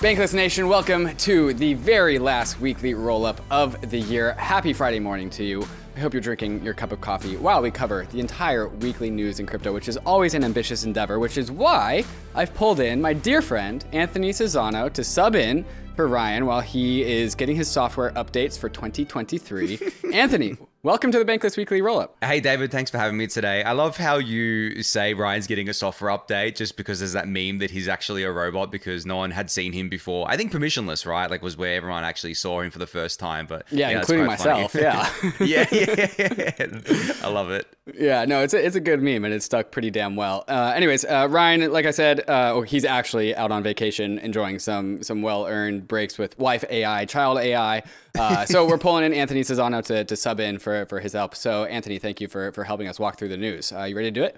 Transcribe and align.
Bankless 0.00 0.32
Nation, 0.32 0.68
welcome 0.68 1.16
to 1.16 1.52
the 1.54 1.74
very 1.74 2.20
last 2.20 2.60
weekly 2.60 2.94
roll 2.94 3.26
up 3.26 3.40
of 3.50 3.90
the 3.90 3.98
year. 3.98 4.32
Happy 4.34 4.72
Friday 4.72 5.00
morning 5.00 5.28
to 5.30 5.42
you. 5.42 5.66
I 5.96 5.98
hope 5.98 6.14
you're 6.14 6.20
drinking 6.20 6.62
your 6.62 6.72
cup 6.72 6.92
of 6.92 7.00
coffee 7.00 7.36
while 7.36 7.60
we 7.60 7.72
cover 7.72 8.06
the 8.12 8.20
entire 8.20 8.68
weekly 8.68 9.10
news 9.10 9.40
in 9.40 9.46
crypto, 9.46 9.72
which 9.72 9.88
is 9.88 9.96
always 9.96 10.34
an 10.34 10.44
ambitious 10.44 10.84
endeavor, 10.84 11.18
which 11.18 11.36
is 11.36 11.50
why 11.50 12.04
I've 12.36 12.54
pulled 12.54 12.78
in 12.78 13.00
my 13.00 13.12
dear 13.12 13.42
friend 13.42 13.84
Anthony 13.92 14.30
Sassano 14.30 14.92
to 14.92 15.02
sub 15.02 15.34
in 15.34 15.64
for 15.96 16.06
Ryan 16.06 16.46
while 16.46 16.60
he 16.60 17.02
is 17.02 17.34
getting 17.34 17.56
his 17.56 17.66
software 17.66 18.12
updates 18.12 18.56
for 18.56 18.68
2023. 18.68 19.80
Anthony, 20.12 20.56
welcome 20.82 21.10
to 21.10 21.18
the 21.18 21.24
Bankless 21.24 21.56
Weekly 21.56 21.80
Rollup. 21.80 22.10
Hey, 22.22 22.40
David, 22.40 22.70
thanks 22.70 22.90
for 22.90 22.98
having 22.98 23.16
me 23.16 23.26
today. 23.26 23.62
I 23.62 23.72
love 23.72 23.96
how 23.96 24.18
you 24.18 24.82
say 24.82 25.14
Ryan's 25.14 25.46
getting 25.46 25.68
a 25.68 25.74
software 25.74 26.16
update 26.16 26.56
just 26.56 26.76
because 26.76 27.00
there's 27.00 27.12
that 27.12 27.26
meme 27.28 27.58
that 27.58 27.70
he's 27.70 27.88
actually 27.88 28.22
a 28.22 28.30
robot 28.30 28.70
because 28.70 29.04
no 29.04 29.16
one 29.16 29.30
had 29.30 29.50
seen 29.50 29.72
him 29.72 29.88
before. 29.88 30.30
I 30.30 30.36
think 30.36 30.52
permissionless, 30.52 31.06
right? 31.06 31.30
Like, 31.30 31.42
was 31.42 31.56
where 31.56 31.74
everyone 31.74 32.04
actually 32.04 32.34
saw 32.34 32.60
him 32.60 32.70
for 32.70 32.78
the 32.78 32.86
first 32.86 33.18
time. 33.18 33.46
But 33.46 33.66
yeah, 33.70 33.90
yeah 33.90 33.98
including 33.98 34.26
myself. 34.26 34.74
Yeah. 34.78 35.10
yeah, 35.40 35.66
yeah, 35.72 36.52
I 37.22 37.28
love 37.28 37.50
it. 37.50 37.66
Yeah, 37.94 38.24
no, 38.26 38.42
it's 38.42 38.54
a, 38.54 38.64
it's 38.64 38.76
a 38.76 38.80
good 38.80 39.02
meme 39.02 39.24
and 39.24 39.34
it 39.34 39.42
stuck 39.42 39.70
pretty 39.70 39.90
damn 39.90 40.14
well. 40.14 40.44
Uh, 40.46 40.72
anyways, 40.74 41.04
uh, 41.04 41.26
Ryan, 41.28 41.72
like 41.72 41.86
I 41.86 41.90
said, 41.90 42.28
uh, 42.28 42.60
he's 42.60 42.84
actually 42.84 43.34
out 43.34 43.50
on 43.50 43.62
vacation 43.62 44.18
enjoying 44.18 44.58
some 44.58 45.02
some 45.02 45.22
well 45.22 45.46
earned 45.46 45.88
breaks 45.88 46.18
with 46.18 46.38
wife 46.38 46.64
AI, 46.70 47.06
child 47.06 47.38
AI. 47.38 47.82
Uh, 48.18 48.44
so 48.44 48.66
we're 48.66 48.78
pulling 48.78 49.04
in 49.04 49.12
Anthony 49.12 49.42
Sassano 49.42 49.82
to, 49.84 50.04
to 50.04 50.16
sub 50.16 50.40
in 50.40 50.58
for, 50.58 50.67
for 50.86 51.00
his 51.00 51.12
help. 51.12 51.34
So 51.34 51.64
Anthony, 51.64 51.98
thank 51.98 52.20
you 52.20 52.28
for, 52.28 52.52
for 52.52 52.64
helping 52.64 52.88
us 52.88 52.98
walk 52.98 53.18
through 53.18 53.28
the 53.28 53.36
news. 53.36 53.72
Uh, 53.72 53.84
you 53.84 53.96
ready 53.96 54.10
to 54.10 54.20
do 54.20 54.24
it? 54.24 54.36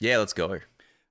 Yeah, 0.00 0.18
let's 0.18 0.32
go. 0.32 0.58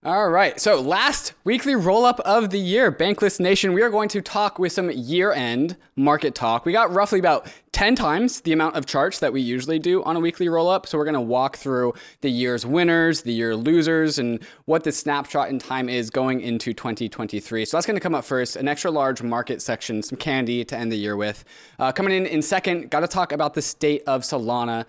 All 0.04 0.32
right. 0.32 0.60
So, 0.60 0.82
last 0.82 1.34
weekly 1.44 1.76
roll 1.76 2.06
up 2.06 2.20
of 2.22 2.50
the 2.50 2.58
year, 2.58 2.92
Bankless 2.92 3.40
Nation, 3.40 3.72
we 3.72 3.84
are 3.84 3.92
going 3.92 4.10
to 4.10 4.20
talk 4.20 4.58
with 4.58 4.72
some 4.72 4.90
year 4.90 5.32
end 5.32 5.78
market 5.96 6.34
talk. 6.34 6.66
We 6.66 6.72
got 6.72 6.92
roughly 6.92 7.20
about 7.20 7.46
10 7.72 7.94
times 7.94 8.42
the 8.42 8.52
amount 8.52 8.78
of 8.78 8.88
charts 8.88 9.20
that 9.20 9.32
we 9.32 9.42
usually 9.42 9.78
do 9.78 10.02
on 10.02 10.16
a 10.16 10.20
weekly 10.20 10.50
roll 10.50 10.70
up. 10.70 10.88
So, 10.88 10.98
we're 10.98 11.04
going 11.04 11.14
to 11.14 11.22
walk 11.22 11.56
through 11.56 11.94
the 12.22 12.32
year's 12.32 12.66
winners, 12.66 13.22
the 13.22 13.32
year 13.32 13.56
losers, 13.56 14.18
and 14.18 14.44
what 14.66 14.86
the 14.86 14.92
snapshot 14.92 15.50
in 15.50 15.60
time 15.60 15.88
is 15.88 16.10
going 16.10 16.42
into 16.42 16.74
2023. 16.74 17.66
So, 17.66 17.78
that's 17.78 17.86
going 17.86 17.96
to 17.96 18.02
come 18.02 18.16
up 18.16 18.26
first. 18.26 18.56
An 18.56 18.68
extra 18.68 18.90
large 18.90 19.22
market 19.22 19.62
section, 19.62 20.02
some 20.02 20.18
candy 20.18 20.66
to 20.66 20.76
end 20.76 20.92
the 20.92 20.98
year 20.98 21.16
with. 21.16 21.46
Uh, 21.78 21.92
coming 21.92 22.16
in 22.16 22.26
in 22.26 22.42
second, 22.42 22.90
got 22.90 23.02
to 23.02 23.08
talk 23.08 23.32
about 23.32 23.54
the 23.54 23.62
state 23.62 24.02
of 24.08 24.24
Solana. 24.24 24.88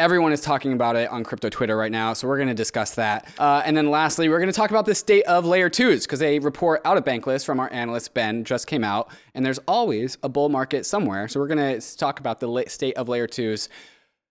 Everyone 0.00 0.32
is 0.32 0.40
talking 0.40 0.72
about 0.72 0.96
it 0.96 1.10
on 1.10 1.24
crypto 1.24 1.50
Twitter 1.50 1.76
right 1.76 1.92
now, 1.92 2.14
so 2.14 2.26
we're 2.26 2.38
going 2.38 2.48
to 2.48 2.54
discuss 2.54 2.94
that. 2.94 3.28
Uh, 3.38 3.60
and 3.66 3.76
then 3.76 3.90
lastly, 3.90 4.30
we're 4.30 4.38
going 4.38 4.50
to 4.50 4.56
talk 4.56 4.70
about 4.70 4.86
the 4.86 4.94
state 4.94 5.24
of 5.24 5.44
layer 5.44 5.68
twos 5.68 6.06
because 6.06 6.22
a 6.22 6.38
report 6.38 6.80
out 6.86 6.96
of 6.96 7.04
Bankless 7.04 7.44
from 7.44 7.60
our 7.60 7.70
analyst 7.70 8.14
Ben 8.14 8.42
just 8.42 8.66
came 8.66 8.82
out, 8.82 9.10
and 9.34 9.44
there's 9.44 9.58
always 9.68 10.16
a 10.22 10.28
bull 10.30 10.48
market 10.48 10.86
somewhere. 10.86 11.28
So 11.28 11.38
we're 11.38 11.48
going 11.48 11.78
to 11.78 11.96
talk 11.98 12.18
about 12.18 12.40
the 12.40 12.64
state 12.68 12.96
of 12.96 13.10
layer 13.10 13.26
twos. 13.26 13.68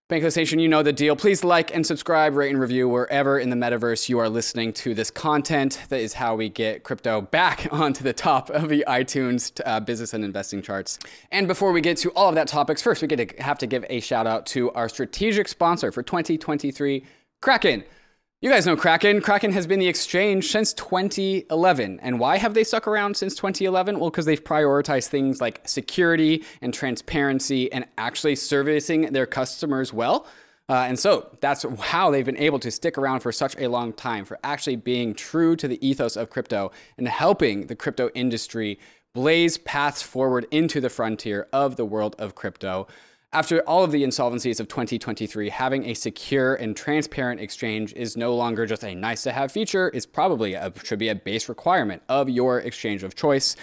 Bankless 0.10 0.36
Nation, 0.36 0.58
you 0.58 0.68
know 0.68 0.82
the 0.82 0.92
deal. 0.92 1.16
Please 1.16 1.44
like 1.44 1.72
and 1.72 1.86
subscribe, 1.86 2.34
rate 2.34 2.50
and 2.50 2.60
review 2.60 2.90
wherever 2.90 3.38
in 3.38 3.52
the 3.52 3.56
metaverse 3.56 4.10
you 4.10 4.18
are 4.18 4.28
listening 4.28 4.74
to 4.74 4.96
this 4.96 5.12
content. 5.12 5.80
That 5.90 6.00
is 6.00 6.16
how 6.16 6.34
we 6.34 6.50
get 6.50 6.82
crypto 6.82 7.22
back 7.22 7.68
onto 7.72 8.04
the 8.04 8.12
top 8.12 8.50
of 8.50 8.70
the 8.70 8.84
iTunes 8.88 9.62
uh, 9.68 9.80
business 9.80 10.16
and 10.16 10.26
investing 10.26 10.64
charts. 10.64 10.98
And 11.32 11.48
before 11.48 11.72
we 11.72 11.80
get 11.80 11.96
to 11.98 12.10
all 12.14 12.28
of 12.28 12.34
that 12.34 12.48
topics, 12.48 12.82
first 12.82 13.04
we 13.04 13.08
get 13.08 13.30
to 13.30 13.44
have 13.44 13.60
to 13.60 13.68
give 13.68 13.86
a 13.88 14.00
shout 14.00 14.26
out 14.26 14.48
to 14.48 14.72
our 14.72 14.90
strategic 14.90 15.48
sponsor 15.48 15.92
for 15.92 16.02
2023, 16.02 17.06
Kraken. 17.42 17.84
You 18.42 18.50
guys 18.50 18.66
know 18.66 18.78
Kraken. 18.78 19.20
Kraken 19.20 19.52
has 19.52 19.68
been 19.68 19.82
the 19.82 19.90
exchange 19.90 20.50
since 20.50 20.72
2011. 20.72 22.00
And 22.02 22.22
why 22.22 22.38
have 22.38 22.54
they 22.54 22.64
stuck 22.64 22.88
around 22.88 23.18
since 23.18 23.36
2011? 23.36 24.00
Well, 24.00 24.10
because 24.10 24.26
they've 24.26 24.42
prioritized 24.42 25.08
things 25.08 25.42
like 25.42 25.60
security 25.68 26.46
and 26.62 26.74
transparency 26.74 27.70
and 27.70 27.86
actually 27.98 28.38
servicing 28.38 29.12
their 29.12 29.26
customers 29.26 29.92
well. 29.92 30.26
Uh, 30.70 30.86
and 30.88 30.98
so 30.98 31.36
that's 31.42 31.66
how 31.82 32.12
they've 32.12 32.26
been 32.26 32.38
able 32.38 32.60
to 32.60 32.72
stick 32.72 32.98
around 32.98 33.20
for 33.20 33.34
such 33.34 33.58
a 33.58 33.68
long 33.68 33.92
time, 33.92 34.24
for 34.24 34.40
actually 34.42 34.78
being 34.78 35.14
true 35.14 35.58
to 35.58 35.68
the 35.68 35.86
ethos 35.86 36.16
of 36.16 36.30
crypto 36.30 36.72
and 36.98 37.10
helping 37.10 37.68
the 37.68 37.76
crypto 37.76 38.10
industry 38.16 38.80
blaze 39.14 39.58
paths 39.58 40.02
forward 40.02 40.48
into 40.50 40.80
the 40.80 40.90
frontier 40.90 41.50
of 41.52 41.76
the 41.76 41.84
world 41.84 42.16
of 42.18 42.36
crypto. 42.36 42.88
After 43.32 43.62
all 43.62 43.84
of 43.84 43.92
the 43.92 44.04
insolvencies 44.04 44.60
of 44.60 44.68
2023, 44.70 45.50
having 45.50 45.86
a 45.86 45.94
secure 45.94 46.56
and 46.56 46.76
transparent 46.76 47.40
exchange 47.40 47.94
is 47.94 48.18
no 48.18 48.34
longer 48.34 48.66
just 48.66 48.84
a 48.84 48.96
nice 48.96 49.22
to 49.22 49.32
have 49.32 49.52
feature, 49.52 49.92
it's 49.94 50.08
probably 50.08 50.56
a, 50.56 50.74
should 50.84 50.98
be 50.98 51.10
a 51.10 51.16
base 51.16 51.48
requirement 51.48 52.02
of 52.10 52.28
your 52.28 52.60
exchange 52.60 53.04
of 53.04 53.14
choice. 53.14 53.56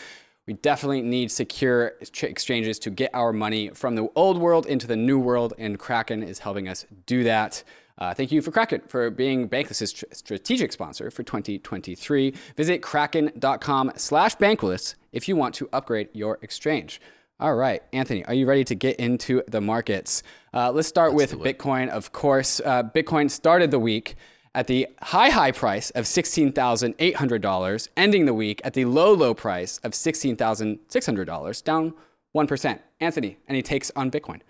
We 0.47 0.53
definitely 0.55 1.03
need 1.03 1.33
secure 1.33 1.95
exchanges 2.01 2.79
to 2.79 2.91
get 2.91 3.11
our 3.13 3.33
money 3.33 3.71
from 3.71 3.97
the 3.97 4.09
old 4.15 4.39
world 4.39 4.67
into 4.67 4.87
the 4.87 4.95
new 4.95 5.19
world, 5.19 5.53
and 5.59 5.81
Kraken 5.81 6.23
is 6.23 6.39
helping 6.39 6.69
us 6.69 6.87
do 7.07 7.25
that. 7.25 7.65
Uh, 7.99 8.15
thank 8.15 8.31
you 8.31 8.43
for 8.43 8.53
Kraken 8.53 8.83
for 8.87 9.11
being 9.11 9.49
Bankless' 9.49 10.05
strategic 10.15 10.71
sponsor 10.71 11.11
for 11.11 11.25
2023. 11.25 12.33
Visit 12.57 12.83
kraken.com 12.83 13.91
slash 13.97 14.37
bankless 14.37 14.95
if 15.11 15.27
you 15.27 15.35
want 15.35 15.57
to 15.57 15.69
upgrade 15.73 16.09
your 16.13 16.39
exchange. 16.41 17.01
All 17.39 17.55
right, 17.55 17.83
Anthony, 17.93 18.25
are 18.25 18.33
you 18.33 18.47
ready 18.47 18.65
to 18.65 18.75
get 18.75 18.97
into 18.97 19.43
the 19.47 19.61
markets? 19.61 20.23
Uh, 20.55 20.73
let's 20.73 20.89
start 20.89 21.13
let's 21.13 21.35
with 21.35 21.43
Bitcoin, 21.43 21.91
of 21.91 22.11
course. 22.11 22.63
Uh, 22.65 22.83
Bitcoin 22.83 23.31
started 23.31 23.71
the 23.71 23.79
week 23.79 24.17
at 24.55 24.69
the 24.69 24.89
high, 25.03 25.29
high 25.29 25.53
price 25.53 25.91
of 25.91 26.07
$16,800, 26.07 27.89
ending 27.95 28.25
the 28.25 28.33
week 28.33 28.63
at 28.65 28.73
the 28.73 28.87
low, 28.87 29.13
low 29.13 29.35
price 29.35 29.77
of 29.85 29.93
$16,600, 29.93 31.63
down 31.63 31.93
1%. 32.35 32.79
Anthony, 33.01 33.37
any 33.49 33.61
takes 33.61 33.93
on 33.95 34.11
Bitcoin? 34.11 34.41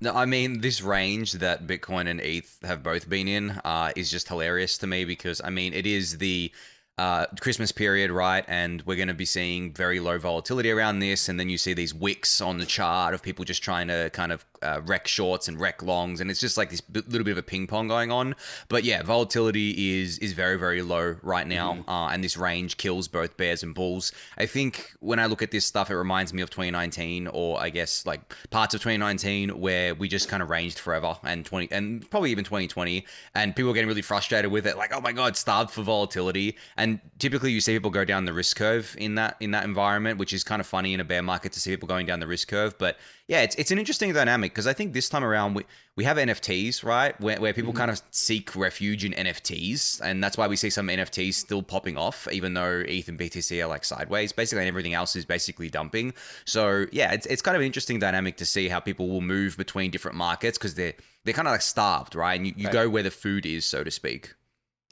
No, 0.00 0.12
I 0.16 0.24
mean, 0.24 0.62
this 0.62 0.82
range 0.82 1.34
that 1.34 1.68
Bitcoin 1.68 2.08
and 2.08 2.20
ETH 2.20 2.58
have 2.64 2.82
both 2.82 3.08
been 3.08 3.28
in 3.28 3.50
uh, 3.64 3.92
is 3.94 4.10
just 4.10 4.26
hilarious 4.26 4.78
to 4.78 4.88
me 4.88 5.04
because, 5.04 5.40
I 5.44 5.50
mean, 5.50 5.74
it 5.74 5.86
is 5.86 6.18
the 6.18 6.50
uh, 6.98 7.26
Christmas 7.40 7.72
period, 7.72 8.10
right? 8.10 8.44
And 8.48 8.82
we're 8.82 8.96
going 8.96 9.08
to 9.08 9.14
be 9.14 9.24
seeing 9.24 9.72
very 9.72 10.00
low 10.00 10.18
volatility 10.18 10.70
around 10.70 10.98
this. 10.98 11.28
And 11.28 11.40
then 11.40 11.48
you 11.48 11.58
see 11.58 11.74
these 11.74 11.94
wicks 11.94 12.40
on 12.40 12.58
the 12.58 12.66
chart 12.66 13.14
of 13.14 13.22
people 13.22 13.44
just 13.44 13.62
trying 13.62 13.88
to 13.88 14.10
kind 14.10 14.32
of 14.32 14.44
uh, 14.62 14.80
wreck 14.84 15.06
shorts 15.06 15.48
and 15.48 15.60
wreck 15.60 15.82
longs, 15.82 16.20
and 16.20 16.30
it's 16.30 16.40
just 16.40 16.56
like 16.56 16.70
this 16.70 16.80
b- 16.80 17.02
little 17.08 17.24
bit 17.24 17.32
of 17.32 17.38
a 17.38 17.42
ping 17.42 17.66
pong 17.66 17.88
going 17.88 18.10
on. 18.10 18.34
But 18.68 18.84
yeah, 18.84 19.02
volatility 19.02 20.00
is 20.00 20.18
is 20.18 20.32
very 20.32 20.58
very 20.58 20.82
low 20.82 21.16
right 21.22 21.46
now, 21.46 21.74
mm-hmm. 21.74 21.90
uh, 21.90 22.08
and 22.08 22.22
this 22.22 22.36
range 22.36 22.76
kills 22.76 23.08
both 23.08 23.36
bears 23.36 23.62
and 23.62 23.74
bulls. 23.74 24.12
I 24.38 24.46
think 24.46 24.92
when 25.00 25.18
I 25.18 25.26
look 25.26 25.42
at 25.42 25.50
this 25.50 25.66
stuff, 25.66 25.90
it 25.90 25.96
reminds 25.96 26.32
me 26.32 26.42
of 26.42 26.50
2019, 26.50 27.28
or 27.28 27.60
I 27.60 27.70
guess 27.70 28.06
like 28.06 28.20
parts 28.50 28.74
of 28.74 28.80
2019 28.80 29.60
where 29.60 29.94
we 29.94 30.08
just 30.08 30.28
kind 30.28 30.42
of 30.42 30.50
ranged 30.50 30.78
forever, 30.78 31.16
and 31.24 31.44
20 31.44 31.68
and 31.70 32.08
probably 32.10 32.30
even 32.30 32.44
2020, 32.44 33.04
and 33.34 33.54
people 33.54 33.68
were 33.68 33.74
getting 33.74 33.88
really 33.88 34.02
frustrated 34.02 34.50
with 34.50 34.66
it, 34.66 34.76
like 34.76 34.94
oh 34.94 35.00
my 35.00 35.12
god, 35.12 35.36
starved 35.36 35.70
for 35.70 35.82
volatility. 35.82 36.56
And 36.76 37.00
typically 37.18 37.52
you 37.52 37.60
see 37.60 37.74
people 37.74 37.90
go 37.90 38.04
down 38.04 38.24
the 38.24 38.32
risk 38.32 38.56
curve 38.56 38.94
in 38.98 39.14
that 39.16 39.36
in 39.40 39.50
that 39.52 39.64
environment, 39.64 40.18
which 40.18 40.32
is 40.32 40.44
kind 40.44 40.60
of 40.60 40.66
funny 40.66 40.94
in 40.94 41.00
a 41.00 41.04
bear 41.04 41.22
market 41.22 41.52
to 41.52 41.60
see 41.60 41.70
people 41.70 41.88
going 41.88 42.06
down 42.06 42.20
the 42.20 42.26
risk 42.26 42.48
curve, 42.48 42.76
but 42.78 42.98
yeah, 43.32 43.40
it's, 43.40 43.54
it's 43.54 43.70
an 43.70 43.78
interesting 43.78 44.12
dynamic 44.12 44.52
because 44.52 44.66
I 44.66 44.74
think 44.74 44.92
this 44.92 45.08
time 45.08 45.24
around 45.24 45.54
we, 45.54 45.64
we 45.96 46.04
have 46.04 46.18
NFTs, 46.18 46.84
right? 46.84 47.18
Where, 47.18 47.40
where 47.40 47.54
people 47.54 47.72
mm-hmm. 47.72 47.78
kind 47.78 47.90
of 47.90 48.02
seek 48.10 48.54
refuge 48.54 49.06
in 49.06 49.12
NFTs. 49.12 50.02
And 50.04 50.22
that's 50.22 50.36
why 50.36 50.46
we 50.46 50.54
see 50.54 50.68
some 50.68 50.88
NFTs 50.88 51.32
still 51.32 51.62
popping 51.62 51.96
off, 51.96 52.28
even 52.30 52.52
though 52.52 52.84
ETH 52.86 53.08
and 53.08 53.18
BTC 53.18 53.64
are 53.64 53.68
like 53.68 53.86
sideways, 53.86 54.32
basically, 54.32 54.64
and 54.64 54.68
everything 54.68 54.92
else 54.92 55.16
is 55.16 55.24
basically 55.24 55.70
dumping. 55.70 56.12
So 56.44 56.84
yeah, 56.92 57.14
it's, 57.14 57.24
it's 57.24 57.40
kind 57.40 57.54
of 57.56 57.62
an 57.62 57.66
interesting 57.66 57.98
dynamic 57.98 58.36
to 58.36 58.44
see 58.44 58.68
how 58.68 58.80
people 58.80 59.08
will 59.08 59.22
move 59.22 59.56
between 59.56 59.90
different 59.90 60.18
markets 60.18 60.58
because 60.58 60.74
they're, 60.74 60.92
they're 61.24 61.32
kind 61.32 61.48
of 61.48 61.52
like 61.52 61.62
starved, 61.62 62.14
right? 62.14 62.34
And 62.34 62.46
you, 62.46 62.52
you 62.54 62.66
right. 62.66 62.74
go 62.74 62.90
where 62.90 63.02
the 63.02 63.10
food 63.10 63.46
is, 63.46 63.64
so 63.64 63.82
to 63.82 63.90
speak. 63.90 64.34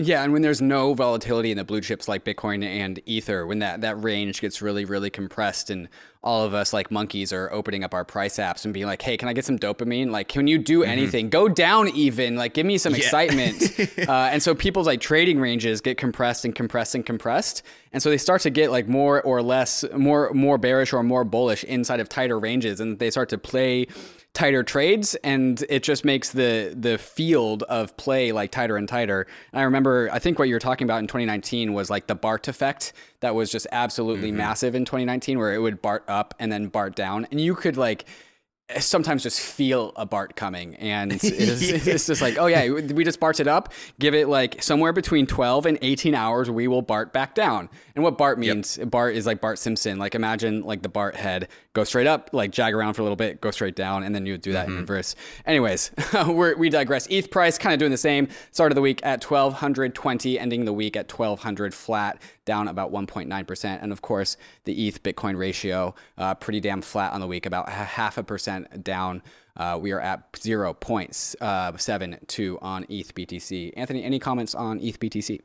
Yeah, 0.02 0.24
and 0.24 0.32
when 0.32 0.40
there's 0.40 0.62
no 0.62 0.94
volatility 0.94 1.50
in 1.50 1.58
the 1.58 1.64
blue 1.64 1.82
chips 1.82 2.08
like 2.08 2.24
Bitcoin 2.24 2.64
and 2.64 3.02
Ether, 3.04 3.46
when 3.46 3.58
that, 3.58 3.82
that 3.82 4.02
range 4.02 4.40
gets 4.40 4.62
really, 4.62 4.86
really 4.86 5.10
compressed, 5.10 5.68
and 5.68 5.90
all 6.22 6.42
of 6.42 6.54
us 6.54 6.72
like 6.72 6.90
monkeys 6.90 7.34
are 7.34 7.52
opening 7.52 7.84
up 7.84 7.92
our 7.92 8.04
price 8.04 8.38
apps 8.38 8.64
and 8.64 8.72
being 8.72 8.86
like, 8.86 9.02
hey, 9.02 9.18
can 9.18 9.28
I 9.28 9.34
get 9.34 9.44
some 9.44 9.58
dopamine? 9.58 10.10
Like, 10.10 10.28
can 10.28 10.46
you 10.46 10.56
do 10.56 10.80
mm-hmm. 10.80 10.90
anything? 10.90 11.28
Go 11.28 11.48
down 11.48 11.88
even, 11.88 12.36
like, 12.36 12.54
give 12.54 12.64
me 12.64 12.78
some 12.78 12.94
yeah. 12.94 13.00
excitement. 13.00 13.62
uh, 14.08 14.30
and 14.32 14.42
so 14.42 14.54
people's 14.54 14.86
like 14.86 15.02
trading 15.02 15.38
ranges 15.38 15.82
get 15.82 15.98
compressed 15.98 16.46
and 16.46 16.54
compressed 16.54 16.94
and 16.94 17.04
compressed. 17.04 17.62
And 17.92 18.02
so 18.02 18.08
they 18.08 18.18
start 18.18 18.40
to 18.42 18.50
get 18.50 18.70
like 18.70 18.88
more 18.88 19.20
or 19.20 19.42
less, 19.42 19.84
more, 19.94 20.32
more 20.32 20.56
bearish 20.56 20.94
or 20.94 21.02
more 21.02 21.24
bullish 21.24 21.62
inside 21.64 22.00
of 22.00 22.08
tighter 22.08 22.40
ranges. 22.40 22.80
And 22.80 22.98
they 22.98 23.10
start 23.10 23.28
to 23.30 23.38
play 23.38 23.86
tighter 24.32 24.62
trades 24.62 25.16
and 25.24 25.64
it 25.68 25.82
just 25.82 26.04
makes 26.04 26.30
the 26.30 26.72
the 26.76 26.98
field 26.98 27.64
of 27.64 27.96
play 27.96 28.30
like 28.32 28.50
tighter 28.50 28.76
and 28.76 28.88
tighter. 28.88 29.26
And 29.52 29.60
I 29.60 29.64
remember 29.64 30.08
I 30.12 30.18
think 30.18 30.38
what 30.38 30.48
you 30.48 30.54
were 30.54 30.60
talking 30.60 30.86
about 30.86 31.00
in 31.00 31.08
2019 31.08 31.72
was 31.72 31.90
like 31.90 32.06
the 32.06 32.14
BART 32.14 32.46
effect 32.46 32.92
that 33.20 33.34
was 33.34 33.50
just 33.50 33.66
absolutely 33.72 34.28
mm-hmm. 34.28 34.38
massive 34.38 34.74
in 34.74 34.84
2019 34.84 35.38
where 35.38 35.52
it 35.52 35.58
would 35.58 35.82
BART 35.82 36.04
up 36.06 36.34
and 36.38 36.52
then 36.52 36.68
BART 36.68 36.94
down 36.94 37.26
and 37.30 37.40
you 37.40 37.54
could 37.54 37.76
like 37.76 38.06
sometimes 38.78 39.22
just 39.22 39.40
feel 39.40 39.92
a 39.96 40.06
BART 40.06 40.36
coming. 40.36 40.76
And 40.76 41.12
it's, 41.22 41.24
it's, 41.24 42.06
just 42.06 42.22
like, 42.22 42.38
oh, 42.38 42.46
yeah, 42.46 42.68
we 42.70 43.04
just 43.04 43.20
BART 43.20 43.40
it 43.40 43.48
up, 43.48 43.72
give 43.98 44.14
it 44.14 44.28
like 44.28 44.62
somewhere 44.62 44.92
between 44.92 45.26
12 45.26 45.66
and 45.66 45.78
18 45.82 46.14
hours, 46.14 46.50
we 46.50 46.68
will 46.68 46.82
BART 46.82 47.12
back 47.12 47.34
down. 47.34 47.68
And 48.00 48.04
what 48.06 48.16
BART 48.16 48.38
means, 48.38 48.78
yep. 48.78 48.88
BART 48.88 49.14
is 49.14 49.26
like 49.26 49.42
Bart 49.42 49.58
Simpson. 49.58 49.98
Like 49.98 50.14
imagine 50.14 50.62
like 50.62 50.80
the 50.80 50.88
BART 50.88 51.16
head 51.16 51.48
go 51.74 51.84
straight 51.84 52.06
up, 52.06 52.30
like 52.32 52.50
jag 52.50 52.72
around 52.72 52.94
for 52.94 53.02
a 53.02 53.04
little 53.04 53.14
bit, 53.14 53.42
go 53.42 53.50
straight 53.50 53.76
down, 53.76 54.04
and 54.04 54.14
then 54.14 54.24
you 54.24 54.32
would 54.32 54.40
do 54.40 54.52
that 54.52 54.68
mm-hmm. 54.68 54.76
in 54.76 54.80
reverse. 54.80 55.14
Anyways, 55.44 55.90
we 56.26 56.70
digress. 56.70 57.06
ETH 57.08 57.30
price 57.30 57.58
kind 57.58 57.74
of 57.74 57.78
doing 57.78 57.90
the 57.90 57.98
same. 57.98 58.28
Start 58.52 58.72
of 58.72 58.76
the 58.76 58.80
week 58.80 59.00
at 59.02 59.22
1220, 59.22 60.38
ending 60.38 60.64
the 60.64 60.72
week 60.72 60.96
at 60.96 61.12
1200 61.12 61.74
flat, 61.74 62.22
down 62.46 62.68
about 62.68 62.90
1.9%. 62.90 63.82
And 63.82 63.92
of 63.92 64.00
course, 64.00 64.38
the 64.64 64.88
ETH 64.88 65.02
Bitcoin 65.02 65.36
ratio, 65.36 65.94
uh, 66.16 66.34
pretty 66.36 66.60
damn 66.60 66.80
flat 66.80 67.12
on 67.12 67.20
the 67.20 67.26
week, 67.26 67.44
about 67.44 67.68
half 67.68 68.16
a 68.16 68.22
percent 68.22 68.82
down. 68.82 69.20
Uh, 69.58 69.78
we 69.78 69.92
are 69.92 70.00
at 70.00 70.32
0.72 70.32 72.58
on 72.62 72.86
ETH 72.88 73.14
BTC. 73.14 73.74
Anthony, 73.76 74.04
any 74.04 74.18
comments 74.18 74.54
on 74.54 74.80
ETH 74.80 74.98
BTC? 74.98 75.42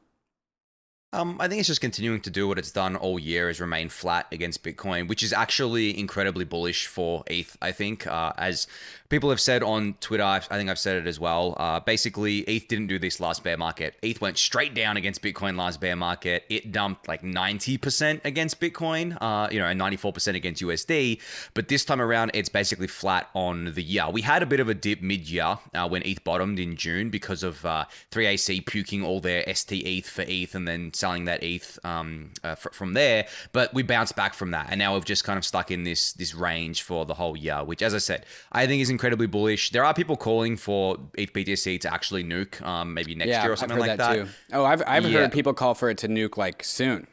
Um, 1.16 1.38
I 1.40 1.48
think 1.48 1.60
it's 1.60 1.68
just 1.68 1.80
continuing 1.80 2.20
to 2.22 2.30
do 2.30 2.46
what 2.46 2.60
it's 2.60 2.72
done 2.72 2.98
all 2.98 3.18
year, 3.18 3.50
is 3.50 3.62
remain 3.62 3.88
flat 3.88 4.28
against 4.34 4.64
Bitcoin, 4.64 5.08
which 5.08 5.24
is 5.24 5.32
actually 5.32 5.98
incredibly 5.98 6.44
bullish 6.44 6.88
for 6.88 7.24
ETH. 7.28 7.56
I 7.62 7.72
think, 7.72 8.06
uh, 8.06 8.34
as 8.38 8.68
people 9.08 9.30
have 9.30 9.40
said 9.40 9.64
on 9.64 9.94
Twitter, 10.02 10.24
I 10.24 10.40
think 10.40 10.70
I've 10.70 10.78
said 10.80 10.98
it 10.98 11.08
as 11.08 11.18
well. 11.18 11.56
Uh, 11.58 11.80
basically, 11.80 12.40
ETH 12.40 12.68
didn't 12.68 12.88
do 12.88 13.00
this 13.00 13.22
last 13.22 13.46
bear 13.46 13.56
market. 13.56 13.96
ETH 14.02 14.20
went 14.20 14.38
straight 14.38 14.74
down 14.74 14.98
against 14.98 15.22
Bitcoin 15.22 15.56
last 15.56 15.80
bear 15.80 15.96
market. 15.96 16.44
It 16.50 16.74
dumped 16.74 17.08
like 17.08 17.22
90% 17.22 18.26
against 18.26 18.60
Bitcoin, 18.60 19.18
uh, 19.22 19.48
you 19.50 19.60
know, 19.60 19.68
and 19.68 19.80
94% 19.80 20.36
against 20.36 20.62
USD. 20.62 21.22
But 21.54 21.70
this 21.70 21.86
time 21.86 22.02
around, 22.02 22.32
it's 22.34 22.50
basically 22.50 22.88
flat 22.88 23.30
on 23.34 23.74
the 23.74 23.84
year. 23.84 24.10
We 24.12 24.22
had 24.22 24.44
a 24.44 24.46
bit 24.46 24.60
of 24.60 24.68
a 24.68 24.74
dip 24.74 25.02
mid 25.02 25.30
year 25.30 25.60
uh, 25.74 25.88
when 25.88 26.04
ETH 26.04 26.24
bottomed 26.26 26.60
in 26.60 26.76
June 26.76 27.10
because 27.10 27.42
of 27.42 27.62
3AC 27.62 28.60
uh, 28.60 28.64
puking 28.66 29.02
all 29.02 29.22
their 29.22 29.44
stETH 29.54 30.10
for 30.10 30.26
ETH 30.28 30.54
and 30.56 30.68
then 30.68 30.92
selling 31.06 31.26
that 31.26 31.44
ETH 31.44 31.78
um, 31.84 32.32
uh, 32.44 32.56
from 32.56 32.94
there. 32.94 33.28
But 33.52 33.74
we 33.76 33.84
bounced 33.84 34.16
back 34.16 34.34
from 34.34 34.52
that, 34.52 34.68
and 34.72 34.80
now 34.80 34.96
we've 34.96 35.06
just 35.06 35.24
kind 35.24 35.38
of 35.38 35.46
stuck 35.46 35.70
in 35.70 35.84
this 35.84 36.14
this 36.14 36.34
range 36.34 36.82
for 36.82 37.06
the 37.06 37.14
whole 37.14 37.38
year, 37.38 37.64
which, 37.64 37.84
as 37.84 37.94
I 37.94 38.00
said, 38.00 38.26
I 38.52 38.66
think 38.66 38.82
is 38.82 38.90
incredibly 38.90 39.28
bullish. 39.28 39.70
There 39.70 39.86
are 39.86 39.94
people 39.94 40.18
calling 40.18 40.58
for 40.58 40.98
ETH 41.14 41.32
BTC 41.32 41.80
to 41.82 41.94
actually 41.94 42.24
nuke, 42.24 42.60
um, 42.66 42.96
maybe 42.96 43.14
next 43.14 43.30
yeah, 43.30 43.44
year 43.44 43.54
or 43.54 43.56
something 43.56 43.78
i've 43.78 43.88
like 43.88 43.98
that. 43.98 44.26
that. 44.26 44.28
Oh, 44.54 44.66
I've 44.66 44.82
I've 44.88 45.06
yeah. 45.06 45.20
heard 45.20 45.32
people 45.32 45.54
call 45.54 45.76
for 45.76 45.92
it 45.92 46.00
to 46.00 46.08
nuke 46.08 46.38
like 46.38 46.64
soon. 46.64 47.06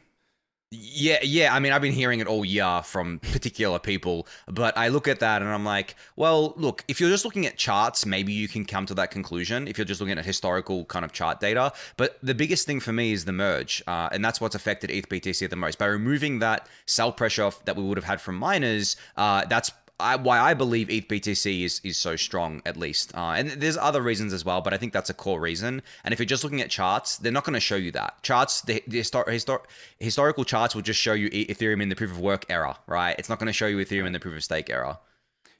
Yeah, 0.75 1.19
yeah. 1.21 1.53
I 1.53 1.59
mean, 1.59 1.71
I've 1.71 1.81
been 1.81 1.93
hearing 1.93 2.19
it 2.19 2.25
all 2.25 2.43
year 2.43 2.81
from 2.83 3.19
particular 3.19 3.77
people, 3.77 4.27
but 4.47 4.75
I 4.75 4.87
look 4.87 5.07
at 5.07 5.19
that 5.19 5.41
and 5.43 5.51
I'm 5.51 5.63
like, 5.63 5.95
well, 6.15 6.53
look, 6.57 6.83
if 6.87 6.99
you're 6.99 7.11
just 7.11 7.25
looking 7.25 7.45
at 7.45 7.57
charts, 7.57 8.05
maybe 8.05 8.33
you 8.33 8.47
can 8.47 8.65
come 8.65 8.87
to 8.87 8.95
that 8.95 9.11
conclusion 9.11 9.67
if 9.67 9.77
you're 9.77 9.85
just 9.85 10.01
looking 10.01 10.17
at 10.17 10.25
historical 10.25 10.85
kind 10.85 11.05
of 11.05 11.11
chart 11.11 11.39
data. 11.39 11.73
But 11.95 12.17
the 12.23 12.33
biggest 12.33 12.65
thing 12.65 12.79
for 12.79 12.91
me 12.91 13.11
is 13.11 13.25
the 13.25 13.31
merge, 13.31 13.83
uh, 13.85 14.09
and 14.11 14.25
that's 14.25 14.41
what's 14.41 14.55
affected 14.55 14.89
ETH 14.89 15.07
BTC 15.09 15.47
the 15.47 15.55
most. 15.55 15.77
By 15.77 15.85
removing 15.85 16.39
that 16.39 16.67
sell 16.87 17.11
pressure 17.11 17.51
that 17.65 17.75
we 17.75 17.83
would 17.83 17.97
have 17.97 18.05
had 18.05 18.19
from 18.19 18.35
miners, 18.35 18.95
uh, 19.15 19.45
that's 19.45 19.71
I, 19.99 20.15
why 20.15 20.39
I 20.39 20.53
believe 20.53 20.89
ETH 20.89 21.07
BTC 21.07 21.63
is 21.63 21.79
is 21.83 21.97
so 21.97 22.15
strong, 22.15 22.61
at 22.65 22.77
least. 22.77 23.15
Uh, 23.15 23.35
and 23.37 23.49
there's 23.51 23.77
other 23.77 24.01
reasons 24.01 24.33
as 24.33 24.43
well, 24.43 24.61
but 24.61 24.73
I 24.73 24.77
think 24.77 24.91
that's 24.91 25.09
a 25.09 25.13
core 25.13 25.39
reason. 25.39 25.81
And 26.03 26.13
if 26.13 26.19
you're 26.19 26.25
just 26.25 26.43
looking 26.43 26.61
at 26.61 26.69
charts, 26.69 27.17
they're 27.17 27.31
not 27.31 27.43
going 27.43 27.53
to 27.53 27.59
show 27.59 27.75
you 27.75 27.91
that. 27.91 28.21
Charts, 28.23 28.61
the, 28.61 28.83
the 28.87 28.99
histor- 28.99 29.27
histor- 29.27 29.63
historical 29.99 30.43
charts 30.43 30.75
will 30.75 30.81
just 30.81 30.99
show 30.99 31.13
you 31.13 31.29
Ethereum 31.29 31.81
in 31.81 31.89
the 31.89 31.95
proof 31.95 32.11
of 32.11 32.19
work 32.19 32.45
era, 32.49 32.77
right? 32.87 33.15
It's 33.19 33.29
not 33.29 33.39
going 33.39 33.47
to 33.47 33.53
show 33.53 33.67
you 33.67 33.77
Ethereum 33.77 34.07
in 34.07 34.13
the 34.13 34.19
proof 34.19 34.35
of 34.35 34.43
stake 34.43 34.69
era. 34.69 34.99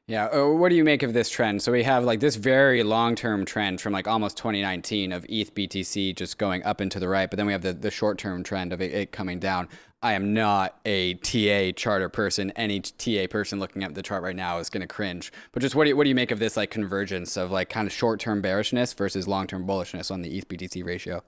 Yeah. 0.06 0.26
Uh, 0.26 0.48
what 0.48 0.68
do 0.68 0.76
you 0.76 0.84
make 0.84 1.02
of 1.02 1.14
this 1.14 1.30
trend? 1.30 1.62
So 1.62 1.72
we 1.72 1.84
have 1.84 2.04
like 2.04 2.20
this 2.20 2.36
very 2.36 2.84
long 2.84 3.16
term 3.16 3.46
trend 3.46 3.80
from 3.80 3.94
like 3.94 4.06
almost 4.06 4.36
2019 4.36 5.14
of 5.14 5.26
ETH 5.30 5.56
BTC 5.56 6.16
just 6.16 6.38
going 6.38 6.62
up 6.64 6.82
and 6.82 6.92
to 6.92 7.00
the 7.00 7.08
right, 7.08 7.30
but 7.30 7.38
then 7.38 7.46
we 7.46 7.54
have 7.54 7.62
the, 7.62 7.72
the 7.72 7.92
short 7.92 8.18
term 8.18 8.44
trend 8.44 8.74
of 8.74 8.82
it, 8.82 8.94
it, 8.94 9.12
coming 9.14 9.40
down. 9.40 9.70
I 10.04 10.14
am 10.14 10.34
not 10.34 10.78
a 10.86 11.14
TA 11.16 11.72
charter 11.76 12.10
person. 12.10 12.52
Any 12.58 12.82
TA 12.82 13.28
person 13.30 13.60
looking 13.60 13.84
at 13.84 13.96
the 13.96 14.04
chart 14.04 14.22
right 14.22 14.36
now 14.36 14.60
is 14.60 14.70
going 14.70 14.82
to 14.82 14.88
cringe. 14.88 15.32
But 15.54 15.62
just 15.62 15.76
what 15.76 15.86
do 15.86 15.92
you, 15.92 15.98
what 15.98 16.04
do 16.04 16.10
you 16.10 16.16
make 16.16 16.32
of 16.32 16.40
this 16.40 16.58
like 16.58 16.70
convergence 16.70 17.38
of 17.38 17.52
like 17.52 17.70
kind 17.70 17.88
of 17.88 17.94
short 17.94 18.20
term 18.20 18.42
bearishness 18.42 18.92
versus 18.92 19.30
long 19.30 19.48
term 19.48 19.66
bullishness 19.66 20.12
on 20.12 20.22
the 20.22 20.38
ETH 20.38 20.50
BTC 20.50 20.86
ratio? 20.86 21.24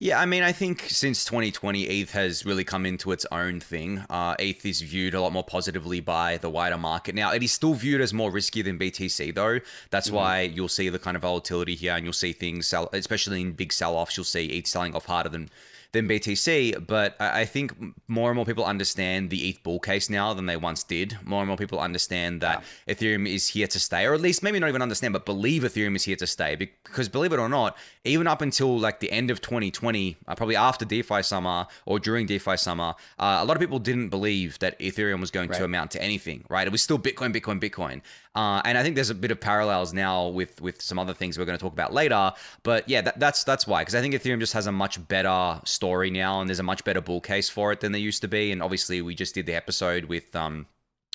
Yeah, 0.00 0.20
I 0.20 0.26
mean, 0.26 0.42
I 0.42 0.52
think 0.52 0.82
since 0.82 1.24
2020, 1.24 1.84
ETH 1.84 2.10
has 2.12 2.44
really 2.44 2.64
come 2.64 2.84
into 2.84 3.10
its 3.10 3.26
own 3.32 3.58
thing. 3.60 4.04
Uh, 4.10 4.34
ETH 4.38 4.64
is 4.66 4.80
viewed 4.80 5.14
a 5.14 5.20
lot 5.20 5.32
more 5.32 5.44
positively 5.44 6.00
by 6.00 6.36
the 6.36 6.50
wider 6.50 6.76
market. 6.76 7.14
Now, 7.14 7.32
it 7.32 7.42
is 7.42 7.52
still 7.52 7.74
viewed 7.74 8.00
as 8.00 8.12
more 8.12 8.30
risky 8.30 8.60
than 8.60 8.78
BTC, 8.78 9.34
though. 9.34 9.60
That's 9.90 10.08
mm-hmm. 10.08 10.16
why 10.16 10.40
you'll 10.42 10.68
see 10.68 10.88
the 10.88 10.98
kind 10.98 11.16
of 11.16 11.22
volatility 11.22 11.74
here, 11.74 11.94
and 11.94 12.04
you'll 12.04 12.12
see 12.12 12.32
things 12.32 12.66
sell, 12.66 12.90
especially 12.92 13.40
in 13.40 13.52
big 13.52 13.72
sell 13.72 13.96
offs, 13.96 14.16
you'll 14.16 14.24
see 14.24 14.46
ETH 14.46 14.66
selling 14.66 14.94
off 14.94 15.06
harder 15.06 15.30
than 15.30 15.48
than 15.94 16.06
BTC. 16.06 16.86
But 16.86 17.16
I 17.18 17.46
think 17.46 17.72
more 18.06 18.28
and 18.30 18.36
more 18.36 18.44
people 18.44 18.64
understand 18.64 19.30
the 19.30 19.48
ETH 19.48 19.62
bull 19.62 19.80
case 19.80 20.10
now 20.10 20.34
than 20.34 20.44
they 20.44 20.56
once 20.56 20.82
did. 20.82 21.16
More 21.24 21.40
and 21.40 21.48
more 21.48 21.56
people 21.56 21.80
understand 21.80 22.42
that 22.42 22.62
yeah. 22.86 22.94
Ethereum 22.94 23.26
is 23.26 23.48
here 23.48 23.66
to 23.66 23.80
stay, 23.80 24.04
or 24.04 24.12
at 24.12 24.20
least 24.20 24.42
maybe 24.42 24.58
not 24.58 24.68
even 24.68 24.82
understand, 24.82 25.14
but 25.14 25.24
believe 25.24 25.62
Ethereum 25.62 25.96
is 25.96 26.04
here 26.04 26.16
to 26.16 26.26
stay. 26.26 26.54
Because 26.56 27.08
believe 27.08 27.32
it 27.32 27.38
or 27.38 27.48
not, 27.48 27.78
even 28.04 28.26
up 28.26 28.42
until 28.42 28.78
like 28.78 29.00
the 29.00 29.10
end 29.10 29.30
of 29.30 29.40
2020, 29.40 30.16
uh, 30.28 30.34
probably 30.34 30.56
after 30.56 30.84
DeFi 30.84 31.22
summer 31.22 31.66
or 31.86 31.98
during 31.98 32.26
DeFi 32.26 32.58
summer, 32.58 32.94
uh, 33.18 33.38
a 33.40 33.44
lot 33.44 33.56
of 33.56 33.60
people 33.60 33.78
didn't 33.78 34.10
believe 34.10 34.58
that 34.58 34.78
Ethereum 34.80 35.20
was 35.20 35.30
going 35.30 35.48
right. 35.48 35.58
to 35.58 35.64
amount 35.64 35.92
to 35.92 36.02
anything, 36.02 36.44
right? 36.50 36.66
It 36.66 36.70
was 36.70 36.82
still 36.82 36.98
Bitcoin, 36.98 37.34
Bitcoin, 37.34 37.60
Bitcoin. 37.60 38.02
Uh, 38.34 38.60
and 38.64 38.76
I 38.76 38.82
think 38.82 38.96
there's 38.96 39.10
a 39.10 39.14
bit 39.14 39.30
of 39.30 39.40
parallels 39.40 39.92
now 39.92 40.26
with 40.26 40.60
with 40.60 40.82
some 40.82 40.98
other 40.98 41.14
things 41.14 41.38
we're 41.38 41.44
going 41.44 41.58
to 41.58 41.62
talk 41.62 41.72
about 41.72 41.92
later. 41.92 42.32
But 42.64 42.88
yeah, 42.88 43.00
that, 43.02 43.20
that's 43.20 43.44
that's 43.44 43.66
why 43.66 43.82
because 43.82 43.94
I 43.94 44.00
think 44.00 44.14
Ethereum 44.14 44.40
just 44.40 44.54
has 44.54 44.66
a 44.66 44.72
much 44.72 45.06
better 45.06 45.60
story 45.64 46.10
now, 46.10 46.40
and 46.40 46.48
there's 46.48 46.58
a 46.58 46.64
much 46.64 46.82
better 46.84 47.00
bull 47.00 47.20
case 47.20 47.48
for 47.48 47.70
it 47.72 47.80
than 47.80 47.92
there 47.92 48.00
used 48.00 48.22
to 48.22 48.28
be. 48.28 48.50
And 48.50 48.62
obviously, 48.62 49.02
we 49.02 49.14
just 49.14 49.34
did 49.34 49.46
the 49.46 49.54
episode 49.54 50.06
with 50.06 50.34
um 50.34 50.66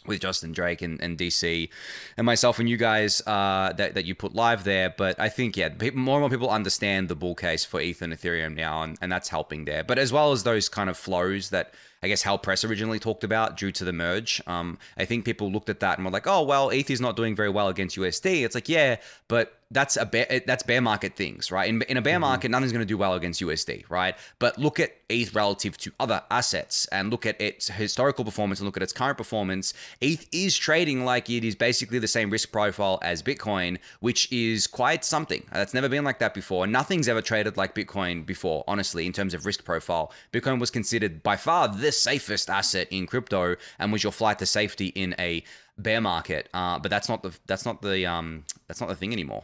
with 0.05 0.21
Justin 0.21 0.51
Drake 0.51 0.81
and, 0.81 1.01
and 1.01 1.17
DC 1.17 1.69
and 2.17 2.25
myself 2.25 2.59
and 2.59 2.69
you 2.69 2.77
guys 2.77 3.21
uh, 3.27 3.73
that, 3.73 3.95
that 3.95 4.05
you 4.05 4.15
put 4.15 4.33
live 4.33 4.63
there. 4.63 4.93
But 4.95 5.19
I 5.19 5.29
think, 5.29 5.57
yeah, 5.57 5.69
more 5.93 6.15
and 6.15 6.21
more 6.21 6.29
people 6.29 6.49
understand 6.49 7.09
the 7.09 7.15
bull 7.15 7.35
case 7.35 7.65
for 7.65 7.81
ETH 7.81 8.01
and 8.01 8.13
Ethereum 8.13 8.55
now, 8.55 8.83
and, 8.83 8.97
and 9.01 9.11
that's 9.11 9.29
helping 9.29 9.65
there. 9.65 9.83
But 9.83 9.99
as 9.99 10.13
well 10.13 10.31
as 10.31 10.43
those 10.43 10.69
kind 10.69 10.89
of 10.89 10.97
flows 10.97 11.49
that 11.49 11.73
I 12.01 12.07
guess 12.07 12.21
how 12.21 12.37
press 12.37 12.63
originally 12.63 12.99
talked 12.99 13.25
about 13.25 13.57
due 13.57 13.71
to 13.73 13.83
the 13.83 13.91
merge. 13.91 14.41
Um, 14.47 14.77
I 14.97 15.03
think 15.03 15.25
people 15.25 15.51
looked 15.51 15.69
at 15.69 15.81
that 15.81 15.97
and 15.97 16.05
were 16.05 16.11
like, 16.11 16.27
oh, 16.27 16.43
well, 16.43 16.69
ETH 16.69 16.89
is 16.89 17.01
not 17.01 17.17
doing 17.17 17.35
very 17.35 17.49
well 17.49 17.67
against 17.67 17.97
USD. 17.97 18.45
It's 18.45 18.55
like, 18.55 18.69
yeah, 18.69 18.97
but 19.27 19.58
that's 19.71 19.97
a 19.97 20.05
bear, 20.05 20.41
that's 20.47 20.63
bear 20.63 20.81
market 20.81 21.15
things, 21.15 21.51
right? 21.51 21.69
In, 21.69 21.83
in 21.83 21.97
a 21.97 22.01
bear 22.01 22.15
mm-hmm. 22.15 22.21
market, 22.21 22.49
nothing's 22.49 22.71
going 22.71 22.81
to 22.81 22.87
do 22.87 22.97
well 22.97 23.13
against 23.13 23.39
USD, 23.39 23.87
right? 23.89 24.15
But 24.39 24.57
look 24.57 24.79
at 24.79 24.95
ETH 25.09 25.35
relative 25.35 25.77
to 25.79 25.91
other 25.99 26.23
assets 26.31 26.87
and 26.87 27.11
look 27.11 27.27
at 27.27 27.39
its 27.39 27.67
historical 27.67 28.25
performance 28.25 28.59
and 28.59 28.65
look 28.65 28.77
at 28.77 28.83
its 28.83 28.93
current 28.93 29.17
performance. 29.17 29.75
ETH 30.01 30.27
is 30.31 30.57
trading 30.57 31.05
like 31.05 31.29
it 31.29 31.43
is 31.43 31.55
basically 31.55 31.99
the 31.99 32.07
same 32.07 32.31
risk 32.31 32.51
profile 32.51 32.97
as 33.03 33.21
Bitcoin, 33.21 33.77
which 33.99 34.31
is 34.31 34.65
quite 34.65 35.05
something. 35.05 35.43
That's 35.53 35.75
never 35.75 35.87
been 35.87 36.03
like 36.03 36.17
that 36.19 36.33
before. 36.33 36.65
Nothing's 36.65 37.07
ever 37.07 37.21
traded 37.21 37.55
like 37.55 37.75
Bitcoin 37.75 38.25
before, 38.25 38.63
honestly, 38.67 39.05
in 39.05 39.13
terms 39.13 39.35
of 39.35 39.45
risk 39.45 39.63
profile. 39.65 40.11
Bitcoin 40.33 40.59
was 40.59 40.71
considered 40.71 41.21
by 41.21 41.35
far 41.35 41.67
the 41.67 41.91
safest 41.91 42.49
asset 42.49 42.87
in 42.89 43.05
crypto 43.05 43.55
and 43.77 43.91
was 43.91 44.01
your 44.01 44.11
flight 44.11 44.39
to 44.39 44.47
safety 44.47 44.87
in 44.87 45.13
a 45.19 45.43
bear 45.77 46.01
market. 46.01 46.49
Uh, 46.55 46.79
but 46.79 46.89
that's 46.89 47.07
not 47.07 47.21
the 47.21 47.37
that's 47.45 47.65
not 47.65 47.83
the 47.83 48.05
um, 48.07 48.45
that's 48.67 48.81
not 48.81 48.89
the 48.89 48.95
thing 48.95 49.13
anymore. 49.13 49.43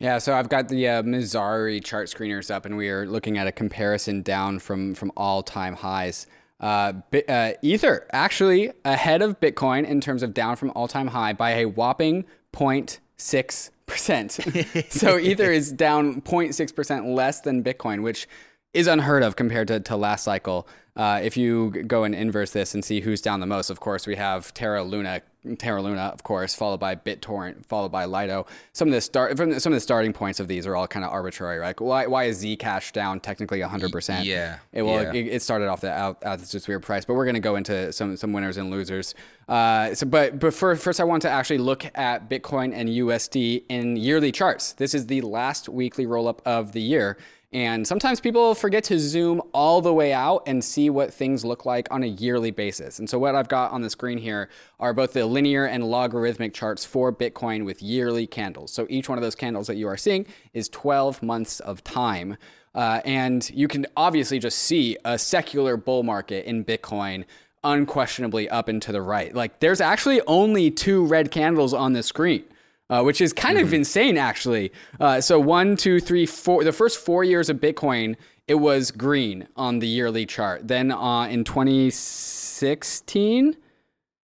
Yeah, 0.00 0.18
so 0.18 0.34
I've 0.34 0.48
got 0.48 0.68
the 0.68 0.86
uh, 0.88 1.02
chart 1.02 2.08
screeners 2.08 2.52
up, 2.52 2.64
and 2.64 2.76
we 2.76 2.88
are 2.88 3.04
looking 3.04 3.36
at 3.36 3.48
a 3.48 3.52
comparison 3.52 4.22
down 4.22 4.60
from 4.60 4.94
from 4.94 5.10
all 5.16 5.42
time 5.42 5.74
highs. 5.74 6.26
Uh, 6.60 6.92
uh, 7.28 7.52
Ether 7.62 8.06
actually 8.12 8.70
ahead 8.84 9.22
of 9.22 9.40
Bitcoin 9.40 9.84
in 9.84 10.00
terms 10.00 10.22
of 10.22 10.34
down 10.34 10.56
from 10.56 10.70
all 10.74 10.88
time 10.88 11.08
high 11.08 11.32
by 11.32 11.50
a 11.50 11.66
whopping 11.66 12.24
0.6 12.52 13.70
percent. 13.86 14.32
so 14.88 15.18
Ether 15.18 15.50
is 15.50 15.72
down 15.72 16.20
0.6 16.22 16.74
percent 16.74 17.06
less 17.06 17.40
than 17.40 17.64
Bitcoin, 17.64 18.02
which 18.02 18.28
is 18.74 18.86
unheard 18.86 19.24
of 19.24 19.34
compared 19.34 19.66
to, 19.68 19.80
to 19.80 19.96
last 19.96 20.22
cycle. 20.22 20.68
Uh, 20.94 21.20
if 21.22 21.36
you 21.36 21.70
go 21.86 22.04
and 22.04 22.14
inverse 22.14 22.52
this 22.52 22.74
and 22.74 22.84
see 22.84 23.00
who's 23.00 23.20
down 23.20 23.40
the 23.40 23.46
most, 23.46 23.70
of 23.70 23.80
course, 23.80 24.06
we 24.06 24.16
have 24.16 24.52
Terra 24.54 24.82
Luna, 24.82 25.22
Terra 25.58 25.80
Luna, 25.80 26.10
of 26.12 26.24
course, 26.24 26.54
followed 26.54 26.80
by 26.80 26.96
BitTorrent, 26.96 27.64
followed 27.66 27.92
by 27.92 28.04
Lido. 28.06 28.46
Some 28.72 28.88
of 28.88 28.94
the 28.94 29.00
start, 29.00 29.36
from 29.36 29.58
some 29.60 29.72
of 29.72 29.76
the 29.76 29.80
starting 29.80 30.12
points 30.12 30.40
of 30.40 30.48
these 30.48 30.66
are 30.66 30.74
all 30.74 30.88
kind 30.88 31.04
of 31.04 31.12
arbitrary, 31.12 31.58
right? 31.58 31.80
Why, 31.80 32.06
why 32.06 32.24
is 32.24 32.44
Zcash 32.44 32.92
down 32.92 33.20
technically 33.20 33.60
100%? 33.60 34.24
Yeah. 34.24 34.58
It, 34.72 34.82
well, 34.82 35.02
yeah. 35.02 35.12
It, 35.12 35.26
it, 35.28 35.42
started 35.42 35.68
off 35.68 35.80
the 35.80 35.92
out, 35.92 36.22
at 36.22 36.40
this 36.40 36.66
weird 36.66 36.82
price, 36.82 37.04
but 37.04 37.14
we're 37.14 37.24
going 37.24 37.34
to 37.34 37.40
go 37.40 37.56
into 37.56 37.92
some 37.92 38.16
some 38.16 38.32
winners 38.32 38.56
and 38.56 38.70
losers. 38.70 39.14
Uh, 39.48 39.94
so, 39.94 40.06
but 40.06 40.38
but 40.38 40.52
for, 40.52 40.74
first, 40.76 41.00
I 41.00 41.04
want 41.04 41.22
to 41.22 41.30
actually 41.30 41.58
look 41.58 41.86
at 41.94 42.28
Bitcoin 42.28 42.72
and 42.74 42.88
USD 42.88 43.64
in 43.68 43.96
yearly 43.96 44.32
charts. 44.32 44.72
This 44.72 44.92
is 44.92 45.06
the 45.06 45.20
last 45.20 45.68
weekly 45.68 46.04
roll 46.04 46.28
up 46.28 46.42
of 46.44 46.72
the 46.72 46.82
year. 46.82 47.16
And 47.50 47.86
sometimes 47.86 48.20
people 48.20 48.54
forget 48.54 48.84
to 48.84 48.98
zoom 48.98 49.40
all 49.54 49.80
the 49.80 49.92
way 49.92 50.12
out 50.12 50.42
and 50.46 50.62
see 50.62 50.90
what 50.90 51.14
things 51.14 51.46
look 51.46 51.64
like 51.64 51.88
on 51.90 52.02
a 52.02 52.06
yearly 52.06 52.50
basis. 52.50 52.98
And 52.98 53.08
so, 53.08 53.18
what 53.18 53.34
I've 53.34 53.48
got 53.48 53.72
on 53.72 53.80
the 53.80 53.88
screen 53.88 54.18
here 54.18 54.50
are 54.78 54.92
both 54.92 55.14
the 55.14 55.24
linear 55.24 55.64
and 55.64 55.82
logarithmic 55.84 56.52
charts 56.52 56.84
for 56.84 57.10
Bitcoin 57.10 57.64
with 57.64 57.82
yearly 57.82 58.26
candles. 58.26 58.70
So, 58.70 58.86
each 58.90 59.08
one 59.08 59.16
of 59.16 59.22
those 59.22 59.34
candles 59.34 59.66
that 59.68 59.76
you 59.76 59.88
are 59.88 59.96
seeing 59.96 60.26
is 60.52 60.68
12 60.68 61.22
months 61.22 61.60
of 61.60 61.82
time. 61.84 62.36
Uh, 62.74 63.00
and 63.06 63.48
you 63.50 63.66
can 63.66 63.86
obviously 63.96 64.38
just 64.38 64.58
see 64.58 64.98
a 65.06 65.18
secular 65.18 65.78
bull 65.78 66.02
market 66.02 66.44
in 66.44 66.66
Bitcoin 66.66 67.24
unquestionably 67.64 68.48
up 68.50 68.68
and 68.68 68.82
to 68.82 68.92
the 68.92 69.00
right. 69.00 69.34
Like, 69.34 69.60
there's 69.60 69.80
actually 69.80 70.20
only 70.26 70.70
two 70.70 71.06
red 71.06 71.30
candles 71.30 71.72
on 71.72 71.94
the 71.94 72.02
screen 72.02 72.44
uh, 72.90 73.02
which 73.02 73.20
is 73.20 73.32
kind 73.32 73.58
mm-hmm. 73.58 73.66
of 73.66 73.74
insane, 73.74 74.16
actually. 74.16 74.72
Uh, 74.98 75.20
so 75.20 75.38
one, 75.38 75.76
two, 75.76 76.00
three, 76.00 76.26
four. 76.26 76.64
The 76.64 76.72
first 76.72 76.98
four 76.98 77.22
years 77.24 77.50
of 77.50 77.58
Bitcoin, 77.58 78.16
it 78.46 78.56
was 78.56 78.90
green 78.90 79.46
on 79.56 79.78
the 79.78 79.86
yearly 79.86 80.26
chart. 80.26 80.68
Then 80.68 80.90
uh, 80.90 81.24
in 81.24 81.44
2016. 81.44 83.56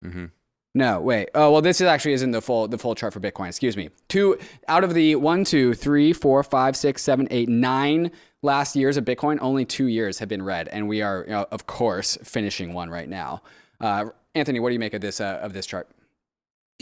Mm-hmm. 0.04 0.24
No, 0.74 1.00
wait. 1.00 1.28
Oh 1.34 1.52
well, 1.52 1.60
this 1.60 1.82
is 1.82 1.86
actually 1.86 2.14
isn't 2.14 2.30
the 2.30 2.40
full 2.40 2.66
the 2.66 2.78
full 2.78 2.94
chart 2.94 3.12
for 3.12 3.20
Bitcoin. 3.20 3.48
Excuse 3.48 3.76
me. 3.76 3.90
Two 4.08 4.38
out 4.68 4.84
of 4.84 4.94
the 4.94 5.16
one, 5.16 5.44
two, 5.44 5.74
three, 5.74 6.14
four, 6.14 6.42
five, 6.42 6.76
six, 6.76 7.02
seven, 7.02 7.28
eight, 7.30 7.50
nine 7.50 8.10
last 8.42 8.74
years 8.74 8.96
of 8.96 9.04
Bitcoin, 9.04 9.38
only 9.40 9.64
two 9.64 9.86
years 9.86 10.18
have 10.18 10.28
been 10.28 10.42
red, 10.42 10.68
and 10.68 10.88
we 10.88 11.02
are, 11.02 11.24
you 11.26 11.32
know, 11.32 11.46
of 11.50 11.66
course, 11.66 12.18
finishing 12.24 12.72
one 12.72 12.90
right 12.90 13.08
now. 13.08 13.42
Uh, 13.80 14.06
Anthony, 14.34 14.60
what 14.60 14.70
do 14.70 14.72
you 14.72 14.78
make 14.78 14.94
of 14.94 15.00
this 15.00 15.20
uh, 15.20 15.38
of 15.42 15.52
this 15.52 15.66
chart? 15.66 15.88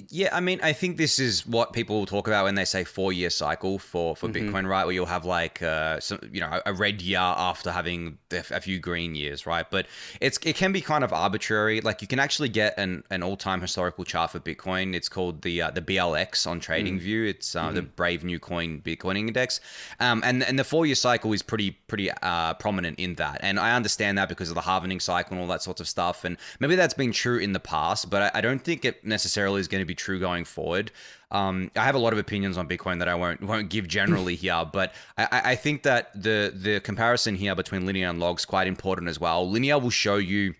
Yeah, 0.08 0.30
I 0.32 0.40
mean, 0.40 0.60
I 0.62 0.72
think 0.72 0.96
this 0.96 1.18
is 1.18 1.46
what 1.46 1.72
people 1.72 2.06
talk 2.06 2.26
about 2.26 2.44
when 2.44 2.54
they 2.54 2.64
say 2.64 2.84
four 2.84 3.12
year 3.12 3.30
cycle 3.30 3.78
for 3.78 4.16
for 4.16 4.28
mm-hmm. 4.28 4.48
Bitcoin, 4.48 4.68
right? 4.68 4.84
Where 4.84 4.94
you'll 4.94 5.06
have 5.06 5.24
like 5.24 5.62
uh, 5.62 6.00
some, 6.00 6.20
you 6.32 6.40
know, 6.40 6.60
a 6.64 6.72
red 6.72 7.02
year 7.02 7.18
after 7.18 7.70
having 7.70 8.18
a 8.30 8.60
few 8.60 8.78
green 8.78 9.14
years, 9.14 9.46
right? 9.46 9.68
But 9.68 9.86
it's 10.20 10.38
it 10.44 10.56
can 10.56 10.72
be 10.72 10.80
kind 10.80 11.04
of 11.04 11.12
arbitrary. 11.12 11.80
Like 11.80 12.02
you 12.02 12.08
can 12.08 12.18
actually 12.18 12.48
get 12.48 12.78
an, 12.78 13.04
an 13.10 13.22
all 13.22 13.36
time 13.36 13.60
historical 13.60 14.04
chart 14.04 14.30
for 14.30 14.40
Bitcoin. 14.40 14.94
It's 14.94 15.08
called 15.08 15.42
the 15.42 15.62
uh, 15.62 15.70
the 15.70 15.82
BLX 15.82 16.46
on 16.46 16.60
TradingView. 16.60 17.00
Mm-hmm. 17.00 17.28
It's 17.28 17.54
uh, 17.54 17.66
mm-hmm. 17.66 17.74
the 17.74 17.82
Brave 17.82 18.24
New 18.24 18.38
Coin 18.38 18.80
Bitcoin 18.80 19.18
Index, 19.18 19.60
um, 19.98 20.22
and 20.24 20.42
and 20.42 20.58
the 20.58 20.64
four 20.64 20.86
year 20.86 20.94
cycle 20.94 21.32
is 21.32 21.42
pretty 21.42 21.72
pretty 21.72 22.10
uh, 22.10 22.54
prominent 22.54 22.98
in 22.98 23.14
that. 23.16 23.38
And 23.42 23.58
I 23.58 23.74
understand 23.74 24.18
that 24.18 24.28
because 24.28 24.48
of 24.48 24.54
the 24.54 24.62
halvening 24.62 25.00
cycle 25.00 25.32
and 25.32 25.40
all 25.40 25.48
that 25.48 25.62
sorts 25.62 25.80
of 25.80 25.88
stuff. 25.88 26.24
And 26.24 26.36
maybe 26.58 26.76
that's 26.76 26.94
been 26.94 27.12
true 27.12 27.38
in 27.38 27.52
the 27.52 27.60
past, 27.60 28.10
but 28.10 28.34
I, 28.34 28.38
I 28.38 28.40
don't 28.40 28.62
think 28.62 28.84
it 28.84 29.04
necessarily 29.04 29.60
is 29.60 29.68
going 29.68 29.82
to 29.82 29.86
be 29.86 29.89
true 29.94 30.18
going 30.18 30.44
forward. 30.44 30.90
Um, 31.30 31.70
I 31.76 31.84
have 31.84 31.94
a 31.94 31.98
lot 31.98 32.12
of 32.12 32.18
opinions 32.18 32.58
on 32.58 32.68
Bitcoin 32.68 32.98
that 32.98 33.08
I 33.08 33.14
won't 33.14 33.42
won't 33.42 33.70
give 33.70 33.86
generally 33.86 34.34
here, 34.44 34.64
but 34.70 34.94
I, 35.16 35.42
I 35.44 35.54
think 35.56 35.82
that 35.84 36.10
the 36.20 36.52
the 36.54 36.80
comparison 36.80 37.36
here 37.36 37.54
between 37.54 37.86
linear 37.86 38.08
and 38.08 38.18
logs 38.18 38.44
quite 38.44 38.66
important 38.66 39.08
as 39.08 39.20
well. 39.20 39.48
Linear 39.48 39.78
will 39.78 39.90
show 39.90 40.16
you 40.16 40.54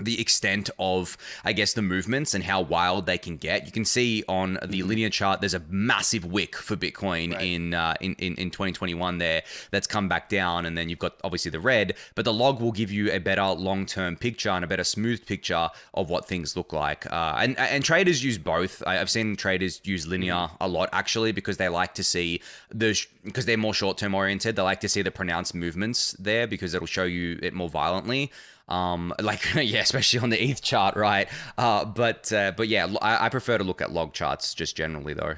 the 0.00 0.20
extent 0.20 0.68
of 0.78 1.16
i 1.44 1.52
guess 1.52 1.72
the 1.72 1.82
movements 1.82 2.34
and 2.34 2.44
how 2.44 2.60
wild 2.60 3.06
they 3.06 3.16
can 3.16 3.36
get 3.36 3.64
you 3.64 3.72
can 3.72 3.84
see 3.84 4.22
on 4.28 4.54
the 4.54 4.58
mm-hmm. 4.80 4.88
linear 4.88 5.10
chart 5.10 5.40
there's 5.40 5.54
a 5.54 5.62
massive 5.68 6.24
wick 6.24 6.54
for 6.54 6.76
bitcoin 6.76 7.32
right. 7.32 7.42
in, 7.42 7.74
uh, 7.74 7.94
in, 8.00 8.14
in 8.18 8.34
in 8.34 8.50
2021 8.50 9.18
there 9.18 9.42
that's 9.70 9.86
come 9.86 10.08
back 10.08 10.28
down 10.28 10.66
and 10.66 10.76
then 10.76 10.88
you've 10.88 10.98
got 10.98 11.16
obviously 11.24 11.50
the 11.50 11.60
red 11.60 11.94
but 12.14 12.24
the 12.24 12.32
log 12.32 12.60
will 12.60 12.72
give 12.72 12.90
you 12.90 13.10
a 13.10 13.18
better 13.18 13.46
long-term 13.46 14.16
picture 14.16 14.50
and 14.50 14.64
a 14.64 14.68
better 14.68 14.84
smooth 14.84 15.24
picture 15.24 15.68
of 15.94 16.10
what 16.10 16.26
things 16.26 16.56
look 16.56 16.72
like 16.72 17.10
uh, 17.12 17.36
and 17.38 17.58
and 17.58 17.84
traders 17.84 18.22
use 18.22 18.36
both 18.38 18.82
i've 18.86 19.10
seen 19.10 19.34
traders 19.34 19.80
use 19.84 20.06
linear 20.06 20.34
mm-hmm. 20.34 20.56
a 20.60 20.68
lot 20.68 20.88
actually 20.92 21.32
because 21.32 21.56
they 21.56 21.68
like 21.68 21.94
to 21.94 22.04
see 22.04 22.40
the 22.70 22.96
because 23.24 23.46
they're 23.46 23.56
more 23.56 23.74
short-term 23.74 24.14
oriented 24.14 24.56
they 24.56 24.62
like 24.62 24.80
to 24.80 24.88
see 24.88 25.02
the 25.02 25.10
pronounced 25.10 25.54
movements 25.54 26.12
there 26.18 26.46
because 26.46 26.74
it'll 26.74 26.86
show 26.86 27.04
you 27.04 27.38
it 27.42 27.54
more 27.54 27.68
violently 27.68 28.30
um, 28.68 29.14
like 29.20 29.54
yeah, 29.54 29.80
especially 29.80 30.20
on 30.20 30.30
the 30.30 30.42
ETH 30.42 30.62
chart, 30.62 30.96
right? 30.96 31.28
Uh, 31.56 31.84
but 31.84 32.32
uh, 32.32 32.52
but 32.56 32.68
yeah, 32.68 32.86
I, 33.00 33.26
I 33.26 33.28
prefer 33.28 33.58
to 33.58 33.64
look 33.64 33.80
at 33.80 33.92
log 33.92 34.12
charts 34.12 34.54
just 34.54 34.76
generally 34.76 35.14
though. 35.14 35.36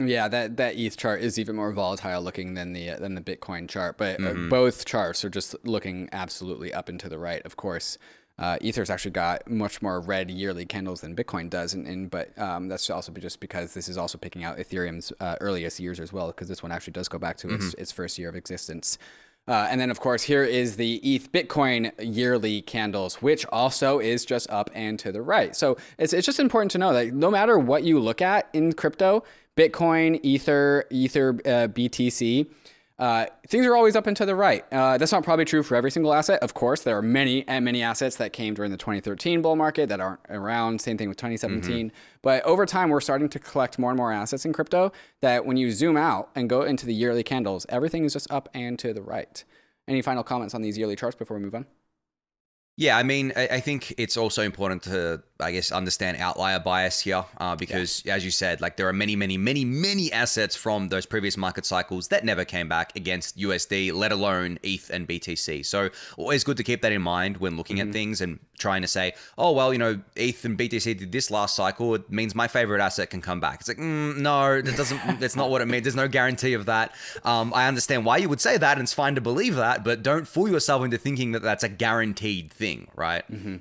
Yeah, 0.00 0.28
that, 0.28 0.58
that 0.58 0.76
ETH 0.76 0.96
chart 0.96 1.22
is 1.22 1.40
even 1.40 1.56
more 1.56 1.72
volatile 1.72 2.22
looking 2.22 2.54
than 2.54 2.72
the 2.72 2.90
than 3.00 3.16
the 3.16 3.20
Bitcoin 3.20 3.68
chart, 3.68 3.98
but 3.98 4.20
uh, 4.20 4.28
mm-hmm. 4.28 4.48
both 4.48 4.84
charts 4.84 5.24
are 5.24 5.30
just 5.30 5.56
looking 5.64 6.08
absolutely 6.12 6.72
up 6.72 6.88
and 6.88 7.00
to 7.00 7.08
the 7.08 7.18
right. 7.18 7.44
Of 7.44 7.56
course, 7.56 7.98
uh, 8.38 8.58
Ether's 8.60 8.90
actually 8.90 9.10
got 9.10 9.50
much 9.50 9.82
more 9.82 10.00
red 10.00 10.30
yearly 10.30 10.64
candles 10.64 11.00
than 11.00 11.16
Bitcoin 11.16 11.50
does, 11.50 11.74
and, 11.74 11.84
and 11.84 12.08
but 12.10 12.38
um, 12.38 12.68
that's 12.68 12.88
also 12.90 13.10
just 13.12 13.40
because 13.40 13.74
this 13.74 13.88
is 13.88 13.98
also 13.98 14.18
picking 14.18 14.44
out 14.44 14.58
Ethereum's 14.58 15.12
uh, 15.18 15.34
earliest 15.40 15.80
years 15.80 15.98
as 15.98 16.12
well, 16.12 16.28
because 16.28 16.46
this 16.46 16.62
one 16.62 16.70
actually 16.70 16.92
does 16.92 17.08
go 17.08 17.18
back 17.18 17.36
to 17.38 17.48
mm-hmm. 17.48 17.66
its, 17.66 17.74
its 17.74 17.92
first 17.92 18.18
year 18.18 18.28
of 18.28 18.36
existence. 18.36 18.98
Uh, 19.48 19.66
and 19.70 19.80
then, 19.80 19.90
of 19.90 19.98
course, 19.98 20.22
here 20.22 20.44
is 20.44 20.76
the 20.76 20.96
ETH 20.96 21.32
Bitcoin 21.32 21.90
yearly 21.98 22.60
candles, 22.60 23.22
which 23.22 23.46
also 23.46 23.98
is 23.98 24.26
just 24.26 24.48
up 24.50 24.70
and 24.74 24.98
to 24.98 25.10
the 25.10 25.22
right. 25.22 25.56
So 25.56 25.78
it's, 25.98 26.12
it's 26.12 26.26
just 26.26 26.38
important 26.38 26.70
to 26.72 26.78
know 26.78 26.92
that 26.92 27.14
no 27.14 27.30
matter 27.30 27.58
what 27.58 27.82
you 27.82 27.98
look 27.98 28.20
at 28.20 28.50
in 28.52 28.74
crypto, 28.74 29.24
Bitcoin, 29.56 30.20
Ether, 30.22 30.84
Ether, 30.90 31.30
uh, 31.46 31.68
BTC, 31.68 32.46
uh, 32.98 33.26
things 33.46 33.64
are 33.64 33.76
always 33.76 33.94
up 33.94 34.06
and 34.06 34.16
to 34.16 34.26
the 34.26 34.34
right. 34.34 34.64
Uh, 34.72 34.98
that's 34.98 35.12
not 35.12 35.22
probably 35.22 35.44
true 35.44 35.62
for 35.62 35.76
every 35.76 35.90
single 35.90 36.12
asset. 36.12 36.42
Of 36.42 36.54
course, 36.54 36.82
there 36.82 36.96
are 36.96 37.02
many 37.02 37.46
and 37.46 37.64
many 37.64 37.82
assets 37.82 38.16
that 38.16 38.32
came 38.32 38.54
during 38.54 38.72
the 38.72 38.76
2013 38.76 39.40
bull 39.40 39.54
market 39.54 39.88
that 39.88 40.00
aren't 40.00 40.20
around. 40.28 40.80
Same 40.80 40.98
thing 40.98 41.08
with 41.08 41.16
2017. 41.16 41.88
Mm-hmm. 41.88 41.96
But 42.22 42.42
over 42.44 42.66
time, 42.66 42.88
we're 42.88 43.00
starting 43.00 43.28
to 43.28 43.38
collect 43.38 43.78
more 43.78 43.90
and 43.90 43.96
more 43.96 44.12
assets 44.12 44.44
in 44.44 44.52
crypto 44.52 44.92
that 45.20 45.46
when 45.46 45.56
you 45.56 45.70
zoom 45.70 45.96
out 45.96 46.30
and 46.34 46.48
go 46.48 46.62
into 46.62 46.86
the 46.86 46.94
yearly 46.94 47.22
candles, 47.22 47.66
everything 47.68 48.04
is 48.04 48.12
just 48.12 48.30
up 48.32 48.48
and 48.52 48.78
to 48.80 48.92
the 48.92 49.02
right. 49.02 49.44
Any 49.86 50.02
final 50.02 50.24
comments 50.24 50.54
on 50.54 50.62
these 50.62 50.76
yearly 50.76 50.96
charts 50.96 51.16
before 51.16 51.36
we 51.36 51.42
move 51.42 51.54
on? 51.54 51.66
Yeah, 52.78 52.96
I 52.96 53.02
mean, 53.02 53.32
I 53.34 53.58
think 53.58 53.92
it's 53.98 54.16
also 54.16 54.42
important 54.42 54.84
to 54.84 55.20
I 55.40 55.52
guess, 55.52 55.70
understand 55.70 56.16
outlier 56.16 56.58
bias 56.58 56.98
here 56.98 57.24
uh, 57.38 57.54
because, 57.54 58.02
yeah. 58.04 58.14
as 58.14 58.24
you 58.24 58.32
said, 58.32 58.60
like 58.60 58.76
there 58.76 58.88
are 58.88 58.92
many, 58.92 59.14
many, 59.14 59.38
many, 59.38 59.64
many 59.64 60.12
assets 60.12 60.56
from 60.56 60.88
those 60.88 61.06
previous 61.06 61.36
market 61.36 61.64
cycles 61.64 62.08
that 62.08 62.24
never 62.24 62.44
came 62.44 62.68
back 62.68 62.96
against 62.96 63.38
USD, 63.38 63.92
let 63.92 64.10
alone 64.10 64.58
ETH 64.64 64.90
and 64.90 65.06
BTC. 65.06 65.64
So, 65.64 65.90
always 66.16 66.42
good 66.42 66.56
to 66.56 66.64
keep 66.64 66.82
that 66.82 66.90
in 66.90 67.02
mind 67.02 67.36
when 67.36 67.56
looking 67.56 67.76
mm-hmm. 67.76 67.88
at 67.88 67.92
things 67.92 68.20
and 68.20 68.40
trying 68.58 68.82
to 68.82 68.88
say, 68.88 69.12
oh, 69.36 69.52
well, 69.52 69.72
you 69.72 69.78
know, 69.78 70.00
ETH 70.16 70.44
and 70.44 70.58
BTC 70.58 70.98
did 70.98 71.12
this 71.12 71.30
last 71.30 71.54
cycle. 71.54 71.94
It 71.94 72.10
means 72.10 72.34
my 72.34 72.48
favorite 72.48 72.80
asset 72.80 73.10
can 73.10 73.22
come 73.22 73.38
back. 73.38 73.60
It's 73.60 73.68
like, 73.68 73.78
mm, 73.78 74.16
no, 74.16 74.60
that 74.60 74.76
doesn't, 74.76 75.00
that's 75.20 75.36
not 75.36 75.50
what 75.50 75.62
it 75.62 75.66
means. 75.66 75.84
There's 75.84 75.94
no 75.94 76.08
guarantee 76.08 76.54
of 76.54 76.66
that. 76.66 76.92
Um, 77.22 77.52
I 77.54 77.68
understand 77.68 78.04
why 78.04 78.16
you 78.16 78.28
would 78.28 78.40
say 78.40 78.56
that 78.56 78.76
and 78.76 78.82
it's 78.82 78.92
fine 78.92 79.14
to 79.14 79.20
believe 79.20 79.54
that, 79.54 79.84
but 79.84 80.02
don't 80.02 80.26
fool 80.26 80.48
yourself 80.48 80.84
into 80.84 80.98
thinking 80.98 81.30
that 81.32 81.42
that's 81.42 81.62
a 81.62 81.68
guaranteed 81.68 82.50
thing, 82.50 82.67
right? 82.94 83.24
Mm-hmm 83.30 83.56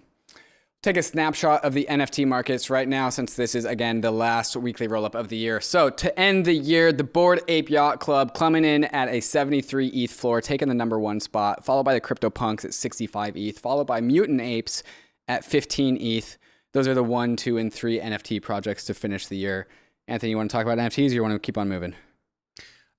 take 0.87 0.97
a 0.97 1.03
snapshot 1.03 1.65
of 1.65 1.73
the 1.73 1.85
NFT 1.89 2.25
markets 2.25 2.69
right 2.69 2.87
now, 2.87 3.09
since 3.09 3.35
this 3.35 3.55
is 3.55 3.65
again 3.65 4.01
the 4.01 4.11
last 4.11 4.55
weekly 4.55 4.87
roll 4.87 5.05
up 5.05 5.15
of 5.15 5.27
the 5.27 5.35
year. 5.35 5.59
So, 5.59 5.89
to 5.89 6.17
end 6.19 6.45
the 6.45 6.53
year, 6.53 6.93
the 6.93 7.03
Bored 7.03 7.41
Ape 7.47 7.69
Yacht 7.69 7.99
Club 7.99 8.33
coming 8.33 8.63
in 8.63 8.85
at 8.85 9.09
a 9.09 9.19
73 9.19 9.87
ETH 9.87 10.11
floor, 10.11 10.39
taking 10.39 10.69
the 10.69 10.73
number 10.73 10.99
one 10.99 11.19
spot, 11.19 11.65
followed 11.65 11.83
by 11.83 11.93
the 11.93 12.01
CryptoPunks 12.01 12.63
at 12.63 12.73
65 12.73 13.35
ETH, 13.35 13.59
followed 13.59 13.87
by 13.87 13.99
Mutant 14.01 14.39
Apes 14.39 14.83
at 15.27 15.43
15 15.43 15.97
ETH. 15.97 16.37
Those 16.73 16.87
are 16.87 16.93
the 16.93 17.03
one, 17.03 17.35
two, 17.35 17.57
and 17.57 17.73
three 17.73 17.99
NFT 17.99 18.41
projects 18.41 18.85
to 18.85 18.93
finish 18.93 19.27
the 19.27 19.37
year. 19.37 19.67
Anthony, 20.07 20.29
you 20.29 20.37
want 20.37 20.49
to 20.49 20.55
talk 20.55 20.65
about 20.65 20.77
NFTs 20.77 21.11
or 21.11 21.15
you 21.15 21.21
want 21.21 21.33
to 21.33 21.39
keep 21.39 21.57
on 21.57 21.67
moving? 21.67 21.95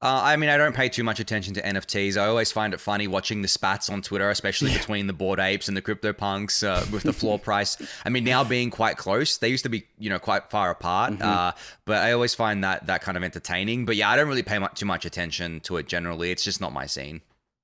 Uh, 0.01 0.21
I 0.23 0.37
mean, 0.37 0.49
I 0.49 0.57
don't 0.57 0.77
pay 0.77 0.89
too 0.89 1.03
much 1.03 1.19
attention 1.19 1.55
to 1.55 1.63
NFTs. 1.63 2.17
I 2.17 2.27
always 2.27 2.53
find 2.53 2.73
it 2.73 2.79
funny 2.79 3.09
watching 3.09 3.43
the 3.43 3.49
spats 3.49 3.91
on 3.91 4.01
Twitter, 4.01 4.31
especially 4.31 4.71
yeah. 4.71 4.79
between 4.79 5.09
the 5.09 5.13
bored 5.13 5.41
apes 5.41 5.67
and 5.67 5.77
the 5.77 5.83
crypto 5.83 6.13
punks 6.13 6.63
uh, 6.63 6.87
with 6.93 7.03
the 7.03 7.13
floor 7.13 7.37
price. 7.39 7.77
I 8.05 8.09
mean, 8.09 8.23
now 8.23 8.45
being 8.45 8.71
quite 8.71 8.97
close, 8.97 9.39
they 9.39 9.49
used 9.49 9.65
to 9.65 9.69
be, 9.69 9.87
you 9.99 10.09
know, 10.09 10.21
quite 10.21 10.51
far 10.51 10.71
apart. 10.71 11.15
Mm-hmm. 11.15 11.23
Uh, 11.23 11.53
but 11.85 11.99
I 11.99 12.13
always 12.13 12.33
find 12.33 12.63
that 12.63 12.87
that 12.87 13.03
kind 13.03 13.17
of 13.17 13.25
entertaining. 13.25 13.87
But 13.87 13.97
yeah, 13.97 14.09
I 14.09 14.15
don't 14.15 14.29
really 14.29 14.45
pay 14.45 14.61
much, 14.61 14.79
too 14.79 14.87
much 14.87 15.05
attention 15.05 15.61
to 15.61 15.79
it 15.79 15.89
generally. 15.89 16.31
It's 16.31 16.45
just 16.45 16.61
not 16.61 16.73
my 16.73 16.87
scene. 16.87 17.21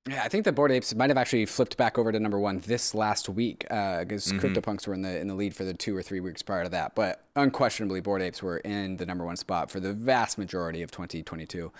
Yeah, 0.09 0.21
I 0.23 0.27
think 0.27 0.43
the 0.43 0.51
bored 0.51 0.71
apes 0.71 0.93
might 0.93 1.09
have 1.09 1.17
actually 1.17 1.47
flipped 1.47 1.77
back 1.77 1.97
over 1.97 2.11
to 2.11 2.19
number 2.19 2.37
one 2.37 2.59
this 2.59 2.93
last 2.93 3.27
week 3.27 3.61
because 3.61 3.71
uh, 4.29 4.35
mm-hmm. 4.35 4.39
CryptoPunks 4.39 4.85
were 4.85 4.93
in 4.93 5.01
the 5.01 5.17
in 5.17 5.27
the 5.27 5.33
lead 5.33 5.55
for 5.55 5.63
the 5.63 5.73
two 5.73 5.95
or 5.95 6.03
three 6.03 6.19
weeks 6.19 6.41
prior 6.41 6.65
to 6.65 6.69
that. 6.69 6.95
But 6.95 7.23
unquestionably, 7.37 8.01
bored 8.01 8.21
apes 8.21 8.43
were 8.43 8.57
in 8.57 8.97
the 8.97 9.05
number 9.05 9.25
one 9.25 9.37
spot 9.37 9.71
for 9.71 9.79
the 9.79 9.93
vast 9.93 10.37
majority 10.37 10.81
of 10.81 10.91
2022. 10.91 11.71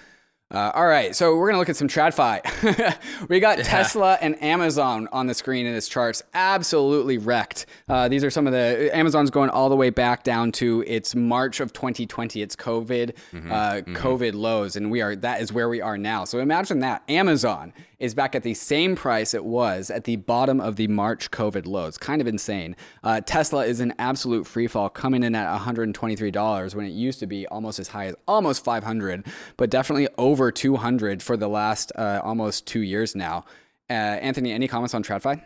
Uh, 0.51 0.71
all 0.75 0.85
right, 0.85 1.15
so 1.15 1.35
we're 1.35 1.47
gonna 1.47 1.57
look 1.57 1.69
at 1.69 1.75
some 1.75 1.87
TradFi. 1.87 3.27
we 3.29 3.39
got 3.39 3.57
yeah. 3.57 3.63
Tesla 3.63 4.15
and 4.21 4.41
Amazon 4.43 5.07
on 5.11 5.25
the 5.25 5.33
screen 5.33 5.65
in 5.65 5.73
this 5.73 5.87
charts, 5.87 6.21
absolutely 6.35 7.17
wrecked. 7.17 7.65
Uh, 7.89 8.07
these 8.07 8.23
are 8.23 8.29
some 8.29 8.45
of 8.45 8.53
the 8.53 8.95
Amazon's 8.95 9.31
going 9.31 9.49
all 9.49 9.69
the 9.69 9.75
way 9.75 9.89
back 9.89 10.23
down 10.23 10.51
to 10.51 10.83
its 10.85 11.15
March 11.15 11.59
of 11.61 11.73
2020, 11.73 12.43
its 12.43 12.55
COVID, 12.55 13.15
mm-hmm. 13.33 13.51
Uh, 13.51 13.71
mm-hmm. 13.71 13.95
COVID 13.95 14.35
lows, 14.35 14.75
and 14.75 14.91
we 14.91 15.01
are 15.01 15.15
that 15.15 15.41
is 15.41 15.51
where 15.51 15.67
we 15.67 15.81
are 15.81 15.97
now. 15.97 16.25
So 16.25 16.37
imagine 16.37 16.77
that 16.79 17.01
Amazon 17.09 17.73
is 17.99 18.13
back 18.13 18.35
at 18.35 18.43
the 18.43 18.53
same 18.53 18.95
price 18.95 19.33
it 19.33 19.45
was 19.45 19.89
at 19.89 20.03
the 20.03 20.15
bottom 20.17 20.59
of 20.59 20.75
the 20.75 20.87
March 20.87 21.31
COVID 21.31 21.65
lows. 21.65 21.97
Kind 21.97 22.21
of 22.21 22.27
insane. 22.27 22.75
Uh, 23.03 23.21
Tesla 23.21 23.65
is 23.65 23.79
an 23.79 23.93
absolute 23.99 24.45
free 24.45 24.67
fall, 24.67 24.89
coming 24.89 25.23
in 25.23 25.35
at 25.35 25.59
$123 25.59 26.75
when 26.75 26.85
it 26.85 26.89
used 26.89 27.19
to 27.19 27.27
be 27.27 27.47
almost 27.47 27.79
as 27.79 27.89
high 27.89 28.05
as 28.05 28.15
almost 28.27 28.63
500, 28.63 29.25
but 29.57 29.69
definitely 29.69 30.07
over 30.17 30.44
over 30.45 30.51
200 30.51 31.23
for 31.23 31.35
the 31.35 31.47
last 31.47 31.91
uh, 31.95 32.21
almost 32.23 32.67
two 32.67 32.81
years 32.81 33.15
now. 33.15 33.45
Uh, 33.89 33.93
Anthony, 33.93 34.51
any 34.51 34.67
comments 34.67 34.93
on 34.93 35.03
TradFi? 35.03 35.41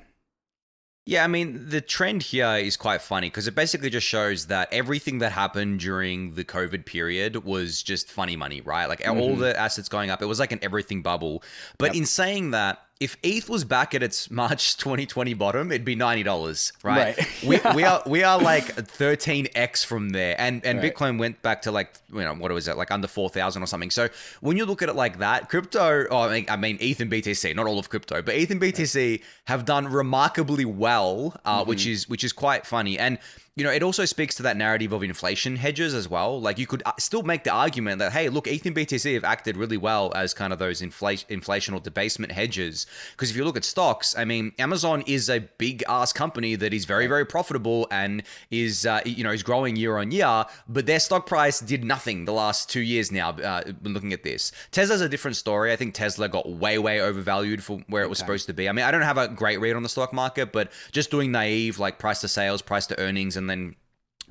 Yeah, 1.06 1.24
I 1.24 1.27
mean, 1.27 1.70
the 1.70 1.79
trend 1.79 2.22
here 2.22 2.58
is 2.58 2.75
quite 2.75 3.01
funny 3.01 3.27
because 3.27 3.48
it 3.48 3.56
basically 3.56 3.89
just 3.89 4.06
shows 4.06 4.48
that 4.48 4.68
everything 4.74 5.20
that 5.20 5.32
happened 5.32 5.79
during 5.79 6.36
the 6.36 6.44
COVID 6.44 6.86
period 6.86 7.46
was 7.46 7.82
just 7.82 8.10
funny 8.10 8.36
money, 8.36 8.60
right? 8.60 8.88
Like 8.88 9.00
mm-hmm. 9.00 9.20
all 9.20 9.38
the 9.38 9.58
assets 9.58 9.88
going 9.88 10.10
up, 10.10 10.22
it 10.22 10.25
was 10.25 10.39
like 10.39 10.51
an 10.51 10.60
everything 10.62 11.01
bubble. 11.01 11.41
But 11.77 11.91
yep. 11.91 11.96
in 11.96 12.06
saying 12.06 12.51
that, 12.51 12.82
if 13.00 13.15
ETH 13.24 13.50
was 13.50 13.63
back 13.63 13.96
at 13.96 14.03
its 14.03 14.29
March 14.32 14.77
2020 14.77 15.34
bottom, 15.34 15.72
it'd 15.72 15.86
be 15.86 15.96
ninety 15.96 16.24
dollars, 16.24 16.74
right? 16.84 17.18
right. 17.18 17.44
we, 17.46 17.60
we 17.75 17.84
are 17.84 18.03
we 18.06 18.24
are 18.24 18.39
like 18.39 18.65
13x 18.75 19.86
from 19.86 20.10
there, 20.10 20.36
and 20.39 20.65
and 20.65 20.79
right. 20.79 20.94
Bitcoin 20.94 21.18
went 21.18 21.41
back 21.41 21.62
to 21.63 21.72
like 21.72 21.94
you 22.12 22.22
know 22.22 22.34
what 22.36 22.51
was 22.51 22.68
it 22.68 22.77
like 22.77 22.91
under 22.91 23.08
four 23.08 23.29
thousand 23.29 23.63
or 23.63 23.68
something. 23.68 23.91
So 23.91 24.10
when 24.41 24.58
you 24.58 24.65
look 24.65 24.82
at 24.82 24.89
it 24.89 24.96
like 24.96 25.20
that, 25.20 25.50
crypto, 25.50 26.06
oh, 26.10 26.22
I 26.22 26.34
mean, 26.34 26.46
I 26.50 26.58
mean 26.58 26.77
ETH 26.82 27.00
and 27.00 27.12
BTC, 27.12 27.56
not 27.56 27.68
all 27.68 27.79
of 27.79 27.89
crypto, 27.89 28.22
but 28.22 28.36
ETH 28.36 28.51
and 28.51 28.62
BTC 28.62 29.22
have 29.46 29.65
done 29.65 29.88
remarkably 29.88 30.65
well, 30.65 31.39
uh, 31.46 31.60
mm-hmm. 31.60 31.70
which 31.70 31.86
is 31.88 32.10
which 32.10 32.24
is 32.24 32.34
quite 32.34 32.65
funny 32.65 33.00
and 33.00 33.18
you 33.59 33.65
know, 33.65 33.71
it 33.71 33.83
also 33.83 34.05
speaks 34.05 34.35
to 34.35 34.43
that 34.43 34.55
narrative 34.55 34.93
of 34.93 35.03
inflation 35.03 35.57
hedges 35.57 35.93
as 35.93 36.07
well. 36.07 36.39
Like 36.39 36.57
you 36.57 36.65
could 36.65 36.81
uh, 36.85 36.93
still 36.97 37.23
make 37.23 37.43
the 37.43 37.51
argument 37.51 37.99
that, 37.99 38.13
hey, 38.13 38.29
look, 38.29 38.47
ETH 38.47 38.65
and 38.65 38.73
BTC 38.73 39.13
have 39.15 39.25
acted 39.25 39.57
really 39.57 39.75
well 39.75 40.13
as 40.15 40.33
kind 40.33 40.53
of 40.53 40.59
those 40.59 40.81
inflation, 40.81 41.27
inflation 41.27 41.73
or 41.73 41.81
debasement 41.81 42.31
hedges. 42.31 42.87
Because 43.11 43.31
if 43.31 43.35
you 43.35 43.43
look 43.43 43.57
at 43.57 43.65
stocks, 43.65 44.17
I 44.17 44.23
mean, 44.23 44.53
Amazon 44.59 45.03
is 45.07 45.29
a 45.29 45.41
big 45.57 45.83
ass 45.89 46.13
company 46.13 46.55
that 46.55 46.73
is 46.73 46.85
very, 46.85 47.05
very 47.05 47.25
profitable 47.25 47.85
and 47.91 48.23
is, 48.49 48.85
uh, 48.85 49.01
you 49.03 49.25
know, 49.25 49.31
is 49.31 49.43
growing 49.43 49.75
year 49.75 49.97
on 49.97 50.11
year, 50.11 50.45
but 50.69 50.85
their 50.85 51.01
stock 51.01 51.25
price 51.25 51.59
did 51.59 51.83
nothing 51.83 52.23
the 52.23 52.31
last 52.31 52.69
two 52.69 52.79
years 52.79 53.11
now. 53.11 53.31
Uh, 53.31 53.63
looking 53.83 54.13
at 54.13 54.23
this, 54.23 54.53
Tesla's 54.71 55.01
a 55.01 55.09
different 55.09 55.35
story. 55.35 55.73
I 55.73 55.75
think 55.75 55.95
Tesla 55.95 56.29
got 56.29 56.49
way, 56.49 56.77
way 56.77 57.01
overvalued 57.01 57.61
for 57.61 57.81
where 57.87 58.03
it 58.03 58.09
was 58.09 58.19
supposed 58.19 58.45
to 58.45 58.53
be. 58.53 58.69
I 58.69 58.71
mean, 58.71 58.85
I 58.85 58.91
don't 58.91 59.01
have 59.01 59.17
a 59.17 59.27
great 59.27 59.59
read 59.59 59.75
on 59.75 59.83
the 59.83 59.89
stock 59.89 60.13
market, 60.13 60.53
but 60.53 60.71
just 60.93 61.11
doing 61.11 61.29
naive, 61.33 61.77
like 61.77 61.99
price 61.99 62.21
to 62.21 62.29
sales, 62.29 62.61
price 62.61 62.87
to 62.87 62.97
earnings, 62.99 63.35
and 63.35 63.49
then 63.50 63.75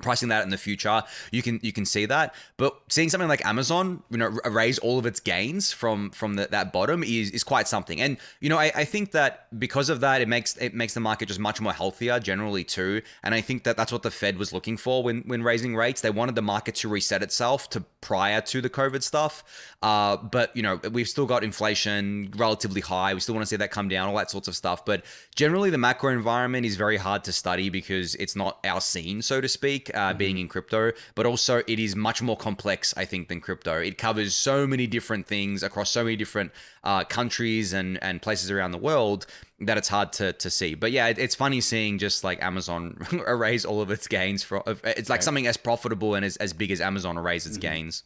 pricing 0.00 0.28
that 0.28 0.44
in 0.44 0.50
the 0.50 0.58
future 0.58 1.02
you 1.30 1.42
can 1.42 1.60
you 1.62 1.72
can 1.72 1.84
see 1.84 2.06
that. 2.06 2.34
But 2.56 2.78
seeing 2.88 3.08
something 3.08 3.28
like 3.28 3.44
amazon 3.44 4.02
you 4.10 4.18
know 4.18 4.38
raise 4.44 4.78
all 4.78 4.98
of 4.98 5.06
its 5.06 5.20
gains 5.20 5.72
from 5.72 6.10
from 6.10 6.34
the, 6.34 6.48
that 6.50 6.72
bottom 6.72 7.02
is 7.02 7.30
is 7.30 7.44
quite 7.44 7.68
something. 7.68 8.00
And 8.00 8.16
you 8.40 8.48
know 8.48 8.58
I, 8.58 8.72
I 8.74 8.84
think 8.84 9.12
that 9.12 9.46
because 9.58 9.88
of 9.88 10.00
that 10.00 10.20
it 10.20 10.28
makes 10.28 10.56
it 10.56 10.74
makes 10.74 10.94
the 10.94 11.00
market 11.00 11.26
just 11.26 11.40
much 11.40 11.60
more 11.60 11.72
healthier 11.72 12.20
generally 12.20 12.64
too. 12.64 13.02
And 13.22 13.34
i 13.34 13.40
think 13.40 13.64
that 13.64 13.76
that's 13.76 13.92
what 13.92 14.02
the 14.02 14.10
fed 14.10 14.38
was 14.38 14.52
looking 14.52 14.76
for 14.76 15.02
when 15.02 15.22
when 15.22 15.42
raising 15.42 15.74
rates. 15.74 16.00
They 16.00 16.10
wanted 16.10 16.34
the 16.34 16.42
market 16.42 16.74
to 16.76 16.88
reset 16.88 17.22
itself 17.22 17.70
to 17.70 17.80
prior 18.00 18.40
to 18.40 18.60
the 18.60 18.70
covid 18.70 19.02
stuff. 19.02 19.44
Uh, 19.82 20.16
but 20.16 20.54
you 20.56 20.62
know 20.62 20.80
we've 20.92 21.08
still 21.08 21.26
got 21.26 21.44
inflation 21.44 22.32
relatively 22.36 22.80
high. 22.80 23.14
We 23.14 23.20
still 23.20 23.34
want 23.34 23.42
to 23.42 23.48
see 23.48 23.56
that 23.56 23.70
come 23.70 23.88
down 23.88 24.08
all 24.08 24.16
that 24.16 24.30
sorts 24.30 24.48
of 24.48 24.56
stuff. 24.56 24.84
But 24.84 25.04
generally 25.34 25.70
the 25.70 25.78
macro 25.78 26.12
environment 26.12 26.66
is 26.66 26.76
very 26.76 26.96
hard 26.96 27.24
to 27.24 27.32
study 27.32 27.68
because 27.68 28.14
it's 28.16 28.36
not 28.36 28.58
our 28.64 28.80
scene 28.80 29.22
so 29.22 29.40
to 29.40 29.48
speak 29.48 29.87
uh, 29.94 29.98
mm-hmm. 30.08 30.18
being 30.18 30.38
in 30.38 30.48
crypto, 30.48 30.92
but 31.14 31.26
also 31.26 31.62
it 31.66 31.78
is 31.78 31.96
much 31.96 32.22
more 32.22 32.36
complex, 32.36 32.94
I 32.96 33.04
think, 33.04 33.28
than 33.28 33.40
crypto. 33.40 33.78
It 33.78 33.98
covers 33.98 34.34
so 34.34 34.66
many 34.66 34.86
different 34.86 35.26
things 35.26 35.62
across 35.62 35.90
so 35.90 36.04
many 36.04 36.16
different 36.16 36.52
uh, 36.84 37.04
countries 37.04 37.72
and, 37.72 38.02
and 38.02 38.20
places 38.22 38.50
around 38.50 38.72
the 38.72 38.78
world 38.78 39.26
that 39.60 39.76
it's 39.76 39.88
hard 39.88 40.12
to, 40.14 40.32
to 40.34 40.50
see. 40.50 40.74
But 40.74 40.92
yeah, 40.92 41.08
it, 41.08 41.18
it's 41.18 41.34
funny 41.34 41.60
seeing 41.60 41.98
just 41.98 42.24
like 42.24 42.42
Amazon 42.42 42.96
erase 43.26 43.64
all 43.64 43.80
of 43.80 43.90
its 43.90 44.06
gains. 44.06 44.42
For, 44.42 44.62
it's 44.84 45.10
like 45.10 45.22
something 45.22 45.46
as 45.46 45.56
profitable 45.56 46.14
and 46.14 46.24
as, 46.24 46.36
as 46.36 46.52
big 46.52 46.70
as 46.70 46.80
Amazon 46.80 47.16
erase 47.16 47.46
its 47.46 47.56
mm-hmm. 47.56 47.72
gains. 47.72 48.04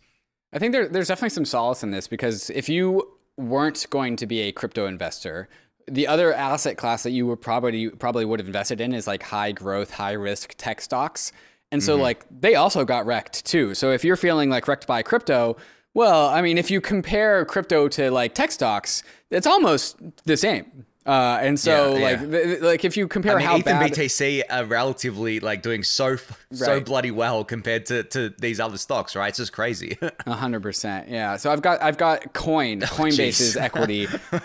I 0.52 0.58
think 0.58 0.72
there, 0.72 0.88
there's 0.88 1.08
definitely 1.08 1.30
some 1.30 1.44
solace 1.44 1.82
in 1.82 1.90
this 1.90 2.06
because 2.06 2.50
if 2.50 2.68
you 2.68 3.16
weren't 3.36 3.86
going 3.90 4.16
to 4.16 4.26
be 4.26 4.40
a 4.40 4.52
crypto 4.52 4.86
investor, 4.86 5.48
the 5.86 6.06
other 6.06 6.32
asset 6.32 6.76
class 6.76 7.02
that 7.02 7.10
you 7.10 7.26
would 7.26 7.40
probably 7.40 7.88
probably 7.88 8.24
would 8.24 8.40
have 8.40 8.46
invested 8.46 8.80
in 8.80 8.92
is 8.92 9.06
like 9.06 9.22
high 9.22 9.52
growth, 9.52 9.92
high 9.92 10.12
risk 10.12 10.54
tech 10.56 10.80
stocks. 10.80 11.32
And 11.72 11.82
so, 11.82 11.94
mm-hmm. 11.94 12.02
like, 12.02 12.26
they 12.30 12.54
also 12.54 12.84
got 12.84 13.06
wrecked 13.06 13.44
too. 13.44 13.74
So, 13.74 13.90
if 13.90 14.04
you're 14.04 14.16
feeling 14.16 14.50
like 14.50 14.68
wrecked 14.68 14.86
by 14.86 15.02
crypto, 15.02 15.56
well, 15.94 16.28
I 16.28 16.40
mean, 16.42 16.58
if 16.58 16.70
you 16.70 16.80
compare 16.80 17.44
crypto 17.44 17.88
to 17.88 18.10
like 18.10 18.34
tech 18.34 18.52
stocks, 18.52 19.02
it's 19.30 19.46
almost 19.46 19.96
the 20.24 20.36
same. 20.36 20.84
Uh, 21.04 21.38
and 21.42 21.58
so, 21.58 21.96
yeah, 21.96 22.02
like, 22.04 22.20
yeah. 22.20 22.26
Th- 22.26 22.60
like 22.60 22.84
if 22.84 22.96
you 22.96 23.08
compare 23.08 23.34
I 23.34 23.38
mean, 23.38 23.46
how 23.46 23.56
ETH 23.56 23.64
bad 23.64 23.90
BTC 23.90 24.42
are 24.48 24.64
relatively 24.64 25.40
like 25.40 25.60
doing 25.60 25.82
so 25.82 26.16
so 26.52 26.74
right. 26.74 26.84
bloody 26.84 27.10
well 27.10 27.44
compared 27.44 27.86
to, 27.86 28.04
to 28.04 28.32
these 28.38 28.60
other 28.60 28.78
stocks, 28.78 29.16
right? 29.16 29.28
It's 29.28 29.38
just 29.38 29.52
crazy. 29.52 29.98
A 30.26 30.32
hundred 30.32 30.62
percent, 30.62 31.08
yeah. 31.08 31.36
So 31.36 31.50
I've 31.50 31.60
got 31.60 31.82
I've 31.82 31.98
got 31.98 32.32
Coin, 32.34 32.84
oh, 32.84 32.86
Coinbase's 32.86 33.56
equity, 33.56 34.06
uh, 34.32 34.38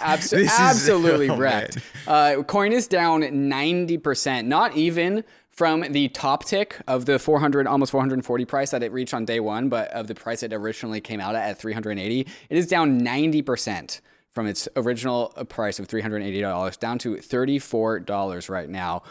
abs- 0.00 0.32
absolutely 0.32 1.26
is, 1.26 1.32
oh, 1.32 1.36
wrecked. 1.36 1.78
Uh, 2.06 2.42
Coin 2.44 2.72
is 2.72 2.88
down 2.88 3.48
ninety 3.50 3.98
percent, 3.98 4.48
not 4.48 4.76
even 4.76 5.24
from 5.58 5.80
the 5.90 6.06
top 6.10 6.44
tick 6.44 6.76
of 6.86 7.04
the 7.06 7.18
400 7.18 7.66
almost 7.66 7.90
440 7.90 8.44
price 8.44 8.70
that 8.70 8.84
it 8.84 8.92
reached 8.92 9.12
on 9.12 9.24
day 9.24 9.40
one 9.40 9.68
but 9.68 9.90
of 9.90 10.06
the 10.06 10.14
price 10.14 10.44
it 10.44 10.52
originally 10.52 11.00
came 11.00 11.18
out 11.18 11.34
at 11.34 11.50
at 11.50 11.58
380 11.58 12.20
it 12.20 12.56
is 12.56 12.68
down 12.68 13.00
90% 13.00 14.00
from 14.32 14.46
its 14.46 14.68
original 14.76 15.30
price 15.48 15.80
of 15.80 15.88
$380 15.88 16.78
down 16.78 16.96
to 16.98 17.16
$34 17.16 18.48
right 18.48 18.68
now. 18.68 19.02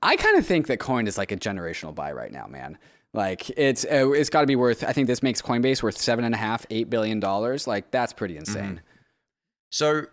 I 0.00 0.14
kind 0.14 0.38
of 0.38 0.46
think 0.46 0.68
that 0.68 0.78
coin 0.78 1.08
is 1.08 1.18
like 1.18 1.32
a 1.32 1.36
generational 1.36 1.92
buy 1.92 2.12
right 2.12 2.30
now 2.30 2.46
man. 2.46 2.78
Like 3.12 3.50
it's 3.58 3.84
uh, 3.84 4.12
it's 4.12 4.30
got 4.30 4.42
to 4.42 4.46
be 4.46 4.54
worth 4.54 4.84
i 4.84 4.92
think 4.92 5.08
this 5.08 5.24
makes 5.24 5.42
coinbase 5.42 5.82
worth 5.82 5.98
seven 5.98 6.24
and 6.24 6.36
a 6.36 6.38
half 6.38 6.64
eight 6.70 6.88
billion 6.88 7.18
dollars. 7.18 7.66
Like 7.66 7.90
that's 7.90 8.12
pretty 8.12 8.36
insane. 8.36 8.62
Mm-hmm. 8.62 8.78
so 9.70 10.06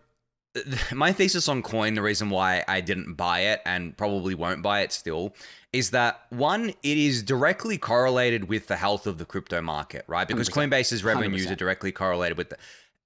my 0.94 1.12
thesis 1.12 1.48
on 1.48 1.62
coin 1.62 1.96
the 1.96 2.02
reason 2.02 2.30
why 2.30 2.64
i 2.68 2.80
didn't 2.80 3.16
buy 3.16 3.40
it 3.40 3.62
and 3.66 3.98
probably 3.98 4.36
won't 4.36 4.62
buy 4.62 4.82
it 4.82 4.92
still 4.92 5.34
is 5.74 5.90
that 5.90 6.22
one, 6.30 6.70
it 6.70 6.98
is 6.98 7.24
directly 7.24 7.80
correlated 7.80 8.48
with 8.48 8.68
the 8.68 8.76
health 8.76 9.08
of 9.08 9.18
the 9.18 9.26
crypto 9.26 9.60
market, 9.60 10.06
right? 10.08 10.28
Because 10.28 10.48
100%. 10.48 10.70
Coinbase's 10.70 11.04
revenues 11.04 11.48
100%. 11.48 11.52
are 11.52 11.56
directly 11.56 11.92
correlated 11.92 12.38
with 12.38 12.52
the 12.52 12.58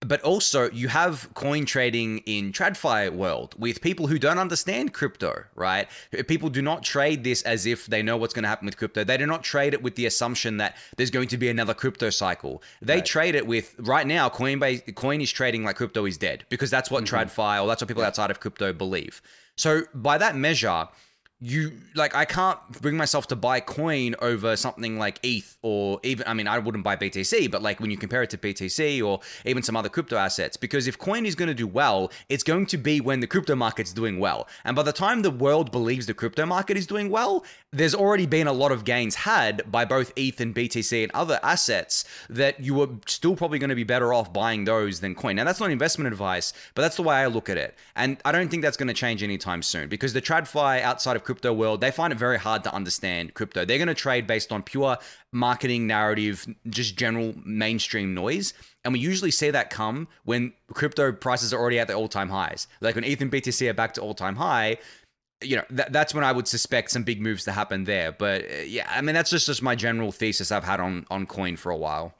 but 0.02 0.22
also 0.22 0.70
you 0.72 0.88
have 0.88 1.28
coin 1.34 1.66
trading 1.66 2.20
in 2.20 2.52
TradFi 2.52 3.12
world 3.12 3.56
with 3.58 3.82
people 3.82 4.08
who 4.08 4.20
don't 4.20 4.38
understand 4.38 4.94
crypto, 4.94 5.44
right? 5.56 5.88
People 6.28 6.50
do 6.50 6.62
not 6.62 6.84
trade 6.84 7.24
this 7.24 7.42
as 7.44 7.66
if 7.66 7.88
they 7.88 8.04
know 8.04 8.16
what's 8.16 8.34
going 8.34 8.44
to 8.44 8.50
happen 8.50 8.68
with 8.68 8.78
crypto. 8.78 9.04
They 9.04 9.18
do 9.18 9.26
not 9.26 9.44
trade 9.44 9.74
it 9.74 9.82
with 9.82 9.96
the 9.96 10.06
assumption 10.06 10.58
that 10.58 10.78
there's 10.98 11.10
going 11.10 11.30
to 11.30 11.38
be 11.38 11.50
another 11.50 11.74
crypto 11.74 12.12
cycle. 12.12 12.62
They 12.82 12.96
right. 12.96 13.06
trade 13.06 13.36
it 13.36 13.48
with 13.48 13.76
right 13.80 14.06
now 14.06 14.30
Coinbase 14.30 14.94
coin 14.96 15.20
is 15.22 15.32
trading 15.32 15.64
like 15.64 15.78
crypto 15.78 16.06
is 16.06 16.18
dead 16.18 16.46
because 16.50 16.70
that's 16.70 16.92
what 16.92 17.04
mm-hmm. 17.04 17.16
TradFi 17.16 17.64
or 17.64 17.68
that's 17.68 17.82
what 17.82 17.88
people 17.88 18.04
outside 18.04 18.30
of 18.30 18.40
crypto 18.40 18.74
believe. 18.74 19.22
So 19.56 19.82
by 19.96 20.20
that 20.20 20.36
measure, 20.36 20.88
you 21.40 21.72
like 21.94 22.16
I 22.16 22.26
can't 22.26 22.60
bring 22.82 22.98
myself 22.98 23.28
to 23.28 23.36
buy 23.36 23.60
coin 23.60 24.16
over 24.22 24.56
something 24.56 24.98
like 24.98 25.20
ETH 25.22 25.56
or 25.62 26.00
even 26.02 26.28
I 26.28 26.34
mean 26.34 26.48
I 26.48 26.58
wouldn't 26.58 26.84
buy 26.84 26.96
BTC 26.96 27.52
but 27.52 27.62
like 27.62 27.80
when 27.80 27.92
you 27.92 27.98
compare 27.98 28.24
it 28.24 28.32
to 28.32 28.40
BTC 28.40 29.06
or 29.06 29.20
even 29.46 29.62
some 29.62 29.78
other 29.78 29.90
crypto 29.90 30.18
assets 30.18 30.58
because 30.58 30.88
if 30.88 30.98
coin 30.98 31.28
is 31.28 31.36
going 31.36 31.48
to 31.48 31.54
do 31.54 31.68
well 31.68 32.12
it's 32.28 32.42
going 32.42 32.66
to 32.68 32.78
be 32.78 33.02
when 33.02 33.20
the 33.20 33.28
crypto 33.28 33.56
market's 33.56 33.94
doing 33.94 34.18
well. 34.18 34.48
And 34.66 34.76
by 34.76 34.82
the 34.82 34.92
time 34.92 35.22
the 35.22 35.30
world 35.30 35.72
believes 35.72 36.08
the 36.08 36.16
crypto 36.16 36.44
market 36.48 36.76
is 36.76 36.88
doing 36.88 37.12
well 37.12 37.46
there's 37.72 37.94
already 37.94 38.26
been 38.26 38.48
a 38.48 38.54
lot 38.54 38.72
of 38.72 38.84
gains 38.84 39.14
had 39.14 39.72
by 39.72 39.86
both 39.86 40.14
ETH 40.16 40.40
and 40.40 40.56
BTC 40.56 41.04
and 41.04 41.12
other 41.12 41.40
assets 41.44 42.06
that 42.32 42.60
you 42.60 42.82
are 42.82 42.90
still 43.06 43.36
probably 43.36 43.60
going 43.60 43.70
to 43.70 43.76
be 43.76 43.84
better 43.84 44.12
off 44.12 44.34
buying 44.34 44.64
those 44.64 45.02
than 45.02 45.14
coin. 45.14 45.36
Now 45.36 45.44
that's 45.44 45.60
not 45.60 45.70
investment 45.70 46.08
advice 46.08 46.52
but 46.74 46.82
that's 46.82 46.96
the 46.96 47.04
way 47.04 47.18
I 47.18 47.28
look 47.28 47.48
at 47.48 47.58
it. 47.58 47.76
And 47.96 48.18
I 48.26 48.32
don't 48.32 48.50
think 48.50 48.64
that's 48.64 48.78
going 48.78 48.88
to 48.88 48.94
change 48.96 49.22
anytime 49.22 49.62
soon 49.62 49.88
because 49.88 50.14
the 50.14 50.22
TradFi 50.22 50.82
outside 50.82 51.16
of 51.16 51.27
crypto 51.28 51.52
world, 51.52 51.82
they 51.82 51.92
find 51.92 52.14
it 52.14 52.18
very 52.18 52.40
hard 52.40 52.64
to 52.64 52.74
understand 52.74 53.34
crypto. 53.34 53.66
They're 53.66 53.78
going 53.78 53.90
to 53.90 53.94
trade 53.94 54.28
based 54.28 54.54
on 54.54 54.64
pure 54.64 54.98
marketing 55.34 55.86
narrative, 55.86 56.48
just 56.70 56.96
general 56.96 57.36
mainstream 57.44 58.14
noise. 58.14 58.54
And 58.86 58.94
we 58.94 59.00
usually 59.00 59.32
see 59.32 59.50
that 59.50 59.70
come 59.70 60.08
when 60.24 60.54
crypto 60.74 61.12
prices 61.12 61.54
are 61.54 61.60
already 61.60 61.80
at 61.80 61.90
the 61.90 61.96
all 61.96 62.08
time 62.08 62.30
highs. 62.30 62.70
Like 62.80 62.96
when 62.96 63.04
ETH 63.04 63.20
and 63.20 63.30
BTC 63.30 63.70
are 63.70 63.74
back 63.74 63.94
to 63.96 64.02
all 64.02 64.14
time 64.14 64.38
high, 64.38 64.78
you 65.44 65.58
know, 65.58 65.64
th- 65.68 65.90
that's 65.92 66.14
when 66.14 66.24
I 66.24 66.32
would 66.32 66.48
suspect 66.48 66.92
some 66.92 67.04
big 67.04 67.22
moves 67.22 67.44
to 67.44 67.52
happen 67.52 67.84
there. 67.84 68.14
But 68.14 68.46
uh, 68.46 68.62
yeah, 68.66 68.90
I 68.90 69.02
mean, 69.02 69.14
that's 69.14 69.30
just, 69.30 69.48
just 69.48 69.62
my 69.62 69.76
general 69.76 70.14
thesis 70.14 70.50
I've 70.50 70.64
had 70.64 70.80
on, 70.80 71.06
on 71.12 71.26
coin 71.26 71.58
for 71.58 71.74
a 71.74 71.78
while. 71.78 72.14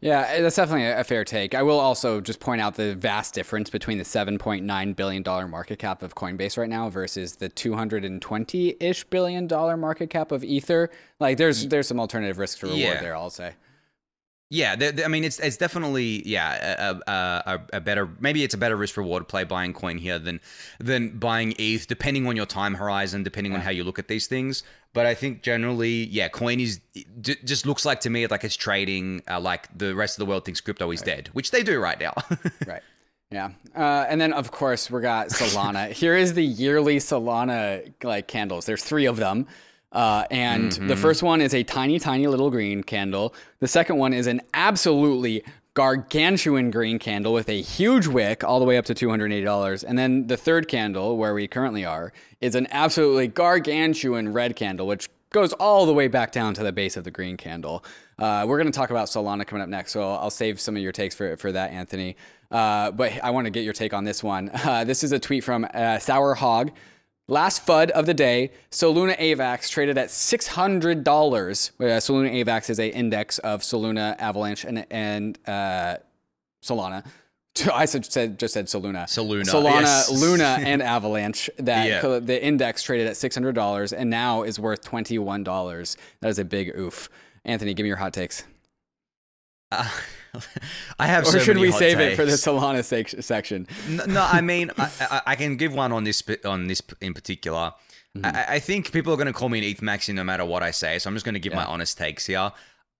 Yeah, 0.00 0.26
eh, 0.28 0.42
that's 0.42 0.56
definitely 0.56 0.86
a 0.86 1.04
fair 1.04 1.24
take. 1.24 1.54
I 1.54 1.62
will 1.62 1.80
also 1.80 2.20
just 2.20 2.40
point 2.40 2.60
out 2.60 2.74
the 2.74 2.94
vast 2.94 3.34
difference 3.34 3.70
between 3.70 3.98
the 3.98 4.04
$7.9 4.04 4.96
billion 4.96 5.22
market 5.50 5.78
cap 5.78 6.02
of 6.02 6.14
Coinbase 6.14 6.58
right 6.58 6.68
now 6.68 6.90
versus 6.90 7.36
the 7.36 7.48
220 7.48 8.76
ish 8.78 9.04
billion 9.04 9.46
dollar 9.46 9.76
market 9.76 10.10
cap 10.10 10.32
of 10.32 10.44
Ether. 10.44 10.90
Like, 11.18 11.38
there's 11.38 11.68
there's 11.68 11.88
some 11.88 11.98
alternative 11.98 12.38
risk 12.38 12.58
to 12.58 12.66
reward 12.66 12.80
yeah. 12.80 13.00
there, 13.00 13.16
I'll 13.16 13.30
say. 13.30 13.54
Yeah, 14.48 14.76
I 15.04 15.08
mean, 15.08 15.24
it's 15.24 15.40
it's 15.40 15.56
definitely 15.56 16.22
yeah 16.26 16.76
a, 16.78 17.10
a, 17.10 17.60
a, 17.72 17.80
better 17.80 18.08
maybe 18.20 18.44
it's 18.44 18.54
a 18.54 18.58
better 18.58 18.76
risk 18.76 18.96
reward 18.96 19.26
play 19.26 19.42
buying 19.42 19.72
coin 19.72 19.98
here 19.98 20.20
than 20.20 20.40
than 20.78 21.18
buying 21.18 21.54
ETH, 21.58 21.88
depending 21.88 22.28
on 22.28 22.36
your 22.36 22.46
time 22.46 22.74
horizon, 22.74 23.24
depending 23.24 23.54
on 23.54 23.60
how 23.60 23.70
you 23.70 23.82
look 23.82 23.98
at 23.98 24.06
these 24.06 24.28
things. 24.28 24.62
But 24.92 25.04
I 25.04 25.14
think 25.14 25.42
generally, 25.42 26.06
yeah, 26.06 26.28
coin 26.28 26.60
is 26.60 26.80
d- 27.20 27.36
just 27.44 27.66
looks 27.66 27.84
like 27.84 28.00
to 28.00 28.10
me 28.10 28.28
like 28.28 28.44
it's 28.44 28.56
trading 28.56 29.22
uh, 29.28 29.40
like 29.40 29.68
the 29.76 29.96
rest 29.96 30.16
of 30.16 30.24
the 30.24 30.26
world 30.26 30.44
thinks 30.44 30.60
crypto 30.60 30.92
is 30.92 31.02
dead, 31.02 31.28
which 31.32 31.50
they 31.50 31.64
do 31.64 31.80
right 31.80 31.98
now. 31.98 32.14
Right. 32.66 32.82
Yeah. 33.32 33.50
Uh, 33.74 34.06
and 34.08 34.20
then 34.20 34.32
of 34.32 34.52
course 34.52 34.88
we 34.88 35.00
got 35.00 35.28
Solana. 35.28 35.90
Here 35.92 36.14
is 36.16 36.34
the 36.34 36.44
yearly 36.44 36.98
Solana 36.98 37.92
like 38.04 38.28
candles. 38.28 38.66
There's 38.66 38.84
three 38.84 39.06
of 39.06 39.16
them. 39.16 39.48
Uh, 39.96 40.26
and 40.30 40.72
the 40.72 40.94
first 40.94 41.22
one 41.22 41.40
is 41.40 41.54
a 41.54 41.62
tiny, 41.62 41.98
tiny 41.98 42.26
little 42.26 42.50
green 42.50 42.82
candle. 42.82 43.32
The 43.60 43.66
second 43.66 43.96
one 43.96 44.12
is 44.12 44.26
an 44.26 44.42
absolutely 44.52 45.42
gargantuan 45.72 46.70
green 46.70 46.98
candle 46.98 47.32
with 47.32 47.48
a 47.48 47.62
huge 47.62 48.06
wick 48.06 48.44
all 48.44 48.58
the 48.58 48.66
way 48.66 48.76
up 48.76 48.84
to 48.84 48.94
$280. 48.94 49.84
And 49.88 49.98
then 49.98 50.26
the 50.26 50.36
third 50.36 50.68
candle, 50.68 51.16
where 51.16 51.32
we 51.32 51.48
currently 51.48 51.86
are, 51.86 52.12
is 52.42 52.54
an 52.54 52.66
absolutely 52.70 53.28
gargantuan 53.28 54.34
red 54.34 54.54
candle, 54.54 54.86
which 54.86 55.08
goes 55.30 55.54
all 55.54 55.86
the 55.86 55.94
way 55.94 56.08
back 56.08 56.30
down 56.30 56.52
to 56.54 56.62
the 56.62 56.72
base 56.72 56.98
of 56.98 57.04
the 57.04 57.10
green 57.10 57.38
candle. 57.38 57.82
Uh, 58.18 58.44
we're 58.46 58.58
going 58.58 58.70
to 58.70 58.76
talk 58.76 58.90
about 58.90 59.08
Solana 59.08 59.46
coming 59.46 59.62
up 59.62 59.70
next, 59.70 59.92
so 59.92 60.02
I'll 60.12 60.28
save 60.28 60.60
some 60.60 60.76
of 60.76 60.82
your 60.82 60.92
takes 60.92 61.14
for, 61.14 61.38
for 61.38 61.52
that, 61.52 61.70
Anthony. 61.70 62.16
Uh, 62.50 62.90
but 62.90 63.12
I 63.24 63.30
want 63.30 63.46
to 63.46 63.50
get 63.50 63.64
your 63.64 63.72
take 63.72 63.94
on 63.94 64.04
this 64.04 64.22
one. 64.22 64.50
Uh, 64.66 64.84
this 64.84 65.02
is 65.02 65.12
a 65.12 65.18
tweet 65.18 65.42
from 65.42 65.66
uh, 65.72 65.98
Sour 65.98 66.34
Hog. 66.34 66.70
Last 67.28 67.66
FUD 67.66 67.90
of 67.90 68.06
the 68.06 68.14
day, 68.14 68.52
Soluna 68.70 69.16
AVAX 69.18 69.68
traded 69.68 69.98
at 69.98 70.08
$600. 70.08 71.70
Uh, 71.80 71.82
Soluna 71.84 72.44
AVAX 72.44 72.70
is 72.70 72.78
a 72.78 72.88
index 72.88 73.38
of 73.38 73.62
Soluna, 73.62 74.14
Avalanche, 74.20 74.64
and, 74.64 74.86
and 74.92 75.36
uh, 75.48 75.96
Solana. 76.64 77.04
I 77.72 77.86
said, 77.86 78.04
said 78.04 78.38
just 78.38 78.54
said 78.54 78.66
Soluna. 78.66 79.04
Soluna, 79.06 79.42
Solana, 79.42 79.80
yes. 79.80 80.10
Luna, 80.20 80.58
and 80.60 80.80
Avalanche. 80.82 81.50
That 81.58 81.88
Yeah. 81.88 82.00
co- 82.00 82.20
the 82.20 82.40
index 82.42 82.82
traded 82.82 83.06
at 83.08 83.16
six 83.16 83.34
hundred 83.34 83.54
dollars 83.54 83.92
and 83.92 84.08
now 84.10 84.42
is 84.42 84.60
worth 84.60 84.84
twenty 84.84 85.18
one 85.18 85.42
dollars. 85.42 85.96
That 86.20 86.28
is 86.28 86.38
a 86.38 86.44
big 86.44 86.78
oof. 86.78 87.08
Anthony, 87.44 87.72
give 87.74 87.84
me 87.84 87.88
your 87.88 87.96
hot 87.96 88.12
takes. 88.12 88.44
Uh, 89.72 89.88
I 90.98 91.06
have. 91.06 91.24
Or 91.24 91.32
so 91.32 91.38
should 91.38 91.58
we 91.58 91.72
save 91.72 92.00
it 92.00 92.16
for 92.16 92.24
the 92.24 92.32
takes. 92.32 92.44
Solana 92.44 92.84
sec- 92.84 93.22
section? 93.22 93.66
No, 93.88 94.04
no, 94.06 94.28
I 94.30 94.40
mean, 94.40 94.70
I, 94.78 94.90
I, 95.00 95.22
I 95.28 95.36
can 95.36 95.56
give 95.56 95.74
one 95.74 95.92
on 95.92 96.04
this 96.04 96.22
on 96.44 96.66
this 96.66 96.82
in 97.00 97.14
particular. 97.14 97.72
I, 98.22 98.44
I 98.48 98.58
think 98.58 98.92
people 98.92 99.12
are 99.12 99.16
going 99.16 99.26
to 99.26 99.32
call 99.32 99.48
me 99.48 99.58
an 99.58 99.64
ETH 99.64 99.80
maxi 99.80 100.14
no 100.14 100.24
matter 100.24 100.44
what 100.44 100.62
I 100.62 100.70
say, 100.70 100.98
so 100.98 101.08
I'm 101.08 101.14
just 101.14 101.24
going 101.24 101.34
to 101.34 101.40
give 101.40 101.52
my 101.52 101.64
honest 101.64 101.98
takes 101.98 102.26
here. 102.26 102.52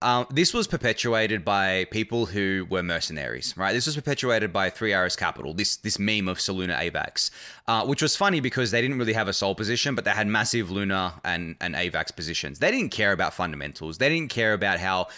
Um, 0.03 0.27
this 0.31 0.53
was 0.53 0.67
perpetuated 0.67 1.43
by 1.43 1.87
people 1.91 2.27
who 2.27 2.67
were 2.69 2.83
mercenaries, 2.83 3.55
right? 3.57 3.73
This 3.73 3.87
was 3.87 3.95
perpetuated 3.95 4.53
by 4.53 4.69
Three 4.69 4.93
Arrows 4.93 5.17
Capital, 5.17 5.55
this 5.55 5.77
this 5.79 5.99
meme 5.99 6.29
of 6.29 6.37
Soluna 6.37 6.79
AVAX, 6.79 7.31
uh, 7.69 7.85
which 7.85 8.01
was 8.01 8.15
funny 8.15 8.39
because 8.39 8.71
they 8.71 8.81
didn't 8.81 8.97
really 8.97 9.13
have 9.13 9.27
a 9.27 9.33
sole 9.33 9.55
position, 9.55 9.97
but 9.97 10.05
they 10.05 10.13
had 10.13 10.29
massive 10.29 10.71
Luna 10.71 11.15
and, 11.25 11.57
and 11.61 11.75
AVAX 11.75 12.15
positions. 12.15 12.61
They 12.61 12.71
didn't 12.71 12.91
care 12.91 13.11
about 13.11 13.35
fundamentals. 13.35 13.99
They 13.99 14.09
didn't 14.09 14.31
care 14.31 14.53
about 14.53 14.79
how, 14.79 15.09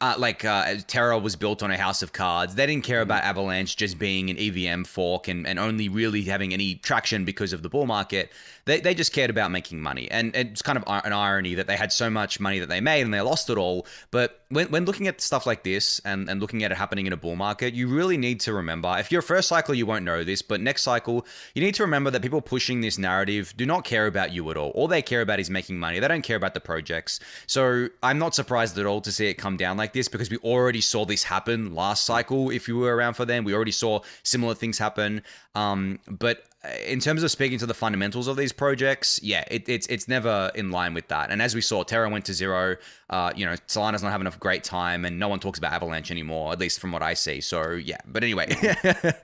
uh, 0.00 0.14
like, 0.16 0.44
uh, 0.44 0.76
Terra 0.86 1.18
was 1.18 1.34
built 1.34 1.60
on 1.60 1.72
a 1.72 1.76
house 1.76 2.02
of 2.02 2.12
cards. 2.12 2.54
They 2.54 2.66
didn't 2.66 2.84
care 2.84 3.00
about 3.00 3.24
Avalanche 3.24 3.76
just 3.76 3.98
being 3.98 4.30
an 4.30 4.38
EVM 4.38 4.84
fork 4.84 5.26
and, 5.26 5.44
and 5.44 5.58
only 5.58 5.88
really 5.88 6.22
having 6.22 6.52
any 6.52 6.76
traction 6.76 7.24
because 7.24 7.52
of 7.52 7.64
the 7.64 7.68
bull 7.68 7.86
market. 7.86 8.30
They, 8.66 8.80
they 8.80 8.94
just 8.94 9.12
cared 9.12 9.30
about 9.30 9.50
making 9.50 9.80
money. 9.80 10.08
And 10.08 10.36
it's 10.36 10.62
kind 10.62 10.78
of 10.78 10.84
an 10.86 11.12
irony 11.12 11.54
that 11.54 11.66
they 11.66 11.76
had 11.76 11.90
so 11.90 12.08
much 12.10 12.38
money 12.38 12.60
that 12.60 12.68
they 12.68 12.80
made 12.80 13.00
and 13.00 13.12
they 13.12 13.20
lost 13.22 13.50
it 13.50 13.58
all. 13.58 13.86
But 14.12 14.42
when, 14.50 14.68
when 14.68 14.84
looking 14.84 15.08
at 15.08 15.20
stuff 15.20 15.46
like 15.46 15.64
this 15.64 16.00
and, 16.04 16.28
and 16.28 16.40
looking 16.40 16.62
at 16.62 16.70
it 16.70 16.76
happening 16.76 17.06
in 17.06 17.12
a 17.12 17.16
bull 17.16 17.34
market, 17.34 17.74
you 17.74 17.88
really 17.88 18.18
need 18.18 18.38
to 18.40 18.52
remember 18.52 18.94
if 18.98 19.10
you're 19.10 19.20
a 19.20 19.22
first 19.22 19.48
cycle, 19.48 19.74
you 19.74 19.86
won't 19.86 20.04
know 20.04 20.22
this, 20.22 20.42
but 20.42 20.60
next 20.60 20.82
cycle, 20.82 21.26
you 21.54 21.62
need 21.62 21.74
to 21.74 21.82
remember 21.88 22.10
that 22.10 22.22
people 22.22 22.40
pushing 22.40 22.80
this 22.80 22.98
narrative 22.98 23.54
do 23.56 23.66
not 23.66 23.84
care 23.84 24.06
about 24.06 24.32
you 24.32 24.48
at 24.50 24.56
all. 24.56 24.70
All 24.70 24.88
they 24.88 25.02
care 25.02 25.20
about 25.22 25.40
is 25.40 25.50
making 25.50 25.78
money. 25.78 25.98
They 25.98 26.08
don't 26.08 26.22
care 26.22 26.36
about 26.36 26.54
the 26.54 26.60
projects. 26.60 27.20
So 27.46 27.88
I'm 28.02 28.18
not 28.18 28.34
surprised 28.34 28.78
at 28.78 28.86
all 28.86 29.00
to 29.00 29.10
see 29.10 29.26
it 29.26 29.34
come 29.34 29.56
down 29.56 29.76
like 29.76 29.92
this 29.92 30.08
because 30.08 30.30
we 30.30 30.36
already 30.38 30.80
saw 30.80 31.04
this 31.04 31.24
happen 31.24 31.74
last 31.74 32.04
cycle. 32.04 32.50
If 32.50 32.68
you 32.68 32.76
were 32.78 32.94
around 32.94 33.14
for 33.14 33.24
them, 33.24 33.44
we 33.44 33.54
already 33.54 33.72
saw 33.72 34.00
similar 34.22 34.54
things 34.54 34.78
happen. 34.78 35.22
Um, 35.54 35.98
but 36.08 36.44
in 36.86 36.98
terms 37.00 37.22
of 37.22 37.30
speaking 37.30 37.58
to 37.58 37.66
the 37.66 37.74
fundamentals 37.74 38.26
of 38.26 38.36
these 38.36 38.52
projects, 38.52 39.20
yeah, 39.22 39.44
it, 39.50 39.68
it's 39.68 39.86
it's 39.86 40.08
never 40.08 40.50
in 40.54 40.70
line 40.70 40.92
with 40.92 41.08
that. 41.08 41.30
And 41.30 41.40
as 41.40 41.54
we 41.54 41.60
saw, 41.60 41.84
Terra 41.84 42.08
went 42.10 42.24
to 42.26 42.34
zero. 42.34 42.76
Uh, 43.08 43.32
you 43.34 43.46
know, 43.46 43.52
Solana's 43.68 44.02
not 44.02 44.10
having 44.12 44.26
a 44.26 44.30
great 44.30 44.64
time, 44.64 45.04
and 45.04 45.18
no 45.18 45.28
one 45.28 45.38
talks 45.38 45.58
about 45.58 45.72
Avalanche 45.72 46.10
anymore, 46.10 46.52
at 46.52 46.58
least 46.58 46.80
from 46.80 46.92
what 46.92 47.02
I 47.02 47.14
see. 47.14 47.40
So 47.40 47.72
yeah, 47.72 47.98
but 48.06 48.24
anyway, 48.24 48.48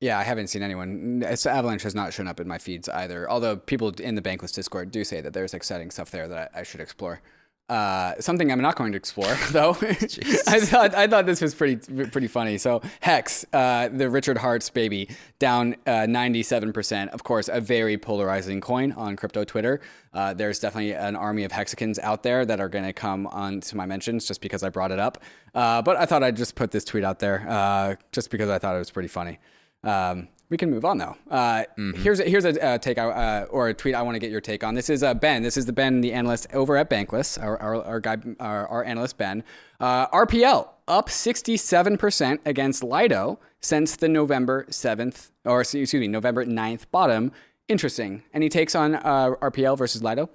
Yeah, 0.00 0.18
I 0.18 0.22
haven't 0.22 0.46
seen 0.46 0.62
anyone. 0.62 1.22
It's, 1.26 1.44
Avalanche 1.44 1.82
has 1.82 1.94
not 1.94 2.12
shown 2.14 2.26
up 2.26 2.40
in 2.40 2.48
my 2.48 2.56
feeds 2.56 2.88
either. 2.88 3.30
Although 3.30 3.56
people 3.56 3.90
in 3.90 4.14
the 4.14 4.22
Bankless 4.22 4.54
Discord 4.54 4.90
do 4.90 5.04
say 5.04 5.20
that 5.20 5.34
there's 5.34 5.52
exciting 5.52 5.90
stuff 5.90 6.10
there 6.10 6.26
that 6.26 6.50
I, 6.54 6.60
I 6.60 6.62
should 6.62 6.80
explore. 6.80 7.20
Uh, 7.68 8.14
something 8.18 8.50
I'm 8.50 8.60
not 8.60 8.74
going 8.74 8.90
to 8.90 8.96
explore 8.96 9.32
though. 9.52 9.76
I 9.80 10.58
thought 10.58 10.92
I 10.92 11.06
thought 11.06 11.24
this 11.24 11.40
was 11.40 11.54
pretty 11.54 11.76
pretty 12.06 12.26
funny. 12.26 12.58
So 12.58 12.82
Hex, 12.98 13.46
uh, 13.52 13.88
the 13.92 14.10
Richard 14.10 14.38
Heart's 14.38 14.68
baby, 14.70 15.08
down 15.38 15.76
uh, 15.86 16.06
97%. 16.08 17.10
Of 17.10 17.22
course, 17.22 17.48
a 17.48 17.60
very 17.60 17.96
polarizing 17.96 18.60
coin 18.60 18.90
on 18.92 19.14
crypto 19.14 19.44
Twitter. 19.44 19.80
Uh, 20.12 20.34
there's 20.34 20.58
definitely 20.58 20.94
an 20.94 21.14
army 21.14 21.44
of 21.44 21.52
hexicans 21.52 22.00
out 22.00 22.24
there 22.24 22.44
that 22.44 22.58
are 22.58 22.68
going 22.68 22.86
to 22.86 22.92
come 22.92 23.28
on 23.28 23.60
to 23.60 23.76
my 23.76 23.86
mentions 23.86 24.26
just 24.26 24.40
because 24.40 24.64
I 24.64 24.70
brought 24.70 24.90
it 24.90 24.98
up. 24.98 25.22
Uh, 25.54 25.80
but 25.80 25.96
I 25.96 26.06
thought 26.06 26.24
I'd 26.24 26.36
just 26.36 26.56
put 26.56 26.72
this 26.72 26.84
tweet 26.84 27.04
out 27.04 27.20
there 27.20 27.46
uh, 27.48 27.94
just 28.10 28.30
because 28.30 28.48
I 28.48 28.58
thought 28.58 28.74
it 28.74 28.80
was 28.80 28.90
pretty 28.90 29.08
funny. 29.08 29.38
Um, 29.84 30.28
we 30.48 30.56
can 30.56 30.68
move 30.70 30.84
on 30.84 30.98
though. 30.98 31.16
Uh, 31.30 31.64
Here's 31.94 32.18
a, 32.18 32.24
here's 32.24 32.44
a 32.44 32.62
uh, 32.62 32.78
take 32.78 32.98
I, 32.98 33.04
uh, 33.04 33.44
or 33.50 33.68
a 33.68 33.74
tweet 33.74 33.94
I 33.94 34.02
want 34.02 34.16
to 34.16 34.18
get 34.18 34.30
your 34.32 34.40
take 34.40 34.64
on. 34.64 34.74
This 34.74 34.90
is 34.90 35.02
uh, 35.04 35.14
Ben. 35.14 35.42
This 35.42 35.56
is 35.56 35.66
the 35.66 35.72
Ben, 35.72 36.00
the 36.00 36.12
analyst 36.12 36.48
over 36.52 36.76
at 36.76 36.90
Bankless. 36.90 37.40
Our 37.40 37.56
our, 37.62 37.84
our 37.84 38.00
guy, 38.00 38.16
our, 38.40 38.66
our 38.66 38.84
analyst 38.84 39.16
Ben. 39.16 39.44
Uh, 39.78 40.08
RPL 40.08 40.68
up 40.88 41.08
67% 41.08 42.40
against 42.44 42.82
Lido 42.82 43.38
since 43.60 43.94
the 43.94 44.08
November 44.08 44.66
7th, 44.70 45.30
or 45.44 45.60
excuse 45.60 45.94
me, 45.94 46.08
November 46.08 46.44
9th 46.44 46.86
bottom. 46.90 47.30
Interesting. 47.68 48.24
Any 48.34 48.48
takes 48.48 48.74
on 48.74 48.96
uh, 48.96 49.30
RPL 49.40 49.78
versus 49.78 50.02
Lido? 50.02 50.28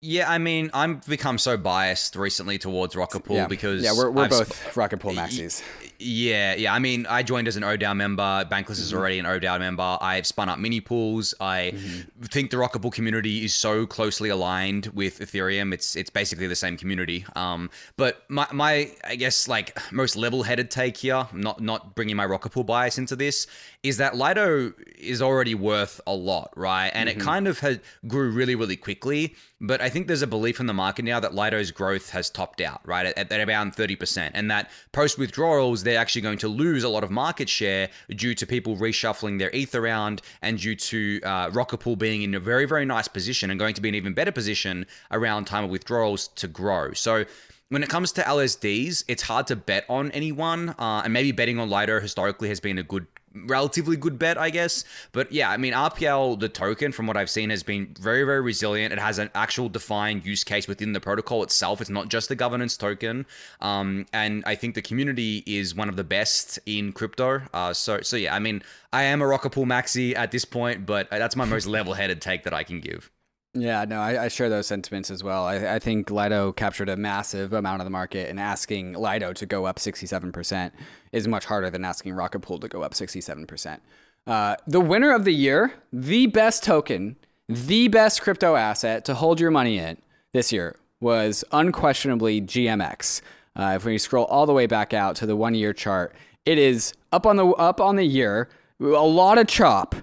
Yeah. 0.00 0.30
I 0.30 0.38
mean, 0.38 0.70
I'm 0.74 1.00
become 1.08 1.38
so 1.38 1.56
biased 1.56 2.16
recently 2.16 2.58
towards 2.58 2.96
Rocket 2.96 3.20
Pool 3.24 3.36
yeah, 3.36 3.46
because 3.46 3.82
yeah, 3.82 3.92
we're, 3.96 4.10
we're 4.10 4.24
I've 4.24 4.32
sp- 4.34 4.48
both 4.48 4.76
Rocket 4.76 4.98
Pool 4.98 5.12
maxis. 5.12 5.62
Yeah, 6.02 6.54
yeah. 6.54 6.72
I 6.72 6.78
mean, 6.78 7.06
I 7.10 7.22
joined 7.22 7.46
as 7.46 7.56
an 7.56 7.62
ODAO 7.62 7.94
member. 7.94 8.22
Bankless 8.22 8.50
Mm-hmm. 8.50 8.70
is 8.82 8.94
already 8.94 9.18
an 9.18 9.26
ODAO 9.26 9.58
member. 9.58 9.98
I've 10.00 10.26
spun 10.26 10.48
up 10.48 10.58
mini 10.58 10.80
pools. 10.80 11.34
I 11.40 11.72
Mm-hmm. 11.74 12.22
think 12.24 12.50
the 12.50 12.56
Rocket 12.58 12.80
Pool 12.80 12.90
community 12.90 13.44
is 13.44 13.52
so 13.54 13.84
closely 13.86 14.30
aligned 14.30 14.86
with 14.88 15.18
Ethereum. 15.20 15.74
It's 15.74 15.96
it's 15.96 16.08
basically 16.08 16.46
the 16.46 16.56
same 16.56 16.78
community. 16.78 17.26
Um, 17.36 17.68
but 17.98 18.22
my, 18.30 18.46
my 18.52 18.90
I 19.04 19.16
guess 19.16 19.46
like 19.48 19.78
most 19.92 20.16
level-headed 20.16 20.70
take 20.70 20.96
here, 20.96 21.26
not 21.34 21.60
not 21.60 21.94
bringing 21.94 22.16
my 22.16 22.24
Rocket 22.24 22.52
Pool 22.52 22.64
bias 22.64 22.96
into 22.96 23.14
this, 23.16 23.46
is 23.82 23.96
that 23.96 24.14
Lido 24.14 24.74
is 24.98 25.22
already 25.22 25.54
worth 25.54 26.00
a 26.06 26.14
lot, 26.14 26.52
right? 26.56 26.90
And 26.92 27.08
Mm-hmm. 27.08 27.20
it 27.20 27.24
kind 27.24 27.48
of 27.48 27.58
had 27.60 27.80
grew 28.06 28.30
really 28.30 28.54
really 28.54 28.76
quickly. 28.76 29.34
But 29.62 29.80
I 29.82 29.88
think 29.90 30.06
there's 30.06 30.22
a 30.22 30.26
belief 30.26 30.58
in 30.58 30.66
the 30.66 30.72
market 30.74 31.04
now 31.04 31.20
that 31.20 31.34
Lido's 31.34 31.70
growth 31.70 32.08
has 32.10 32.30
topped 32.30 32.62
out, 32.62 32.80
right, 32.86 33.06
at, 33.06 33.30
at 33.30 33.48
around 33.48 33.76
30%. 33.76 34.30
And 34.32 34.50
that 34.50 34.70
post 34.92 35.18
withdrawals, 35.18 35.82
they're 35.82 35.98
actually 35.98 36.22
going 36.22 36.38
to 36.38 36.48
lose 36.48 36.82
a 36.82 36.88
lot 36.88 37.04
of 37.04 37.10
market 37.10 37.48
share 37.48 37.90
due 38.10 38.34
to 38.34 38.46
people 38.46 38.76
reshuffling 38.78 39.38
their 39.38 39.50
ETH 39.52 39.74
around 39.74 40.22
and 40.40 40.58
due 40.58 40.74
to 40.76 41.20
uh, 41.22 41.50
Rocket 41.52 41.76
Pool 41.78 41.96
being 41.96 42.22
in 42.22 42.34
a 42.34 42.40
very, 42.40 42.64
very 42.64 42.86
nice 42.86 43.06
position 43.08 43.50
and 43.50 43.60
going 43.60 43.74
to 43.74 43.82
be 43.82 43.88
in 43.90 43.94
an 43.94 43.98
even 43.98 44.14
better 44.14 44.32
position 44.32 44.86
around 45.10 45.44
time 45.46 45.64
of 45.64 45.70
withdrawals 45.70 46.28
to 46.28 46.48
grow. 46.48 46.92
So, 46.92 47.24
when 47.68 47.84
it 47.84 47.88
comes 47.88 48.10
to 48.12 48.22
LSDs, 48.22 49.04
it's 49.06 49.22
hard 49.22 49.46
to 49.46 49.54
bet 49.54 49.84
on 49.88 50.10
anyone, 50.10 50.70
uh, 50.70 51.02
and 51.04 51.12
maybe 51.12 51.30
betting 51.30 51.60
on 51.60 51.70
Lido 51.70 52.00
historically 52.00 52.48
has 52.48 52.58
been 52.58 52.78
a 52.78 52.82
good, 52.82 53.06
relatively 53.34 53.96
good 53.96 54.18
bet, 54.18 54.38
I 54.38 54.50
guess. 54.50 54.84
But 55.12 55.30
yeah, 55.32 55.50
I 55.50 55.56
mean, 55.56 55.72
RPL, 55.72 56.38
the 56.40 56.48
token, 56.48 56.92
from 56.92 57.06
what 57.06 57.16
I've 57.16 57.30
seen, 57.30 57.50
has 57.50 57.62
been 57.62 57.94
very, 58.00 58.24
very 58.24 58.40
resilient. 58.40 58.92
It 58.92 58.98
has 58.98 59.18
an 59.18 59.30
actual 59.34 59.68
defined 59.68 60.24
use 60.26 60.44
case 60.44 60.66
within 60.68 60.92
the 60.92 61.00
protocol 61.00 61.42
itself. 61.42 61.80
It's 61.80 61.90
not 61.90 62.08
just 62.08 62.30
a 62.30 62.34
governance 62.34 62.76
token, 62.76 63.26
um, 63.60 64.06
and 64.12 64.42
I 64.46 64.54
think 64.54 64.74
the 64.74 64.82
community 64.82 65.42
is 65.46 65.74
one 65.74 65.88
of 65.88 65.96
the 65.96 66.04
best 66.04 66.58
in 66.66 66.92
crypto. 66.92 67.42
Uh, 67.52 67.72
so, 67.72 68.00
so 68.02 68.16
yeah, 68.16 68.34
I 68.34 68.38
mean, 68.38 68.62
I 68.92 69.04
am 69.04 69.22
a 69.22 69.26
Rocket 69.26 69.50
Pool 69.50 69.66
maxi 69.66 70.16
at 70.16 70.30
this 70.30 70.44
point, 70.44 70.86
but 70.86 71.08
that's 71.10 71.36
my 71.36 71.44
most 71.44 71.66
level-headed 71.68 72.20
take 72.20 72.44
that 72.44 72.54
I 72.54 72.64
can 72.64 72.80
give. 72.80 73.10
Yeah, 73.52 73.84
no, 73.84 74.00
I, 74.00 74.24
I 74.24 74.28
share 74.28 74.48
those 74.48 74.68
sentiments 74.68 75.10
as 75.10 75.24
well. 75.24 75.44
I, 75.44 75.74
I 75.74 75.78
think 75.80 76.08
Lido 76.08 76.52
captured 76.52 76.88
a 76.88 76.96
massive 76.96 77.52
amount 77.52 77.80
of 77.80 77.84
the 77.84 77.90
market, 77.90 78.30
and 78.30 78.38
asking 78.38 78.92
Lido 78.92 79.32
to 79.32 79.44
go 79.44 79.64
up 79.64 79.76
67% 79.76 80.70
is 81.12 81.26
much 81.26 81.46
harder 81.46 81.68
than 81.68 81.84
asking 81.84 82.14
Rocket 82.14 82.40
Pool 82.40 82.60
to 82.60 82.68
go 82.68 82.82
up 82.82 82.94
67%. 82.94 83.80
Uh, 84.26 84.54
the 84.68 84.80
winner 84.80 85.12
of 85.12 85.24
the 85.24 85.32
year, 85.32 85.72
the 85.92 86.28
best 86.28 86.62
token, 86.62 87.16
the 87.48 87.88
best 87.88 88.22
crypto 88.22 88.54
asset 88.54 89.04
to 89.06 89.14
hold 89.14 89.40
your 89.40 89.50
money 89.50 89.78
in 89.78 89.96
this 90.32 90.52
year 90.52 90.76
was 91.00 91.42
unquestionably 91.50 92.40
GMX. 92.40 93.20
Uh, 93.56 93.72
if 93.74 93.84
we 93.84 93.98
scroll 93.98 94.26
all 94.26 94.46
the 94.46 94.52
way 94.52 94.66
back 94.66 94.94
out 94.94 95.16
to 95.16 95.26
the 95.26 95.34
one 95.34 95.56
year 95.56 95.72
chart, 95.72 96.14
it 96.46 96.58
is 96.58 96.92
up 97.10 97.26
on 97.26 97.36
the 97.36 97.46
up 97.46 97.80
on 97.80 97.96
the 97.96 98.04
year. 98.04 98.48
A 98.80 98.84
lot 98.84 99.38
of 99.38 99.48
chop. 99.48 99.96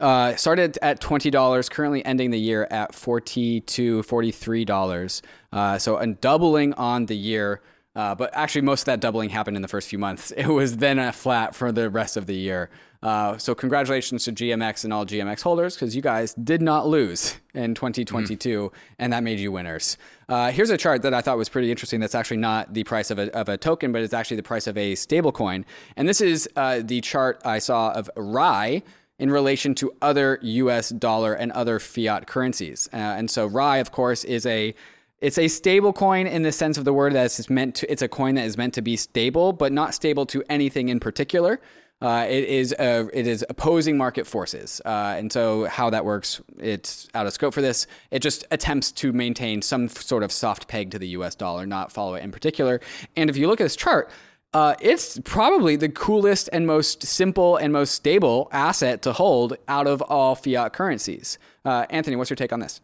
Uh, 0.00 0.34
started 0.34 0.76
at 0.82 1.00
twenty 1.00 1.30
dollars, 1.30 1.68
currently 1.68 2.04
ending 2.04 2.30
the 2.30 2.38
year 2.38 2.66
at 2.70 2.94
forty 2.94 3.60
to 3.60 4.02
forty 4.02 4.32
three 4.32 4.64
dollars. 4.64 5.22
Uh, 5.52 5.78
so 5.78 5.96
a 5.98 6.06
doubling 6.06 6.74
on 6.74 7.06
the 7.06 7.16
year. 7.16 7.60
Uh, 7.96 8.12
but 8.12 8.28
actually, 8.34 8.62
most 8.62 8.82
of 8.82 8.86
that 8.86 8.98
doubling 8.98 9.30
happened 9.30 9.56
in 9.56 9.62
the 9.62 9.68
first 9.68 9.88
few 9.88 9.98
months. 9.98 10.32
It 10.36 10.48
was 10.48 10.78
then 10.78 10.98
a 10.98 11.12
flat 11.12 11.54
for 11.54 11.70
the 11.70 11.88
rest 11.88 12.16
of 12.16 12.26
the 12.26 12.34
year. 12.34 12.70
Uh, 13.04 13.36
so 13.36 13.54
congratulations 13.54 14.24
to 14.24 14.32
GMX 14.32 14.82
and 14.82 14.92
all 14.92 15.04
GMX 15.04 15.42
holders 15.42 15.74
because 15.74 15.94
you 15.94 16.00
guys 16.00 16.32
did 16.34 16.62
not 16.62 16.88
lose 16.88 17.36
in 17.52 17.74
2022, 17.74 18.70
mm. 18.70 18.78
and 18.98 19.12
that 19.12 19.22
made 19.22 19.38
you 19.38 19.52
winners. 19.52 19.98
Uh, 20.26 20.50
here's 20.50 20.70
a 20.70 20.78
chart 20.78 21.02
that 21.02 21.12
I 21.12 21.20
thought 21.20 21.36
was 21.36 21.50
pretty 21.50 21.70
interesting. 21.70 22.00
That's 22.00 22.14
actually 22.14 22.38
not 22.38 22.72
the 22.72 22.82
price 22.82 23.10
of 23.10 23.18
a, 23.18 23.30
of 23.36 23.50
a 23.50 23.58
token, 23.58 23.92
but 23.92 24.02
it's 24.02 24.14
actually 24.14 24.38
the 24.38 24.42
price 24.42 24.66
of 24.66 24.78
a 24.78 24.94
stablecoin. 24.94 25.64
And 25.96 26.08
this 26.08 26.22
is 26.22 26.48
uh, 26.56 26.80
the 26.82 27.02
chart 27.02 27.42
I 27.44 27.58
saw 27.58 27.92
of 27.92 28.10
RAI 28.16 28.82
in 29.18 29.30
relation 29.30 29.74
to 29.76 29.92
other 30.02 30.38
US 30.42 30.90
dollar 30.90 31.34
and 31.34 31.52
other 31.52 31.78
fiat 31.78 32.26
currencies. 32.26 32.88
Uh, 32.92 32.96
and 32.96 33.30
so 33.30 33.46
RAI, 33.46 33.78
of 33.78 33.92
course, 33.92 34.24
is 34.24 34.46
a 34.46 34.74
it's 35.20 35.38
a 35.38 35.48
stable 35.48 35.92
coin 35.92 36.26
in 36.26 36.42
the 36.42 36.52
sense 36.52 36.76
of 36.76 36.84
the 36.84 36.92
word 36.92 37.14
that 37.14 37.26
it's 37.26 37.48
meant 37.48 37.76
to 37.76 37.90
it's 37.90 38.02
a 38.02 38.08
coin 38.08 38.34
that 38.34 38.44
is 38.44 38.58
meant 38.58 38.74
to 38.74 38.82
be 38.82 38.96
stable, 38.96 39.52
but 39.52 39.72
not 39.72 39.94
stable 39.94 40.26
to 40.26 40.42
anything 40.48 40.88
in 40.88 41.00
particular. 41.00 41.60
Uh, 42.02 42.26
it 42.28 42.44
is 42.44 42.74
a, 42.78 43.08
it 43.14 43.26
is 43.26 43.46
opposing 43.48 43.96
market 43.96 44.26
forces, 44.26 44.82
uh, 44.84 45.14
and 45.16 45.32
so 45.32 45.64
how 45.64 45.88
that 45.88 46.04
works, 46.04 46.42
it's 46.58 47.08
out 47.14 47.26
of 47.26 47.32
scope 47.32 47.54
for 47.54 47.62
this. 47.62 47.86
It 48.10 48.18
just 48.18 48.44
attempts 48.50 48.92
to 48.92 49.12
maintain 49.12 49.62
some 49.62 49.88
sort 49.88 50.22
of 50.22 50.30
soft 50.30 50.68
peg 50.68 50.90
to 50.90 50.98
the 50.98 51.08
U.S. 51.08 51.34
dollar, 51.34 51.64
not 51.64 51.92
follow 51.92 52.14
it 52.14 52.22
in 52.22 52.30
particular. 52.30 52.80
And 53.16 53.30
if 53.30 53.38
you 53.38 53.46
look 53.46 53.60
at 53.60 53.64
this 53.64 53.76
chart, 53.76 54.10
uh, 54.54 54.76
it's 54.80 55.18
probably 55.24 55.74
the 55.74 55.88
coolest 55.88 56.48
and 56.52 56.66
most 56.66 57.02
simple 57.02 57.56
and 57.56 57.72
most 57.72 57.92
stable 57.92 58.48
asset 58.52 59.02
to 59.02 59.12
hold 59.12 59.56
out 59.66 59.86
of 59.88 60.00
all 60.02 60.36
fiat 60.36 60.72
currencies. 60.72 61.38
Uh, 61.64 61.86
Anthony, 61.90 62.14
what's 62.14 62.30
your 62.30 62.36
take 62.36 62.52
on 62.52 62.60
this? 62.60 62.80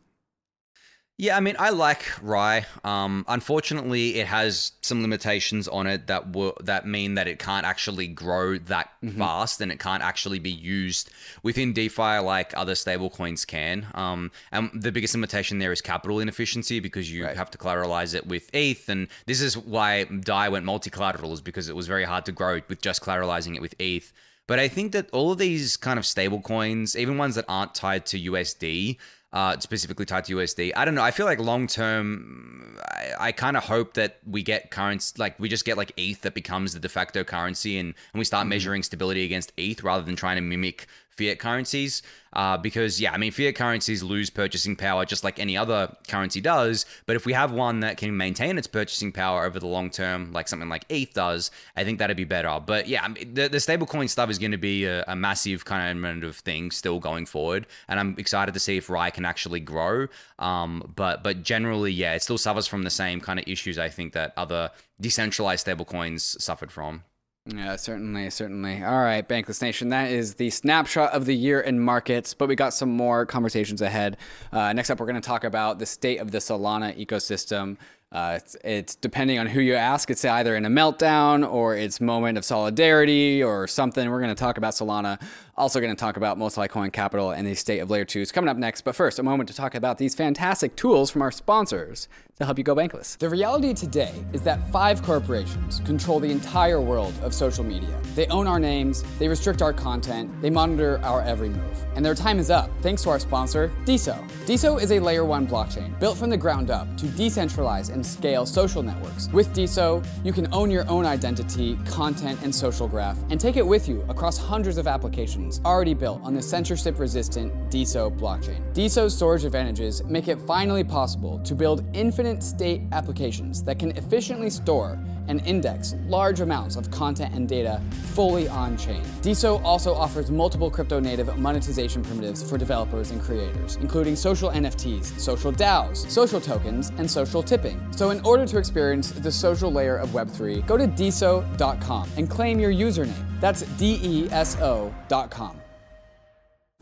Yeah, 1.20 1.36
I 1.36 1.40
mean, 1.40 1.56
I 1.58 1.68
like 1.68 2.10
RAI. 2.22 2.64
Um, 2.82 3.26
unfortunately, 3.28 4.18
it 4.18 4.26
has 4.26 4.72
some 4.80 5.02
limitations 5.02 5.68
on 5.68 5.86
it 5.86 6.06
that 6.06 6.32
will 6.32 6.56
that 6.62 6.86
mean 6.86 7.16
that 7.16 7.28
it 7.28 7.38
can't 7.38 7.66
actually 7.66 8.06
grow 8.06 8.56
that 8.56 8.88
mm-hmm. 9.04 9.18
fast, 9.18 9.60
and 9.60 9.70
it 9.70 9.78
can't 9.78 10.02
actually 10.02 10.38
be 10.38 10.50
used 10.50 11.10
within 11.42 11.74
DeFi 11.74 12.20
like 12.20 12.56
other 12.56 12.72
stablecoins 12.72 13.46
can. 13.46 13.86
Um, 13.92 14.30
and 14.50 14.70
the 14.72 14.90
biggest 14.90 15.12
limitation 15.12 15.58
there 15.58 15.72
is 15.72 15.82
capital 15.82 16.20
inefficiency 16.20 16.80
because 16.80 17.12
you 17.12 17.26
right. 17.26 17.36
have 17.36 17.50
to 17.50 17.58
collateralize 17.58 18.14
it 18.14 18.26
with 18.26 18.48
ETH, 18.54 18.88
and 18.88 19.06
this 19.26 19.42
is 19.42 19.58
why 19.58 20.04
Dai 20.04 20.48
went 20.48 20.64
multi-collateral, 20.64 21.34
is 21.34 21.42
because 21.42 21.68
it 21.68 21.76
was 21.76 21.86
very 21.86 22.04
hard 22.04 22.24
to 22.24 22.32
grow 22.32 22.62
with 22.66 22.80
just 22.80 23.02
collateralizing 23.02 23.54
it 23.54 23.60
with 23.60 23.74
ETH. 23.78 24.10
But 24.46 24.58
I 24.58 24.68
think 24.68 24.92
that 24.92 25.10
all 25.10 25.32
of 25.32 25.38
these 25.38 25.76
kind 25.76 25.98
of 25.98 26.06
stablecoins, 26.06 26.96
even 26.96 27.18
ones 27.18 27.34
that 27.34 27.44
aren't 27.46 27.74
tied 27.74 28.06
to 28.06 28.18
USD, 28.18 28.96
uh, 29.32 29.58
specifically 29.60 30.04
tied 30.04 30.24
to 30.24 30.36
USD. 30.36 30.72
I 30.76 30.84
don't 30.84 30.94
know. 30.94 31.02
I 31.02 31.10
feel 31.10 31.26
like 31.26 31.38
long 31.38 31.66
term, 31.66 32.78
I, 32.90 33.28
I 33.28 33.32
kind 33.32 33.56
of 33.56 33.64
hope 33.64 33.94
that 33.94 34.18
we 34.26 34.42
get 34.42 34.70
currency, 34.70 35.14
like 35.18 35.38
we 35.38 35.48
just 35.48 35.64
get 35.64 35.76
like 35.76 35.92
ETH 35.96 36.22
that 36.22 36.34
becomes 36.34 36.74
the 36.74 36.80
de 36.80 36.88
facto 36.88 37.22
currency, 37.22 37.78
and, 37.78 37.94
and 38.12 38.18
we 38.18 38.24
start 38.24 38.42
mm-hmm. 38.42 38.50
measuring 38.50 38.82
stability 38.82 39.24
against 39.24 39.52
ETH 39.56 39.82
rather 39.82 40.04
than 40.04 40.16
trying 40.16 40.36
to 40.36 40.42
mimic 40.42 40.86
fiat 41.20 41.38
currencies. 41.38 42.02
Uh, 42.32 42.56
because, 42.56 43.00
yeah, 43.00 43.12
I 43.12 43.18
mean, 43.18 43.32
fiat 43.32 43.56
currencies 43.56 44.04
lose 44.04 44.30
purchasing 44.30 44.76
power 44.76 45.04
just 45.04 45.24
like 45.24 45.40
any 45.40 45.56
other 45.56 45.92
currency 46.06 46.40
does. 46.40 46.86
But 47.06 47.16
if 47.16 47.26
we 47.26 47.32
have 47.32 47.50
one 47.50 47.80
that 47.80 47.96
can 47.96 48.16
maintain 48.16 48.56
its 48.56 48.68
purchasing 48.68 49.10
power 49.10 49.44
over 49.44 49.58
the 49.58 49.66
long 49.66 49.90
term, 49.90 50.32
like 50.32 50.46
something 50.46 50.68
like 50.68 50.84
ETH 50.88 51.12
does, 51.12 51.50
I 51.76 51.82
think 51.82 51.98
that'd 51.98 52.16
be 52.16 52.24
better. 52.24 52.60
But 52.64 52.86
yeah, 52.86 53.08
the, 53.08 53.48
the 53.48 53.58
stablecoin 53.58 54.08
stuff 54.08 54.30
is 54.30 54.38
going 54.38 54.52
to 54.52 54.58
be 54.58 54.84
a, 54.84 55.04
a, 55.08 55.16
massive 55.16 55.64
kind 55.64 56.24
of 56.24 56.36
thing 56.36 56.70
still 56.70 57.00
going 57.00 57.26
forward. 57.26 57.66
And 57.88 57.98
I'm 57.98 58.14
excited 58.16 58.54
to 58.54 58.60
see 58.60 58.76
if 58.76 58.88
RAI 58.88 59.10
can 59.10 59.24
actually 59.24 59.60
grow. 59.60 60.06
Um, 60.38 60.92
but, 60.94 61.24
but 61.24 61.42
generally, 61.42 61.92
yeah, 61.92 62.14
it 62.14 62.22
still 62.22 62.38
suffers 62.38 62.68
from 62.68 62.84
the 62.84 62.90
same 62.90 63.20
kind 63.20 63.40
of 63.40 63.44
issues 63.48 63.76
I 63.76 63.88
think 63.88 64.12
that 64.12 64.32
other 64.36 64.70
decentralized 65.00 65.66
stablecoins 65.66 66.40
suffered 66.40 66.70
from. 66.70 67.02
Yeah, 67.46 67.76
certainly, 67.76 68.28
certainly. 68.28 68.84
All 68.84 69.02
right, 69.02 69.26
Bankless 69.26 69.62
Nation, 69.62 69.88
that 69.88 70.10
is 70.10 70.34
the 70.34 70.50
snapshot 70.50 71.12
of 71.12 71.24
the 71.24 71.34
year 71.34 71.60
in 71.60 71.80
markets, 71.80 72.34
but 72.34 72.48
we 72.48 72.54
got 72.54 72.74
some 72.74 72.90
more 72.90 73.24
conversations 73.24 73.80
ahead. 73.80 74.18
Uh, 74.52 74.72
next 74.74 74.90
up, 74.90 75.00
we're 75.00 75.06
going 75.06 75.20
to 75.20 75.26
talk 75.26 75.44
about 75.44 75.78
the 75.78 75.86
state 75.86 76.18
of 76.18 76.32
the 76.32 76.38
Solana 76.38 76.94
ecosystem. 77.02 77.78
Uh, 78.12 78.34
it's, 78.36 78.56
it's, 78.62 78.94
depending 78.96 79.38
on 79.38 79.46
who 79.46 79.60
you 79.60 79.74
ask, 79.74 80.10
it's 80.10 80.24
either 80.24 80.54
in 80.54 80.66
a 80.66 80.68
meltdown 80.68 81.50
or 81.50 81.76
it's 81.76 82.00
moment 82.00 82.36
of 82.36 82.44
solidarity 82.44 83.42
or 83.42 83.66
something. 83.66 84.10
We're 84.10 84.20
going 84.20 84.34
to 84.34 84.40
talk 84.40 84.58
about 84.58 84.74
Solana. 84.74 85.18
Also, 85.60 85.78
going 85.78 85.94
to 85.94 86.00
talk 86.00 86.16
about 86.16 86.38
Multicoin 86.38 86.90
Capital 86.90 87.32
and 87.32 87.46
the 87.46 87.54
state 87.54 87.80
of 87.80 87.90
layer 87.90 88.06
twos 88.06 88.32
coming 88.32 88.48
up 88.48 88.56
next. 88.56 88.80
But 88.80 88.96
first, 88.96 89.18
a 89.18 89.22
moment 89.22 89.46
to 89.50 89.54
talk 89.54 89.74
about 89.74 89.98
these 89.98 90.14
fantastic 90.14 90.74
tools 90.74 91.10
from 91.10 91.20
our 91.20 91.30
sponsors 91.30 92.08
to 92.38 92.46
help 92.46 92.56
you 92.56 92.64
go 92.64 92.74
bankless. 92.74 93.18
The 93.18 93.28
reality 93.28 93.74
today 93.74 94.14
is 94.32 94.40
that 94.42 94.66
five 94.70 95.02
corporations 95.02 95.80
control 95.80 96.18
the 96.18 96.30
entire 96.30 96.80
world 96.80 97.12
of 97.22 97.34
social 97.34 97.62
media. 97.62 97.94
They 98.14 98.26
own 98.28 98.46
our 98.46 98.58
names, 98.58 99.04
they 99.18 99.28
restrict 99.28 99.60
our 99.60 99.74
content, 99.74 100.30
they 100.40 100.48
monitor 100.48 100.98
our 101.02 101.20
every 101.20 101.50
move. 101.50 101.84
And 101.94 102.02
their 102.02 102.14
time 102.14 102.38
is 102.38 102.48
up 102.48 102.70
thanks 102.80 103.02
to 103.02 103.10
our 103.10 103.18
sponsor, 103.18 103.70
Deso. 103.84 104.26
Deso 104.46 104.80
is 104.80 104.92
a 104.92 104.98
layer 104.98 105.26
one 105.26 105.46
blockchain 105.46 105.98
built 106.00 106.16
from 106.16 106.30
the 106.30 106.38
ground 106.38 106.70
up 106.70 106.86
to 106.96 107.04
decentralize 107.04 107.92
and 107.92 108.04
scale 108.04 108.46
social 108.46 108.82
networks. 108.82 109.28
With 109.28 109.54
Deso, 109.54 110.02
you 110.24 110.32
can 110.32 110.48
own 110.54 110.70
your 110.70 110.88
own 110.88 111.04
identity, 111.04 111.78
content, 111.84 112.40
and 112.42 112.54
social 112.54 112.88
graph 112.88 113.18
and 113.28 113.38
take 113.38 113.58
it 113.58 113.66
with 113.66 113.86
you 113.86 114.02
across 114.08 114.38
hundreds 114.38 114.78
of 114.78 114.86
applications 114.86 115.49
already 115.64 115.94
built 115.94 116.22
on 116.22 116.34
the 116.34 116.40
censorship 116.40 117.00
resistant 117.00 117.52
Deso 117.70 118.16
blockchain. 118.16 118.62
Deso's 118.72 119.16
storage 119.16 119.44
advantages 119.44 120.04
make 120.04 120.28
it 120.28 120.40
finally 120.42 120.84
possible 120.84 121.40
to 121.40 121.54
build 121.56 121.84
infinite 121.92 122.42
state 122.44 122.82
applications 122.92 123.64
that 123.64 123.80
can 123.80 123.90
efficiently 123.96 124.48
store 124.48 124.96
and 125.30 125.40
index 125.46 125.94
large 126.08 126.40
amounts 126.40 126.76
of 126.76 126.90
content 126.90 127.32
and 127.34 127.48
data 127.48 127.80
fully 128.12 128.48
on 128.48 128.76
chain. 128.76 129.02
Deso 129.22 129.62
also 129.64 129.94
offers 129.94 130.30
multiple 130.30 130.70
crypto 130.70 131.00
native 131.00 131.38
monetization 131.38 132.02
primitives 132.02 132.42
for 132.42 132.58
developers 132.58 133.12
and 133.12 133.22
creators, 133.22 133.76
including 133.76 134.16
social 134.16 134.50
NFTs, 134.50 135.18
social 135.18 135.52
DAOs, 135.52 136.10
social 136.10 136.40
tokens, 136.40 136.90
and 136.98 137.08
social 137.08 137.42
tipping. 137.42 137.80
So, 137.96 138.10
in 138.10 138.20
order 138.20 138.44
to 138.44 138.58
experience 138.58 139.12
the 139.12 139.30
social 139.30 139.72
layer 139.72 139.96
of 139.96 140.10
Web3, 140.10 140.66
go 140.66 140.76
to 140.76 140.88
deso.com 140.88 142.10
and 142.16 142.28
claim 142.28 142.58
your 142.58 142.72
username. 142.72 143.40
That's 143.40 143.62
D 143.78 144.00
E 144.02 144.28
S 144.32 144.56
O.com. 144.60 145.59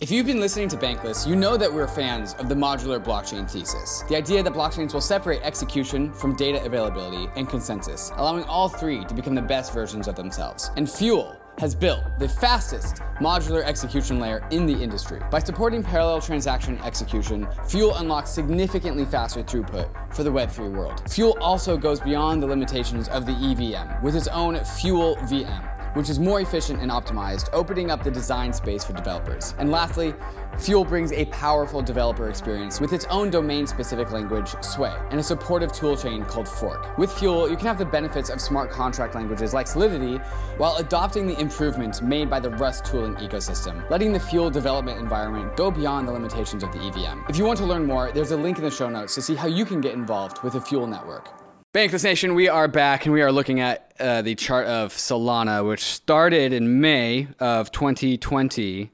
If 0.01 0.13
you've 0.13 0.27
been 0.27 0.39
listening 0.39 0.69
to 0.69 0.77
Bankless, 0.77 1.27
you 1.27 1.35
know 1.35 1.57
that 1.57 1.73
we're 1.73 1.89
fans 1.89 2.35
of 2.35 2.49
the 2.49 2.55
modular 2.55 3.05
blockchain 3.05 3.51
thesis. 3.51 4.05
The 4.09 4.15
idea 4.15 4.45
that 4.45 4.53
blockchains 4.53 4.95
will 4.95 5.01
separate 5.01 5.43
execution 5.43 6.13
from 6.13 6.37
data 6.37 6.65
availability 6.65 7.29
and 7.35 7.49
consensus, 7.49 8.13
allowing 8.15 8.45
all 8.45 8.69
three 8.69 9.05
to 9.07 9.13
become 9.13 9.35
the 9.35 9.43
best 9.43 9.75
versions 9.75 10.07
of 10.07 10.15
themselves. 10.15 10.71
And 10.77 10.89
Fuel 10.89 11.37
has 11.59 11.75
built 11.75 12.05
the 12.21 12.29
fastest 12.29 13.03
modular 13.21 13.65
execution 13.65 14.21
layer 14.21 14.47
in 14.53 14.67
the 14.67 14.73
industry. 14.73 15.21
By 15.33 15.41
supporting 15.41 15.83
parallel 15.83 16.21
transaction 16.21 16.79
execution, 16.85 17.49
Fuel 17.67 17.97
unlocks 17.97 18.31
significantly 18.31 19.05
faster 19.05 19.43
throughput 19.43 19.89
for 20.15 20.23
the 20.23 20.31
Web3 20.31 20.71
world. 20.75 21.03
Fuel 21.11 21.37
also 21.41 21.77
goes 21.77 21.99
beyond 21.99 22.41
the 22.41 22.47
limitations 22.47 23.09
of 23.09 23.27
the 23.27 23.33
EVM 23.33 24.01
with 24.05 24.15
its 24.15 24.29
own 24.29 24.65
Fuel 24.65 25.17
VM 25.23 25.78
which 25.99 26.09
is 26.09 26.21
more 26.21 26.41
efficient 26.41 26.81
and 26.81 26.93
optimized, 26.93 27.49
opening 27.53 27.91
up 27.91 28.05
the 28.05 28.11
design 28.11 28.53
space 28.53 28.85
for 28.85 28.93
developers. 28.93 29.57
And 29.59 29.73
lastly, 29.73 30.15
Fuel 30.59 30.85
brings 30.85 31.11
a 31.11 31.25
powerful 31.25 31.83
developer 31.83 32.29
experience 32.29 32.81
with 32.81 32.93
its 32.93 33.05
own 33.07 33.31
domain-specific 33.31 34.13
language, 34.13 34.55
Sway, 34.61 34.95
and 35.11 35.19
a 35.19 35.23
supportive 35.25 35.73
toolchain 35.73 36.25
called 36.29 36.47
Forc. 36.47 36.97
With 36.99 37.11
Fuel, 37.15 37.51
you 37.51 37.57
can 37.57 37.67
have 37.67 37.79
the 37.79 37.85
benefits 37.85 38.31
of 38.31 38.41
smart 38.41 38.71
contract 38.71 39.17
languages 39.17 39.53
like 39.53 39.67
Solidity 39.67 40.19
while 40.57 40.77
adopting 40.77 41.27
the 41.27 41.39
improvements 41.41 42.01
made 42.01 42.31
by 42.31 42.39
the 42.39 42.51
Rust 42.51 42.85
tooling 42.85 43.17
ecosystem, 43.17 43.89
letting 43.91 44.13
the 44.13 44.21
Fuel 44.21 44.51
development 44.51 45.01
environment 45.01 45.57
go 45.57 45.69
beyond 45.69 46.07
the 46.07 46.13
limitations 46.13 46.63
of 46.63 46.71
the 46.71 46.79
EVM. 46.79 47.29
If 47.29 47.37
you 47.37 47.45
want 47.45 47.59
to 47.59 47.67
learn 47.67 47.85
more, 47.85 48.13
there's 48.13 48.31
a 48.31 48.37
link 48.37 48.59
in 48.59 48.63
the 48.63 48.71
show 48.71 48.89
notes 48.89 49.17
to 49.17 49.23
see 49.23 49.35
how 49.35 49.49
you 49.49 49.65
can 49.65 49.81
get 49.81 49.95
involved 49.95 50.45
with 50.45 50.53
the 50.53 50.61
Fuel 50.61 50.87
network. 50.87 51.48
Bankless 51.75 52.03
Nation, 52.03 52.35
we 52.35 52.49
are 52.49 52.67
back 52.67 53.05
and 53.05 53.13
we 53.13 53.21
are 53.21 53.31
looking 53.31 53.61
at 53.61 53.93
uh, 54.01 54.23
the 54.23 54.35
chart 54.35 54.67
of 54.67 54.95
Solana, 54.95 55.69
which 55.69 55.83
started 55.83 56.51
in 56.55 56.81
May 56.81 57.29
of 57.39 57.71
2020, 57.73 58.91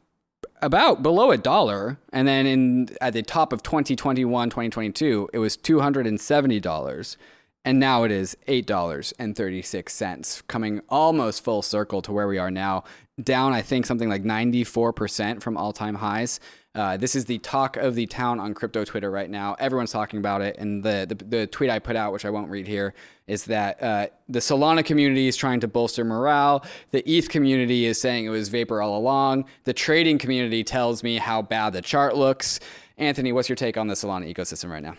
about 0.61 1.01
below 1.01 1.31
a 1.31 1.39
dollar, 1.39 1.99
and 2.13 2.27
then 2.27 2.47
in 2.47 2.89
at 3.01 3.13
the 3.13 3.23
top 3.23 3.53
of 3.53 3.63
2021, 3.63 4.51
2022, 4.51 5.31
it 5.33 5.39
was 5.39 5.57
$270, 5.57 7.17
and 7.65 7.79
now 7.79 8.03
it 8.03 8.11
is 8.11 8.37
$8.36, 8.49 10.47
coming 10.49 10.81
almost 10.89 11.45
full 11.45 11.63
circle 11.63 12.03
to 12.03 12.11
where 12.11 12.27
we 12.27 12.39
are 12.39 12.51
now. 12.51 12.83
down, 13.23 13.53
I 13.53 13.63
think, 13.63 13.87
something 13.87 14.09
like 14.09 14.25
94% 14.25 15.41
from 15.41 15.57
all 15.57 15.73
time 15.73 15.95
highs. 15.95 16.41
Uh, 16.75 16.97
this 16.97 17.15
is 17.15 17.25
the 17.25 17.39
talk 17.39 17.77
of 17.77 17.95
the 17.95 18.05
town 18.07 18.41
on 18.41 18.53
crypto 18.53 18.85
Twitter 18.85 19.09
right 19.11 19.31
now. 19.31 19.55
Everyone's 19.61 19.93
talking 19.93 20.19
about 20.19 20.43
it. 20.43 20.57
And 20.59 20.83
the, 20.83 21.07
the, 21.09 21.25
the 21.25 21.47
tweet 21.47 21.71
I 21.71 21.79
put 21.79 21.95
out, 21.95 22.13
which 22.13 22.25
I 22.25 22.31
won't 22.31 22.51
read 22.51 22.67
here, 22.67 22.95
is 23.29 23.45
that 23.45 23.81
uh, 23.81 24.07
the 24.29 24.41
Solana 24.41 24.85
community 24.85 25.29
is 25.29 25.37
trying 25.37 25.61
to 25.61 25.69
bolster 25.69 26.05
morale. 26.05 26.65
The 26.91 27.09
ETH 27.09 27.29
community 27.29 27.87
is 27.87 28.01
saying 28.01 28.25
it 28.25 28.31
was 28.31 28.49
vapor 28.49 28.83
all 28.83 28.99
along. 28.99 29.45
The 29.63 29.73
trading 29.73 30.19
community 30.19 30.65
tells 30.65 31.05
me 31.05 31.19
how 31.19 31.43
bad 31.43 31.75
the 31.75 31.83
chart 31.83 32.17
looks. 32.17 32.59
Anthony, 32.99 33.33
what's 33.33 33.49
your 33.49 33.57
take 33.57 33.77
on 33.77 33.87
the 33.87 33.95
Solana 33.95 34.33
ecosystem 34.33 34.71
right 34.71 34.83
now? 34.83 34.97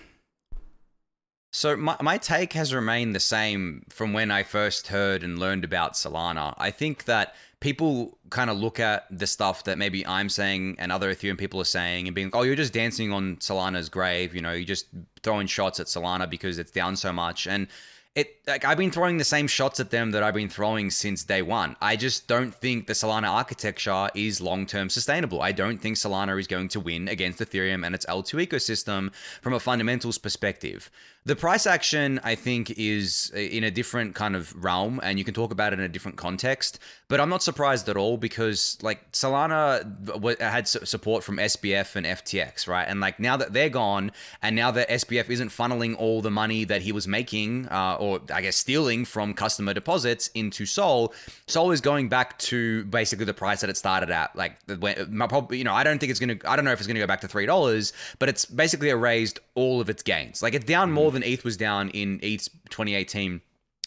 So 1.56 1.78
my, 1.78 1.96
my 2.02 2.18
take 2.18 2.52
has 2.52 2.74
remained 2.74 3.15
the 3.15 3.22
same 3.22 3.86
from 3.88 4.12
when 4.12 4.30
I 4.30 4.44
first 4.44 4.88
heard 4.88 5.24
and 5.24 5.39
learned 5.39 5.63
about 5.63 5.94
Solana. 5.94 6.54
I 6.58 6.70
think 6.70 7.06
that 7.06 7.34
people 7.62 8.18
kind 8.30 8.50
of 8.50 8.58
look 8.58 8.78
at 8.78 9.06
the 9.10 9.26
stuff 9.26 9.63
that 9.63 9.78
maybe 9.78 10.06
I'm 10.06 10.28
saying 10.28 10.76
and 10.80 10.91
other 10.91 11.15
Ethereum 11.15 11.38
people 11.38 11.62
are 11.62 11.63
saying 11.63 12.10
and 12.10 12.13
being 12.13 12.28
like, 12.28 12.36
oh, 12.36 12.41
you're 12.41 12.58
just 12.58 12.74
dancing 12.74 13.13
on 13.13 13.38
Solana's 13.38 13.88
grave. 13.88 14.36
You 14.36 14.41
know, 14.41 14.52
you're 14.52 14.65
just 14.65 14.88
throwing 15.24 15.48
shots 15.48 15.80
at 15.80 15.88
Solana 15.88 16.30
because 16.30 16.60
it's 16.60 16.72
down 16.72 16.98
so 16.98 17.13
much. 17.13 17.48
And 17.48 17.70
it 18.15 18.38
like 18.48 18.63
I've 18.63 18.78
been 18.78 18.91
throwing 18.91 19.18
the 19.18 19.26
same 19.26 19.48
shots 19.48 19.80
at 19.80 19.91
them 19.91 20.12
that 20.12 20.24
I've 20.24 20.34
been 20.34 20.50
throwing 20.50 20.89
since 20.89 21.24
day 21.24 21.41
one. 21.41 21.76
I 21.82 21.96
just 21.98 22.28
don't 22.28 22.54
think 22.54 22.88
the 22.88 22.94
Solana 22.94 23.30
architecture 23.30 24.10
is 24.15 24.39
long 24.39 24.65
term 24.65 24.89
sustainable. 24.89 25.41
I 25.41 25.52
don't 25.52 25.78
think 25.78 25.98
Solana 25.98 26.39
is 26.39 26.48
going 26.48 26.70
to 26.70 26.80
win 26.80 27.10
against 27.10 27.39
Ethereum 27.39 27.86
and 27.86 27.94
its 27.94 28.06
L2 28.06 28.48
ecosystem 28.48 29.13
from 29.41 29.54
a 29.54 29.60
fundamentals 29.60 30.18
perspective. 30.18 30.89
The 31.28 31.36
price 31.36 31.66
action, 31.66 32.20
I 32.24 32.36
think, 32.36 32.70
is 32.78 33.32
in 33.32 33.64
a 33.64 33.72
different 33.72 34.14
kind 34.14 34.36
of 34.36 34.54
realm, 34.64 35.00
and 35.02 35.18
you 35.18 35.26
can 35.26 35.34
talk 35.34 35.52
about 35.52 35.74
it 35.74 35.80
in 35.80 35.86
a 35.86 35.90
different 35.90 36.18
context. 36.18 36.78
But 37.08 37.20
I'm 37.20 37.30
not 37.30 37.42
surprised 37.42 37.90
at 37.90 37.98
all 37.98 38.18
because, 38.18 38.78
like, 38.84 39.12
Solana 39.12 40.40
had 40.40 40.68
support 40.68 41.24
from 41.24 41.38
SBF 41.38 41.96
and 41.96 42.06
FTX, 42.06 42.68
right? 42.68 42.88
And 42.88 43.00
like 43.00 43.20
now 43.20 43.38
that 43.38 43.54
they're 43.54 43.70
gone, 43.70 44.12
and 44.44 44.56
now 44.56 44.70
that 44.70 44.88
SBF 44.88 45.32
isn't 45.32 45.50
funneling 45.50 45.96
all 45.98 46.22
the 46.22 46.30
money 46.30 46.64
that 46.64 46.84
he 46.84 46.92
was 46.92 47.08
making, 47.08 47.70
uh, 47.70 47.98
or 48.00 48.22
I 48.32 48.44
guess 48.44 48.56
stealing 48.56 49.04
from 49.04 49.34
customer 49.34 49.74
deposits 49.74 50.28
into 50.36 50.68
Sol, 50.68 51.12
Sol 51.48 51.72
is 51.72 51.82
going 51.82 52.08
back 52.08 52.38
to 52.40 52.84
basically 52.86 53.26
the 53.26 53.34
price 53.34 53.62
that 53.62 53.72
it 53.72 53.78
started 53.78 54.12
at. 54.12 54.36
Like, 54.36 54.58
probably, 54.68 55.58
you 55.58 55.64
know, 55.64 55.74
I 55.74 55.84
don't 55.84 55.98
think 55.98 56.12
it's 56.12 56.20
gonna, 56.20 56.38
I 56.46 56.56
don't 56.56 56.66
know 56.66 56.72
if 56.72 56.80
it's 56.80 56.88
gonna 56.88 57.00
go 57.00 57.08
back 57.08 57.22
to 57.22 57.28
three 57.28 57.48
dollars, 57.48 57.94
but 58.20 58.30
it's 58.30 58.46
basically 58.46 58.90
erased 58.90 59.40
all 59.56 59.82
of 59.82 59.90
its 59.90 60.04
gains. 60.04 60.44
Like, 60.44 60.54
it's 60.54 60.66
down 60.66 60.92
more 60.92 61.14
than 61.15 61.23
ETH 61.23 61.43
was 61.43 61.58
down 61.58 61.89
in 61.89 62.19
ETH's 62.21 62.49
2018 62.69 63.41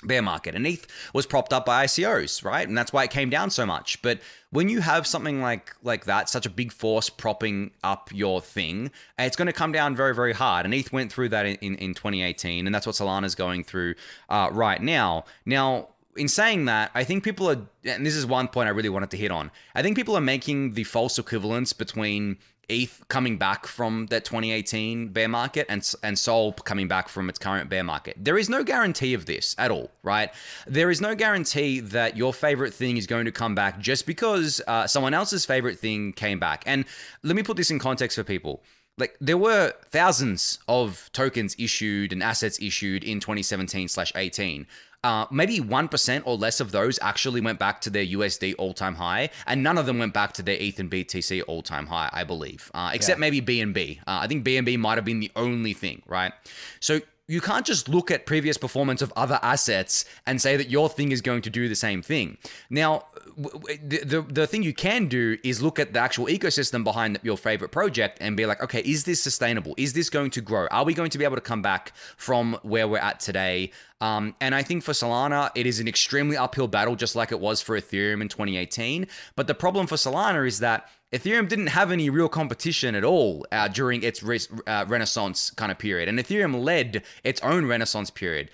bear 0.05 0.23
market. 0.23 0.55
And 0.55 0.67
ETH 0.67 0.87
was 1.13 1.27
propped 1.27 1.53
up 1.53 1.67
by 1.67 1.85
ICOs, 1.85 2.45
right? 2.45 2.67
And 2.67 2.77
that's 2.77 2.93
why 2.93 3.05
it 3.05 3.11
came 3.11 3.31
down 3.31 3.51
so 3.51 3.67
much. 3.67 4.01
But 4.03 4.21
when 4.51 4.69
you 4.69 4.81
have 4.81 5.07
something 5.07 5.41
like 5.41 5.75
like 5.83 6.05
that, 6.05 6.29
such 6.29 6.47
a 6.47 6.51
big 6.51 6.73
force 6.73 7.11
propping 7.11 7.73
up 7.83 8.11
your 8.13 8.41
thing, 8.41 8.91
it's 9.19 9.37
going 9.37 9.47
to 9.47 9.53
come 9.53 9.73
down 9.73 9.97
very, 9.97 10.15
very 10.15 10.33
hard. 10.33 10.65
And 10.65 10.75
ETH 10.75 10.93
went 10.93 11.13
through 11.13 11.31
that 11.31 11.47
in, 11.47 11.75
in 11.77 11.95
2018, 11.95 12.67
and 12.67 12.75
that's 12.75 12.87
what 12.87 12.97
Solana's 12.97 13.35
going 13.35 13.65
through 13.65 13.95
uh, 14.29 14.51
right 14.53 14.81
now. 14.81 15.25
Now, 15.45 15.89
in 16.17 16.29
saying 16.29 16.67
that, 16.67 16.91
I 16.95 17.05
think 17.05 17.25
people 17.25 17.51
are, 17.51 17.59
and 17.85 18.05
this 18.05 18.15
is 18.15 18.27
one 18.27 18.49
point 18.49 18.69
I 18.69 18.73
really 18.73 18.89
wanted 18.89 19.11
to 19.11 19.17
hit 19.17 19.31
on. 19.31 19.51
I 19.75 19.83
think 19.83 19.97
people 19.97 20.17
are 20.17 20.21
making 20.21 20.75
the 20.75 20.85
false 20.85 21.19
equivalence 21.19 21.73
between 21.73 22.39
ETH 22.69 23.03
coming 23.09 23.39
back 23.39 23.67
from 23.67 24.07
that 24.07 24.25
2018 24.25 25.09
bear 25.09 25.29
market 25.29 25.67
and 25.69 25.91
and 26.03 26.19
Sol 26.19 26.53
coming 26.53 26.89
back 26.89 27.09
from 27.09 27.29
its 27.29 27.39
current 27.39 27.71
bear 27.71 27.85
market. 27.85 28.17
There 28.19 28.39
is 28.39 28.49
no 28.49 28.63
guarantee 28.63 29.15
of 29.15 29.27
this 29.27 29.55
at 29.59 29.71
all, 29.71 29.91
right? 30.03 30.31
There 30.67 30.91
is 30.91 31.01
no 31.01 31.15
guarantee 31.15 31.81
that 31.81 32.17
your 32.17 32.35
favorite 32.35 32.75
thing 32.75 32.97
is 32.97 33.07
going 33.07 33.25
to 33.25 33.33
come 33.33 33.55
back 33.55 33.79
just 33.79 34.07
because 34.07 34.61
uh, 34.67 34.87
someone 34.87 35.15
else's 35.15 35.45
favorite 35.45 35.79
thing 35.79 36.13
came 36.13 36.39
back. 36.39 36.63
And 36.67 36.85
let 37.23 37.37
me 37.37 37.43
put 37.43 37.57
this 37.57 37.71
in 37.71 37.79
context 37.79 38.17
for 38.17 38.25
people 38.25 38.63
like 38.99 39.17
there 39.21 39.39
were 39.39 39.73
thousands 39.91 40.59
of 40.69 41.11
tokens 41.13 41.55
issued 41.59 42.13
and 42.13 42.23
assets 42.23 42.61
issued 42.61 43.05
in 43.05 43.21
2017 43.21 43.89
slash 43.89 44.13
18 44.15 44.67
uh, 45.05 45.27
maybe 45.31 45.61
1% 45.61 46.23
or 46.25 46.37
less 46.37 46.61
of 46.61 46.73
those 46.73 46.99
actually 47.01 47.41
went 47.41 47.59
back 47.59 47.81
to 47.83 47.91
their 47.91 48.05
USD 48.05 48.55
all 48.59 48.75
time 48.75 48.97
high, 48.97 49.31
and 49.47 49.63
none 49.63 49.79
of 49.79 49.87
them 49.87 49.99
went 49.99 50.13
back 50.13 50.33
to 50.35 50.43
their 50.43 50.57
ETH 50.59 50.79
and 50.81 50.91
BTC 50.91 51.43
all 51.47 51.63
time 51.63 51.87
high, 51.87 52.11
I 52.13 52.25
believe, 52.25 52.71
uh, 52.75 52.91
except 52.93 53.19
yeah. 53.19 53.21
maybe 53.21 53.41
BNB. 53.41 53.99
Uh, 54.01 54.19
I 54.23 54.27
think 54.27 54.45
BNB 54.45 54.77
might 54.79 54.99
have 54.99 55.05
been 55.05 55.21
the 55.21 55.31
only 55.37 55.73
thing, 55.73 56.03
right? 56.07 56.33
So 56.81 57.01
you 57.29 57.43
can't 57.43 57.67
just 57.67 57.91
look 57.91 58.11
at 58.11 58.25
previous 58.25 58.57
performance 58.57 59.03
of 59.03 59.13
other 59.15 59.39
assets 59.43 60.07
and 60.27 60.41
say 60.41 60.57
that 60.57 60.71
your 60.71 60.89
thing 60.89 61.13
is 61.13 61.21
going 61.21 61.43
to 61.43 61.51
do 61.51 61.69
the 61.69 61.75
same 61.75 62.01
thing. 62.01 62.39
Now, 62.71 63.05
the, 63.37 64.03
the, 64.05 64.23
the 64.23 64.47
thing 64.47 64.63
you 64.63 64.73
can 64.73 65.09
do 65.09 65.37
is 65.45 65.63
look 65.63 65.79
at 65.79 65.93
the 65.93 66.01
actual 66.01 66.27
ecosystem 66.27 66.83
behind 66.83 67.21
your 67.23 67.37
favorite 67.37 67.71
project 67.71 68.17
and 68.23 68.35
be 68.35 68.47
like, 68.47 68.63
okay, 68.63 68.81
is 68.81 69.05
this 69.05 69.23
sustainable? 69.23 69.75
Is 69.77 69.93
this 69.93 70.09
going 70.09 70.31
to 70.33 70.41
grow? 70.41 70.67
Are 70.71 70.85
we 70.85 70.95
going 70.95 71.11
to 71.11 71.19
be 71.19 71.25
able 71.25 71.37
to 71.37 71.43
come 71.43 71.61
back 71.61 71.93
from 72.17 72.59
where 72.63 72.89
we're 72.89 72.99
at 72.99 73.21
today? 73.21 73.73
Um, 74.01 74.35
and 74.41 74.55
I 74.55 74.63
think 74.63 74.85
for 74.85 74.93
Solana, 74.93 75.51
it 75.55 75.67
is 75.67 75.81
an 75.81 75.89
extremely 75.89 76.37
uphill 76.37 76.69
battle, 76.69 76.95
just 76.95 77.17
like 77.17 77.33
it 77.33 77.41
was 77.41 77.61
for 77.61 77.79
Ethereum 77.79 78.21
in 78.21 78.29
2018. 78.29 79.07
But 79.35 79.47
the 79.47 79.55
problem 79.55 79.87
for 79.87 79.97
Solana 79.97 80.47
is 80.47 80.61
that 80.61 80.89
Ethereum 81.13 81.49
didn't 81.49 81.69
have 81.69 81.91
any 81.91 82.11
real 82.11 82.29
competition 82.29 82.95
at 82.95 83.03
all 83.03 83.47
uh, 83.51 83.69
during 83.69 84.03
its 84.03 84.23
re- 84.23 84.41
uh, 84.67 84.85
renaissance 84.89 85.51
kind 85.51 85.73
of 85.73 85.79
period, 85.79 86.09
and 86.09 86.19
Ethereum 86.19 86.63
led 86.63 87.03
its 87.25 87.41
own 87.43 87.67
renaissance 87.67 88.11
period. 88.11 88.51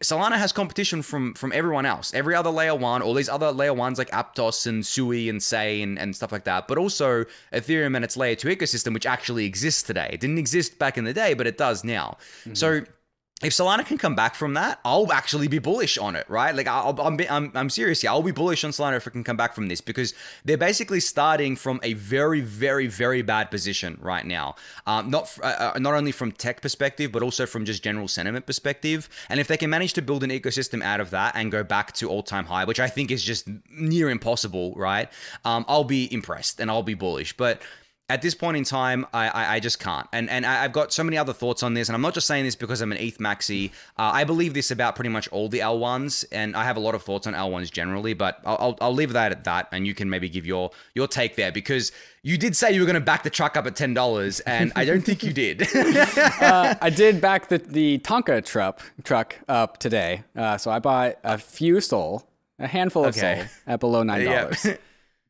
Solana 0.00 0.36
has 0.36 0.52
competition 0.52 1.00
from 1.00 1.32
from 1.34 1.52
everyone 1.52 1.86
else, 1.86 2.12
every 2.12 2.34
other 2.34 2.50
layer 2.50 2.74
one, 2.74 3.00
all 3.00 3.14
these 3.14 3.28
other 3.28 3.52
layer 3.52 3.72
ones 3.72 3.98
like 3.98 4.10
Aptos 4.10 4.66
and 4.66 4.84
Sui 4.84 5.28
and 5.28 5.42
Sei 5.42 5.80
and, 5.82 5.98
and 5.98 6.14
stuff 6.14 6.30
like 6.32 6.44
that, 6.44 6.68
but 6.68 6.76
also 6.76 7.24
Ethereum 7.52 7.96
and 7.96 8.04
its 8.04 8.16
layer 8.16 8.34
two 8.34 8.48
ecosystem, 8.48 8.92
which 8.92 9.06
actually 9.06 9.46
exists 9.46 9.82
today. 9.82 10.10
It 10.12 10.20
didn't 10.20 10.38
exist 10.38 10.78
back 10.78 10.98
in 10.98 11.04
the 11.04 11.14
day, 11.14 11.32
but 11.34 11.46
it 11.46 11.56
does 11.56 11.84
now. 11.84 12.18
Mm-hmm. 12.40 12.54
So 12.54 12.82
if 13.40 13.52
Solana 13.52 13.86
can 13.86 13.98
come 13.98 14.16
back 14.16 14.34
from 14.34 14.54
that, 14.54 14.80
I'll 14.84 15.12
actually 15.12 15.46
be 15.46 15.60
bullish 15.60 15.96
on 15.96 16.16
it, 16.16 16.28
right? 16.28 16.52
Like 16.52 16.66
i 16.66 16.88
am 16.88 17.20
I'm, 17.30 17.52
I'm, 17.54 17.70
serious 17.70 18.00
here. 18.00 18.10
I'll 18.10 18.22
be 18.22 18.32
bullish 18.32 18.64
on 18.64 18.72
Solana 18.72 18.96
if 18.96 19.06
it 19.06 19.12
can 19.12 19.22
come 19.22 19.36
back 19.36 19.54
from 19.54 19.68
this 19.68 19.80
because 19.80 20.12
they're 20.44 20.58
basically 20.58 20.98
starting 20.98 21.54
from 21.54 21.78
a 21.84 21.92
very, 21.92 22.40
very, 22.40 22.88
very 22.88 23.22
bad 23.22 23.48
position 23.52 23.96
right 24.02 24.26
now. 24.26 24.56
Um, 24.88 25.10
not 25.10 25.38
uh, 25.40 25.72
uh, 25.74 25.78
not 25.78 25.94
only 25.94 26.10
from 26.10 26.32
tech 26.32 26.62
perspective, 26.62 27.12
but 27.12 27.22
also 27.22 27.46
from 27.46 27.64
just 27.64 27.84
general 27.84 28.08
sentiment 28.08 28.44
perspective. 28.44 29.08
And 29.28 29.38
if 29.38 29.46
they 29.46 29.56
can 29.56 29.70
manage 29.70 29.92
to 29.92 30.02
build 30.02 30.24
an 30.24 30.30
ecosystem 30.30 30.82
out 30.82 30.98
of 30.98 31.10
that 31.10 31.36
and 31.36 31.52
go 31.52 31.62
back 31.62 31.92
to 31.94 32.08
all 32.08 32.24
time 32.24 32.46
high, 32.46 32.64
which 32.64 32.80
I 32.80 32.88
think 32.88 33.12
is 33.12 33.22
just 33.22 33.48
near 33.70 34.10
impossible, 34.10 34.74
right? 34.74 35.08
Um, 35.44 35.64
I'll 35.68 35.84
be 35.84 36.12
impressed 36.12 36.58
and 36.58 36.72
I'll 36.72 36.82
be 36.82 36.94
bullish, 36.94 37.36
but 37.36 37.62
at 38.10 38.22
this 38.22 38.34
point 38.34 38.56
in 38.56 38.64
time, 38.64 39.06
I, 39.12 39.28
I, 39.28 39.54
I, 39.54 39.60
just 39.60 39.78
can't. 39.78 40.08
And 40.14 40.30
and 40.30 40.46
I've 40.46 40.72
got 40.72 40.92
so 40.94 41.04
many 41.04 41.18
other 41.18 41.34
thoughts 41.34 41.62
on 41.62 41.74
this, 41.74 41.88
and 41.88 41.94
I'm 41.94 42.00
not 42.00 42.14
just 42.14 42.26
saying 42.26 42.44
this 42.44 42.56
because 42.56 42.80
I'm 42.80 42.90
an 42.90 42.98
ETH 42.98 43.18
maxi. 43.18 43.70
Uh, 43.98 44.10
I 44.14 44.24
believe 44.24 44.54
this 44.54 44.70
about 44.70 44.94
pretty 44.94 45.10
much 45.10 45.28
all 45.28 45.48
the 45.48 45.58
L1s, 45.58 46.24
and 46.32 46.56
I 46.56 46.64
have 46.64 46.78
a 46.78 46.80
lot 46.80 46.94
of 46.94 47.02
thoughts 47.02 47.26
on 47.26 47.34
L1s 47.34 47.70
generally, 47.70 48.14
but 48.14 48.40
I'll, 48.46 48.78
I'll, 48.80 48.94
leave 48.94 49.12
that 49.12 49.30
at 49.30 49.44
that, 49.44 49.68
and 49.72 49.86
you 49.86 49.94
can 49.94 50.08
maybe 50.08 50.30
give 50.30 50.46
your 50.46 50.70
your 50.94 51.06
take 51.06 51.36
there 51.36 51.52
because 51.52 51.92
you 52.22 52.38
did 52.38 52.56
say 52.56 52.72
you 52.72 52.80
were 52.80 52.86
going 52.86 52.94
to 52.94 53.00
back 53.00 53.24
the 53.24 53.30
truck 53.30 53.58
up 53.58 53.66
at 53.66 53.76
ten 53.76 53.92
dollars, 53.92 54.40
and 54.40 54.72
I 54.74 54.86
don't 54.86 55.02
think 55.02 55.22
you 55.22 55.34
did. 55.34 55.62
uh, 55.76 56.76
I 56.80 56.88
did 56.88 57.20
back 57.20 57.48
the 57.48 57.58
the 57.58 57.98
Tonka 57.98 58.42
truck 58.42 58.80
truck 59.04 59.36
up 59.48 59.76
today, 59.76 60.22
uh, 60.34 60.56
so 60.56 60.70
I 60.70 60.78
bought 60.78 61.18
a 61.24 61.36
few 61.36 61.82
Sol, 61.82 62.26
a 62.58 62.66
handful 62.66 63.04
of 63.04 63.14
okay. 63.16 63.40
Sol 63.40 63.74
at 63.74 63.80
below 63.80 64.02
nine 64.02 64.24
dollars. 64.24 64.64
Yeah. 64.68 64.76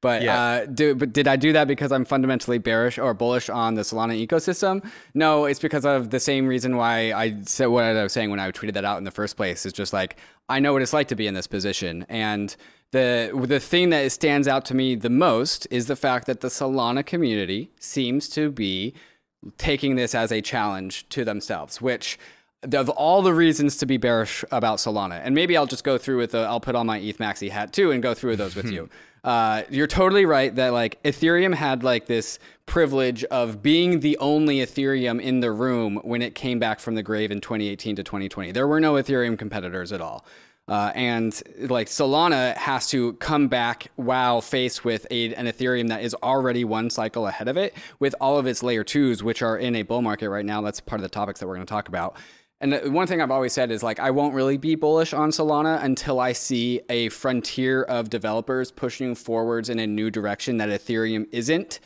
But 0.00 0.22
yeah. 0.22 0.40
uh, 0.40 0.66
do, 0.66 0.94
but 0.94 1.12
did 1.12 1.26
I 1.26 1.36
do 1.36 1.52
that 1.52 1.66
because 1.66 1.90
I'm 1.90 2.04
fundamentally 2.04 2.58
bearish 2.58 2.98
or 2.98 3.14
bullish 3.14 3.48
on 3.48 3.74
the 3.74 3.82
Solana 3.82 4.24
ecosystem? 4.24 4.88
No, 5.14 5.44
it's 5.44 5.58
because 5.58 5.84
of 5.84 6.10
the 6.10 6.20
same 6.20 6.46
reason 6.46 6.76
why 6.76 7.12
I 7.12 7.42
said 7.42 7.66
what 7.66 7.84
I 7.84 8.02
was 8.02 8.12
saying 8.12 8.30
when 8.30 8.38
I 8.38 8.50
tweeted 8.52 8.74
that 8.74 8.84
out 8.84 8.98
in 8.98 9.04
the 9.04 9.10
first 9.10 9.36
place. 9.36 9.66
It's 9.66 9.76
just 9.76 9.92
like 9.92 10.16
I 10.48 10.60
know 10.60 10.72
what 10.72 10.82
it's 10.82 10.92
like 10.92 11.08
to 11.08 11.16
be 11.16 11.26
in 11.26 11.34
this 11.34 11.48
position, 11.48 12.06
and 12.08 12.54
the 12.92 13.32
the 13.46 13.60
thing 13.60 13.90
that 13.90 14.10
stands 14.12 14.46
out 14.46 14.64
to 14.66 14.74
me 14.74 14.94
the 14.94 15.10
most 15.10 15.66
is 15.70 15.86
the 15.86 15.96
fact 15.96 16.26
that 16.26 16.40
the 16.40 16.48
Solana 16.48 17.04
community 17.04 17.72
seems 17.80 18.28
to 18.30 18.50
be 18.50 18.94
taking 19.56 19.96
this 19.96 20.14
as 20.14 20.32
a 20.32 20.40
challenge 20.40 21.08
to 21.10 21.24
themselves, 21.24 21.80
which 21.80 22.18
of 22.72 22.88
all 22.90 23.22
the 23.22 23.34
reasons 23.34 23.76
to 23.76 23.86
be 23.86 23.96
bearish 23.96 24.44
about 24.50 24.78
Solana, 24.78 25.20
and 25.22 25.34
maybe 25.34 25.56
I'll 25.56 25.66
just 25.66 25.84
go 25.84 25.96
through 25.96 26.18
with 26.18 26.32
the, 26.32 26.40
I'll 26.40 26.60
put 26.60 26.74
on 26.74 26.86
my 26.86 26.98
ETH 26.98 27.18
Maxi 27.18 27.50
hat 27.50 27.72
too 27.72 27.92
and 27.92 28.02
go 28.02 28.14
through 28.14 28.36
those 28.36 28.56
with 28.56 28.70
you. 28.72 28.88
Uh, 29.24 29.62
you're 29.70 29.86
totally 29.86 30.24
right 30.24 30.54
that 30.54 30.72
like 30.72 31.02
Ethereum 31.02 31.54
had 31.54 31.82
like 31.82 32.06
this 32.06 32.38
privilege 32.66 33.24
of 33.24 33.62
being 33.62 34.00
the 34.00 34.16
only 34.18 34.58
Ethereum 34.58 35.20
in 35.20 35.40
the 35.40 35.50
room 35.50 35.96
when 36.02 36.22
it 36.22 36.34
came 36.34 36.58
back 36.58 36.80
from 36.80 36.94
the 36.94 37.02
grave 37.02 37.30
in 37.30 37.40
2018 37.40 37.96
to 37.96 38.02
2020. 38.02 38.52
There 38.52 38.68
were 38.68 38.80
no 38.80 38.94
Ethereum 38.94 39.38
competitors 39.38 39.92
at 39.92 40.00
all. 40.00 40.24
Uh, 40.68 40.92
and 40.94 41.42
like 41.70 41.86
Solana 41.86 42.54
has 42.56 42.88
to 42.88 43.14
come 43.14 43.48
back 43.48 43.90
while 43.96 44.42
faced 44.42 44.84
with 44.84 45.06
a, 45.10 45.34
an 45.34 45.46
Ethereum 45.46 45.88
that 45.88 46.02
is 46.02 46.14
already 46.22 46.62
one 46.62 46.90
cycle 46.90 47.26
ahead 47.26 47.48
of 47.48 47.56
it 47.56 47.74
with 48.00 48.14
all 48.20 48.38
of 48.38 48.46
its 48.46 48.62
layer 48.62 48.84
twos, 48.84 49.22
which 49.22 49.40
are 49.40 49.56
in 49.56 49.74
a 49.76 49.82
bull 49.82 50.02
market 50.02 50.28
right 50.28 50.44
now. 50.44 50.60
That's 50.60 50.80
part 50.80 51.00
of 51.00 51.02
the 51.02 51.08
topics 51.08 51.40
that 51.40 51.46
we're 51.46 51.54
going 51.54 51.66
to 51.66 51.70
talk 51.70 51.88
about. 51.88 52.16
And 52.60 52.92
one 52.92 53.06
thing 53.06 53.22
I've 53.22 53.30
always 53.30 53.52
said 53.52 53.70
is 53.70 53.82
like 53.82 54.00
I 54.00 54.10
won't 54.10 54.34
really 54.34 54.56
be 54.56 54.74
bullish 54.74 55.12
on 55.12 55.30
Solana 55.30 55.82
until 55.82 56.18
I 56.18 56.32
see 56.32 56.80
a 56.88 57.08
frontier 57.10 57.82
of 57.84 58.10
developers 58.10 58.72
pushing 58.72 59.14
forwards 59.14 59.68
in 59.68 59.78
a 59.78 59.86
new 59.86 60.10
direction 60.10 60.58
that 60.58 60.68
Ethereum 60.68 61.28
isn't. 61.30 61.78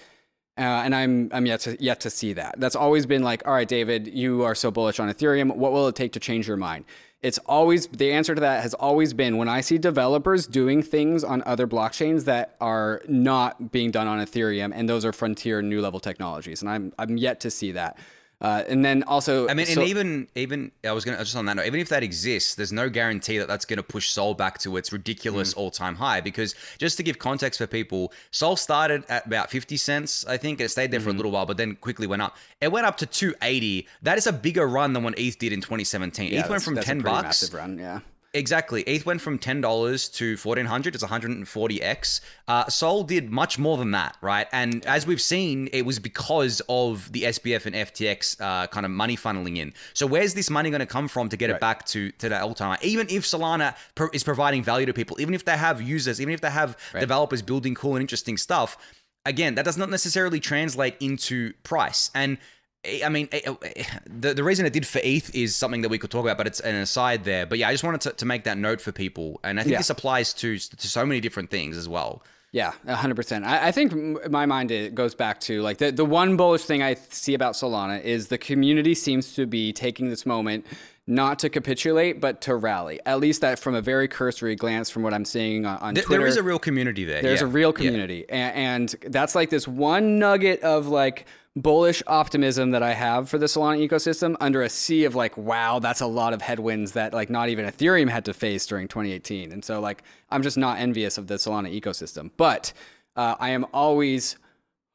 Uh, 0.59 0.61
and 0.61 0.95
I'm 0.95 1.31
I'm 1.33 1.47
yet 1.47 1.61
to 1.61 1.83
yet 1.83 2.01
to 2.01 2.11
see 2.11 2.33
that. 2.35 2.59
That's 2.59 2.77
always 2.77 3.07
been 3.07 3.23
like, 3.23 3.47
all 3.47 3.55
right, 3.55 3.69
David, 3.69 4.09
you 4.09 4.43
are 4.43 4.55
so 4.55 4.71
bullish 4.71 4.99
on 4.99 5.11
Ethereum. 5.11 5.57
What 5.57 5.73
will 5.73 5.89
it 5.89 5.97
take 5.97 6.13
to 6.13 6.21
change 6.21 6.49
your 6.49 6.57
mind? 6.59 6.85
It's 7.23 7.39
always 7.47 7.87
the 7.87 8.11
answer 8.13 8.35
to 8.35 8.41
that 8.41 8.63
has 8.63 8.75
always 8.75 9.15
been 9.15 9.37
when 9.37 9.49
I 9.49 9.61
see 9.61 9.79
developers 9.79 10.47
doing 10.47 10.83
things 10.83 11.23
on 11.23 11.43
other 11.47 11.67
blockchains 11.67 12.25
that 12.25 12.57
are 12.61 13.01
not 13.07 13.71
being 13.71 13.91
done 13.93 14.09
on 14.09 14.19
Ethereum, 14.19 14.73
and 14.75 14.89
those 14.89 15.05
are 15.05 15.13
frontier 15.13 15.63
new 15.63 15.81
level 15.81 16.01
technologies, 16.01 16.63
and 16.63 16.71
I'm 16.71 16.93
I'm 16.99 17.17
yet 17.17 17.41
to 17.41 17.51
see 17.51 17.73
that. 17.73 17.99
Uh, 18.43 18.65
and 18.69 18.85
then 18.85 19.05
also, 19.05 19.49
I 19.49 19.55
mean, 19.55 19.67
so- 19.67 19.81
and 19.81 19.89
even 19.89 20.27
even 20.35 20.73
I 20.85 20.91
was 20.91 21.05
gonna 21.05 21.17
just 21.19 21.37
on 21.37 21.47
that 21.47 21.55
note, 21.55 21.67
even 21.67 21.79
if 21.79 21.89
that 21.91 22.03
exists, 22.03 22.57
there's 22.57 22.73
no 22.73 22.89
guarantee 22.89 23.39
that 23.39 23.47
that's 23.47 23.65
gonna 23.65 23.85
push 23.85 24.09
Sol 24.09 24.35
back 24.35 24.59
to 24.59 24.77
its 24.77 24.93
ridiculous 24.93 25.55
all-time 25.55 25.95
high. 25.95 26.21
Because 26.21 26.57
just 26.77 26.97
to 26.97 27.05
give 27.05 27.21
context 27.21 27.59
for 27.59 27.69
people, 27.69 28.13
Sol 28.33 28.57
started 28.57 29.05
at 29.09 29.27
about 29.27 29.49
50 29.49 29.77
cents, 29.77 30.27
I 30.27 30.37
think. 30.39 30.61
It 30.61 30.71
stayed 30.71 30.91
there 30.91 30.99
for 31.01 31.11
a 31.11 31.13
little 31.13 31.31
while, 31.31 31.47
but 31.47 31.57
then 31.57 31.77
quickly 31.77 32.09
went 32.09 32.21
up. 32.21 32.37
It 32.61 32.73
went 32.73 32.85
up 32.85 32.97
to 32.99 33.07
280. 33.07 33.87
That 34.03 34.19
is 34.19 34.27
a 34.27 34.33
bigger 34.33 34.67
run 34.67 34.93
than 34.93 35.05
what 35.05 35.17
ETH 35.17 35.39
did 35.39 35.53
in 35.53 35.61
2017. 35.61 36.33
yeah, 36.33 36.41
ETH 36.41 36.51
went 36.51 36.63
from 36.65 36.77
10 36.77 36.99
bucks. 37.01 37.23
massive 37.23 37.55
run, 37.55 37.79
yeah. 37.79 38.01
Exactly. 38.35 38.83
ETH 38.85 39.05
went 39.05 39.21
from 39.21 39.39
ten 39.39 39.61
dollars 39.61 40.09
to 40.11 40.39
fourteen 40.39 40.65
hundred. 40.65 40.95
It's 40.95 41.03
one 41.03 41.11
hundred 41.11 41.33
and 41.33 41.47
forty 41.47 41.83
x. 41.83 42.23
Uh, 42.49 42.67
Sol 42.67 43.05
did 43.05 43.31
much 43.31 43.59
more 43.59 43.77
than 43.77 43.91
that, 43.91 44.17
right? 44.23 44.47
And 44.53 44.87
as 44.87 45.07
we've 45.07 45.21
seen, 45.21 45.69
it 45.73 45.85
was 45.85 45.99
because 45.99 46.63
of 46.67 47.13
the 47.13 47.25
SBF 47.25 47.67
and 47.67 47.75
FTX 47.77 48.41
uh, 48.41 48.69
kind 48.69 48.87
of 48.87 48.93
money 48.93 49.19
funneling 49.19 49.59
in. 49.59 49.75
So 49.93 50.07
where's 50.07 50.33
this 50.33 50.49
money 50.49 50.71
going 50.71 50.81
to 50.81 50.87
come 50.87 51.09
from 51.09 51.29
to 51.29 51.37
get 51.37 51.51
it 51.51 51.61
back 51.61 51.85
to 51.87 52.11
to 52.13 52.31
that 52.31 52.41
all 52.43 52.55
time? 52.55 52.79
Even 52.81 53.07
if 53.11 53.25
Solana 53.25 53.77
pro- 53.95 54.09
is 54.15 54.25
providing 54.25 54.63
value 54.63 54.87
to 54.87 54.95
people, 54.95 55.21
even 55.21 55.35
if 55.35 55.45
they 55.45 55.57
have 55.57 55.83
users, 55.83 56.19
even 56.19 56.33
if 56.33 56.41
they 56.41 56.51
have 56.51 56.79
developers 56.99 57.43
building 57.43 57.75
cool 57.75 57.97
and 57.97 58.01
interesting 58.01 58.39
stuff, 58.39 58.79
again, 59.27 59.57
that 59.57 59.67
does 59.67 59.77
not 59.77 59.91
necessarily 59.91 60.41
translate 60.41 60.97
into 61.01 61.53
price. 61.65 62.11
And 62.15 62.39
I 62.85 63.09
mean, 63.09 63.29
eh, 63.31 63.41
eh, 63.77 63.85
the, 64.07 64.35
the 64.35 64.43
reason 64.43 64.67
it 64.67 64.73
did 64.73 64.87
for 64.87 65.01
ETH 65.05 65.33
is 65.35 65.55
something 65.55 65.83
that 65.83 65.89
we 65.89 65.99
could 65.99 66.11
talk 66.11 66.25
about, 66.25 66.37
but 66.37 66.47
it's 66.49 66.59
an 66.61 66.75
aside 66.75 67.23
there. 67.25 67.47
But 67.47 67.59
yeah, 67.59 67.69
I 67.69 67.73
just 67.73 67.85
wanted 67.85 68.01
to, 68.03 68.13
to 68.13 68.27
make 68.27 68.43
that 68.45 68.59
note 68.59 68.81
for 68.81 68.91
people. 68.91 69.39
And 69.45 69.61
I 69.61 69.63
think 69.63 69.73
Yeah. 69.73 69.79
this 69.79 69.91
applies 69.91 70.33
to, 70.35 70.59
to 70.59 70.89
so 70.89 71.07
many 71.07 71.21
different 71.21 71.51
things 71.51 71.77
as 71.77 71.89
well. 71.89 72.23
Yeah, 72.55 72.73
hundred 72.87 73.15
percent. 73.15 73.47
I, 73.47 73.69
I 73.69 73.73
think 73.73 74.29
my 74.31 74.45
mind 74.45 74.71
it 74.71 74.95
goes 74.95 75.15
back 75.15 75.41
to 75.43 75.63
like 75.63 75.79
the 75.79 75.91
the 75.91 76.05
one 76.05 76.37
bullish 76.37 76.65
thing 76.65 76.83
I 76.83 76.97
see 77.09 77.33
about 77.33 77.55
Solana 77.55 78.03
is 78.03 78.29
the 78.29 78.37
community 78.37 78.95
seems 78.95 79.33
to 79.37 79.47
be 79.47 79.73
taking 79.73 80.11
this 80.11 80.27
moment 80.27 80.67
not 81.07 81.39
to 81.41 81.49
capitulate 81.49 82.21
but 82.21 82.41
to 82.43 82.55
rally. 82.55 83.01
At 83.05 83.19
least 83.19 83.41
that 83.41 83.59
from 83.59 83.75
a 83.75 83.81
very 83.81 84.07
cursory 84.09 84.55
glance 84.55 84.89
from 84.89 85.03
what 85.03 85.13
I'm 85.13 85.25
seeing 85.25 85.67
on, 85.67 85.79
on 85.79 85.95
Twitter. 85.95 86.09
there 86.11 86.27
is 86.27 86.37
a 86.37 86.43
real 86.43 86.59
community 86.59 87.05
there. 87.05 87.23
There's 87.23 87.41
yeah. 87.41 87.47
a 87.47 87.51
real 87.51 87.71
Yeah. 87.71 87.87
community, 87.87 88.25
and, 88.29 88.95
that's 89.09 89.35
like 89.35 89.51
this 89.51 89.67
one 89.67 90.19
nugget 90.19 90.61
of 90.63 90.87
like 90.87 91.27
bullish 91.55 92.03
optimism 92.07 92.71
that 92.71 92.83
I 92.83 92.95
have 92.95 93.29
for 93.29 93.37
the 93.37 93.47
Solana 93.47 93.87
ecosystem 93.87 94.37
under 94.41 94.63
a 94.63 94.69
sea 94.71 95.05
of 95.05 95.15
like, 95.15 95.37
wow, 95.37 95.81
that's 95.81 96.01
a 96.01 96.07
lot 96.07 96.33
of 96.33 96.41
headwinds 96.41 96.93
that 96.93 97.13
like 97.13 97.29
not 97.29 97.49
even 97.51 97.67
Ethereum 97.67 98.09
had 98.09 98.25
to 98.25 98.33
face 98.33 98.65
during 98.67 98.89
2018. 98.89 99.53
And 99.53 99.65
so 99.65 99.81
like, 99.81 100.03
I'm 100.31 100.43
just 100.43 100.57
not 100.57 100.79
envious 100.79 101.19
of 101.19 101.27
the 101.27 101.35
Solana 101.35 101.79
ecosystem, 101.79 102.31
but 102.37 102.73
uh, 103.17 103.35
I 103.39 103.51
am 103.51 103.67
always 103.75 104.37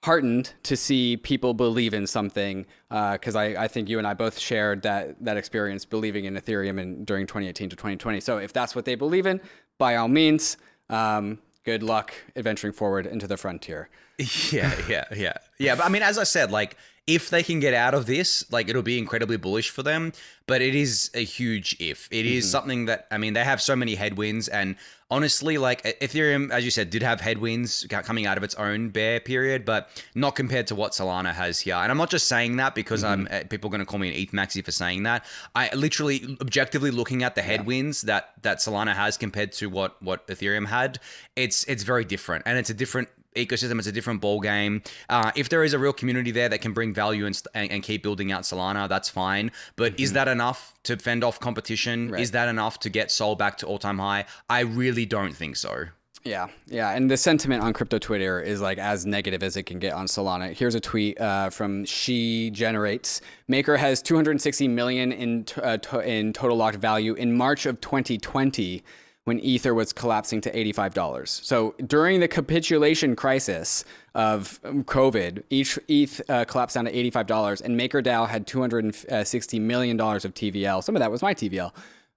heartened 0.04 0.54
to 0.64 0.78
see 0.78 1.18
people 1.18 1.54
believe 1.54 1.94
in 1.94 2.08
something 2.08 2.66
because 2.90 3.36
I, 3.36 3.64
I 3.64 3.68
think 3.68 3.90
you 3.90 3.98
and 3.98 4.08
I 4.08 4.14
both 4.14 4.38
shared 4.40 4.84
that 4.84 5.24
that 5.24 5.38
experience 5.38 5.86
believing 5.86 6.26
in 6.26 6.36
Ethereum 6.36 6.80
in, 6.80 7.04
during 7.04 7.28
2018 7.28 7.70
to 7.70 7.76
2020. 7.76 8.20
So 8.22 8.38
if 8.38 8.54
that's 8.54 8.76
what 8.76 8.86
they 8.86 8.96
believe 8.96 9.26
in, 9.26 9.42
by 9.78 9.96
all 9.96 10.08
means, 10.08 10.58
um, 10.90 11.40
good 11.64 11.84
luck 11.84 12.14
adventuring 12.36 12.74
forward 12.74 13.06
into 13.06 13.28
the 13.28 13.38
frontier. 13.38 13.90
Yeah, 14.52 14.74
yeah, 14.90 15.04
yeah, 15.16 15.34
yeah. 15.60 15.76
But 15.76 15.86
I 15.86 15.90
mean, 15.90 16.02
as 16.02 16.18
I 16.18 16.24
said, 16.24 16.50
like 16.52 16.76
if 17.08 17.30
they 17.30 17.42
can 17.42 17.62
get 17.62 17.74
out 17.74 17.94
of 17.94 18.06
this, 18.06 18.50
like 18.52 18.68
it'll 18.70 18.82
be 18.82 18.98
incredibly 18.98 19.38
bullish 19.38 19.70
for 19.70 19.82
them. 19.82 20.12
But 20.46 20.62
it 20.62 20.76
is 20.76 21.10
a 21.14 21.24
huge 21.24 21.76
if. 21.80 22.08
It 22.12 22.26
is 22.26 22.50
something 22.50 22.86
that 22.86 23.08
I 23.12 23.18
mean, 23.18 23.34
they 23.34 23.44
have 23.44 23.62
so 23.62 23.76
many 23.76 23.96
headwinds, 23.96 24.48
and 24.48 24.76
honestly, 25.10 25.58
like 25.58 25.84
Ethereum, 26.00 26.52
as 26.52 26.64
you 26.64 26.72
said, 26.72 26.90
did 26.90 27.04
have 27.04 27.20
headwinds 27.20 27.86
coming 27.90 28.26
out 28.26 28.38
of 28.38 28.44
its 28.44 28.56
own 28.56 28.90
bear 28.90 29.20
period, 29.20 29.66
but 29.66 29.90
not 30.16 30.36
compared 30.36 30.68
to 30.68 30.76
what 30.76 30.94
Solana 30.94 31.34
has 31.34 31.60
here. 31.60 31.76
And 31.76 31.92
I'm 31.92 31.98
not 31.98 32.10
just 32.10 32.28
saying 32.28 32.58
that 32.58 32.76
because 32.76 33.04
I'm 33.04 33.28
uh, 33.32 33.44
people 33.50 33.70
are 33.70 33.72
going 33.72 33.80
to 33.80 33.86
call 33.86 34.00
me 34.00 34.10
an 34.10 34.16
ETH 34.16 34.32
maxi 34.32 34.64
for 34.64 34.72
saying 34.72 35.04
that. 35.04 35.26
I 35.56 35.74
literally, 35.76 36.38
objectively 36.42 36.92
looking 36.92 37.24
at 37.24 37.36
the 37.36 37.42
headwinds 37.42 38.04
that 38.04 38.34
that 38.44 38.60
Solana 38.60 38.94
has 38.94 39.18
compared 39.18 39.52
to 39.54 39.68
what 39.70 40.02
what 40.02 40.26
Ethereum 40.28 40.68
had, 40.68 41.00
it's 41.36 41.64
it's 41.66 41.84
very 41.84 42.06
different, 42.06 42.44
and 42.46 42.58
it's 42.58 42.70
a 42.70 42.74
different 42.74 43.10
ecosystem. 43.38 43.78
It's 43.78 43.88
a 43.88 43.92
different 43.92 44.22
ball 44.22 44.40
game. 44.42 44.82
Uh, 45.10 45.32
if 45.36 45.50
there 45.50 45.64
is 45.64 45.74
a 45.74 45.80
real 45.80 45.94
community 45.94 46.32
there 46.32 46.50
that 46.50 46.60
can 46.60 46.74
bring 46.74 46.94
value 46.94 47.26
and, 47.26 47.36
st- 47.36 47.48
and, 47.54 47.72
and 47.72 47.84
keep 47.84 48.04
building 48.04 48.32
out 48.32 48.44
Solana, 48.44 48.90
that's 48.90 49.10
fine. 49.10 49.52
But 49.76 50.00
is 50.00 50.14
that 50.14 50.28
enough 50.28 50.74
to 50.84 50.98
fend 50.98 51.24
off 51.24 51.40
competition? 51.40 52.14
Is 52.16 52.32
that 52.32 52.50
enough 52.50 52.80
to 52.80 52.90
get 52.90 53.12
Sol 53.12 53.36
back 53.36 53.58
to 53.60 53.66
all 53.66 53.78
time 53.78 54.00
high? 54.00 54.26
I 54.50 54.62
really 54.62 55.06
don't 55.06 55.34
think 55.34 55.56
so. 55.56 55.86
Yeah, 56.24 56.48
yeah, 56.66 56.92
and 56.92 57.10
the 57.10 57.16
sentiment 57.16 57.64
on 57.64 57.72
crypto 57.72 58.00
Twitter 58.00 58.42
is 58.42 58.60
like 58.60 58.80
as 58.80 59.06
negative 59.06 59.44
as 59.44 59.56
it 59.56 59.64
can 59.64 59.80
get 59.80 59.94
on 59.94 60.08
Solana. 60.08 60.52
Here's 60.52 60.76
a 60.76 60.80
tweet 60.82 61.22
uh, 61.22 61.50
from 61.52 61.86
She 61.86 62.50
Generates. 62.50 63.22
Maker 63.48 63.78
has 63.78 64.02
260 64.02 64.68
million 64.68 65.14
in 65.14 65.46
t- 65.46 65.62
uh, 65.62 65.78
to- 65.78 66.00
in 66.02 66.34
total 66.34 66.58
locked 66.58 66.80
value 66.80 67.14
in 67.14 67.38
March 67.38 67.66
of 67.66 67.80
2020 67.80 68.84
when 69.28 69.42
Ether 69.42 69.74
was 69.74 69.92
collapsing 69.92 70.40
to 70.40 70.50
$85. 70.54 71.28
So 71.28 71.76
during 71.86 72.22
the 72.22 72.30
capitulation 72.30 73.14
crisis 73.14 73.84
of 74.16 74.58
um, 74.64 74.86
COVID, 74.86 75.44
each 75.50 75.78
ETH 75.90 76.22
uh, 76.30 76.46
collapsed 76.46 76.76
down 76.76 76.86
to 76.86 76.94
$85, 76.94 77.60
and 77.62 77.78
MakerDAO 77.78 78.30
had 78.30 78.48
260 78.48 79.60
million 79.60 79.98
dollars 79.98 80.24
of 80.24 80.34
TVL. 80.34 80.82
Some 80.82 80.96
of 80.96 81.02
that 81.02 81.12
was 81.12 81.22
my 81.22 81.34
TVL. 81.34 81.74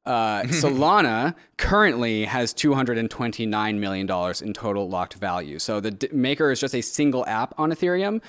Uh, 0.07 0.43
Solana 0.45 1.35
currently 1.57 2.27
has 2.27 2.55
$229 2.55 3.79
million 3.79 4.35
in 4.43 4.53
total 4.53 4.89
locked 4.89 5.15
value. 5.15 5.59
So 5.59 5.81
the 5.81 5.91
D- 5.91 6.09
Maker 6.13 6.53
is 6.53 6.61
just 6.61 6.77
a 6.77 6.81
single 6.81 7.27
app 7.27 7.55
on 7.59 7.73
Ethereum, 7.73 8.23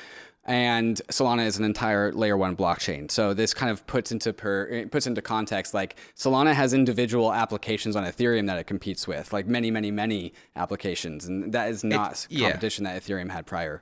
and 0.52 1.02
Solana 1.08 1.46
is 1.46 1.58
an 1.58 1.64
entire 1.64 2.12
layer 2.12 2.36
one 2.36 2.58
blockchain. 2.58 3.10
So 3.10 3.34
this 3.34 3.54
kind 3.54 3.72
of 3.72 3.88
puts 3.88 4.12
into 4.12 4.34
per, 4.34 4.86
puts 4.88 5.08
into 5.08 5.22
context 5.22 5.74
like 5.74 5.96
Solana 6.18 6.54
has 6.54 6.74
individual 6.74 7.32
applications 7.32 7.96
on 7.96 8.04
Ethereum 8.04 8.48
that 8.48 8.58
it 8.58 8.66
competes 8.66 9.08
with, 9.08 9.32
like 9.32 9.48
many, 9.48 9.72
many, 9.72 9.92
many 9.92 10.34
applications, 10.58 11.26
and 11.26 11.54
that 11.54 11.70
is 11.70 11.86
not 11.86 12.28
yeah. 12.30 12.50
competition 12.50 12.84
that 12.84 13.02
Ethereum 13.02 13.32
had 13.32 13.46
prior. 13.46 13.82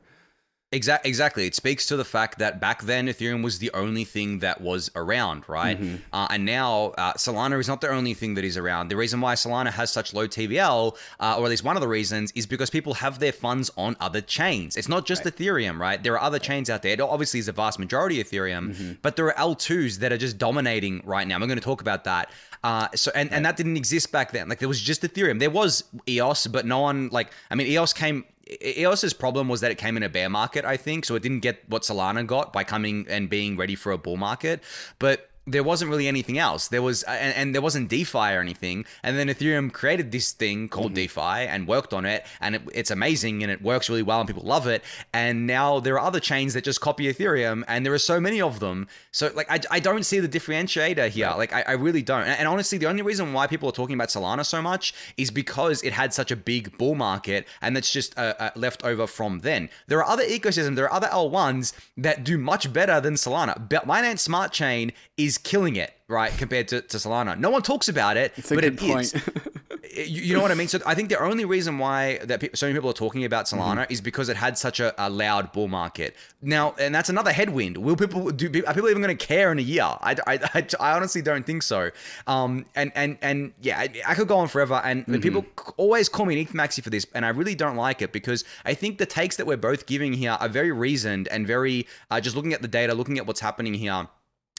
Exact, 0.71 1.03
exactly. 1.07 1.47
It 1.47 1.55
speaks 1.55 1.87
to 1.87 1.97
the 1.97 2.05
fact 2.05 2.37
that 2.37 2.59
back 2.61 2.83
then 2.83 3.07
Ethereum 3.07 3.43
was 3.43 3.57
the 3.57 3.71
only 3.73 4.03
thing 4.03 4.37
that 4.39 4.61
was 4.61 4.91
around, 4.95 5.49
right? 5.49 5.79
Uh, 6.13 6.27
and 6.29 6.45
now 6.45 6.93
uh, 6.95 7.13
Solana 7.13 7.59
is 7.59 7.67
not 7.67 7.81
the 7.81 7.89
only 7.89 8.13
thing 8.13 8.35
that 8.35 8.43
is 8.43 8.55
around. 8.55 8.89
The 8.89 8.95
reason 8.95 9.19
why 9.19 9.33
Solana 9.33 9.71
has 9.71 9.91
such 9.91 10.13
low 10.13 10.27
TVL, 10.27 10.95
uh, 11.19 11.35
or 11.39 11.45
at 11.45 11.49
least 11.49 11.63
one 11.63 11.75
of 11.75 11.81
the 11.81 11.87
reasons, 11.87 12.31
is 12.33 12.45
because 12.45 12.69
people 12.69 12.93
have 12.93 13.17
their 13.17 13.31
funds 13.31 13.71
on 13.77 13.97
other 13.99 14.21
chains. 14.21 14.77
It's 14.77 14.87
not 14.87 15.07
just 15.07 15.23
Ethereum, 15.23 15.79
right? 15.79 16.01
There 16.03 16.13
are 16.13 16.21
other 16.21 16.37
chains 16.37 16.69
out 16.69 16.83
there. 16.83 16.93
It 16.93 17.01
obviously 17.01 17.39
is 17.39 17.47
a 17.47 17.51
vast 17.51 17.79
majority 17.79 18.21
of 18.21 18.27
Ethereum, 18.27 18.97
but 19.01 19.15
there 19.15 19.25
are 19.25 19.33
L2s 19.55 19.97
that 20.01 20.13
are 20.13 20.19
just 20.19 20.37
dominating 20.37 21.01
right 21.03 21.27
now. 21.27 21.33
I'm 21.33 21.41
going 21.41 21.57
to 21.57 21.65
talk 21.65 21.81
about 21.81 22.03
that. 22.03 22.29
Uh, 22.63 22.89
so 22.93 23.09
and, 23.15 23.31
and 23.31 23.43
that 23.45 23.57
didn't 23.57 23.77
exist 23.77 24.11
back 24.11 24.33
then. 24.33 24.49
Like 24.49 24.59
there 24.59 24.67
was 24.67 24.81
just 24.81 25.01
Ethereum. 25.01 25.39
There 25.39 25.49
was 25.49 25.83
EOS, 26.07 26.45
but 26.45 26.65
no 26.67 26.79
one 26.81 27.07
like. 27.11 27.31
I 27.49 27.55
mean, 27.55 27.65
EOS 27.67 27.93
came. 27.93 28.25
EOS's 28.49 29.13
problem 29.13 29.47
was 29.47 29.61
that 29.61 29.71
it 29.71 29.77
came 29.77 29.97
in 29.97 30.03
a 30.03 30.09
bear 30.09 30.29
market, 30.29 30.65
I 30.65 30.77
think, 30.77 31.05
so 31.05 31.15
it 31.15 31.23
didn't 31.23 31.41
get 31.41 31.63
what 31.67 31.83
Solana 31.83 32.25
got 32.25 32.51
by 32.51 32.63
coming 32.63 33.05
and 33.09 33.29
being 33.29 33.57
ready 33.57 33.75
for 33.75 33.91
a 33.91 33.97
bull 33.97 34.17
market. 34.17 34.63
But 34.97 35.29
there 35.51 35.63
wasn't 35.63 35.89
really 35.89 36.07
anything 36.07 36.37
else. 36.37 36.67
There 36.67 36.81
was, 36.81 37.03
and, 37.03 37.35
and 37.35 37.55
there 37.55 37.61
wasn't 37.61 37.89
DeFi 37.89 38.17
or 38.17 38.41
anything. 38.41 38.85
And 39.03 39.17
then 39.17 39.27
Ethereum 39.27 39.71
created 39.71 40.11
this 40.11 40.31
thing 40.31 40.69
called 40.69 40.93
DeFi 40.93 41.19
and 41.47 41.67
worked 41.67 41.93
on 41.93 42.05
it, 42.05 42.25
and 42.41 42.55
it, 42.55 42.61
it's 42.73 42.91
amazing 42.91 43.43
and 43.43 43.51
it 43.51 43.61
works 43.61 43.89
really 43.89 44.03
well 44.03 44.19
and 44.19 44.27
people 44.27 44.43
love 44.43 44.67
it. 44.67 44.83
And 45.13 45.47
now 45.47 45.79
there 45.79 45.95
are 45.95 46.05
other 46.05 46.19
chains 46.19 46.53
that 46.53 46.63
just 46.63 46.81
copy 46.81 47.11
Ethereum, 47.11 47.63
and 47.67 47.85
there 47.85 47.93
are 47.93 47.97
so 47.99 48.19
many 48.19 48.41
of 48.41 48.59
them. 48.59 48.87
So 49.11 49.31
like, 49.35 49.49
I, 49.49 49.59
I 49.71 49.79
don't 49.79 50.03
see 50.03 50.19
the 50.19 50.29
differentiator 50.29 51.09
here. 51.09 51.33
Like, 51.35 51.53
I, 51.53 51.63
I 51.67 51.71
really 51.73 52.01
don't. 52.01 52.21
And, 52.21 52.39
and 52.39 52.47
honestly, 52.47 52.77
the 52.77 52.87
only 52.87 53.01
reason 53.01 53.33
why 53.33 53.47
people 53.47 53.69
are 53.69 53.73
talking 53.73 53.95
about 53.95 54.09
Solana 54.09 54.45
so 54.45 54.61
much 54.61 54.93
is 55.17 55.31
because 55.31 55.83
it 55.83 55.93
had 55.93 56.13
such 56.13 56.31
a 56.31 56.35
big 56.35 56.77
bull 56.77 56.95
market, 56.95 57.47
and 57.61 57.75
that's 57.75 57.91
just 57.91 58.17
uh, 58.17 58.33
uh, 58.39 58.49
left 58.55 58.83
over 58.83 59.07
from 59.07 59.39
then. 59.39 59.69
There 59.87 59.99
are 59.99 60.09
other 60.09 60.23
ecosystems, 60.23 60.75
there 60.75 60.85
are 60.85 60.93
other 60.93 61.07
L1s 61.07 61.73
that 61.97 62.23
do 62.23 62.37
much 62.37 62.71
better 62.71 62.99
than 63.01 63.15
Solana. 63.15 63.69
But 63.69 63.87
Binance 63.87 64.19
Smart 64.19 64.51
Chain 64.51 64.91
is 65.19 65.37
killing 65.37 65.75
it, 65.75 65.93
right, 66.07 66.31
compared 66.37 66.69
to, 66.69 66.81
to 66.81 66.97
Solana. 66.97 67.37
No 67.37 67.49
one 67.49 67.61
talks 67.61 67.89
about 67.89 68.15
it, 68.15 68.31
It's 68.37 68.51
a 68.51 68.55
but 68.55 68.63
good 68.63 68.73
it 68.73 68.79
point. 68.79 69.13
is. 69.13 70.09
you, 70.09 70.21
you 70.21 70.33
know 70.33 70.41
what 70.41 70.51
I 70.51 70.55
mean? 70.55 70.69
So 70.69 70.79
I 70.85 70.95
think 70.95 71.09
the 71.09 71.19
only 71.19 71.43
reason 71.43 71.77
why 71.77 72.19
that 72.23 72.39
pe- 72.39 72.49
so 72.53 72.67
many 72.67 72.77
people 72.77 72.89
are 72.89 72.93
talking 72.93 73.25
about 73.25 73.45
Solana 73.45 73.81
mm-hmm. 73.81 73.91
is 73.91 73.99
because 73.99 74.29
it 74.29 74.37
had 74.37 74.57
such 74.57 74.79
a, 74.79 74.93
a, 74.97 75.09
loud 75.09 75.51
bull 75.51 75.67
market. 75.67 76.15
Now, 76.41 76.73
and 76.79 76.95
that's 76.95 77.09
another 77.09 77.33
headwind. 77.33 77.77
Will 77.77 77.97
people 77.97 78.31
do? 78.31 78.47
Are 78.65 78.73
people 78.73 78.89
even 78.89 79.01
going 79.01 79.15
to 79.15 79.25
care 79.25 79.51
in 79.51 79.59
a 79.59 79.63
year? 79.63 79.83
I, 79.83 80.15
I, 80.25 80.39
I, 80.53 80.67
I, 80.79 80.91
honestly 80.93 81.21
don't 81.21 81.45
think 81.45 81.63
so. 81.63 81.91
Um, 82.27 82.65
and 82.75 82.93
and 82.95 83.17
and 83.21 83.51
yeah, 83.61 83.79
I, 83.79 83.89
I 84.07 84.15
could 84.15 84.29
go 84.29 84.37
on 84.37 84.47
forever. 84.47 84.81
And 84.83 85.05
mm-hmm. 85.05 85.19
people 85.19 85.45
always 85.75 86.07
call 86.07 86.25
me 86.25 86.39
an 86.39 86.47
maxi 86.47 86.81
for 86.81 86.89
this, 86.89 87.05
and 87.13 87.25
I 87.25 87.29
really 87.29 87.55
don't 87.55 87.75
like 87.75 88.01
it 88.01 88.13
because 88.13 88.45
I 88.63 88.73
think 88.73 88.99
the 88.99 89.05
takes 89.05 89.35
that 89.35 89.45
we're 89.45 89.57
both 89.57 89.85
giving 89.85 90.13
here 90.13 90.37
are 90.39 90.49
very 90.49 90.71
reasoned 90.71 91.27
and 91.27 91.45
very 91.45 91.87
uh, 92.09 92.21
just 92.21 92.37
looking 92.37 92.53
at 92.53 92.61
the 92.61 92.69
data, 92.69 92.93
looking 92.93 93.17
at 93.17 93.27
what's 93.27 93.41
happening 93.41 93.73
here 93.73 94.07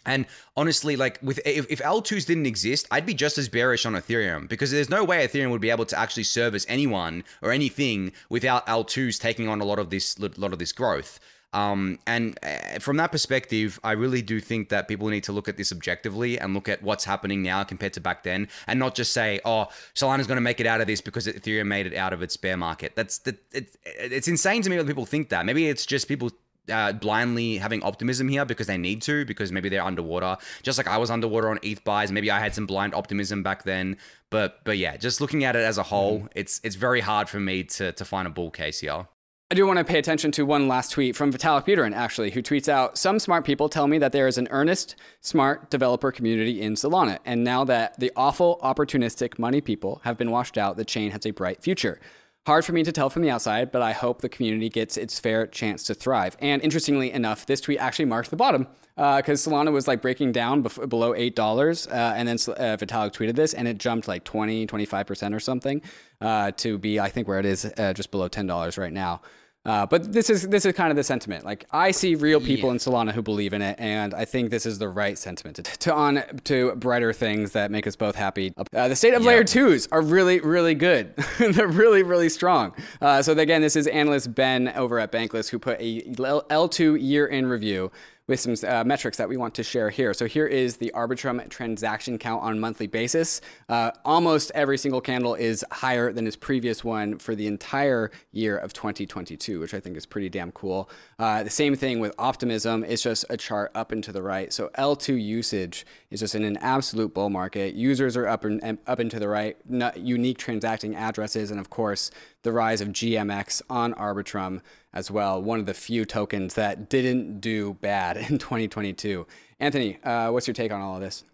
and 0.07 0.27
honestly, 0.57 0.97
like 0.97 1.19
with 1.23 1.41
if, 1.45 1.71
if 1.71 1.81
L2s 1.81 2.27
didn't 2.27 2.47
exist, 2.47 2.87
I'd 2.91 3.07
be 3.07 3.15
just 3.15 3.39
as 3.39 3.49
bearish 3.49 3.87
on 3.87 3.95
Ethereum 3.95 4.49
because 4.49 4.71
there's 4.71 4.91
no 4.91 5.05
way 5.05 5.27
Ethereum 5.27 5.51
would 5.51 5.61
be 5.61 5.71
able 5.71 5.87
to 5.87 5.99
actually 5.99 6.25
service 6.25 6.65
anyone 6.69 7.25
or 7.43 7.53
anything 7.53 8.13
without 8.29 8.67
L2s 8.67 9.21
taking 9.21 9.49
on 9.49 9.61
a 9.61 9.65
lot 9.65 9.79
of 9.79 9.91
this 9.91 10.19
lot 10.19 10.53
of 10.53 10.59
this 10.59 10.73
growth. 10.73 11.21
Um, 11.53 11.99
and 12.07 12.39
uh, 12.43 12.79
from 12.79 12.97
that 12.99 13.11
perspective, 13.11 13.81
I 13.83 13.93
really 13.93 14.23
do 14.23 14.41
think 14.41 14.69
that 14.69 14.87
people 14.87 15.09
need 15.09 15.25
to 15.25 15.33
look 15.33 15.49
at 15.49 15.57
this 15.57 15.73
objectively 15.73 16.39
and 16.39 16.55
look 16.55 16.69
at 16.69 16.81
what's 16.83 17.05
happening 17.05 17.43
now 17.43 17.65
compared 17.65 17.93
to 17.95 18.01
back 18.01 18.23
then, 18.23 18.49
and 18.69 18.79
not 18.79 18.95
just 18.95 19.13
say, 19.13 19.41
"Oh, 19.45 19.67
Solana's 19.95 20.29
going 20.29 20.37
to 20.37 20.43
make 20.43 20.61
it 20.61 20.67
out 20.67 20.81
of 20.81 20.87
this 20.87 21.01
because 21.01 21.27
Ethereum 21.27 21.67
made 21.67 21.87
it 21.87 21.97
out 21.97 22.13
of 22.13 22.23
its 22.23 22.37
bear 22.37 22.57
market." 22.57 22.93
That's 22.95 23.19
that. 23.21 23.37
It, 23.53 23.77
it's 23.85 24.29
insane 24.29 24.63
to 24.63 24.71
me 24.71 24.77
when 24.77 24.87
people 24.87 25.07
think 25.07 25.31
that. 25.31 25.45
Maybe 25.45 25.67
it's 25.67 25.87
just 25.87 26.07
people 26.07 26.31
uh, 26.69 26.93
blindly 26.93 27.57
having 27.59 27.83
optimism 27.83 28.29
here 28.29 28.45
because 28.45 28.67
they 28.67 28.79
need 28.79 29.03
to, 29.03 29.25
because 29.25 29.53
maybe 29.53 29.69
they're 29.69 29.85
underwater. 29.85 30.37
Just 30.63 30.79
like 30.79 30.89
I 30.89 30.99
was 30.99 31.11
underwater 31.11 31.51
on 31.51 31.59
ETH 31.63 31.83
buys, 31.85 32.13
maybe 32.13 32.31
I 32.31 32.41
had 32.41 32.55
some 32.55 32.67
blind 32.67 32.95
optimism 32.95 33.43
back 33.43 33.65
then. 33.65 33.97
But 34.31 34.65
but 34.65 34.79
yeah, 34.79 34.97
just 34.97 35.21
looking 35.21 35.45
at 35.45 35.57
it 35.57 35.65
as 35.65 35.79
a 35.79 35.83
whole, 35.83 36.21
mm. 36.21 36.29
it's 36.35 36.61
it's 36.65 36.77
very 36.77 37.01
hard 37.01 37.29
for 37.29 37.41
me 37.41 37.65
to 37.65 37.93
to 37.93 38.05
find 38.05 38.27
a 38.27 38.31
bull 38.31 38.51
case 38.51 38.81
here. 38.81 39.07
I 39.53 39.57
do 39.57 39.67
want 39.67 39.81
to 39.81 39.85
pay 39.85 39.99
attention 39.99 40.31
to 40.33 40.47
one 40.47 40.69
last 40.69 40.93
tweet 40.93 41.17
from 41.17 41.33
Vitalik 41.33 41.67
Buterin, 41.67 41.93
actually, 41.93 42.31
who 42.31 42.41
tweets 42.41 42.69
out 42.69 42.97
Some 42.97 43.19
smart 43.19 43.45
people 43.45 43.69
tell 43.69 43.89
me 43.89 43.99
that 43.99 44.13
there 44.13 44.29
is 44.29 44.39
an 44.39 44.47
earnest, 44.53 44.95
smart 45.23 45.71
developer 45.71 46.13
community 46.13 46.63
in 46.63 46.75
Solana. 46.75 47.19
And 47.25 47.43
now 47.43 47.65
that 47.65 47.99
the 47.99 48.13
awful, 48.15 48.61
opportunistic 48.63 49.41
money 49.41 49.61
people 49.61 50.03
have 50.05 50.17
been 50.17 50.31
washed 50.31 50.57
out, 50.57 50.77
the 50.77 50.85
chain 50.85 51.11
has 51.11 51.27
a 51.27 51.33
bright 51.33 51.65
future. 51.65 51.99
Hard 52.47 52.65
for 52.65 52.73
me 52.73 52.83
to 52.83 52.91
tell 52.91 53.11
from 53.11 53.21
the 53.23 53.31
outside, 53.31 53.71
but 53.71 53.83
I 53.83 53.93
hope 53.93 54.23
the 54.23 54.29
community 54.29 54.71
gets 54.71 54.97
its 54.97 55.21
fair 55.21 55.47
chance 55.47 55.83
to 55.85 55.95
thrive. 55.95 56.39
And 56.41 56.63
interestingly 56.63 57.13
enough, 57.13 57.45
this 57.45 57.61
tweet 57.61 57.79
actually 57.79 58.07
marked 58.07 58.31
the 58.31 58.37
bottom 58.37 58.67
because 58.97 59.47
uh, 59.47 59.51
Solana 59.51 59.73
was 59.73 59.87
like 59.87 60.01
breaking 60.01 60.33
down 60.33 60.63
bef- 60.63 60.89
below 60.89 61.13
$8. 61.13 61.89
Uh, 61.89 61.93
and 62.17 62.27
then 62.27 62.37
uh, 62.37 62.77
Vitalik 62.77 63.13
tweeted 63.13 63.35
this 63.35 63.53
and 63.53 63.69
it 63.69 63.77
jumped 63.77 64.09
like 64.09 64.25
20, 64.25 64.67
25% 64.67 65.35
or 65.35 65.41
something 65.41 65.83
uh, 66.23 66.51
to 66.53 66.79
be, 66.79 66.99
I 66.99 67.11
think, 67.11 67.29
where 67.29 67.39
it 67.39 67.47
is 67.47 67.71
uh, 67.77 67.93
just 67.93 68.11
below 68.11 68.29
$10 68.29 68.79
right 68.79 68.93
now. 68.93 69.21
Uh, 69.67 69.85
but 69.85 70.11
this 70.13 70.31
is 70.31 70.49
this 70.49 70.65
is 70.65 70.73
kind 70.73 70.91
of 70.91 70.97
the 70.97 71.05
sentiment. 71.05 71.45
Like 71.45 71.67
I 71.71 71.91
see 71.91 72.15
real 72.15 72.41
people 72.41 72.71
yeah. 72.71 72.75
in 72.75 72.79
Solana 72.79 73.13
who 73.13 73.21
believe 73.21 73.53
in 73.53 73.61
it, 73.61 73.77
and 73.79 74.15
I 74.15 74.25
think 74.25 74.51
this 74.51 74.65
is 74.65 74.79
the 74.79 74.89
right 74.89 75.19
sentiment 75.19 75.57
to, 75.57 75.63
to 75.63 75.95
on 75.95 76.23
to 76.45 76.75
brighter 76.77 77.13
things 77.13 77.53
that 77.53 77.71
make 77.71 77.87
us 77.87 77.95
both 77.95 78.17
happy. 78.17 78.55
Uh, 78.75 78.89
the 78.89 78.97
state 78.97 79.13
of 79.13 79.23
layer 79.23 79.45
twos 79.45 79.87
are 79.93 80.01
really 80.01 80.41
really 80.41 80.75
good. 80.75 81.15
They're 81.39 81.69
really 81.69 82.03
really 82.03 82.31
strong. 82.31 82.73
Uh, 83.03 83.21
so 83.21 83.33
again, 83.37 83.61
this 83.61 83.77
is 83.77 83.87
analyst 83.87 84.35
Ben 84.35 84.69
over 84.69 84.99
at 84.99 85.13
Bankless 85.13 85.51
who 85.51 85.59
put 85.59 85.79
a 85.79 86.03
L2 86.03 86.99
year 86.99 87.27
in 87.27 87.47
review 87.47 87.93
with 88.31 88.39
some 88.39 88.55
uh, 88.71 88.85
metrics 88.85 89.17
that 89.17 89.29
we 89.29 89.37
want 89.37 89.55
to 89.57 89.65
share 89.65 89.91
here. 89.91 90.15
So 90.15 90.25
here 90.25 90.47
is 90.47 90.77
the 90.77 90.93
Arbitrum 90.95 91.47
transaction 91.51 92.17
count 92.17 92.45
on 92.45 92.53
a 92.53 92.61
monthly 92.61 92.87
basis. 92.87 93.41
Uh, 93.69 93.91
almost 94.05 94.53
every 94.55 94.79
single 94.79 95.01
candle 95.01 95.35
is 95.35 95.65
higher 95.73 96.13
than 96.13 96.29
its 96.29 96.37
previous 96.37 96.85
one 96.85 97.19
for 97.19 97.35
the 97.35 97.49
entire 97.49 98.13
year 98.31 98.57
of 98.57 98.73
2022, 98.73 99.59
which 99.59 99.75
I 99.75 99.81
think 99.81 99.97
is 99.97 100.07
pretty 100.07 100.29
damn 100.29 100.53
cool. 100.53 100.89
Uh, 101.19 101.43
the 101.43 101.51
same 101.51 101.75
thing 101.75 101.99
with 101.99 102.15
Optimism. 102.19 102.85
It's 102.85 103.03
just 103.03 103.25
a 103.31 103.37
chart 103.37 103.73
up 103.75 103.91
and 103.91 104.03
to 104.05 104.13
the 104.13 104.23
right. 104.23 104.53
So 104.53 104.71
L2 104.79 105.21
usage 105.21 105.85
is 106.13 106.21
just 106.21 106.37
in 106.37 106.45
an 106.45 106.57
absolute 106.59 107.13
bull 107.13 107.31
market. 107.31 107.75
Users 107.75 108.17
are 108.17 108.29
up 108.29 108.45
and 108.45 108.79
up 108.87 109.01
and 109.01 109.11
to 109.11 109.19
the 109.19 109.29
right. 109.29 109.57
unique 109.97 110.39
transacting 110.39 110.95
addresses, 110.95 111.51
and 111.51 111.59
of 111.59 111.69
course 111.69 112.13
the 112.43 112.53
rise 112.53 112.81
of 112.81 112.89
GMX 112.89 113.61
on 113.69 113.93
Arbitrum 113.95 114.61
as 114.93 115.11
well. 115.11 115.41
One 115.43 115.61
of 115.61 115.67
the 115.67 115.75
few 115.75 116.05
tokens 116.05 116.55
that 116.55 116.89
didn't 116.89 117.41
do 117.41 117.75
bad 117.75 118.17
in 118.31 118.39
2022. 118.39 119.27
Anthony, 119.59 119.99
uh, 120.03 120.31
what's 120.31 120.47
your 120.47 120.55
take 120.55 120.73
on 120.73 120.81
all 120.81 120.95
of 120.95 121.01
this? 121.01 121.25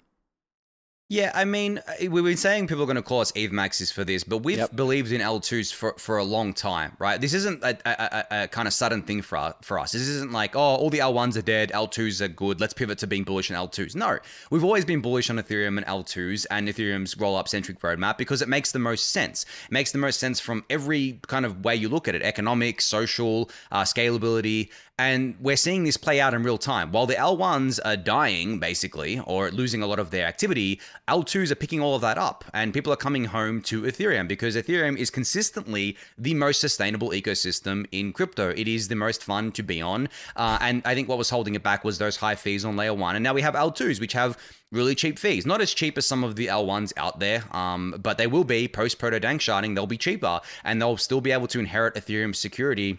Yeah, 1.09 1.31
I 1.35 1.45
mean, 1.45 1.79
uh, 1.79 2.11
we've 2.11 2.25
been 2.25 2.37
saying 2.37 2.67
people 2.67 2.83
are 2.83 2.87
going 2.87 2.97
to 2.97 3.03
call 3.03 3.21
us 3.21 3.33
ETH 3.37 3.53
maxis 3.53 3.93
for 3.93 4.03
this, 4.03 4.25
but 4.25 4.39
we've 4.39 4.59
yep. 4.59 4.75
believed 4.75 5.13
in 5.13 5.21
L2s 5.21 5.73
for, 5.73 5.95
for 5.99 6.19
a 6.19 6.25
long 6.25 6.53
time, 6.53 6.97
right? 6.99 7.21
This 7.21 7.33
isn't 7.33 7.63
a, 7.63 7.79
a, 7.85 8.25
a, 8.41 8.43
a, 8.43 8.49
kind 8.49 8.67
of 8.67 8.75
sudden 8.75 9.03
thing 9.03 9.23
for, 9.23 9.55
for 9.63 9.79
us. 9.79 9.93
This 9.93 10.03
isn't 10.03 10.33
like, 10.33 10.57
oh, 10.57 10.59
all 10.59 10.91
the 10.91 10.99
L1s 10.99 11.37
are 11.37 11.43
dead, 11.43 11.71
L2s 11.71 12.21
are 12.23 12.29
good, 12.29 12.61
let's 12.61 12.75
pivot 12.75 12.99
to 12.99 13.07
being 13.07 13.23
bullish 13.23 13.53
on 13.53 13.69
L2s. 13.69 13.95
No, 13.95 14.19
we've 14.51 14.65
always 14.65 14.85
been 14.85 15.01
bullish 15.01 15.31
on 15.31 15.37
Ethereum 15.37 15.77
and 15.77 15.87
L2s 15.87 16.45
and 16.51 16.67
Ethereum's 16.67 17.17
roll 17.17 17.37
up 17.37 17.47
centric 17.47 17.79
roadmap 17.79 18.19
because 18.19 18.43
it 18.43 18.49
makes 18.49 18.73
the 18.73 18.81
most 18.81 19.11
sense. 19.11 19.47
It 19.67 19.73
makes 19.73 19.93
the 19.93 19.99
most 19.99 20.19
sense 20.19 20.41
from 20.41 20.65
every 20.69 21.21
kind 21.29 21.47
of 21.47 21.65
way 21.65 21.77
you 21.77 21.89
look 21.89 22.09
at 22.09 22.17
it 22.17 22.23
economic, 22.23 22.81
social, 22.81 23.49
uh, 23.71 23.85
scalability. 23.85 24.71
And 24.99 25.35
we're 25.39 25.59
seeing 25.59 25.85
this 25.85 25.99
play 25.99 26.23
out 26.23 26.33
in 26.33 26.43
real 26.43 26.57
time. 26.57 26.91
While 26.91 27.05
the 27.05 27.17
L1s 27.17 27.81
are 27.85 27.99
dying, 27.99 28.59
basically, 28.59 29.21
or 29.27 29.51
losing 29.51 29.83
a 29.83 29.87
lot 29.87 29.99
of 29.99 30.11
their 30.11 30.27
activity, 30.27 30.81
L2s 31.07 31.51
are 31.51 31.57
picking 31.57 31.83
all 31.83 31.95
of 31.97 32.01
that 32.01 32.17
up. 32.17 32.47
And 32.55 32.73
people 32.73 32.91
are 32.95 32.97
coming 32.97 33.27
home 33.27 33.61
to 33.63 33.83
Ethereum 33.83 34.27
because 34.27 34.57
Ethereum 34.57 34.97
is 34.97 35.11
consistently 35.11 35.99
the 36.17 36.33
most 36.33 36.63
sustainable 36.63 37.11
ecosystem 37.11 37.85
in 37.93 38.15
crypto. 38.15 38.55
It 38.57 38.69
is 38.69 38.89
the 38.89 38.95
most 38.95 39.23
fun 39.23 39.53
to 39.53 39.63
be 39.63 39.83
on. 39.83 40.09
Uh, 40.35 40.57
and 40.63 40.81
I 40.87 40.95
think 40.95 41.11
what 41.11 41.19
was 41.19 41.29
holding 41.29 41.55
it 41.55 41.63
back 41.63 41.85
was 41.85 41.99
those 41.99 42.17
high 42.17 42.35
fees 42.35 42.65
on 42.65 42.77
layer 42.77 42.95
one. 42.95 43.17
And 43.17 43.23
now 43.23 43.35
we 43.35 43.43
have 43.43 43.53
L2s, 43.53 44.01
which 44.01 44.15
have 44.15 44.39
really 44.73 44.95
cheap 44.95 45.19
fees. 45.19 45.45
Not 45.45 45.61
as 45.61 45.75
cheap 45.75 45.99
as 45.99 46.07
some 46.07 46.25
of 46.25 46.37
the 46.37 46.47
L1s 46.47 46.95
out 46.97 47.21
there, 47.21 47.45
um, 47.55 47.97
but 48.03 48.17
they 48.17 48.27
will 48.27 48.45
be 48.45 48.67
post 48.67 48.99
proto 48.99 49.21
danksharding. 49.21 49.75
They'll 49.75 49.87
be 49.87 49.99
cheaper 49.99 50.41
and 50.65 50.81
they'll 50.81 50.97
still 50.97 51.21
be 51.21 51.33
able 51.33 51.49
to 51.49 51.59
inherit 51.59 51.97
Ethereum's 51.97 52.39
security 52.39 52.99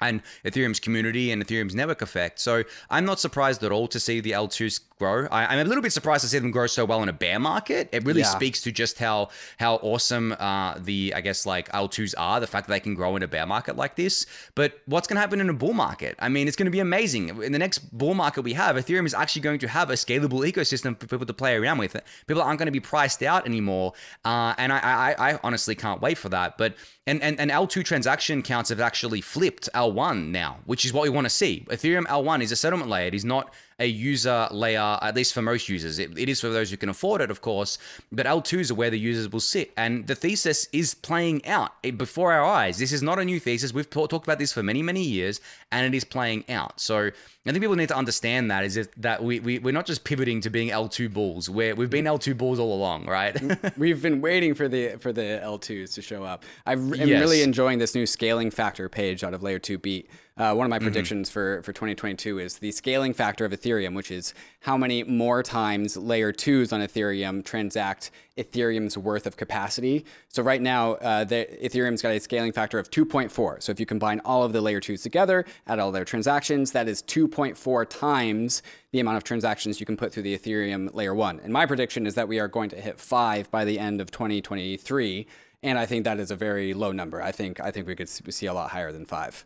and 0.00 0.22
Ethereum's 0.44 0.80
community 0.80 1.30
and 1.30 1.44
Ethereum's 1.44 1.74
network 1.74 2.02
effect. 2.02 2.38
So 2.38 2.64
I'm 2.90 3.04
not 3.04 3.20
surprised 3.20 3.62
at 3.64 3.72
all 3.72 3.88
to 3.88 4.00
see 4.00 4.20
the 4.20 4.32
L2s 4.32 4.80
grow. 4.98 5.26
I, 5.30 5.54
am 5.54 5.64
a 5.64 5.68
little 5.68 5.82
bit 5.82 5.92
surprised 5.92 6.22
to 6.22 6.28
see 6.28 6.38
them 6.38 6.50
grow 6.50 6.66
so 6.66 6.84
well 6.84 7.02
in 7.02 7.08
a 7.08 7.12
bear 7.12 7.38
market. 7.38 7.88
It 7.92 8.04
really 8.04 8.20
yeah. 8.20 8.26
speaks 8.26 8.62
to 8.62 8.72
just 8.72 8.98
how 8.98 9.30
how 9.58 9.76
awesome 9.76 10.32
uh, 10.38 10.78
the 10.78 11.14
I 11.14 11.20
guess 11.20 11.46
like 11.46 11.70
L2s 11.70 12.14
are. 12.18 12.40
The 12.40 12.46
fact 12.46 12.66
that 12.66 12.72
they 12.72 12.80
can 12.80 12.94
grow 12.94 13.16
in 13.16 13.22
a 13.22 13.28
bear 13.28 13.46
market 13.46 13.76
like 13.76 13.96
this. 13.96 14.26
But 14.54 14.80
what's 14.86 15.06
going 15.06 15.16
to 15.16 15.20
happen 15.20 15.40
in 15.40 15.48
a 15.48 15.54
bull 15.54 15.72
market? 15.72 16.16
I 16.18 16.28
mean, 16.28 16.48
it's 16.48 16.56
going 16.56 16.66
to 16.66 16.70
be 16.70 16.80
amazing. 16.80 17.28
In 17.42 17.52
the 17.52 17.58
next 17.58 17.78
bull 17.96 18.14
market 18.14 18.42
we 18.42 18.54
have, 18.54 18.76
Ethereum 18.76 19.06
is 19.06 19.14
actually 19.14 19.42
going 19.42 19.58
to 19.60 19.68
have 19.68 19.90
a 19.90 19.94
scalable 19.94 20.50
ecosystem 20.50 20.98
for 20.98 21.06
people 21.06 21.26
to 21.26 21.34
play 21.34 21.56
around 21.56 21.78
with. 21.78 21.96
People 22.26 22.42
aren't 22.42 22.58
going 22.58 22.66
to 22.66 22.72
be 22.72 22.80
priced 22.80 23.22
out 23.22 23.46
anymore, 23.46 23.92
uh, 24.24 24.54
and 24.58 24.72
I, 24.72 24.78
I 24.78 25.30
I 25.32 25.40
honestly 25.42 25.74
can't 25.74 26.00
wait 26.00 26.18
for 26.18 26.28
that. 26.30 26.58
But 26.58 26.74
and, 27.08 27.22
and, 27.22 27.40
and 27.40 27.50
L2 27.50 27.84
transaction 27.84 28.42
counts 28.42 28.68
have 28.68 28.80
actually 28.80 29.20
flipped 29.20 29.68
L1 29.74 30.28
now, 30.28 30.58
which 30.66 30.84
is 30.84 30.92
what 30.92 31.02
we 31.02 31.08
want 31.08 31.24
to 31.24 31.30
see. 31.30 31.64
Ethereum 31.68 32.04
L1 32.04 32.42
is 32.42 32.52
a 32.52 32.56
settlement 32.56 32.90
layer. 32.90 33.06
It 33.06 33.14
is 33.14 33.24
not 33.24 33.54
a 33.78 33.86
user 33.86 34.48
layer, 34.50 34.98
at 35.02 35.14
least 35.14 35.32
for 35.32 35.42
most 35.42 35.68
users. 35.68 35.98
It, 35.98 36.18
it 36.18 36.28
is 36.28 36.40
for 36.40 36.48
those 36.48 36.70
who 36.70 36.76
can 36.76 36.88
afford 36.88 37.20
it, 37.20 37.30
of 37.30 37.40
course, 37.40 37.78
but 38.10 38.26
L2s 38.26 38.70
are 38.70 38.74
where 38.74 38.90
the 38.90 38.98
users 38.98 39.30
will 39.30 39.40
sit. 39.40 39.72
And 39.76 40.06
the 40.06 40.14
thesis 40.14 40.68
is 40.72 40.94
playing 40.94 41.46
out 41.46 41.72
before 41.96 42.32
our 42.32 42.44
eyes. 42.44 42.78
This 42.78 42.92
is 42.92 43.02
not 43.02 43.18
a 43.18 43.24
new 43.24 43.38
thesis. 43.38 43.72
We've 43.72 43.88
talked 43.88 44.26
about 44.26 44.38
this 44.38 44.52
for 44.52 44.62
many, 44.62 44.82
many 44.82 45.02
years, 45.02 45.40
and 45.70 45.86
it 45.86 45.96
is 45.96 46.04
playing 46.04 46.44
out. 46.48 46.80
So 46.80 47.10
I 47.48 47.52
think 47.52 47.62
people 47.62 47.76
need 47.76 47.88
to 47.88 47.96
understand 47.96 48.50
that 48.50 48.64
is 48.64 48.88
that 48.98 49.22
we, 49.22 49.40
we, 49.40 49.58
we're 49.58 49.72
not 49.72 49.86
just 49.86 50.04
pivoting 50.04 50.40
to 50.42 50.50
being 50.50 50.68
L2 50.68 51.12
bulls. 51.12 51.48
We're, 51.48 51.74
we've 51.74 51.88
been 51.88 52.04
L2 52.04 52.36
bulls 52.36 52.58
all 52.58 52.74
along, 52.74 53.06
right? 53.06 53.36
we've 53.78 54.02
been 54.02 54.20
waiting 54.20 54.54
for 54.54 54.68
the 54.68 54.96
for 54.98 55.12
the 55.12 55.40
L2s 55.42 55.94
to 55.94 56.02
show 56.02 56.24
up. 56.24 56.44
I 56.66 56.72
am 56.72 56.92
yes. 56.92 57.20
really 57.20 57.42
enjoying 57.42 57.78
this 57.78 57.94
new 57.94 58.06
scaling 58.06 58.50
factor 58.50 58.88
page 58.88 59.24
out 59.24 59.34
of 59.34 59.42
Layer 59.42 59.58
2 59.58 59.78
Beat. 59.78 60.10
Uh, 60.38 60.54
one 60.54 60.64
of 60.64 60.70
my 60.70 60.76
mm-hmm. 60.76 60.84
predictions 60.84 61.28
for, 61.28 61.60
for 61.62 61.72
2022 61.72 62.38
is 62.38 62.58
the 62.58 62.70
scaling 62.70 63.12
factor 63.12 63.44
of 63.44 63.50
Ethereum, 63.50 63.94
which 63.94 64.12
is 64.12 64.34
how 64.60 64.76
many 64.76 65.02
more 65.02 65.42
times 65.42 65.96
layer 65.96 66.30
twos 66.30 66.72
on 66.72 66.80
Ethereum 66.80 67.44
transact 67.44 68.12
Ethereum's 68.36 68.96
worth 68.96 69.26
of 69.26 69.36
capacity. 69.36 70.04
So 70.28 70.44
right 70.44 70.62
now, 70.62 70.92
uh, 70.92 71.24
the, 71.24 71.48
Ethereum's 71.60 72.02
got 72.02 72.12
a 72.12 72.20
scaling 72.20 72.52
factor 72.52 72.78
of 72.78 72.88
2.4. 72.88 73.60
So 73.60 73.72
if 73.72 73.80
you 73.80 73.86
combine 73.86 74.20
all 74.24 74.44
of 74.44 74.52
the 74.52 74.60
layer 74.60 74.78
twos 74.80 75.02
together, 75.02 75.44
add 75.66 75.80
all 75.80 75.90
their 75.90 76.04
transactions, 76.04 76.70
that 76.70 76.86
is 76.86 77.02
2.4 77.02 77.88
times 77.88 78.62
the 78.92 79.00
amount 79.00 79.16
of 79.16 79.24
transactions 79.24 79.80
you 79.80 79.86
can 79.86 79.96
put 79.96 80.12
through 80.12 80.22
the 80.22 80.38
Ethereum 80.38 80.94
layer 80.94 81.16
one. 81.16 81.40
And 81.42 81.52
my 81.52 81.66
prediction 81.66 82.06
is 82.06 82.14
that 82.14 82.28
we 82.28 82.38
are 82.38 82.48
going 82.48 82.70
to 82.70 82.80
hit 82.80 83.00
five 83.00 83.50
by 83.50 83.64
the 83.64 83.80
end 83.80 84.00
of 84.00 84.12
2023. 84.12 85.26
And 85.64 85.80
I 85.80 85.86
think 85.86 86.04
that 86.04 86.20
is 86.20 86.30
a 86.30 86.36
very 86.36 86.74
low 86.74 86.92
number. 86.92 87.20
I 87.20 87.32
think 87.32 87.58
I 87.58 87.72
think 87.72 87.88
we 87.88 87.96
could 87.96 88.08
see 88.08 88.46
a 88.46 88.54
lot 88.54 88.70
higher 88.70 88.92
than 88.92 89.04
five. 89.04 89.44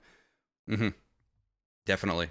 Mm-hmm. 0.69 0.89
Definitely. 1.87 2.29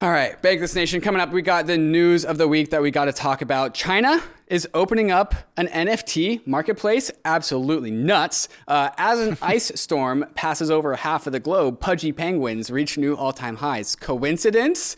All 0.00 0.10
right, 0.10 0.40
Bankless 0.42 0.74
Nation, 0.74 1.00
coming 1.00 1.20
up, 1.22 1.32
we 1.32 1.40
got 1.40 1.66
the 1.66 1.78
news 1.78 2.26
of 2.26 2.36
the 2.36 2.46
week 2.46 2.70
that 2.70 2.82
we 2.82 2.90
got 2.90 3.06
to 3.06 3.12
talk 3.12 3.40
about. 3.40 3.72
China 3.72 4.22
is 4.48 4.68
opening 4.74 5.10
up 5.10 5.34
an 5.56 5.66
NFT 5.68 6.46
marketplace. 6.46 7.10
Absolutely 7.24 7.90
nuts. 7.90 8.48
Uh, 8.68 8.90
as 8.98 9.18
an 9.18 9.38
ice 9.42 9.72
storm 9.80 10.26
passes 10.34 10.70
over 10.70 10.94
half 10.96 11.26
of 11.26 11.32
the 11.32 11.40
globe, 11.40 11.80
pudgy 11.80 12.12
penguins 12.12 12.70
reach 12.70 12.98
new 12.98 13.16
all 13.16 13.32
time 13.32 13.56
highs. 13.56 13.96
Coincidence? 13.96 14.94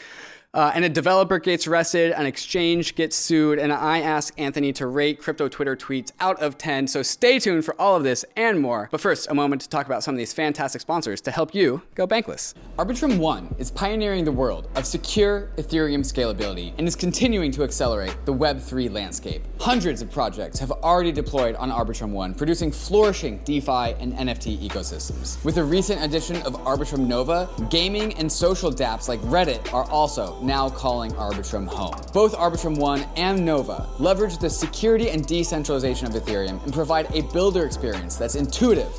Uh, 0.57 0.73
and 0.75 0.87
a 0.87 0.89
developer 0.89 1.39
gets 1.39 1.67
arrested, 1.67 2.13
an 2.13 2.25
exchange 2.25 2.95
gets 2.95 3.15
sued, 3.15 3.59
and 3.59 3.71
I 3.71 4.01
ask 4.01 4.33
Anthony 4.41 4.73
to 4.73 4.87
rate 4.87 5.21
crypto 5.21 5.49
Twitter 5.49 5.77
tweets 5.77 6.13
out 6.19 6.41
of 6.41 6.57
10. 6.57 6.87
So 6.87 7.03
stay 7.03 7.39
tuned 7.39 7.67
for 7.67 7.79
all 7.79 7.95
of 7.95 8.05
this 8.05 8.25
and 8.37 8.59
more. 8.59 8.89
But 8.91 9.03
first, 9.03 9.31
a 9.31 9.35
moment 9.35 9.61
to 9.61 9.69
talk 9.69 9.85
about 9.85 10.03
some 10.03 10.15
of 10.15 10.19
these 10.19 10.33
fantastic 10.33 10.81
sponsors 10.81 11.21
to 11.21 11.31
help 11.31 11.55
you 11.55 11.83
go 11.95 12.07
bankless. 12.07 12.55
Arbitrum 12.79 13.19
One 13.19 13.55
is 13.59 13.71
pioneering 13.71 14.25
the 14.25 14.33
world 14.33 14.71
of 14.77 14.87
secure 14.87 15.51
Ethereum 15.59 16.01
scalability 16.01 16.73
and 16.79 16.89
is 16.89 16.97
continuing 16.97 17.51
to 17.51 17.63
accelerate 17.63 18.17
the 18.25 18.33
Web3 18.33 18.91
landscape. 18.91 19.43
Hundreds 19.61 20.01
of 20.01 20.11
projects 20.11 20.59
have 20.59 20.71
already 20.71 21.13
deployed 21.13 21.55
on 21.57 21.71
Arbitrum 21.71 22.13
One, 22.13 22.33
producing 22.33 22.73
flourishing 22.73 23.43
DeFi 23.45 23.93
and 24.01 24.15
NFT 24.15 24.67
ecosystems. 24.67 25.45
With 25.45 25.57
the 25.57 25.65
recent 25.65 26.03
addition 26.03 26.37
of 26.47 26.55
Arbitrum 26.65 27.07
Nova, 27.07 27.47
gaming 27.69 28.15
and 28.15 28.33
social 28.33 28.73
dApps 28.73 29.07
like 29.07 29.21
Reddit 29.21 29.75
are 29.75 29.85
also 29.91 30.45
now 30.47 30.70
calling 30.70 31.12
Arbitrum 31.12 31.66
home. 31.66 31.94
Both 32.12 32.34
Arbitrum 32.34 32.78
One 32.78 33.05
and 33.16 33.44
Nova 33.44 33.88
leverage 33.99 34.38
the 34.38 34.49
security 34.49 35.11
and 35.11 35.26
decentralization 35.26 36.07
of 36.07 36.14
Ethereum 36.14 36.62
and 36.64 36.72
provide 36.72 37.12
a 37.14 37.22
builder 37.32 37.66
experience 37.66 38.16
that's 38.16 38.36
intuitive, 38.36 38.99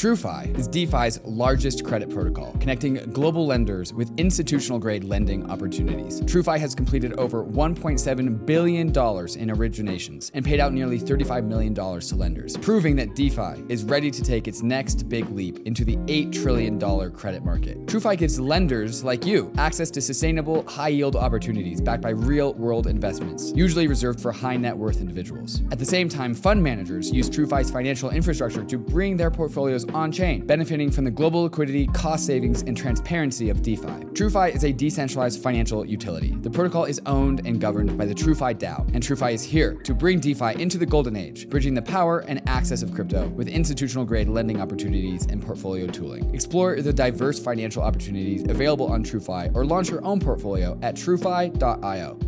TrueFi 0.00 0.58
is 0.58 0.66
DeFi's 0.66 1.20
largest 1.26 1.84
credit 1.84 2.08
protocol, 2.08 2.56
connecting 2.58 2.94
global 3.12 3.46
lenders 3.46 3.92
with 3.92 4.10
institutional 4.18 4.78
grade 4.78 5.04
lending 5.04 5.50
opportunities. 5.50 6.22
TrueFi 6.22 6.58
has 6.58 6.74
completed 6.74 7.12
over 7.18 7.44
$1.7 7.44 8.46
billion 8.46 8.88
in 8.88 8.94
originations 8.94 10.30
and 10.32 10.42
paid 10.42 10.58
out 10.58 10.72
nearly 10.72 10.98
$35 10.98 11.44
million 11.44 11.74
to 11.74 12.16
lenders, 12.16 12.56
proving 12.56 12.96
that 12.96 13.14
DeFi 13.14 13.62
is 13.68 13.84
ready 13.84 14.10
to 14.10 14.22
take 14.22 14.48
its 14.48 14.62
next 14.62 15.06
big 15.06 15.28
leap 15.32 15.58
into 15.66 15.84
the 15.84 15.96
$8 15.96 16.32
trillion 16.32 16.80
credit 17.10 17.44
market. 17.44 17.84
TrueFi 17.84 18.16
gives 18.16 18.40
lenders 18.40 19.04
like 19.04 19.26
you 19.26 19.52
access 19.58 19.90
to 19.90 20.00
sustainable, 20.00 20.66
high 20.66 20.88
yield 20.88 21.14
opportunities 21.14 21.78
backed 21.78 22.00
by 22.00 22.08
real 22.08 22.54
world 22.54 22.86
investments, 22.86 23.52
usually 23.54 23.86
reserved 23.86 24.18
for 24.18 24.32
high 24.32 24.56
net 24.56 24.74
worth 24.74 25.02
individuals. 25.02 25.60
At 25.70 25.78
the 25.78 25.84
same 25.84 26.08
time, 26.08 26.32
fund 26.32 26.62
managers 26.62 27.12
use 27.12 27.28
TrueFi's 27.28 27.70
financial 27.70 28.08
infrastructure 28.08 28.64
to 28.64 28.78
bring 28.78 29.18
their 29.18 29.30
portfolios 29.30 29.84
on 29.94 30.12
chain, 30.12 30.46
benefiting 30.46 30.90
from 30.90 31.04
the 31.04 31.10
global 31.10 31.42
liquidity, 31.42 31.86
cost 31.88 32.26
savings, 32.26 32.62
and 32.62 32.76
transparency 32.76 33.50
of 33.50 33.62
DeFi. 33.62 34.04
TrueFi 34.12 34.54
is 34.54 34.64
a 34.64 34.72
decentralized 34.72 35.42
financial 35.42 35.84
utility. 35.84 36.36
The 36.40 36.50
protocol 36.50 36.84
is 36.84 37.00
owned 37.06 37.46
and 37.46 37.60
governed 37.60 37.96
by 37.96 38.06
the 38.06 38.14
TrueFi 38.14 38.58
DAO, 38.58 38.88
and 38.94 39.02
TrueFi 39.02 39.32
is 39.32 39.42
here 39.42 39.74
to 39.84 39.94
bring 39.94 40.20
DeFi 40.20 40.60
into 40.60 40.78
the 40.78 40.86
golden 40.86 41.16
age, 41.16 41.48
bridging 41.48 41.74
the 41.74 41.82
power 41.82 42.20
and 42.20 42.46
access 42.48 42.82
of 42.82 42.92
crypto 42.94 43.28
with 43.28 43.48
institutional 43.48 44.04
grade 44.04 44.28
lending 44.28 44.60
opportunities 44.60 45.26
and 45.26 45.44
portfolio 45.44 45.86
tooling. 45.86 46.34
Explore 46.34 46.80
the 46.80 46.92
diverse 46.92 47.38
financial 47.38 47.82
opportunities 47.82 48.42
available 48.48 48.86
on 48.92 49.02
TrueFi 49.02 49.54
or 49.54 49.64
launch 49.64 49.90
your 49.90 50.04
own 50.04 50.20
portfolio 50.20 50.78
at 50.82 50.94
truefi.io. 50.94 52.18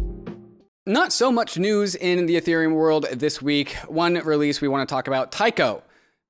Not 0.84 1.12
so 1.12 1.30
much 1.30 1.56
news 1.58 1.94
in 1.94 2.26
the 2.26 2.40
Ethereum 2.40 2.74
world 2.74 3.06
this 3.12 3.40
week. 3.40 3.76
One 3.86 4.14
release 4.14 4.60
we 4.60 4.66
want 4.66 4.88
to 4.88 4.92
talk 4.92 5.06
about 5.06 5.30
Taiko. 5.30 5.84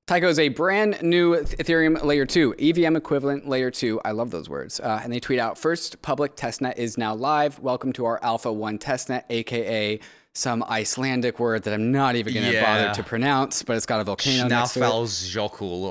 Taiko 0.09 0.27
is 0.27 0.41
a 0.41 0.49
brand 0.49 1.01
new 1.01 1.37
Ethereum 1.37 2.03
layer 2.03 2.27
2, 2.27 2.57
EVM 2.59 2.97
equivalent 2.97 3.49
layer 3.49 3.71
2. 3.71 4.01
I 4.05 4.11
love 4.11 4.33
those 4.33 4.49
words. 4.49 4.81
Uh, 4.81 5.01
and 5.01 5.13
they 5.13 5.21
tweet 5.21 5.39
out 5.39 5.57
first 5.57 6.03
public 6.03 6.35
testnet 6.35 6.77
is 6.77 6.99
now 6.99 7.15
live. 7.15 7.61
Welcome 7.61 7.93
to 7.93 8.07
our 8.07 8.19
Alpha 8.21 8.53
1 8.53 8.81
testnet, 8.81 9.23
aka 9.31 10.01
some 10.35 10.65
Icelandic 10.65 11.39
word 11.39 11.63
that 11.63 11.75
I'm 11.75 11.93
not 11.93 12.17
even 12.17 12.35
going 12.35 12.47
to 12.47 12.53
yeah. 12.53 12.65
bother 12.65 12.95
to 12.95 13.09
pronounce, 13.09 13.63
but 13.63 13.77
it's 13.77 13.87
got 13.87 14.01
a 14.01 14.05
volcano 14.05 14.49
next 14.49 14.73
to 14.73 14.81
it. 14.81 14.83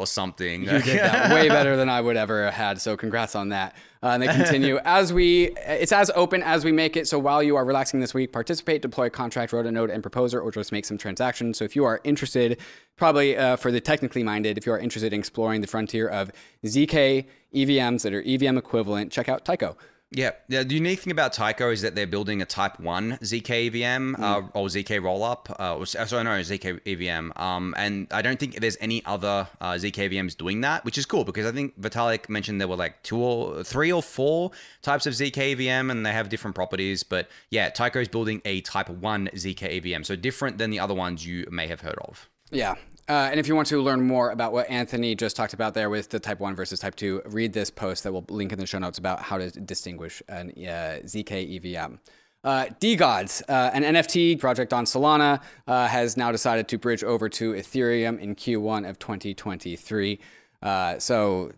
Or 0.02 0.08
something. 0.08 0.64
You 0.64 0.82
did 0.82 1.00
that 1.00 1.32
way 1.34 1.48
better 1.48 1.78
than 1.78 1.88
I 1.88 2.02
would 2.02 2.18
ever 2.18 2.44
have 2.46 2.54
had, 2.54 2.82
so 2.82 2.98
congrats 2.98 3.36
on 3.36 3.50
that. 3.50 3.76
Uh, 4.04 4.08
and 4.08 4.24
they 4.24 4.28
continue 4.36 4.80
as 4.84 5.14
we, 5.14 5.52
it's 5.58 5.92
as 5.92 6.12
open 6.16 6.42
as 6.44 6.66
we 6.66 6.72
make 6.72 6.98
it. 6.98 7.08
So 7.08 7.20
while 7.20 7.44
you 7.44 7.56
are 7.56 7.66
relaxing 7.66 8.00
this 8.00 8.14
week, 8.14 8.32
participate, 8.32 8.82
deploy, 8.82 9.10
contract, 9.10 9.54
wrote 9.54 9.66
a 9.66 9.72
node, 9.72 9.90
and 9.90 10.02
proposer, 10.02 10.42
or 10.42 10.52
just 10.52 10.72
make 10.72 10.86
some 10.86 10.98
transactions. 10.98 11.58
So 11.58 11.66
if 11.66 11.76
you 11.76 11.86
are 11.86 12.02
interested, 12.04 12.60
probably 12.98 13.38
uh, 13.38 13.56
for 13.58 13.72
the 13.72 13.82
technically 13.82 14.24
minded, 14.24 14.58
if 14.58 14.66
you 14.66 14.72
are 14.72 14.80
interested 14.80 15.14
in 15.14 15.20
exploring 15.20 15.62
the 15.62 15.68
frontier 15.68 16.08
of 16.08 16.32
ZK 16.66 17.26
EVMs 17.54 18.02
that 18.04 18.14
are 18.14 18.24
EVM 18.24 18.58
equivalent, 18.58 19.12
check 19.12 19.30
out 19.30 19.46
Taiko. 19.46 19.78
Yeah, 20.14 20.32
yeah. 20.50 20.64
the 20.64 20.76
unique 20.76 21.00
thing 21.00 21.12
about 21.12 21.32
Taiko 21.32 21.72
is 21.72 21.82
that 21.84 21.96
they're 21.96 22.06
building 22.06 22.42
a 22.42 22.46
Type 22.46 22.82
One 22.82 23.18
zk 23.22 23.68
EVM 23.68 24.16
mm. 24.16 24.20
uh, 24.20 24.42
or 24.54 24.68
zk 24.68 25.00
rollup. 25.00 25.50
Uh, 25.58 25.78
or, 25.78 25.86
sorry, 25.86 26.26
no, 26.26 26.32
zk 26.32 26.82
EVM. 26.86 27.32
Um, 27.42 27.74
and 27.78 28.08
I 28.12 28.22
don't 28.22 28.38
think 28.38 28.60
there's 28.60 28.78
any 28.82 29.06
other 29.06 29.48
uh, 29.62 29.74
zk 29.74 30.10
EVMs 30.10 30.36
doing 30.36 30.62
that, 30.62 30.84
which 30.84 30.98
is 30.98 31.06
cool 31.06 31.24
because 31.24 31.46
I 31.46 31.54
think 31.54 31.80
Vitalik 31.80 32.28
mentioned 32.28 32.60
there 32.60 32.68
were 32.68 32.76
like 32.76 33.02
two 33.04 33.20
or 33.20 33.64
three 33.64 33.92
or 33.92 34.04
four 34.04 34.52
types 34.82 35.06
of 35.06 35.14
zk 35.14 35.38
EVM, 35.54 35.90
and 35.90 36.06
they 36.06 36.12
have 36.12 36.28
different 36.28 36.56
properties. 36.56 37.04
But 37.04 37.30
yeah, 37.50 37.70
Taiko 37.70 38.02
is 38.02 38.10
building 38.10 38.42
a 38.44 38.60
Type 38.62 38.90
One 38.90 39.30
zk 39.34 39.64
EVM, 39.64 40.04
so 40.04 40.18
different 40.18 40.58
than 40.58 40.72
the 40.72 40.80
other 40.80 40.94
ones 40.94 41.26
you 41.26 41.48
may 41.50 41.68
have 41.68 41.80
heard 41.80 42.00
of. 42.00 42.30
Yeah, 42.52 42.76
uh, 43.10 43.30
and 43.32 43.40
if 43.40 43.48
you 43.48 43.56
want 43.56 43.68
to 43.68 43.82
learn 43.82 44.02
more 44.06 44.32
about 44.32 44.54
what 44.54 44.70
Anthony 44.70 45.16
just 45.16 45.36
talked 45.36 45.54
about 45.54 45.74
there 45.74 45.90
with 45.90 46.10
the 46.10 46.20
Type 46.20 46.40
1 46.40 46.56
versus 46.56 46.80
Type 46.80 46.96
2, 46.96 47.24
read 47.26 47.54
this 47.54 47.70
post 47.70 48.04
that 48.04 48.12
we'll 48.12 48.26
link 48.30 48.52
in 48.52 48.60
the 48.60 48.66
show 48.66 48.80
notes 48.80 48.98
about 48.98 49.22
how 49.22 49.38
to 49.38 49.50
distinguish 49.52 50.22
an 50.30 50.52
uh, 50.58 51.00
ZK 51.04 51.76
EVM. 51.76 51.96
Uh, 52.44 52.66
DeGods, 52.80 53.44
uh, 53.50 53.70
an 53.74 53.84
NFT 53.84 54.40
project 54.40 54.74
on 54.74 54.86
Solana, 54.86 55.42
uh, 55.68 55.88
has 55.88 56.18
now 56.18 56.32
decided 56.32 56.68
to 56.70 56.78
bridge 56.78 57.04
over 57.04 57.30
to 57.30 57.54
Ethereum 57.54 58.20
in 58.20 58.36
Q1 58.36 58.90
of 58.90 58.98
2023. 58.98 60.20
Uh, 60.64 60.98
so, 60.98 61.52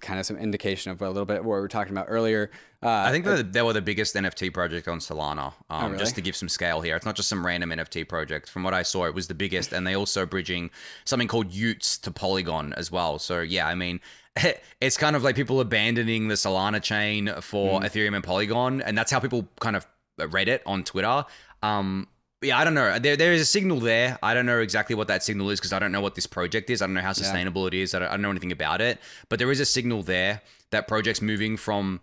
kind 0.00 0.18
of 0.18 0.26
some 0.26 0.36
indication 0.36 0.90
of 0.90 1.00
a 1.02 1.08
little 1.08 1.26
bit 1.26 1.44
what 1.44 1.54
we 1.54 1.60
were 1.60 1.68
talking 1.68 1.92
about 1.92 2.06
earlier. 2.08 2.50
Uh, 2.80 2.90
I 2.90 3.10
think 3.10 3.24
that 3.24 3.52
they 3.52 3.62
were 3.62 3.72
the 3.72 3.82
biggest 3.82 4.14
NFT 4.14 4.54
project 4.54 4.86
on 4.86 5.00
Solana. 5.00 5.46
Um, 5.46 5.52
oh, 5.70 5.86
really? 5.86 5.98
Just 5.98 6.14
to 6.14 6.20
give 6.20 6.36
some 6.36 6.48
scale 6.48 6.80
here, 6.80 6.94
it's 6.94 7.04
not 7.04 7.16
just 7.16 7.28
some 7.28 7.44
random 7.44 7.70
NFT 7.70 8.08
project. 8.08 8.48
From 8.48 8.62
what 8.62 8.72
I 8.72 8.82
saw, 8.82 9.06
it 9.06 9.14
was 9.14 9.26
the 9.26 9.34
biggest, 9.34 9.72
and 9.72 9.84
they 9.84 9.96
also 9.96 10.24
bridging 10.24 10.70
something 11.04 11.26
called 11.26 11.50
y00ts 11.50 12.00
to 12.02 12.12
Polygon 12.12 12.72
as 12.74 12.92
well. 12.92 13.18
So 13.18 13.40
yeah, 13.40 13.66
I 13.66 13.74
mean, 13.74 14.00
it's 14.80 14.96
kind 14.96 15.16
of 15.16 15.24
like 15.24 15.34
people 15.34 15.60
abandoning 15.60 16.28
the 16.28 16.36
Solana 16.36 16.80
chain 16.80 17.32
for 17.40 17.80
mm. 17.80 17.84
Ethereum 17.84 18.14
and 18.14 18.22
Polygon, 18.22 18.80
and 18.82 18.96
that's 18.96 19.10
how 19.10 19.18
people 19.18 19.48
kind 19.58 19.74
of 19.74 19.84
read 20.30 20.48
it 20.48 20.62
on 20.64 20.84
Twitter. 20.84 21.24
Um, 21.62 22.06
yeah, 22.42 22.58
I 22.58 22.62
don't 22.62 22.74
know. 22.74 23.00
There, 23.00 23.16
there 23.16 23.32
is 23.32 23.40
a 23.40 23.44
signal 23.44 23.80
there. 23.80 24.16
I 24.22 24.34
don't 24.34 24.46
know 24.46 24.60
exactly 24.60 24.94
what 24.94 25.08
that 25.08 25.24
signal 25.24 25.50
is 25.50 25.58
because 25.58 25.72
I 25.72 25.80
don't 25.80 25.90
know 25.90 26.00
what 26.00 26.14
this 26.14 26.26
project 26.26 26.70
is. 26.70 26.80
I 26.80 26.86
don't 26.86 26.94
know 26.94 27.00
how 27.00 27.12
sustainable 27.12 27.62
yeah. 27.62 27.66
it 27.66 27.74
is. 27.74 27.94
I 27.94 27.98
don't, 27.98 28.08
I 28.08 28.12
don't 28.12 28.22
know 28.22 28.30
anything 28.30 28.52
about 28.52 28.80
it. 28.80 29.00
But 29.28 29.40
there 29.40 29.50
is 29.50 29.58
a 29.58 29.64
signal 29.64 30.04
there 30.04 30.42
that 30.70 30.86
project's 30.86 31.20
moving 31.20 31.56
from 31.56 32.00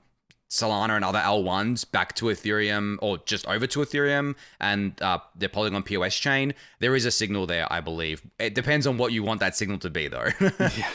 Solana 0.49 0.95
and 0.95 1.03
other 1.03 1.19
L1s 1.19 1.89
back 1.91 2.15
to 2.15 2.25
Ethereum 2.25 2.97
or 3.01 3.17
just 3.25 3.47
over 3.47 3.67
to 3.67 3.79
Ethereum 3.79 4.35
and 4.59 5.01
uh, 5.01 5.19
the 5.35 5.49
Polygon 5.49 5.83
POS 5.83 6.15
chain, 6.15 6.53
there 6.79 6.95
is 6.95 7.05
a 7.05 7.11
signal 7.11 7.47
there, 7.47 7.71
I 7.71 7.81
believe. 7.81 8.21
It 8.39 8.55
depends 8.55 8.87
on 8.87 8.97
what 8.97 9.11
you 9.11 9.23
want 9.23 9.39
that 9.39 9.55
signal 9.55 9.79
to 9.79 9.89
be, 9.89 10.07
though. 10.07 10.29
yeah. 10.59 10.89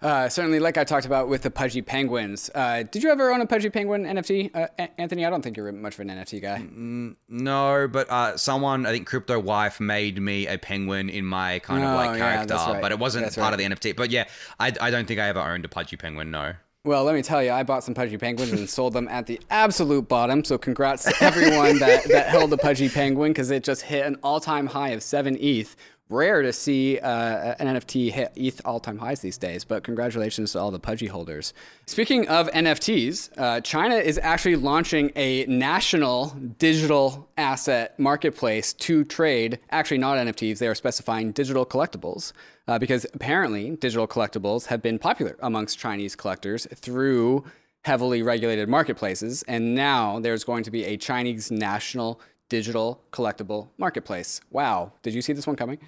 Uh, 0.00 0.28
certainly, 0.28 0.60
like 0.60 0.78
I 0.78 0.84
talked 0.84 1.06
about 1.06 1.28
with 1.28 1.42
the 1.42 1.50
Pudgy 1.50 1.82
Penguins. 1.82 2.50
Uh, 2.54 2.84
did 2.84 3.02
you 3.02 3.10
ever 3.10 3.32
own 3.32 3.40
a 3.40 3.46
Pudgy 3.46 3.68
Penguin 3.68 4.04
NFT, 4.04 4.54
uh, 4.54 4.68
Anthony? 4.96 5.26
I 5.26 5.30
don't 5.30 5.42
think 5.42 5.56
you're 5.56 5.70
much 5.72 5.94
of 5.94 6.00
an 6.00 6.08
NFT 6.08 6.40
guy. 6.40 6.58
Mm, 6.58 7.16
no, 7.28 7.88
but 7.88 8.08
uh, 8.10 8.36
someone, 8.36 8.86
I 8.86 8.92
think 8.92 9.08
Crypto 9.08 9.38
Wife, 9.40 9.80
made 9.80 10.20
me 10.20 10.46
a 10.46 10.56
penguin 10.56 11.10
in 11.10 11.24
my 11.24 11.58
kind 11.58 11.82
of 11.82 11.96
like 11.96 12.10
oh, 12.10 12.18
character, 12.18 12.54
yeah, 12.54 12.72
right. 12.72 12.80
but 12.80 12.92
it 12.92 12.98
wasn't 12.98 13.24
that's 13.24 13.36
part 13.36 13.52
right. 13.52 13.60
of 13.60 13.70
the 13.70 13.76
NFT. 13.90 13.96
But 13.96 14.10
yeah, 14.10 14.26
I, 14.60 14.72
I 14.80 14.90
don't 14.90 15.06
think 15.06 15.18
I 15.18 15.28
ever 15.28 15.40
owned 15.40 15.64
a 15.64 15.68
Pudgy 15.68 15.96
Penguin. 15.96 16.30
No. 16.30 16.54
Well, 16.82 17.04
let 17.04 17.14
me 17.14 17.20
tell 17.20 17.42
you, 17.42 17.50
I 17.50 17.62
bought 17.62 17.84
some 17.84 17.92
pudgy 17.92 18.16
penguins 18.16 18.52
and 18.52 18.68
sold 18.68 18.94
them 18.94 19.06
at 19.08 19.26
the 19.26 19.38
absolute 19.50 20.08
bottom. 20.08 20.42
So 20.42 20.56
congrats 20.56 21.04
to 21.04 21.14
everyone 21.22 21.78
that, 21.78 22.04
that 22.04 22.28
held 22.28 22.48
the 22.48 22.56
pudgy 22.56 22.88
penguin 22.88 23.32
because 23.32 23.50
it 23.50 23.62
just 23.64 23.82
hit 23.82 24.06
an 24.06 24.16
all-time 24.22 24.66
high 24.66 24.88
of 24.90 25.02
seven 25.02 25.36
ETH 25.38 25.76
rare 26.10 26.42
to 26.42 26.52
see 26.52 26.98
uh, 26.98 27.54
an 27.58 27.76
NFT 27.76 28.10
hit 28.10 28.32
ETH 28.36 28.60
all-time 28.64 28.98
highs 28.98 29.20
these 29.20 29.38
days. 29.38 29.64
But 29.64 29.84
congratulations 29.84 30.52
to 30.52 30.60
all 30.60 30.70
the 30.70 30.78
Pudgy 30.78 31.06
holders. 31.06 31.54
Speaking 31.86 32.28
of 32.28 32.50
NFTs, 32.50 33.30
uh, 33.38 33.60
China 33.60 33.94
is 33.94 34.18
actually 34.18 34.56
launching 34.56 35.12
a 35.16 35.46
national 35.46 36.36
digital 36.58 37.28
asset 37.38 37.98
marketplace 37.98 38.72
to 38.74 39.04
trade. 39.04 39.58
Actually, 39.70 39.98
not 39.98 40.18
NFTs; 40.18 40.58
they 40.58 40.68
are 40.68 40.74
specifying 40.74 41.32
digital 41.32 41.64
collectibles. 41.64 42.32
Uh, 42.68 42.78
because 42.78 43.04
apparently 43.14 43.70
digital 43.70 44.06
collectibles 44.06 44.66
have 44.66 44.80
been 44.80 44.96
popular 44.96 45.36
amongst 45.40 45.76
Chinese 45.76 46.14
collectors 46.14 46.68
through 46.76 47.42
heavily 47.84 48.22
regulated 48.22 48.68
marketplaces. 48.68 49.42
And 49.44 49.74
now 49.74 50.20
there's 50.20 50.44
going 50.44 50.62
to 50.64 50.70
be 50.70 50.84
a 50.84 50.96
Chinese 50.96 51.50
national 51.50 52.20
digital 52.48 53.02
collectible 53.12 53.68
marketplace. 53.78 54.40
Wow. 54.50 54.92
Did 55.02 55.14
you 55.14 55.22
see 55.22 55.32
this 55.32 55.46
one 55.46 55.56
coming? 55.56 55.78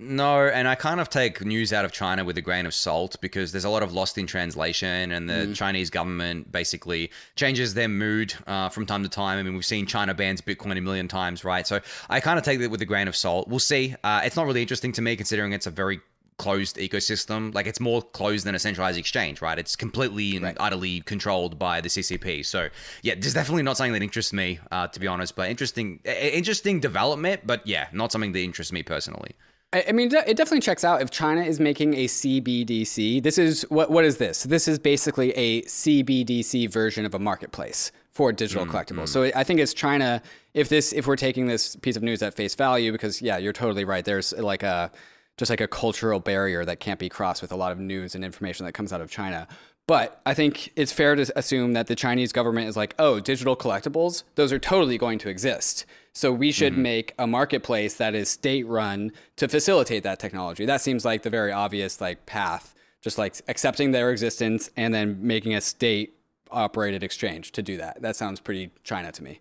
No, 0.00 0.46
and 0.46 0.68
I 0.68 0.76
kind 0.76 1.00
of 1.00 1.08
take 1.08 1.44
news 1.44 1.72
out 1.72 1.84
of 1.84 1.90
China 1.90 2.24
with 2.24 2.38
a 2.38 2.40
grain 2.40 2.66
of 2.66 2.74
salt 2.74 3.16
because 3.20 3.50
there's 3.50 3.64
a 3.64 3.68
lot 3.68 3.82
of 3.82 3.92
lost 3.92 4.16
in 4.16 4.28
translation, 4.28 5.10
and 5.10 5.28
the 5.28 5.48
mm. 5.48 5.56
Chinese 5.56 5.90
government 5.90 6.52
basically 6.52 7.10
changes 7.34 7.74
their 7.74 7.88
mood 7.88 8.32
uh, 8.46 8.68
from 8.68 8.86
time 8.86 9.02
to 9.02 9.08
time. 9.08 9.40
I 9.40 9.42
mean, 9.42 9.54
we've 9.54 9.64
seen 9.64 9.86
China 9.86 10.14
bans 10.14 10.40
Bitcoin 10.40 10.78
a 10.78 10.80
million 10.80 11.08
times, 11.08 11.44
right? 11.44 11.66
So 11.66 11.80
I 12.08 12.20
kind 12.20 12.38
of 12.38 12.44
take 12.44 12.60
it 12.60 12.68
with 12.68 12.80
a 12.80 12.86
grain 12.86 13.08
of 13.08 13.16
salt. 13.16 13.48
We'll 13.48 13.58
see. 13.58 13.96
Uh, 14.04 14.20
it's 14.24 14.36
not 14.36 14.46
really 14.46 14.62
interesting 14.62 14.92
to 14.92 15.02
me 15.02 15.16
considering 15.16 15.52
it's 15.52 15.66
a 15.66 15.70
very 15.72 16.00
closed 16.36 16.76
ecosystem. 16.76 17.52
Like 17.52 17.66
it's 17.66 17.80
more 17.80 18.00
closed 18.00 18.46
than 18.46 18.54
a 18.54 18.60
centralized 18.60 18.98
exchange, 19.00 19.42
right? 19.42 19.58
It's 19.58 19.74
completely 19.74 20.36
and 20.36 20.44
right. 20.44 20.56
utterly 20.60 21.00
controlled 21.00 21.58
by 21.58 21.80
the 21.80 21.88
CCP. 21.88 22.46
So 22.46 22.68
yeah, 23.02 23.16
this 23.16 23.26
is 23.26 23.34
definitely 23.34 23.64
not 23.64 23.76
something 23.76 23.94
that 23.94 24.02
interests 24.02 24.32
me, 24.32 24.60
uh, 24.70 24.86
to 24.86 25.00
be 25.00 25.08
honest. 25.08 25.34
But 25.34 25.50
interesting, 25.50 25.98
interesting 26.04 26.78
development. 26.78 27.42
But 27.44 27.66
yeah, 27.66 27.88
not 27.92 28.12
something 28.12 28.30
that 28.30 28.40
interests 28.40 28.72
me 28.72 28.84
personally. 28.84 29.34
I 29.70 29.92
mean, 29.92 30.06
it 30.14 30.36
definitely 30.36 30.60
checks 30.60 30.82
out. 30.82 31.02
If 31.02 31.10
China 31.10 31.42
is 31.42 31.60
making 31.60 31.92
a 31.92 32.06
CBDC, 32.06 33.22
this 33.22 33.36
is 33.36 33.66
what 33.68 33.90
what 33.90 34.02
is 34.04 34.16
this? 34.16 34.44
This 34.44 34.66
is 34.66 34.78
basically 34.78 35.30
a 35.32 35.60
CBDC 35.62 36.70
version 36.72 37.04
of 37.04 37.14
a 37.14 37.18
marketplace 37.18 37.92
for 38.10 38.32
digital 38.32 38.64
mm, 38.64 38.70
collectibles. 38.70 39.04
Mm. 39.04 39.08
So 39.08 39.24
I 39.36 39.44
think 39.44 39.60
it's 39.60 39.74
China. 39.74 40.22
If 40.54 40.70
this, 40.70 40.94
if 40.94 41.06
we're 41.06 41.16
taking 41.16 41.48
this 41.48 41.76
piece 41.76 41.96
of 41.96 42.02
news 42.02 42.22
at 42.22 42.32
face 42.32 42.54
value, 42.54 42.92
because 42.92 43.20
yeah, 43.20 43.36
you're 43.36 43.52
totally 43.52 43.84
right. 43.84 44.04
There's 44.06 44.32
like 44.32 44.62
a 44.62 44.90
just 45.38 45.48
like 45.48 45.62
a 45.62 45.68
cultural 45.68 46.20
barrier 46.20 46.64
that 46.66 46.80
can't 46.80 46.98
be 46.98 47.08
crossed 47.08 47.40
with 47.40 47.52
a 47.52 47.56
lot 47.56 47.72
of 47.72 47.78
news 47.78 48.14
and 48.14 48.24
information 48.24 48.66
that 48.66 48.72
comes 48.72 48.92
out 48.92 49.00
of 49.00 49.10
China. 49.10 49.48
But 49.86 50.20
I 50.26 50.34
think 50.34 50.70
it's 50.76 50.92
fair 50.92 51.14
to 51.14 51.32
assume 51.34 51.72
that 51.72 51.86
the 51.86 51.96
Chinese 51.96 52.30
government 52.30 52.68
is 52.68 52.76
like, 52.76 52.94
oh, 52.98 53.20
digital 53.20 53.56
collectibles, 53.56 54.24
those 54.34 54.52
are 54.52 54.58
totally 54.58 54.98
going 54.98 55.18
to 55.20 55.30
exist. 55.30 55.86
So 56.12 56.30
we 56.30 56.52
should 56.52 56.74
mm-hmm. 56.74 56.82
make 56.82 57.14
a 57.18 57.26
marketplace 57.26 57.94
that 57.94 58.14
is 58.14 58.28
state 58.28 58.66
run 58.66 59.12
to 59.36 59.48
facilitate 59.48 60.02
that 60.02 60.18
technology. 60.18 60.66
That 60.66 60.82
seems 60.82 61.06
like 61.06 61.22
the 61.22 61.30
very 61.30 61.52
obvious 61.52 62.02
like 62.02 62.26
path, 62.26 62.74
just 63.00 63.16
like 63.16 63.36
accepting 63.48 63.92
their 63.92 64.10
existence 64.10 64.68
and 64.76 64.92
then 64.92 65.18
making 65.22 65.54
a 65.54 65.60
state 65.62 66.18
operated 66.50 67.02
exchange 67.02 67.52
to 67.52 67.62
do 67.62 67.78
that. 67.78 68.02
That 68.02 68.16
sounds 68.16 68.40
pretty 68.40 68.70
China 68.84 69.10
to 69.12 69.22
me. 69.22 69.40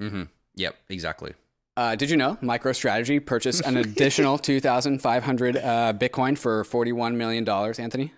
Mm-hmm. 0.00 0.24
Yep, 0.54 0.76
exactly. 0.90 1.34
Uh, 1.76 1.94
did 1.94 2.08
you 2.08 2.16
know 2.16 2.36
MicroStrategy 2.42 3.24
purchased 3.24 3.62
an 3.66 3.76
additional 3.76 4.38
2,500 4.38 5.56
uh, 5.56 5.92
Bitcoin 5.92 6.38
for 6.38 6.64
$41 6.64 7.14
million, 7.14 7.46
Anthony? 7.48 8.12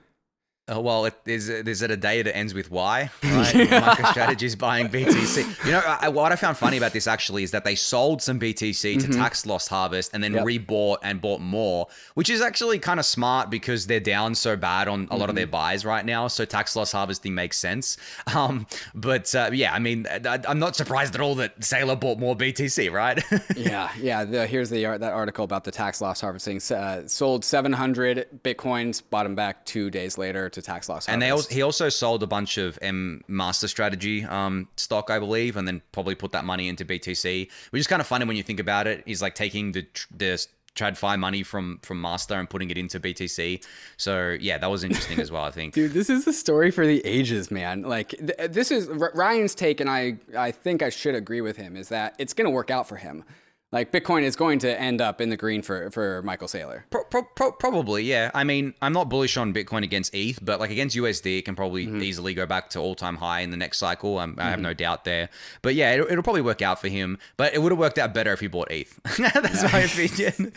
Oh, 0.71 0.81
well, 0.81 1.07
it, 1.07 1.15
is, 1.25 1.49
is 1.49 1.81
it 1.81 1.91
a 1.91 1.97
day 1.97 2.21
that 2.21 2.37
ends 2.37 2.53
with 2.55 2.71
Y? 2.71 3.11
Right? 3.39 3.55
MicroStrategy's 3.55 4.57
buying 4.57 4.89
BTC. 4.89 5.65
You 5.65 5.73
know, 5.73 5.79
I, 5.79 6.09
what 6.09 6.33
I 6.33 6.37
found 6.37 6.57
funny 6.57 6.77
about 6.77 6.93
this 6.93 7.07
actually 7.07 7.45
is 7.45 7.53
that 7.53 7.63
they 7.63 7.77
sold 7.77 8.21
some 8.21 8.41
BTC 8.41 8.81
to 8.95 8.99
mm-hmm. 8.99 9.13
tax 9.13 9.47
loss 9.47 9.69
harvest 9.69 10.13
and 10.13 10.25
then 10.25 10.33
yep. 10.33 10.45
rebought 10.45 10.99
and 11.03 11.21
bought 11.21 11.41
more, 11.41 11.87
which 12.15 12.31
is 12.31 12.41
actually 12.41 12.81
kind 12.81 12.99
of 12.99 13.07
smart 13.07 13.49
because 13.49 13.87
they're 13.87 14.01
down 14.01 14.35
so 14.35 14.57
bad 14.57 14.89
on 14.89 15.07
a 15.11 15.15
lot 15.15 15.21
mm-hmm. 15.21 15.31
of 15.31 15.37
their 15.37 15.45
mm-hmm. 15.45 15.53
buys 15.53 15.85
right 15.85 16.05
now. 16.05 16.27
So 16.27 16.45
tax 16.45 16.75
loss 16.75 16.91
harvesting 16.91 17.35
makes 17.35 17.59
sense. 17.59 17.97
Um, 18.35 18.67
but 18.95 19.33
uh, 19.35 19.51
yeah, 19.53 19.73
I 19.73 19.79
mean, 19.79 20.07
I, 20.09 20.41
am 20.47 20.59
not 20.59 20.75
surprised 20.75 21.15
at 21.15 21.21
all 21.21 21.37
that 21.37 21.61
Saylor 21.61 21.99
bought 21.99 22.19
more 22.19 22.37
BTC, 22.37 22.91
right? 22.91 23.23
yeah, 23.57 23.91
yeah. 24.01 24.25
The, 24.25 24.47
here's 24.47 24.71
the 24.71 24.83
that 24.83 25.13
article 25.13 25.45
about 25.45 25.65
the 25.65 25.71
tax 25.71 26.01
loss 26.01 26.21
harvesting. 26.21 26.61
Uh, 26.71 27.07
sold 27.07 27.45
700 27.45 28.43
bitcoins, 28.43 29.03
bought 29.09 29.25
them 29.25 29.35
back 29.35 29.65
two 29.65 29.91
days 29.91 30.19
later 30.19 30.49
to 30.59 30.63
tax 30.63 30.89
loss. 30.89 31.09
And 31.09 31.23
they 31.23 31.31
also, 31.31 31.49
he 31.53 31.63
also 31.63 31.89
sold 31.89 32.23
a 32.23 32.27
bunch 32.27 32.59
of 32.59 32.79
M 32.83 33.23
Master 33.29 33.69
Strategy 33.69 34.25
um, 34.25 34.69
stock, 34.77 35.11
I 35.11 35.19
believe, 35.19 35.57
and 35.57 35.67
then 35.67 35.83
probably 35.93 36.15
put 36.15 36.33
that 36.33 36.45
money 36.45 36.69
into 36.69 36.85
BTC, 36.85 37.51
which 37.71 37.81
is 37.81 37.87
kind 37.87 38.01
of 38.01 38.07
funny 38.07 38.25
when 38.25 38.37
you 38.37 38.43
think 38.43 38.61
about 38.61 38.87
it. 38.87 39.03
He's 39.07 39.23
like 39.23 39.35
taking 39.35 39.73
the 39.73 39.87
the 40.15 40.47
TradFi 40.79 41.19
money 41.19 41.43
from 41.43 41.81
from 41.83 42.01
Master 42.01 42.35
and 42.35 42.49
putting 42.49 42.71
it 42.71 42.79
into 42.79 43.01
BTC. 43.01 43.65
So 43.97 44.37
yeah, 44.41 44.59
that 44.59 44.71
was 44.71 44.85
interesting 44.85 45.19
as 45.19 45.31
well. 45.31 45.43
I 45.43 45.51
think, 45.51 45.75
dude, 45.75 45.93
this 45.93 46.09
is 46.09 46.25
the 46.25 46.33
story 46.33 46.71
for 46.71 46.87
the 46.87 47.05
ages, 47.05 47.51
man. 47.51 47.83
Like 47.83 48.11
th- 48.11 48.51
this 48.51 48.71
is 48.71 48.89
R- 48.89 49.13
Ryan's 49.15 49.55
take, 49.55 49.81
and 49.81 49.91
I 49.91 50.19
I 50.37 50.53
think 50.53 50.83
I 50.83 50.91
should 50.91 51.15
agree 51.15 51.41
with 51.41 51.57
him. 51.57 51.77
Is 51.77 51.89
that 51.89 52.15
it's 52.19 52.33
going 52.33 52.47
to 52.47 52.51
work 52.51 52.71
out 52.71 52.89
for 52.89 52.97
him. 52.97 53.25
Like 53.71 53.93
Bitcoin 53.93 54.23
is 54.23 54.35
going 54.35 54.61
to 54.61 54.81
end 54.81 55.03
up 55.03 55.21
in 55.21 55.29
the 55.29 55.37
green 55.37 55.61
for 55.61 55.91
for 55.91 56.23
Michael 56.23 56.49
Saylor. 56.49 56.85
Pro, 56.89 57.05
pro, 57.05 57.23
pro, 57.23 57.53
probably, 57.53 58.03
yeah. 58.03 58.31
I 58.33 58.43
mean, 58.43 58.73
I'm 58.81 58.95
not 58.95 59.11
bullish 59.11 59.37
on 59.37 59.53
Bitcoin 59.53 59.85
against 59.85 60.15
ETH, 60.15 60.39
but 60.43 60.59
like 60.59 60.71
against 60.71 60.97
USD, 60.97 61.41
it 61.41 61.45
can 61.45 61.55
probably 61.55 61.87
mm-hmm. 61.87 62.03
easily 62.03 62.33
go 62.33 62.47
back 62.47 62.71
to 62.71 62.79
all 62.79 62.95
time 62.95 63.17
high 63.17 63.41
in 63.41 63.51
the 63.51 63.59
next 63.59 63.77
cycle. 63.77 64.17
Mm-hmm. 64.17 64.41
i 64.41 64.45
have 64.45 64.61
no 64.61 64.73
doubt 64.73 65.05
there. 65.05 65.29
But 65.61 65.75
yeah, 65.75 65.93
it'll, 65.93 66.07
it'll, 66.07 66.23
probably 66.23 66.41
work 66.41 66.63
out 66.63 66.81
for 66.81 66.89
him. 66.89 67.19
But 67.37 67.53
it 67.53 67.61
would 67.61 67.73
have 67.73 67.79
worked 67.79 67.99
out 67.99 68.15
better 68.15 68.33
if 68.33 68.41
he 68.41 68.47
bought 68.47 68.71
ETH. 68.71 68.99
That's 69.19 69.63
my 69.71 69.81
opinion. 69.81 70.53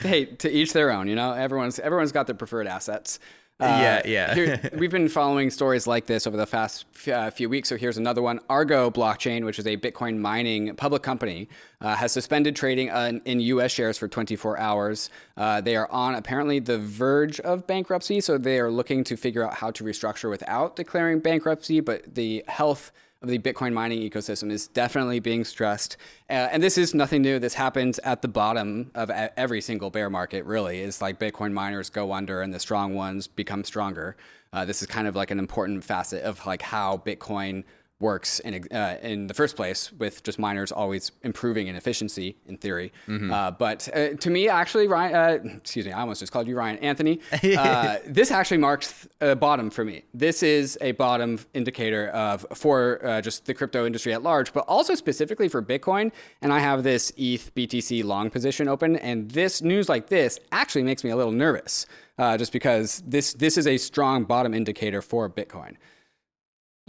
hey, 0.00 0.24
to 0.24 0.50
each 0.50 0.72
their 0.72 0.90
own. 0.90 1.06
You 1.06 1.14
know, 1.14 1.32
everyone's 1.32 1.78
everyone's 1.78 2.12
got 2.12 2.26
their 2.26 2.36
preferred 2.36 2.66
assets. 2.66 3.20
Uh, 3.60 3.66
yeah, 3.66 4.02
yeah. 4.06 4.34
here, 4.34 4.70
we've 4.78 4.90
been 4.90 5.08
following 5.08 5.50
stories 5.50 5.86
like 5.86 6.06
this 6.06 6.26
over 6.26 6.36
the 6.36 6.46
past 6.46 6.86
uh, 7.08 7.30
few 7.30 7.48
weeks. 7.48 7.68
So 7.68 7.76
here's 7.76 7.98
another 7.98 8.22
one. 8.22 8.40
Argo 8.48 8.90
Blockchain, 8.90 9.44
which 9.44 9.58
is 9.58 9.66
a 9.66 9.76
Bitcoin 9.76 10.18
mining 10.18 10.74
public 10.76 11.02
company, 11.02 11.48
uh, 11.80 11.94
has 11.94 12.12
suspended 12.12 12.56
trading 12.56 12.88
in, 12.88 13.20
in, 13.24 13.40
U.S. 13.40 13.70
shares 13.72 13.98
for 13.98 14.08
24 14.08 14.58
hours. 14.58 15.10
Uh, 15.36 15.60
they 15.60 15.76
are 15.76 15.90
on 15.90 16.14
apparently 16.14 16.58
the 16.58 16.78
verge 16.78 17.38
of 17.40 17.66
bankruptcy, 17.66 18.20
so 18.20 18.38
they 18.38 18.58
are 18.58 18.70
looking 18.70 19.04
to 19.04 19.16
figure 19.16 19.46
out 19.46 19.54
how 19.54 19.70
to 19.72 19.84
restructure 19.84 20.30
without 20.30 20.76
declaring 20.76 21.20
bankruptcy. 21.20 21.80
But 21.80 22.14
the 22.14 22.44
health 22.48 22.92
of 23.22 23.28
the 23.28 23.38
Bitcoin 23.38 23.72
mining 23.72 24.00
ecosystem 24.00 24.50
is 24.50 24.66
definitely 24.68 25.20
being 25.20 25.44
stressed. 25.44 25.96
Uh, 26.28 26.48
and 26.52 26.62
this 26.62 26.78
is 26.78 26.94
nothing 26.94 27.20
new. 27.20 27.38
This 27.38 27.54
happens 27.54 27.98
at 27.98 28.22
the 28.22 28.28
bottom 28.28 28.90
of 28.94 29.10
every 29.10 29.60
single 29.60 29.90
bear 29.90 30.08
market, 30.08 30.44
really. 30.44 30.80
Is 30.80 31.02
like 31.02 31.18
Bitcoin 31.18 31.52
miners 31.52 31.90
go 31.90 32.12
under 32.12 32.40
and 32.40 32.54
the 32.54 32.58
strong 32.58 32.94
ones 32.94 33.26
become 33.26 33.62
stronger. 33.64 34.16
Uh, 34.52 34.64
this 34.64 34.80
is 34.80 34.88
kind 34.88 35.06
of 35.06 35.14
like 35.14 35.30
an 35.30 35.38
important 35.38 35.84
facet 35.84 36.24
of 36.24 36.44
like 36.46 36.62
how 36.62 36.96
Bitcoin 36.96 37.64
works 38.00 38.40
in 38.40 38.66
uh, 38.72 38.96
in 39.02 39.26
the 39.26 39.34
first 39.34 39.56
place 39.56 39.92
with 39.92 40.22
just 40.22 40.38
miners 40.38 40.72
always 40.72 41.12
improving 41.22 41.66
in 41.66 41.76
efficiency 41.76 42.36
in 42.46 42.56
theory. 42.56 42.92
Mm-hmm. 43.06 43.30
Uh, 43.30 43.50
but 43.52 43.88
uh, 43.94 44.14
to 44.14 44.30
me, 44.30 44.48
actually, 44.48 44.88
Ryan, 44.88 45.14
uh, 45.14 45.50
excuse 45.56 45.86
me, 45.86 45.92
I 45.92 46.00
almost 46.00 46.20
just 46.20 46.32
called 46.32 46.48
you 46.48 46.56
Ryan 46.56 46.78
Anthony. 46.78 47.20
Uh, 47.60 47.98
this 48.06 48.30
actually 48.30 48.56
marks 48.56 49.06
a 49.20 49.34
bottom 49.34 49.70
for 49.70 49.84
me. 49.84 50.02
This 50.14 50.42
is 50.42 50.78
a 50.80 50.92
bottom 50.92 51.38
indicator 51.52 52.08
of 52.08 52.46
for 52.54 53.04
uh, 53.04 53.20
just 53.20 53.44
the 53.44 53.52
crypto 53.52 53.86
industry 53.86 54.14
at 54.14 54.22
large, 54.22 54.52
but 54.52 54.64
also 54.66 54.94
specifically 54.94 55.48
for 55.48 55.62
Bitcoin. 55.62 56.10
And 56.40 56.52
I 56.52 56.60
have 56.60 56.82
this 56.82 57.12
ETH 57.16 57.52
BTC 57.54 58.04
long 58.04 58.30
position 58.30 58.66
open, 58.68 58.96
and 58.96 59.30
this 59.30 59.62
news 59.62 59.88
like 59.88 60.06
this 60.06 60.38
actually 60.52 60.84
makes 60.84 61.04
me 61.04 61.10
a 61.10 61.16
little 61.16 61.32
nervous, 61.32 61.86
just 62.18 62.52
because 62.52 63.02
this 63.06 63.34
this 63.34 63.58
is 63.58 63.66
a 63.66 63.76
strong 63.76 64.24
bottom 64.24 64.54
indicator 64.54 65.02
for 65.02 65.28
Bitcoin. 65.28 65.76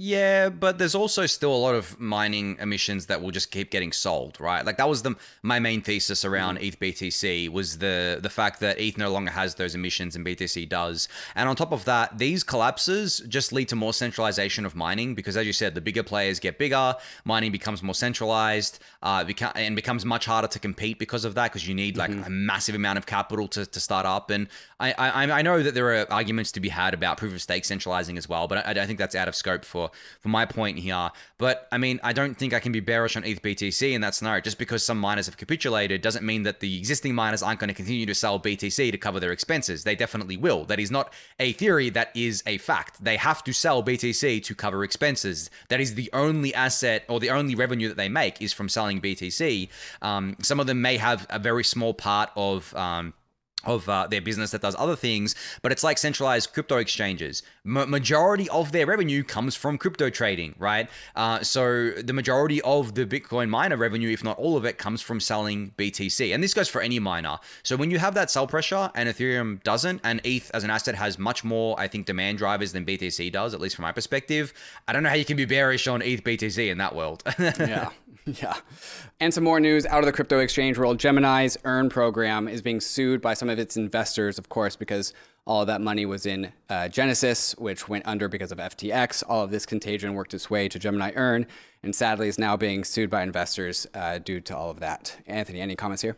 Yeah, 0.03 0.49
but 0.49 0.79
there's 0.79 0.95
also 0.95 1.27
still 1.27 1.53
a 1.53 1.61
lot 1.61 1.75
of 1.75 1.99
mining 1.99 2.57
emissions 2.59 3.05
that 3.05 3.21
will 3.21 3.29
just 3.29 3.51
keep 3.51 3.69
getting 3.69 3.91
sold, 3.91 4.41
right? 4.41 4.65
Like 4.65 4.77
that 4.77 4.89
was 4.89 5.03
the 5.03 5.13
my 5.43 5.59
main 5.59 5.83
thesis 5.83 6.25
around 6.25 6.57
mm. 6.57 6.63
ETH 6.63 6.79
BTC 6.79 7.49
was 7.49 7.77
the 7.77 8.17
the 8.19 8.29
fact 8.29 8.61
that 8.61 8.79
ETH 8.79 8.97
no 8.97 9.11
longer 9.11 9.29
has 9.29 9.53
those 9.53 9.75
emissions 9.75 10.15
and 10.15 10.25
BTC 10.25 10.67
does. 10.67 11.07
And 11.35 11.47
on 11.47 11.55
top 11.55 11.71
of 11.71 11.85
that, 11.85 12.17
these 12.17 12.43
collapses 12.43 13.19
just 13.27 13.53
lead 13.53 13.69
to 13.69 13.75
more 13.75 13.93
centralization 13.93 14.65
of 14.65 14.75
mining 14.75 15.13
because, 15.13 15.37
as 15.37 15.45
you 15.45 15.53
said, 15.53 15.75
the 15.75 15.81
bigger 15.81 16.01
players 16.01 16.39
get 16.39 16.57
bigger, 16.57 16.95
mining 17.23 17.51
becomes 17.51 17.83
more 17.83 17.93
centralized, 17.93 18.79
uh, 19.03 19.23
beca- 19.23 19.51
and 19.53 19.75
becomes 19.75 20.03
much 20.03 20.25
harder 20.25 20.47
to 20.47 20.57
compete 20.57 20.97
because 20.97 21.25
of 21.25 21.35
that 21.35 21.51
because 21.51 21.67
you 21.67 21.75
need 21.75 21.95
like 21.95 22.09
mm-hmm. 22.09 22.23
a 22.23 22.29
massive 22.31 22.73
amount 22.73 22.97
of 22.97 23.05
capital 23.05 23.47
to, 23.49 23.67
to 23.67 23.79
start 23.79 24.07
up. 24.07 24.31
And 24.31 24.47
I, 24.79 24.93
I 24.93 25.31
I 25.31 25.41
know 25.43 25.61
that 25.61 25.75
there 25.75 25.93
are 25.93 26.11
arguments 26.11 26.51
to 26.53 26.59
be 26.59 26.69
had 26.69 26.95
about 26.95 27.17
proof 27.17 27.35
of 27.35 27.41
stake 27.43 27.65
centralizing 27.65 28.17
as 28.17 28.27
well, 28.27 28.47
but 28.47 28.65
I, 28.65 28.81
I 28.81 28.87
think 28.87 28.97
that's 28.97 29.13
out 29.13 29.27
of 29.27 29.35
scope 29.35 29.63
for 29.63 29.90
for 30.19 30.29
my 30.29 30.45
point 30.45 30.79
here. 30.79 31.09
But 31.37 31.67
I 31.71 31.77
mean, 31.77 31.99
I 32.03 32.13
don't 32.13 32.35
think 32.35 32.53
I 32.53 32.59
can 32.59 32.71
be 32.71 32.79
bearish 32.79 33.15
on 33.15 33.23
ETH 33.23 33.41
BTC 33.41 33.93
in 33.93 34.01
that 34.01 34.15
scenario. 34.15 34.41
Just 34.41 34.57
because 34.57 34.83
some 34.83 34.99
miners 34.99 35.25
have 35.25 35.37
capitulated 35.37 36.01
doesn't 36.01 36.25
mean 36.25 36.43
that 36.43 36.59
the 36.59 36.77
existing 36.77 37.15
miners 37.15 37.43
aren't 37.43 37.59
going 37.59 37.69
to 37.69 37.73
continue 37.73 38.05
to 38.05 38.15
sell 38.15 38.39
BTC 38.39 38.91
to 38.91 38.97
cover 38.97 39.19
their 39.19 39.31
expenses. 39.31 39.83
They 39.83 39.95
definitely 39.95 40.37
will. 40.37 40.65
That 40.65 40.79
is 40.79 40.91
not 40.91 41.13
a 41.39 41.53
theory. 41.53 41.89
That 41.89 42.11
is 42.15 42.43
a 42.45 42.57
fact. 42.57 43.03
They 43.03 43.17
have 43.17 43.43
to 43.43 43.53
sell 43.53 43.83
BTC 43.83 44.43
to 44.43 44.55
cover 44.55 44.83
expenses. 44.83 45.49
That 45.69 45.79
is 45.79 45.95
the 45.95 46.09
only 46.13 46.53
asset 46.53 47.05
or 47.09 47.19
the 47.19 47.29
only 47.29 47.55
revenue 47.55 47.87
that 47.87 47.97
they 47.97 48.09
make 48.09 48.41
is 48.41 48.53
from 48.53 48.69
selling 48.69 49.01
BTC. 49.01 49.69
Um, 50.01 50.35
some 50.41 50.59
of 50.59 50.67
them 50.67 50.81
may 50.81 50.97
have 50.97 51.25
a 51.29 51.39
very 51.39 51.63
small 51.63 51.93
part 51.93 52.29
of 52.35 52.73
um, 52.75 53.13
of 53.65 53.87
uh, 53.87 54.07
their 54.07 54.21
business 54.21 54.51
that 54.51 54.61
does 54.61 54.75
other 54.77 54.95
things, 54.95 55.35
but 55.61 55.71
it's 55.71 55.83
like 55.83 55.97
centralized 55.97 56.53
crypto 56.53 56.77
exchanges. 56.77 57.43
Majority 57.63 58.49
of 58.49 58.71
their 58.71 58.85
revenue 58.85 59.23
comes 59.23 59.55
from 59.55 59.77
crypto 59.77 60.09
trading, 60.09 60.55
right? 60.57 60.89
Uh, 61.15 61.41
so 61.41 61.91
the 61.91 62.13
majority 62.13 62.61
of 62.61 62.95
the 62.95 63.05
Bitcoin 63.05 63.49
miner 63.49 63.77
revenue, 63.77 64.09
if 64.09 64.23
not 64.23 64.37
all 64.37 64.57
of 64.57 64.65
it, 64.65 64.77
comes 64.77 65.01
from 65.01 65.19
selling 65.19 65.71
BTC, 65.77 66.33
and 66.33 66.43
this 66.43 66.53
goes 66.53 66.67
for 66.67 66.81
any 66.81 66.99
miner. 66.99 67.37
So 67.63 67.75
when 67.75 67.91
you 67.91 67.99
have 67.99 68.13
that 68.15 68.31
sell 68.31 68.47
pressure 68.47 68.89
and 68.95 69.07
Ethereum 69.07 69.61
doesn't, 69.63 70.01
and 70.03 70.21
ETH 70.23 70.49
as 70.53 70.63
an 70.63 70.69
asset 70.69 70.95
has 70.95 71.19
much 71.19 71.43
more, 71.43 71.79
I 71.79 71.87
think, 71.87 72.05
demand 72.05 72.37
drivers 72.37 72.71
than 72.71 72.85
BTC 72.85 73.31
does, 73.31 73.53
at 73.53 73.61
least 73.61 73.75
from 73.75 73.83
my 73.83 73.91
perspective. 73.91 74.53
I 74.87 74.93
don't 74.93 75.03
know 75.03 75.09
how 75.09 75.15
you 75.15 75.25
can 75.25 75.37
be 75.37 75.45
bearish 75.45 75.87
on 75.87 76.01
ETH 76.01 76.23
BTC 76.23 76.69
in 76.69 76.77
that 76.79 76.95
world. 76.95 77.23
yeah. 77.39 77.89
Yeah. 78.41 78.55
And 79.19 79.33
some 79.33 79.43
more 79.43 79.59
news 79.59 79.85
out 79.85 79.99
of 79.99 80.05
the 80.05 80.11
crypto 80.11 80.39
exchange 80.39 80.77
world. 80.77 80.99
Gemini's 80.99 81.57
Earn 81.63 81.89
program 81.89 82.47
is 82.47 82.61
being 82.61 82.79
sued 82.79 83.21
by 83.21 83.33
some 83.33 83.49
of 83.49 83.59
its 83.59 83.77
investors, 83.77 84.37
of 84.37 84.49
course, 84.49 84.75
because 84.75 85.13
all 85.45 85.61
of 85.61 85.67
that 85.67 85.81
money 85.81 86.05
was 86.05 86.25
in 86.25 86.51
uh, 86.69 86.87
Genesis, 86.87 87.55
which 87.57 87.89
went 87.89 88.05
under 88.05 88.27
because 88.27 88.51
of 88.51 88.59
FTX. 88.59 89.23
All 89.27 89.43
of 89.43 89.51
this 89.51 89.65
contagion 89.65 90.13
worked 90.13 90.33
its 90.33 90.49
way 90.49 90.69
to 90.69 90.77
Gemini 90.77 91.11
Earn, 91.15 91.47
and 91.81 91.95
sadly 91.95 92.27
is 92.27 92.37
now 92.37 92.55
being 92.55 92.83
sued 92.83 93.09
by 93.09 93.23
investors 93.23 93.87
uh, 93.95 94.19
due 94.19 94.39
to 94.41 94.55
all 94.55 94.69
of 94.69 94.79
that. 94.79 95.17
Anthony, 95.25 95.59
any 95.59 95.75
comments 95.75 96.03
here? 96.03 96.15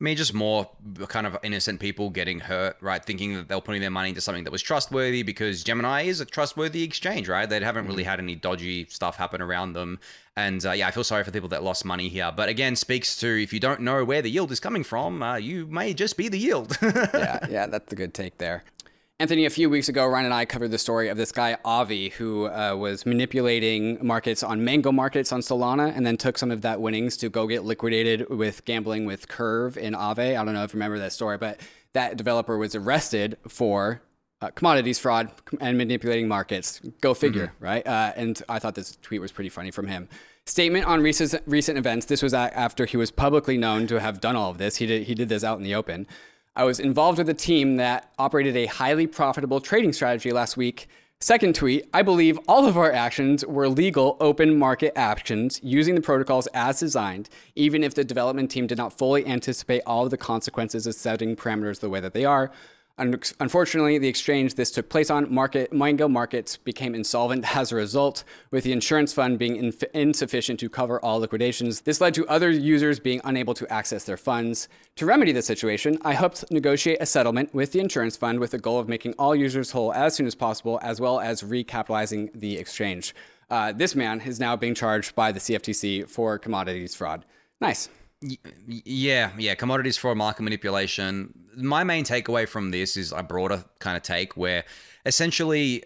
I 0.00 0.04
mean, 0.04 0.16
just 0.16 0.32
more 0.32 0.70
kind 1.08 1.26
of 1.26 1.36
innocent 1.42 1.80
people 1.80 2.08
getting 2.10 2.38
hurt, 2.38 2.76
right? 2.80 3.04
Thinking 3.04 3.34
that 3.34 3.48
they're 3.48 3.60
putting 3.60 3.80
their 3.80 3.90
money 3.90 4.10
into 4.10 4.20
something 4.20 4.44
that 4.44 4.52
was 4.52 4.62
trustworthy 4.62 5.24
because 5.24 5.64
Gemini 5.64 6.02
is 6.02 6.20
a 6.20 6.24
trustworthy 6.24 6.84
exchange, 6.84 7.28
right? 7.28 7.48
They 7.48 7.58
haven't 7.58 7.86
really 7.88 8.04
mm-hmm. 8.04 8.10
had 8.10 8.20
any 8.20 8.36
dodgy 8.36 8.86
stuff 8.88 9.16
happen 9.16 9.42
around 9.42 9.72
them. 9.72 9.98
And 10.36 10.64
uh, 10.64 10.70
yeah, 10.70 10.86
I 10.86 10.92
feel 10.92 11.02
sorry 11.02 11.24
for 11.24 11.32
people 11.32 11.48
that 11.48 11.64
lost 11.64 11.84
money 11.84 12.08
here. 12.08 12.32
But 12.34 12.48
again, 12.48 12.76
speaks 12.76 13.16
to 13.16 13.42
if 13.42 13.52
you 13.52 13.58
don't 13.58 13.80
know 13.80 14.04
where 14.04 14.22
the 14.22 14.30
yield 14.30 14.52
is 14.52 14.60
coming 14.60 14.84
from, 14.84 15.20
uh, 15.20 15.34
you 15.34 15.66
may 15.66 15.92
just 15.94 16.16
be 16.16 16.28
the 16.28 16.38
yield. 16.38 16.78
yeah, 16.82 17.44
yeah, 17.50 17.66
that's 17.66 17.92
a 17.92 17.96
good 17.96 18.14
take 18.14 18.38
there. 18.38 18.62
Anthony, 19.20 19.46
a 19.46 19.50
few 19.50 19.68
weeks 19.68 19.88
ago, 19.88 20.06
Ryan 20.06 20.26
and 20.26 20.34
I 20.34 20.44
covered 20.44 20.70
the 20.70 20.78
story 20.78 21.08
of 21.08 21.16
this 21.16 21.32
guy, 21.32 21.56
Avi, 21.64 22.10
who 22.10 22.46
uh, 22.46 22.76
was 22.78 23.04
manipulating 23.04 23.98
markets 24.00 24.44
on 24.44 24.62
mango 24.62 24.92
markets 24.92 25.32
on 25.32 25.40
Solana 25.40 25.92
and 25.96 26.06
then 26.06 26.16
took 26.16 26.38
some 26.38 26.52
of 26.52 26.62
that 26.62 26.80
winnings 26.80 27.16
to 27.16 27.28
go 27.28 27.48
get 27.48 27.64
liquidated 27.64 28.30
with 28.30 28.64
gambling 28.64 29.06
with 29.06 29.26
Curve 29.26 29.76
in 29.76 29.94
Aave. 29.94 30.38
I 30.38 30.44
don't 30.44 30.54
know 30.54 30.62
if 30.62 30.72
you 30.72 30.78
remember 30.78 31.00
that 31.00 31.12
story, 31.12 31.36
but 31.36 31.58
that 31.94 32.16
developer 32.16 32.56
was 32.56 32.76
arrested 32.76 33.38
for 33.48 34.02
uh, 34.40 34.50
commodities 34.50 35.00
fraud 35.00 35.32
and 35.60 35.76
manipulating 35.76 36.28
markets. 36.28 36.80
Go 37.00 37.12
figure, 37.12 37.48
mm-hmm. 37.48 37.64
right? 37.64 37.84
Uh, 37.84 38.12
and 38.14 38.40
I 38.48 38.60
thought 38.60 38.76
this 38.76 38.98
tweet 39.02 39.20
was 39.20 39.32
pretty 39.32 39.50
funny 39.50 39.72
from 39.72 39.88
him. 39.88 40.08
Statement 40.46 40.86
on 40.86 41.02
recent 41.02 41.42
recent 41.44 41.76
events. 41.76 42.06
This 42.06 42.22
was 42.22 42.32
after 42.32 42.86
he 42.86 42.96
was 42.96 43.10
publicly 43.10 43.58
known 43.58 43.88
to 43.88 43.98
have 43.98 44.20
done 44.20 44.36
all 44.36 44.52
of 44.52 44.58
this. 44.58 44.76
He 44.76 44.86
did 44.86 45.08
he 45.08 45.16
did 45.16 45.28
this 45.28 45.42
out 45.42 45.58
in 45.58 45.64
the 45.64 45.74
open. 45.74 46.06
I 46.58 46.64
was 46.64 46.80
involved 46.80 47.18
with 47.18 47.28
a 47.28 47.34
team 47.34 47.76
that 47.76 48.10
operated 48.18 48.56
a 48.56 48.66
highly 48.66 49.06
profitable 49.06 49.60
trading 49.60 49.92
strategy 49.92 50.32
last 50.32 50.56
week. 50.56 50.88
Second 51.20 51.54
tweet, 51.54 51.88
I 51.94 52.02
believe 52.02 52.36
all 52.48 52.66
of 52.66 52.76
our 52.76 52.90
actions 52.92 53.46
were 53.46 53.68
legal 53.68 54.16
open 54.18 54.58
market 54.58 54.92
actions 54.96 55.60
using 55.62 55.94
the 55.94 56.00
protocols 56.00 56.48
as 56.48 56.80
designed, 56.80 57.28
even 57.54 57.84
if 57.84 57.94
the 57.94 58.02
development 58.02 58.50
team 58.50 58.66
did 58.66 58.76
not 58.76 58.98
fully 58.98 59.24
anticipate 59.24 59.82
all 59.86 60.02
of 60.02 60.10
the 60.10 60.16
consequences 60.16 60.84
of 60.88 60.96
setting 60.96 61.36
parameters 61.36 61.78
the 61.78 61.88
way 61.88 62.00
that 62.00 62.12
they 62.12 62.24
are. 62.24 62.50
Unfortunately, 62.98 63.98
the 63.98 64.08
exchange 64.08 64.54
this 64.54 64.70
took 64.70 64.88
place 64.88 65.08
on, 65.08 65.32
market, 65.32 65.72
Mango 65.72 66.08
Markets, 66.08 66.56
became 66.56 66.94
insolvent 66.94 67.56
as 67.56 67.70
a 67.70 67.76
result, 67.76 68.24
with 68.50 68.64
the 68.64 68.72
insurance 68.72 69.12
fund 69.12 69.38
being 69.38 69.56
inf- 69.56 69.84
insufficient 69.94 70.58
to 70.60 70.68
cover 70.68 71.00
all 71.00 71.20
liquidations. 71.20 71.82
This 71.82 72.00
led 72.00 72.14
to 72.14 72.26
other 72.26 72.50
users 72.50 72.98
being 72.98 73.20
unable 73.24 73.54
to 73.54 73.72
access 73.72 74.04
their 74.04 74.16
funds. 74.16 74.68
To 74.96 75.06
remedy 75.06 75.32
the 75.32 75.42
situation, 75.42 75.98
I 76.04 76.14
helped 76.14 76.50
negotiate 76.50 76.98
a 77.00 77.06
settlement 77.06 77.54
with 77.54 77.72
the 77.72 77.80
insurance 77.80 78.16
fund 78.16 78.40
with 78.40 78.50
the 78.50 78.58
goal 78.58 78.80
of 78.80 78.88
making 78.88 79.14
all 79.14 79.34
users 79.34 79.70
whole 79.70 79.92
as 79.92 80.14
soon 80.14 80.26
as 80.26 80.34
possible, 80.34 80.80
as 80.82 81.00
well 81.00 81.20
as 81.20 81.42
recapitalizing 81.42 82.30
the 82.34 82.58
exchange. 82.58 83.14
Uh, 83.50 83.72
this 83.72 83.94
man 83.94 84.20
is 84.20 84.40
now 84.40 84.56
being 84.56 84.74
charged 84.74 85.14
by 85.14 85.32
the 85.32 85.40
CFTC 85.40 86.08
for 86.08 86.38
commodities 86.38 86.94
fraud. 86.94 87.24
Nice. 87.60 87.88
Yeah, 88.20 89.30
yeah, 89.38 89.54
commodities 89.54 89.96
fraud, 89.96 90.16
market 90.16 90.42
manipulation. 90.42 91.32
My 91.56 91.84
main 91.84 92.04
takeaway 92.04 92.48
from 92.48 92.70
this 92.72 92.96
is 92.96 93.12
a 93.12 93.22
broader 93.22 93.64
kind 93.78 93.96
of 93.96 94.02
take 94.02 94.36
where 94.36 94.64
essentially 95.08 95.82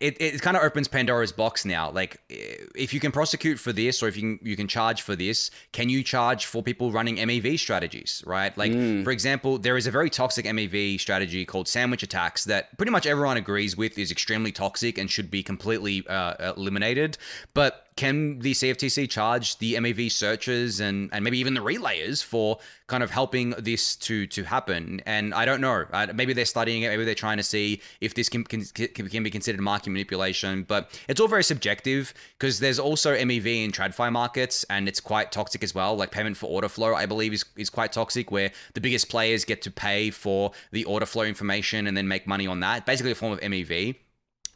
it, 0.00 0.20
it 0.20 0.42
kind 0.42 0.56
of 0.56 0.62
opens 0.64 0.88
Pandora's 0.88 1.32
box 1.32 1.64
now. 1.64 1.90
Like 1.90 2.20
if 2.28 2.92
you 2.92 3.00
can 3.00 3.12
prosecute 3.12 3.58
for 3.58 3.72
this 3.72 4.02
or 4.02 4.08
if 4.08 4.16
you 4.16 4.22
can, 4.22 4.46
you 4.46 4.56
can 4.56 4.66
charge 4.66 5.00
for 5.02 5.14
this, 5.14 5.50
can 5.72 5.88
you 5.88 6.02
charge 6.02 6.46
for 6.46 6.62
people 6.62 6.90
running 6.90 7.16
MEV 7.16 7.58
strategies, 7.58 8.22
right? 8.26 8.56
Like 8.58 8.72
mm. 8.72 9.04
for 9.04 9.12
example, 9.12 9.58
there 9.58 9.76
is 9.76 9.86
a 9.86 9.92
very 9.92 10.10
toxic 10.10 10.44
MEV 10.44 11.00
strategy 11.00 11.44
called 11.46 11.68
sandwich 11.68 12.02
attacks 12.02 12.44
that 12.44 12.76
pretty 12.76 12.92
much 12.92 13.06
everyone 13.06 13.36
agrees 13.36 13.76
with 13.76 13.96
is 13.96 14.10
extremely 14.10 14.50
toxic 14.50 14.98
and 14.98 15.08
should 15.08 15.30
be 15.30 15.42
completely 15.42 16.04
uh, 16.08 16.52
eliminated. 16.56 17.16
But 17.54 17.88
can 17.98 18.38
the 18.38 18.52
CFTC 18.52 19.10
charge 19.10 19.58
the 19.58 19.74
MEV 19.74 20.12
searchers 20.12 20.78
and, 20.78 21.10
and 21.12 21.24
maybe 21.24 21.36
even 21.38 21.54
the 21.54 21.60
relayers 21.60 22.22
for 22.22 22.58
kind 22.86 23.02
of 23.02 23.10
helping 23.10 23.50
this 23.58 23.96
to 23.96 24.26
to 24.28 24.44
happen? 24.44 25.00
And 25.04 25.34
I 25.34 25.44
don't 25.44 25.60
know. 25.60 25.84
Uh, 25.92 26.06
maybe 26.14 26.32
they're 26.32 26.44
studying 26.44 26.82
it. 26.82 26.90
Maybe 26.90 27.04
they're 27.04 27.16
trying 27.16 27.38
to 27.38 27.42
see 27.42 27.82
if 28.00 28.14
this 28.14 28.28
can, 28.28 28.44
can, 28.48 28.64
can 28.64 29.22
be 29.22 29.30
considered 29.30 29.60
market 29.60 29.90
manipulation. 29.90 30.62
But 30.62 30.98
it's 31.08 31.20
all 31.20 31.28
very 31.28 31.44
subjective 31.44 32.14
because 32.38 32.60
there's 32.60 32.78
also 32.78 33.14
MEV 33.14 33.64
in 33.64 33.72
TradFi 33.72 34.12
markets 34.12 34.64
and 34.70 34.88
it's 34.88 35.00
quite 35.00 35.32
toxic 35.32 35.62
as 35.62 35.74
well. 35.74 35.96
Like 35.96 36.10
payment 36.10 36.36
for 36.36 36.46
order 36.46 36.68
flow, 36.68 36.94
I 36.94 37.06
believe, 37.06 37.32
is, 37.32 37.44
is 37.56 37.70
quite 37.70 37.92
toxic 37.92 38.30
where 38.30 38.50
the 38.74 38.80
biggest 38.80 39.08
players 39.08 39.44
get 39.44 39.62
to 39.62 39.70
pay 39.70 40.10
for 40.10 40.52
the 40.72 40.84
order 40.84 41.06
flow 41.06 41.24
information 41.24 41.86
and 41.86 41.96
then 41.96 42.08
make 42.08 42.26
money 42.26 42.46
on 42.46 42.60
that. 42.60 42.86
Basically, 42.86 43.12
a 43.12 43.14
form 43.14 43.32
of 43.32 43.40
MEV. 43.40 43.96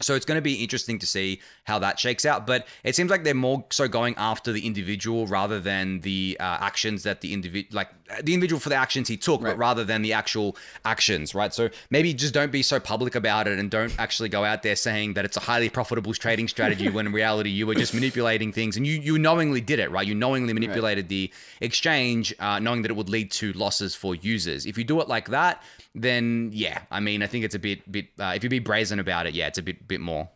So 0.01 0.15
it's 0.15 0.27
going 0.27 0.37
to 0.37 0.43
be 0.43 0.55
interesting 0.55 0.99
to 0.99 1.07
see 1.07 1.41
how 1.65 1.79
that 1.79 1.99
shakes 1.99 2.25
out. 2.25 2.47
But 2.47 2.67
it 2.85 2.97
seems 2.97 3.11
like 3.11 3.25
they're 3.25 3.35
more 3.35 3.65
so 3.71 3.89
going 3.89 4.15
after 4.17 4.53
the 4.53 4.67
individual 4.67 5.27
rather 5.27 5.61
than 5.61 6.01
the 6.01 6.37
uh, 6.41 6.59
actions 6.61 7.03
that 7.05 7.21
the 7.21 7.33
individual, 7.33 7.75
like 7.75 7.89
the 8.23 8.35
individual 8.35 8.61
for 8.61 8.69
the 8.69 8.75
actions 8.75 9.09
he 9.09 9.17
took, 9.17 9.43
right. 9.43 9.51
but 9.51 9.59
rather 9.59 9.85
than 9.85 10.03
the 10.03 10.13
actual 10.13 10.57
actions, 10.85 11.35
right? 11.35 11.55
So 11.55 11.71
maybe 11.91 12.13
just 12.15 12.35
don't 12.35 12.53
be 12.53 12.63
so 12.63 12.81
public 12.81 13.15
about 13.15 13.47
it 13.49 13.59
and 13.59 13.71
don't 13.71 13.95
actually 13.99 14.29
go 14.29 14.45
out 14.45 14.63
there 14.63 14.77
saying 14.77 15.15
that 15.15 15.25
it's 15.25 15.37
a 15.37 15.41
highly 15.41 15.69
profitable 15.69 16.15
trading 16.15 16.49
strategy 16.49 16.89
when 16.91 17.07
in 17.07 17.13
reality 17.13 17.51
you 17.51 17.67
were 17.67 17.75
just 17.75 17.95
manipulating 17.95 18.53
things 18.53 18.77
and 18.77 18.87
you 18.87 18.95
you 19.01 19.19
knowingly 19.19 19.61
did 19.61 19.79
it, 19.79 19.91
right? 19.91 20.07
You 20.07 20.15
knowingly 20.15 20.53
manipulated 20.53 21.05
right. 21.05 21.09
the 21.09 21.33
exchange, 21.61 22.35
uh, 22.39 22.59
knowing 22.59 22.83
that 22.83 22.91
it 22.91 22.95
would 22.95 23.09
lead 23.09 23.31
to 23.33 23.53
losses 23.53 23.95
for 23.95 24.15
users. 24.15 24.67
If 24.67 24.77
you 24.77 24.85
do 24.85 25.01
it 25.01 25.09
like 25.09 25.29
that, 25.29 25.63
then 25.95 26.51
yeah, 26.53 26.83
I 26.91 27.01
mean, 27.01 27.23
I 27.23 27.27
think 27.27 27.45
it's 27.45 27.55
a 27.55 27.59
bit 27.59 27.91
bit. 27.91 28.07
Uh, 28.19 28.33
if 28.35 28.45
you 28.45 28.51
be 28.51 28.59
brazen 28.59 28.99
about 28.99 29.27
it, 29.27 29.35
yeah, 29.35 29.47
it's 29.47 29.59
a 29.59 29.63
bit 29.63 29.87
bit 29.87 30.01
more. 30.01 30.29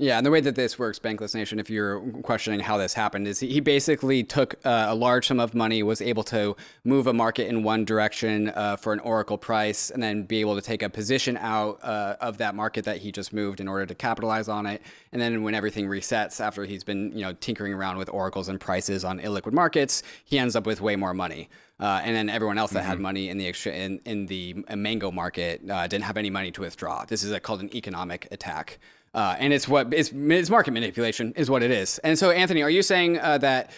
Yeah, 0.00 0.16
and 0.16 0.24
the 0.24 0.30
way 0.30 0.40
that 0.40 0.54
this 0.54 0.78
works, 0.78 1.00
Bankless 1.00 1.34
Nation, 1.34 1.58
if 1.58 1.68
you're 1.68 2.00
questioning 2.22 2.60
how 2.60 2.76
this 2.76 2.94
happened, 2.94 3.26
is 3.26 3.40
he 3.40 3.58
basically 3.58 4.22
took 4.22 4.54
uh, 4.64 4.86
a 4.88 4.94
large 4.94 5.26
sum 5.26 5.40
of 5.40 5.56
money, 5.56 5.82
was 5.82 6.00
able 6.00 6.22
to 6.24 6.54
move 6.84 7.08
a 7.08 7.12
market 7.12 7.48
in 7.48 7.64
one 7.64 7.84
direction 7.84 8.50
uh, 8.50 8.76
for 8.76 8.92
an 8.92 9.00
oracle 9.00 9.36
price, 9.36 9.90
and 9.90 10.00
then 10.00 10.22
be 10.22 10.38
able 10.38 10.54
to 10.54 10.62
take 10.62 10.84
a 10.84 10.88
position 10.88 11.36
out 11.38 11.80
uh, 11.82 12.14
of 12.20 12.38
that 12.38 12.54
market 12.54 12.84
that 12.84 12.98
he 12.98 13.10
just 13.10 13.32
moved 13.32 13.58
in 13.58 13.66
order 13.66 13.86
to 13.86 13.94
capitalize 13.96 14.48
on 14.48 14.66
it. 14.66 14.82
And 15.10 15.20
then 15.20 15.42
when 15.42 15.56
everything 15.56 15.88
resets 15.88 16.40
after 16.40 16.64
he's 16.64 16.84
been, 16.84 17.10
you 17.10 17.22
know, 17.22 17.32
tinkering 17.32 17.74
around 17.74 17.98
with 17.98 18.08
oracles 18.08 18.48
and 18.48 18.60
prices 18.60 19.04
on 19.04 19.18
illiquid 19.18 19.52
markets, 19.52 20.04
he 20.24 20.38
ends 20.38 20.54
up 20.54 20.64
with 20.64 20.80
way 20.80 20.94
more 20.94 21.12
money. 21.12 21.48
Uh, 21.80 22.00
and 22.04 22.14
then 22.14 22.28
everyone 22.28 22.58
else 22.58 22.70
that 22.70 22.80
mm-hmm. 22.80 22.88
had 22.88 23.00
money 23.00 23.28
in 23.30 23.38
the 23.38 23.48
extra, 23.48 23.72
in, 23.72 24.00
in 24.04 24.26
the 24.26 24.64
mango 24.76 25.10
market 25.10 25.60
uh, 25.68 25.88
didn't 25.88 26.04
have 26.04 26.16
any 26.16 26.30
money 26.30 26.52
to 26.52 26.60
withdraw. 26.60 27.04
This 27.04 27.24
is 27.24 27.32
a, 27.32 27.40
called 27.40 27.62
an 27.62 27.74
economic 27.74 28.28
attack. 28.30 28.78
Uh, 29.14 29.36
and 29.38 29.52
it's 29.52 29.66
what 29.66 29.92
it's, 29.92 30.12
it's, 30.12 30.50
market 30.50 30.72
manipulation 30.72 31.32
is 31.36 31.50
what 31.50 31.62
it 31.62 31.70
is. 31.70 31.98
And 32.00 32.18
so, 32.18 32.30
Anthony, 32.30 32.62
are 32.62 32.70
you 32.70 32.82
saying 32.82 33.18
uh, 33.18 33.38
that 33.38 33.70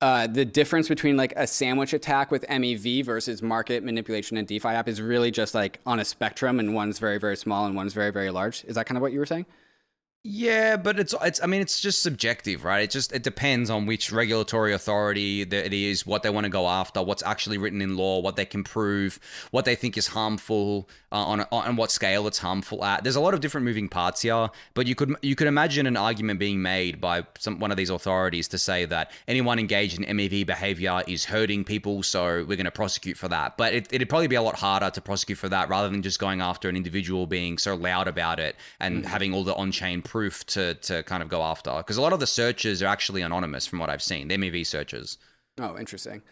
uh, 0.00 0.26
the 0.26 0.44
difference 0.44 0.88
between 0.88 1.16
like 1.16 1.32
a 1.36 1.46
sandwich 1.46 1.92
attack 1.92 2.30
with 2.30 2.46
MEV 2.48 3.04
versus 3.04 3.42
market 3.42 3.82
manipulation 3.82 4.36
and 4.36 4.46
DeFi 4.46 4.68
app 4.68 4.88
is 4.88 5.00
really 5.00 5.30
just 5.30 5.54
like 5.54 5.80
on 5.86 5.98
a 6.00 6.04
spectrum, 6.04 6.60
and 6.60 6.74
one's 6.74 6.98
very 6.98 7.18
very 7.18 7.36
small 7.36 7.66
and 7.66 7.74
one's 7.74 7.94
very 7.94 8.10
very 8.10 8.30
large? 8.30 8.64
Is 8.64 8.76
that 8.76 8.86
kind 8.86 8.96
of 8.96 9.02
what 9.02 9.12
you 9.12 9.18
were 9.18 9.26
saying? 9.26 9.46
Yeah, 10.28 10.76
but 10.76 10.98
it's 10.98 11.14
it's 11.22 11.40
I 11.40 11.46
mean 11.46 11.60
it's 11.60 11.78
just 11.78 12.02
subjective, 12.02 12.64
right? 12.64 12.80
It 12.80 12.90
just 12.90 13.12
it 13.12 13.22
depends 13.22 13.70
on 13.70 13.86
which 13.86 14.10
regulatory 14.10 14.74
authority 14.74 15.44
that 15.44 15.66
it 15.66 15.72
is, 15.72 16.04
what 16.04 16.24
they 16.24 16.30
want 16.30 16.42
to 16.42 16.50
go 16.50 16.66
after, 16.66 17.00
what's 17.00 17.22
actually 17.22 17.58
written 17.58 17.80
in 17.80 17.96
law, 17.96 18.18
what 18.20 18.34
they 18.34 18.44
can 18.44 18.64
prove, 18.64 19.20
what 19.52 19.64
they 19.64 19.76
think 19.76 19.96
is 19.96 20.08
harmful 20.08 20.88
uh, 21.12 21.14
on 21.16 21.40
on 21.52 21.76
what 21.76 21.92
scale 21.92 22.26
it's 22.26 22.38
harmful 22.38 22.84
at. 22.84 23.04
There's 23.04 23.14
a 23.14 23.20
lot 23.20 23.34
of 23.34 23.40
different 23.40 23.64
moving 23.66 23.88
parts 23.88 24.22
here, 24.22 24.50
but 24.74 24.88
you 24.88 24.96
could 24.96 25.14
you 25.22 25.36
could 25.36 25.46
imagine 25.46 25.86
an 25.86 25.96
argument 25.96 26.40
being 26.40 26.60
made 26.60 27.00
by 27.00 27.24
some 27.38 27.60
one 27.60 27.70
of 27.70 27.76
these 27.76 27.90
authorities 27.90 28.48
to 28.48 28.58
say 28.58 28.84
that 28.86 29.12
anyone 29.28 29.60
engaged 29.60 29.96
in 29.96 30.16
MEV 30.16 30.44
behavior 30.44 31.04
is 31.06 31.24
hurting 31.26 31.62
people, 31.62 32.02
so 32.02 32.44
we're 32.48 32.56
going 32.56 32.64
to 32.64 32.72
prosecute 32.72 33.16
for 33.16 33.28
that. 33.28 33.56
But 33.56 33.74
it, 33.74 33.92
it'd 33.92 34.08
probably 34.08 34.26
be 34.26 34.34
a 34.34 34.42
lot 34.42 34.56
harder 34.56 34.90
to 34.90 35.00
prosecute 35.00 35.38
for 35.38 35.48
that 35.50 35.68
rather 35.68 35.88
than 35.88 36.02
just 36.02 36.18
going 36.18 36.40
after 36.40 36.68
an 36.68 36.74
individual 36.74 37.28
being 37.28 37.58
so 37.58 37.76
loud 37.76 38.08
about 38.08 38.40
it 38.40 38.56
and 38.80 39.02
mm-hmm. 39.02 39.06
having 39.06 39.32
all 39.32 39.44
the 39.44 39.54
on-chain 39.54 40.02
proof 40.16 40.46
to 40.46 40.72
to 40.72 41.02
kind 41.02 41.22
of 41.22 41.28
go 41.28 41.42
after 41.42 41.70
because 41.76 41.98
a 41.98 42.00
lot 42.00 42.14
of 42.14 42.20
the 42.20 42.26
searchers 42.26 42.82
are 42.82 42.86
actually 42.86 43.20
anonymous 43.20 43.66
from 43.66 43.80
what 43.80 43.90
I've 43.90 44.02
seen. 44.02 44.28
The 44.28 44.38
MEV 44.38 44.64
searchers. 44.64 45.18
Oh, 45.60 45.76
interesting. 45.76 46.22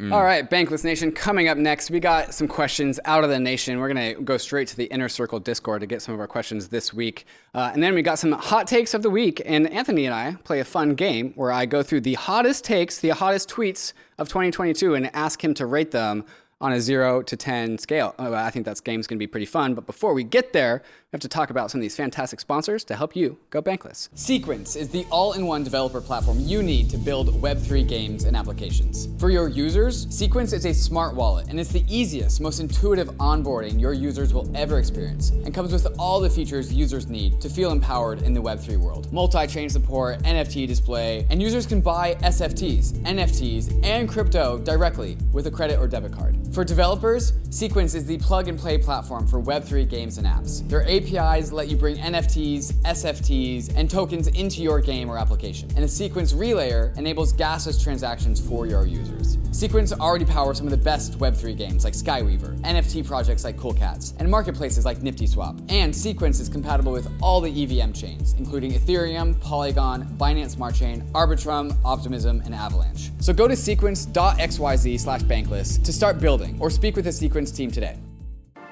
Mm. 0.00 0.12
All 0.12 0.24
right, 0.24 0.50
Bankless 0.50 0.82
Nation. 0.82 1.12
Coming 1.12 1.46
up 1.46 1.56
next, 1.56 1.88
we 1.88 2.00
got 2.00 2.34
some 2.34 2.48
questions 2.48 2.98
out 3.04 3.22
of 3.22 3.30
the 3.30 3.38
nation. 3.38 3.78
We're 3.78 3.92
going 3.92 4.16
to 4.16 4.20
go 4.22 4.38
straight 4.38 4.66
to 4.68 4.76
the 4.76 4.86
Inner 4.86 5.08
Circle 5.08 5.38
Discord 5.38 5.82
to 5.82 5.86
get 5.86 6.02
some 6.02 6.14
of 6.14 6.20
our 6.20 6.26
questions 6.26 6.68
this 6.68 6.92
week. 6.92 7.26
Uh, 7.54 7.70
and 7.72 7.80
then 7.80 7.94
we 7.94 8.02
got 8.02 8.18
some 8.18 8.32
hot 8.32 8.66
takes 8.66 8.94
of 8.94 9.02
the 9.02 9.10
week. 9.10 9.40
And 9.44 9.70
Anthony 9.70 10.06
and 10.06 10.14
I 10.14 10.36
play 10.42 10.58
a 10.58 10.64
fun 10.64 10.94
game 10.94 11.32
where 11.36 11.52
I 11.52 11.66
go 11.66 11.82
through 11.84 12.00
the 12.00 12.14
hottest 12.14 12.64
takes, 12.64 12.98
the 12.98 13.10
hottest 13.10 13.48
tweets 13.50 13.92
of 14.18 14.28
2022, 14.28 14.94
and 14.94 15.14
ask 15.14 15.44
him 15.44 15.54
to 15.54 15.66
rate 15.66 15.92
them 15.92 16.24
on 16.62 16.72
a 16.72 16.80
zero 16.80 17.22
to 17.22 17.36
10 17.36 17.76
scale. 17.78 18.14
Oh, 18.18 18.32
I 18.32 18.50
think 18.50 18.64
that 18.66 18.82
game's 18.82 19.06
going 19.06 19.18
to 19.18 19.22
be 19.22 19.26
pretty 19.26 19.46
fun. 19.46 19.74
But 19.74 19.84
before 19.84 20.14
we 20.14 20.24
get 20.24 20.52
there, 20.52 20.82
have 21.12 21.20
to 21.20 21.28
talk 21.28 21.50
about 21.50 21.70
some 21.70 21.78
of 21.78 21.82
these 21.82 21.94
fantastic 21.94 22.40
sponsors 22.40 22.84
to 22.84 22.96
help 22.96 23.14
you 23.14 23.38
go 23.50 23.60
bankless. 23.60 24.08
Sequence 24.14 24.76
is 24.76 24.88
the 24.88 25.04
all 25.10 25.34
in 25.34 25.46
one 25.46 25.62
developer 25.62 26.00
platform 26.00 26.38
you 26.40 26.62
need 26.62 26.88
to 26.88 26.96
build 26.96 27.28
Web3 27.42 27.86
games 27.86 28.24
and 28.24 28.34
applications. 28.34 29.08
For 29.18 29.28
your 29.28 29.48
users, 29.48 30.06
Sequence 30.08 30.54
is 30.54 30.64
a 30.64 30.72
smart 30.72 31.14
wallet 31.14 31.48
and 31.50 31.60
it's 31.60 31.70
the 31.70 31.84
easiest, 31.86 32.40
most 32.40 32.60
intuitive 32.60 33.08
onboarding 33.18 33.78
your 33.78 33.92
users 33.92 34.32
will 34.32 34.50
ever 34.56 34.78
experience 34.78 35.30
and 35.30 35.54
comes 35.54 35.72
with 35.72 35.86
all 35.98 36.18
the 36.18 36.30
features 36.30 36.72
users 36.72 37.06
need 37.08 37.42
to 37.42 37.50
feel 37.50 37.72
empowered 37.72 38.22
in 38.22 38.32
the 38.32 38.40
Web3 38.40 38.78
world. 38.78 39.12
Multi 39.12 39.46
chain 39.46 39.68
support, 39.68 40.18
NFT 40.22 40.66
display, 40.66 41.26
and 41.28 41.42
users 41.42 41.66
can 41.66 41.82
buy 41.82 42.14
SFTs, 42.22 42.92
NFTs, 43.02 43.84
and 43.84 44.08
crypto 44.08 44.58
directly 44.58 45.18
with 45.30 45.46
a 45.46 45.50
credit 45.50 45.78
or 45.78 45.86
debit 45.86 46.12
card. 46.12 46.38
For 46.54 46.64
developers, 46.64 47.34
Sequence 47.50 47.94
is 47.94 48.06
the 48.06 48.16
plug 48.18 48.48
and 48.48 48.58
play 48.58 48.78
platform 48.78 49.26
for 49.26 49.42
Web3 49.42 49.88
games 49.88 50.16
and 50.16 50.26
apps. 50.26 50.66
Their 50.68 50.82
APIs 51.02 51.52
let 51.52 51.68
you 51.68 51.76
bring 51.76 51.96
NFTs, 51.96 52.74
SFTs, 52.82 53.74
and 53.76 53.90
tokens 53.90 54.28
into 54.28 54.62
your 54.62 54.80
game 54.80 55.10
or 55.10 55.18
application. 55.18 55.68
And 55.74 55.84
the 55.84 55.88
Sequence 55.88 56.32
Relayer 56.32 56.96
enables 56.96 57.32
gasless 57.32 57.82
transactions 57.82 58.40
for 58.40 58.66
your 58.66 58.86
users. 58.86 59.38
Sequence 59.50 59.92
already 59.92 60.24
powers 60.24 60.58
some 60.58 60.66
of 60.66 60.70
the 60.70 60.76
best 60.76 61.18
Web3 61.18 61.56
games 61.56 61.84
like 61.84 61.94
Skyweaver, 61.94 62.58
NFT 62.62 63.06
projects 63.06 63.44
like 63.44 63.56
Cool 63.56 63.74
Cats, 63.74 64.14
and 64.18 64.30
marketplaces 64.30 64.84
like 64.84 64.98
NiftySwap. 64.98 65.60
And 65.70 65.94
Sequence 65.94 66.40
is 66.40 66.48
compatible 66.48 66.92
with 66.92 67.10
all 67.20 67.40
the 67.40 67.50
EVM 67.50 67.92
chains, 67.92 68.34
including 68.38 68.72
Ethereum, 68.72 69.40
Polygon, 69.40 70.04
Binance 70.16 70.50
Smart 70.50 70.74
Chain, 70.74 71.02
Arbitrum, 71.12 71.76
Optimism, 71.84 72.42
and 72.44 72.54
Avalanche. 72.54 73.10
So 73.18 73.32
go 73.32 73.48
to 73.48 73.56
sequence.xyz 73.56 75.00
slash 75.00 75.22
bankless 75.22 75.82
to 75.82 75.92
start 75.92 76.18
building 76.18 76.56
or 76.60 76.70
speak 76.70 76.96
with 76.96 77.04
the 77.04 77.12
Sequence 77.12 77.50
team 77.50 77.70
today. 77.70 77.98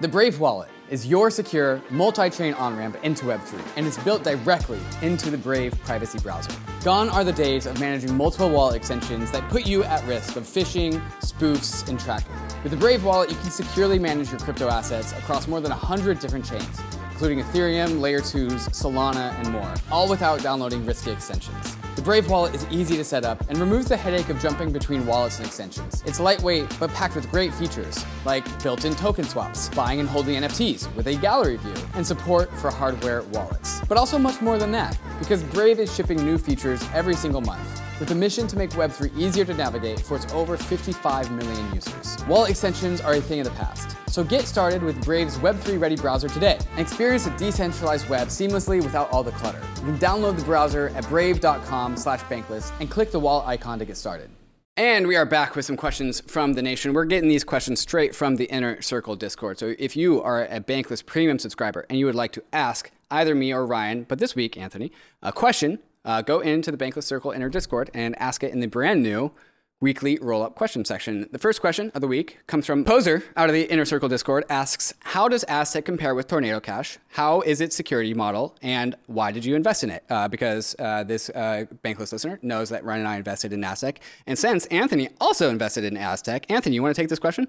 The 0.00 0.08
Brave 0.08 0.40
Wallet 0.40 0.70
is 0.90 1.06
your 1.06 1.30
secure 1.30 1.80
multi-chain 1.88 2.52
on-ramp 2.54 2.96
into 3.04 3.24
Web3 3.24 3.60
and 3.76 3.86
is 3.86 3.96
built 3.98 4.24
directly 4.24 4.80
into 5.02 5.30
the 5.30 5.38
Brave 5.38 5.72
privacy 5.84 6.18
browser. 6.18 6.50
Gone 6.82 7.08
are 7.08 7.22
the 7.22 7.32
days 7.32 7.66
of 7.66 7.78
managing 7.78 8.16
multiple 8.16 8.50
wallet 8.50 8.74
extensions 8.74 9.30
that 9.30 9.48
put 9.48 9.66
you 9.66 9.84
at 9.84 10.04
risk 10.06 10.34
of 10.34 10.42
phishing, 10.42 11.00
spoofs, 11.20 11.88
and 11.88 11.98
tracking. 11.98 12.34
With 12.64 12.72
the 12.72 12.78
Brave 12.78 13.04
Wallet, 13.04 13.30
you 13.30 13.36
can 13.36 13.50
securely 13.50 14.00
manage 14.00 14.30
your 14.30 14.40
crypto 14.40 14.68
assets 14.68 15.12
across 15.12 15.46
more 15.46 15.60
than 15.60 15.70
100 15.70 16.18
different 16.18 16.44
chains, 16.44 16.80
including 17.12 17.38
Ethereum, 17.38 18.00
Layer 18.00 18.20
2s, 18.20 18.70
Solana, 18.70 19.32
and 19.38 19.50
more, 19.50 19.72
all 19.92 20.08
without 20.08 20.42
downloading 20.42 20.84
risky 20.84 21.12
extensions. 21.12 21.79
The 22.00 22.04
Brave 22.04 22.30
wallet 22.30 22.54
is 22.54 22.66
easy 22.70 22.96
to 22.96 23.04
set 23.04 23.26
up 23.26 23.46
and 23.50 23.58
removes 23.58 23.88
the 23.88 23.96
headache 23.98 24.30
of 24.30 24.40
jumping 24.40 24.72
between 24.72 25.04
wallets 25.04 25.36
and 25.36 25.46
extensions. 25.46 26.02
It's 26.06 26.18
lightweight 26.18 26.74
but 26.80 26.88
packed 26.94 27.14
with 27.14 27.30
great 27.30 27.52
features, 27.52 28.06
like 28.24 28.42
built-in 28.62 28.94
token 28.94 29.24
swaps, 29.24 29.68
buying 29.68 30.00
and 30.00 30.08
holding 30.08 30.40
NFTs 30.40 30.96
with 30.96 31.08
a 31.08 31.16
gallery 31.16 31.58
view, 31.58 31.74
and 31.92 32.06
support 32.06 32.50
for 32.56 32.70
hardware 32.70 33.20
wallets. 33.24 33.82
But 33.86 33.98
also 33.98 34.18
much 34.18 34.40
more 34.40 34.56
than 34.56 34.72
that, 34.72 34.98
because 35.18 35.42
Brave 35.42 35.78
is 35.78 35.94
shipping 35.94 36.24
new 36.24 36.38
features 36.38 36.82
every 36.94 37.16
single 37.16 37.42
month 37.42 37.79
with 38.00 38.10
a 38.10 38.14
mission 38.14 38.46
to 38.48 38.56
make 38.56 38.70
Web3 38.70 39.16
easier 39.16 39.44
to 39.44 39.54
navigate 39.54 40.00
for 40.00 40.16
its 40.16 40.32
over 40.32 40.56
55 40.56 41.30
million 41.30 41.74
users. 41.74 42.16
Wallet 42.26 42.50
extensions 42.50 43.00
are 43.00 43.14
a 43.14 43.20
thing 43.20 43.40
of 43.40 43.44
the 43.44 43.52
past. 43.52 43.96
So 44.08 44.24
get 44.24 44.46
started 44.46 44.82
with 44.82 45.04
Brave's 45.04 45.36
Web3 45.38 45.80
ready 45.80 45.96
browser 45.96 46.28
today 46.28 46.58
and 46.72 46.80
experience 46.80 47.26
a 47.26 47.36
decentralized 47.36 48.08
web 48.08 48.28
seamlessly 48.28 48.82
without 48.82 49.10
all 49.12 49.22
the 49.22 49.30
clutter. 49.32 49.60
You 49.76 49.92
can 49.92 49.98
download 49.98 50.36
the 50.36 50.44
browser 50.44 50.88
at 50.96 51.06
brave.com 51.08 51.96
slash 51.96 52.20
bankless 52.22 52.72
and 52.80 52.90
click 52.90 53.12
the 53.12 53.20
wallet 53.20 53.46
icon 53.46 53.78
to 53.78 53.84
get 53.84 53.96
started. 53.96 54.30
And 54.76 55.06
we 55.06 55.14
are 55.14 55.26
back 55.26 55.56
with 55.56 55.66
some 55.66 55.76
questions 55.76 56.20
from 56.26 56.54
the 56.54 56.62
nation. 56.62 56.94
We're 56.94 57.04
getting 57.04 57.28
these 57.28 57.44
questions 57.44 57.80
straight 57.80 58.14
from 58.14 58.36
the 58.36 58.46
Inner 58.46 58.80
Circle 58.80 59.16
Discord. 59.16 59.58
So 59.58 59.74
if 59.78 59.94
you 59.94 60.22
are 60.22 60.46
a 60.46 60.58
Bankless 60.58 61.04
Premium 61.04 61.38
subscriber 61.38 61.84
and 61.90 61.98
you 61.98 62.06
would 62.06 62.14
like 62.14 62.32
to 62.32 62.42
ask 62.52 62.90
either 63.10 63.34
me 63.34 63.52
or 63.52 63.66
Ryan, 63.66 64.04
but 64.04 64.18
this 64.18 64.34
week, 64.34 64.56
Anthony, 64.56 64.90
a 65.22 65.32
question, 65.32 65.80
uh, 66.04 66.22
go 66.22 66.40
into 66.40 66.70
the 66.70 66.76
Bankless 66.76 67.04
Circle 67.04 67.32
Inner 67.32 67.48
Discord 67.48 67.90
and 67.94 68.18
ask 68.20 68.42
it 68.42 68.52
in 68.52 68.60
the 68.60 68.66
brand 68.66 69.02
new 69.02 69.32
weekly 69.80 70.18
roll 70.20 70.42
up 70.42 70.54
question 70.54 70.84
section. 70.84 71.26
The 71.32 71.38
first 71.38 71.60
question 71.60 71.90
of 71.94 72.02
the 72.02 72.06
week 72.06 72.38
comes 72.46 72.66
from 72.66 72.84
Poser 72.84 73.24
out 73.36 73.48
of 73.48 73.54
the 73.54 73.62
Inner 73.62 73.86
Circle 73.86 74.10
Discord 74.10 74.44
asks, 74.50 74.92
How 75.00 75.26
does 75.26 75.42
Aztec 75.44 75.84
compare 75.84 76.14
with 76.14 76.28
Tornado 76.28 76.60
Cash? 76.60 76.98
How 77.08 77.40
is 77.40 77.60
its 77.60 77.74
security 77.74 78.12
model? 78.12 78.54
And 78.60 78.94
why 79.06 79.32
did 79.32 79.44
you 79.44 79.56
invest 79.56 79.82
in 79.82 79.90
it? 79.90 80.04
Uh, 80.10 80.28
because 80.28 80.76
uh, 80.78 81.04
this 81.04 81.30
uh, 81.30 81.64
bankless 81.82 82.12
listener 82.12 82.38
knows 82.42 82.68
that 82.68 82.84
Ryan 82.84 83.00
and 83.00 83.08
I 83.08 83.16
invested 83.16 83.52
in 83.52 83.64
Aztec. 83.64 84.00
And 84.26 84.38
since 84.38 84.66
Anthony 84.66 85.08
also 85.20 85.48
invested 85.48 85.84
in 85.84 85.96
Aztec, 85.96 86.50
Anthony, 86.50 86.74
you 86.74 86.82
want 86.82 86.94
to 86.94 87.00
take 87.00 87.08
this 87.08 87.18
question? 87.18 87.48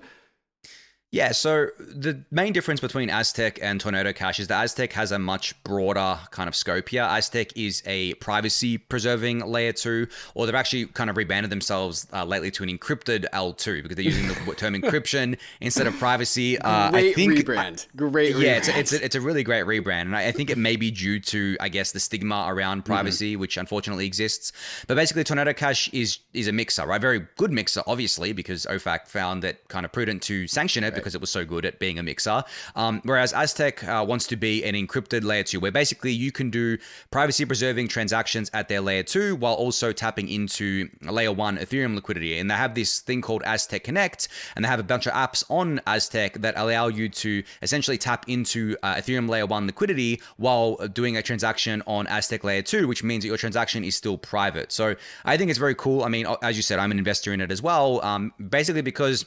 Yeah, 1.12 1.34
so 1.34 1.68
the 1.78 2.22
main 2.32 2.54
difference 2.54 2.80
between 2.80 3.10
Aztec 3.10 3.60
and 3.62 3.82
Tornado 3.82 4.14
Cash 4.14 4.40
is 4.40 4.48
that 4.48 4.64
Aztec 4.64 4.94
has 4.94 5.12
a 5.12 5.20
much 5.20 5.62
broader 5.66 6.18
kind 6.32 6.48
of 6.48 6.56
scope 6.56 6.88
here. 6.88 7.04
Aztec 7.04 7.52
is 7.58 7.84
a 7.86 8.14
privacy 8.16 8.78
preserving 8.78 9.40
layer 9.40 9.74
two, 9.74 10.08
or 10.36 10.46
they've 10.46 10.56
actually 10.56 10.86
kind 10.86 11.10
of 11.10 11.18
rebranded 11.18 11.52
themselves 11.52 12.08
uh, 12.14 12.24
lately 12.24 12.50
to 12.52 12.64
an 12.64 12.70
encrypted 12.70 13.26
L2 13.34 13.84
because 13.84 13.98
they're 13.98 14.06
using 14.06 14.26
the 14.30 14.56
term 14.56 14.74
encryption 14.74 15.38
instead 15.60 15.86
of 15.86 15.98
privacy. 16.00 16.58
Uh, 16.58 16.92
great 16.92 17.12
I 17.12 17.14
think, 17.14 17.34
rebrand. 17.34 17.88
Great 17.98 18.38
Yeah, 18.38 18.56
it's, 18.56 18.70
a, 18.70 18.80
it's, 18.80 18.94
a, 18.94 19.04
it's 19.04 19.16
a 19.16 19.22
really 19.22 19.44
great 19.44 19.66
rebrand. 19.66 20.04
And 20.04 20.16
I, 20.16 20.28
I, 20.28 20.32
think 20.32 20.50
it 20.50 20.58
may 20.58 20.78
be 20.78 20.92
due 20.92 21.20
to, 21.20 21.58
I 21.60 21.68
guess, 21.68 21.92
the 21.92 22.00
stigma 22.00 22.46
around 22.48 22.80
mm-hmm. 22.80 22.94
privacy, 22.94 23.34
mm-hmm. 23.34 23.42
which 23.42 23.58
unfortunately 23.58 24.06
exists. 24.06 24.54
But 24.88 24.96
basically, 24.96 25.26
Tornado 25.26 25.52
Cash 25.52 25.90
is, 25.90 26.20
is 26.34 26.48
a 26.48 26.54
mixer, 26.54 26.88
right? 26.88 27.02
Very 27.02 27.28
good 27.36 27.52
mixer, 27.52 27.84
obviously, 27.86 28.32
because 28.32 28.66
OFAC 28.66 29.10
found 29.10 29.44
it 29.44 29.68
kind 29.68 29.86
of 29.86 29.92
prudent 29.92 30.22
to 30.24 30.48
sanction 30.48 30.86
it. 30.86 31.01
Because 31.02 31.16
it 31.16 31.22
was 31.22 31.30
so 31.30 31.44
good 31.46 31.66
at 31.66 31.80
being 31.80 32.00
a 32.00 32.04
mixer. 32.04 32.44
Um, 32.76 33.02
whereas 33.04 33.34
Aztec 33.34 33.84
uh, 33.84 34.06
wants 34.08 34.28
to 34.28 34.36
be 34.36 34.64
an 34.64 34.76
encrypted 34.76 35.24
layer 35.24 35.44
two, 35.44 35.60
where 35.60 35.72
basically 35.72 36.12
you 36.12 36.32
can 36.32 36.50
do 36.50 36.78
privacy 37.10 37.46
preserving 37.46 37.88
transactions 37.88 38.50
at 38.54 38.70
their 38.70 38.82
layer 38.82 39.04
two 39.04 39.36
while 39.36 39.54
also 39.54 39.92
tapping 39.92 40.30
into 40.30 40.90
layer 41.02 41.32
one 41.32 41.58
Ethereum 41.58 41.96
liquidity. 41.96 42.38
And 42.40 42.50
they 42.50 42.56
have 42.56 42.76
this 42.76 43.00
thing 43.00 43.22
called 43.22 43.44
Aztec 43.44 43.84
Connect, 43.84 44.28
and 44.56 44.64
they 44.64 44.70
have 44.70 44.80
a 44.80 44.84
bunch 44.84 45.08
of 45.08 45.14
apps 45.14 45.44
on 45.50 45.82
Aztec 45.88 46.34
that 46.36 46.54
allow 46.58 46.88
you 46.88 47.10
to 47.10 47.44
essentially 47.62 47.98
tap 47.98 48.26
into 48.28 48.78
uh, 48.84 48.96
Ethereum 48.96 49.28
layer 49.30 49.46
one 49.46 49.66
liquidity 49.66 50.22
while 50.38 50.76
doing 50.88 51.18
a 51.18 51.22
transaction 51.22 51.82
on 51.88 52.08
Aztec 52.08 52.44
layer 52.44 52.62
two, 52.62 52.88
which 52.88 53.04
means 53.04 53.24
that 53.24 53.28
your 53.28 53.38
transaction 53.38 53.84
is 53.84 53.96
still 53.96 54.18
private. 54.18 54.72
So 54.72 54.96
I 55.26 55.38
think 55.38 55.50
it's 55.50 55.60
very 55.60 55.76
cool. 55.76 56.04
I 56.04 56.10
mean, 56.10 56.28
as 56.42 56.58
you 56.58 56.64
said, 56.64 56.80
I'm 56.80 56.92
an 56.92 56.98
investor 56.98 57.34
in 57.34 57.42
it 57.42 57.52
as 57.52 57.62
well. 57.62 58.04
Um, 58.04 58.34
basically 58.50 58.82
because 58.82 59.26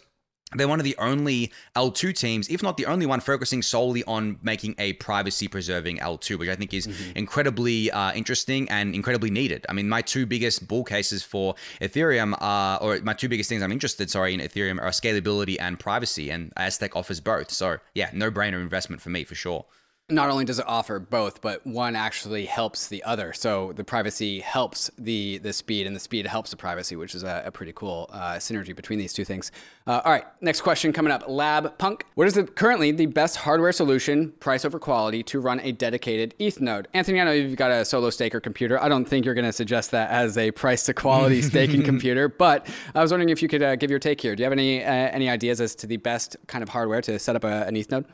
they're 0.54 0.68
one 0.68 0.80
of 0.80 0.84
the 0.84 0.96
only 0.98 1.52
L2 1.76 2.14
teams, 2.14 2.48
if 2.48 2.62
not 2.62 2.76
the 2.76 2.86
only 2.86 3.06
one, 3.06 3.20
focusing 3.20 3.62
solely 3.62 4.04
on 4.04 4.38
making 4.42 4.74
a 4.78 4.94
privacy 4.94 5.48
preserving 5.48 5.98
L2, 5.98 6.38
which 6.38 6.48
I 6.48 6.54
think 6.54 6.72
is 6.72 6.86
mm-hmm. 6.86 7.16
incredibly 7.16 7.90
uh, 7.90 8.12
interesting 8.12 8.68
and 8.70 8.94
incredibly 8.94 9.30
needed. 9.30 9.66
I 9.68 9.72
mean, 9.72 9.88
my 9.88 10.02
two 10.02 10.26
biggest 10.26 10.66
bull 10.68 10.84
cases 10.84 11.22
for 11.22 11.54
Ethereum 11.80 12.34
are, 12.40 12.78
or 12.80 12.98
my 13.02 13.12
two 13.12 13.28
biggest 13.28 13.48
things 13.48 13.62
I'm 13.62 13.72
interested, 13.72 14.10
sorry, 14.10 14.34
in 14.34 14.40
Ethereum 14.40 14.80
are 14.80 14.90
scalability 14.90 15.56
and 15.60 15.78
privacy, 15.78 16.30
and 16.30 16.52
Aztec 16.56 16.96
offers 16.96 17.20
both. 17.20 17.50
So, 17.50 17.78
yeah, 17.94 18.10
no 18.12 18.30
brainer 18.30 18.60
investment 18.60 19.02
for 19.02 19.10
me 19.10 19.24
for 19.24 19.34
sure. 19.34 19.64
Not 20.10 20.28
only 20.28 20.44
does 20.44 20.58
it 20.58 20.66
offer 20.68 20.98
both, 20.98 21.40
but 21.40 21.66
one 21.66 21.96
actually 21.96 22.44
helps 22.44 22.88
the 22.88 23.02
other. 23.04 23.32
So 23.32 23.72
the 23.72 23.84
privacy 23.84 24.40
helps 24.40 24.90
the 24.98 25.38
the 25.38 25.52
speed, 25.52 25.86
and 25.86 25.96
the 25.96 26.00
speed 26.00 26.26
helps 26.26 26.50
the 26.50 26.58
privacy, 26.58 26.94
which 26.94 27.14
is 27.14 27.22
a, 27.22 27.44
a 27.46 27.50
pretty 27.50 27.72
cool 27.72 28.10
uh, 28.12 28.34
synergy 28.34 28.76
between 28.76 28.98
these 28.98 29.14
two 29.14 29.24
things. 29.24 29.50
Uh, 29.86 30.02
all 30.04 30.12
right, 30.12 30.24
next 30.42 30.60
question 30.60 30.92
coming 30.92 31.10
up. 31.10 31.24
Lab 31.26 31.78
Punk, 31.78 32.04
what 32.16 32.26
is 32.26 32.34
the, 32.34 32.44
currently 32.44 32.92
the 32.92 33.06
best 33.06 33.36
hardware 33.36 33.72
solution, 33.72 34.32
price 34.40 34.66
over 34.66 34.78
quality, 34.78 35.22
to 35.22 35.40
run 35.40 35.58
a 35.60 35.72
dedicated 35.72 36.34
ETH 36.38 36.60
node? 36.60 36.86
Anthony, 36.92 37.18
I 37.18 37.24
know 37.24 37.32
you've 37.32 37.56
got 37.56 37.70
a 37.70 37.82
solo 37.84 38.10
staker 38.10 38.40
computer. 38.40 38.82
I 38.82 38.90
don't 38.90 39.06
think 39.06 39.24
you're 39.24 39.34
going 39.34 39.46
to 39.46 39.52
suggest 39.52 39.90
that 39.92 40.10
as 40.10 40.36
a 40.36 40.50
price 40.50 40.82
to 40.84 40.94
quality 40.94 41.40
staking 41.50 41.82
computer, 41.82 42.28
but 42.28 42.66
I 42.94 43.00
was 43.00 43.10
wondering 43.10 43.30
if 43.30 43.40
you 43.40 43.48
could 43.48 43.62
uh, 43.62 43.76
give 43.76 43.88
your 43.88 44.00
take 44.00 44.20
here. 44.20 44.36
Do 44.36 44.42
you 44.42 44.44
have 44.44 44.52
any 44.52 44.84
uh, 44.84 44.90
any 44.90 45.30
ideas 45.30 45.62
as 45.62 45.74
to 45.76 45.86
the 45.86 45.96
best 45.96 46.36
kind 46.46 46.62
of 46.62 46.68
hardware 46.68 47.00
to 47.02 47.18
set 47.18 47.36
up 47.36 47.44
a, 47.44 47.66
an 47.66 47.74
ETH 47.76 47.90
node? 47.90 48.04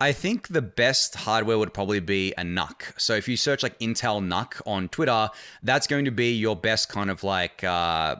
I 0.00 0.12
think 0.12 0.46
the 0.46 0.62
best 0.62 1.16
hardware 1.16 1.58
would 1.58 1.74
probably 1.74 1.98
be 1.98 2.32
a 2.38 2.44
NUC. 2.44 2.94
So 2.98 3.14
if 3.14 3.26
you 3.26 3.36
search 3.36 3.64
like 3.64 3.76
Intel 3.80 4.24
NUC 4.24 4.62
on 4.64 4.88
Twitter, 4.90 5.28
that's 5.64 5.88
going 5.88 6.04
to 6.04 6.12
be 6.12 6.34
your 6.34 6.54
best 6.54 6.88
kind 6.88 7.10
of 7.10 7.24
like 7.24 7.64
uh, 7.64 8.14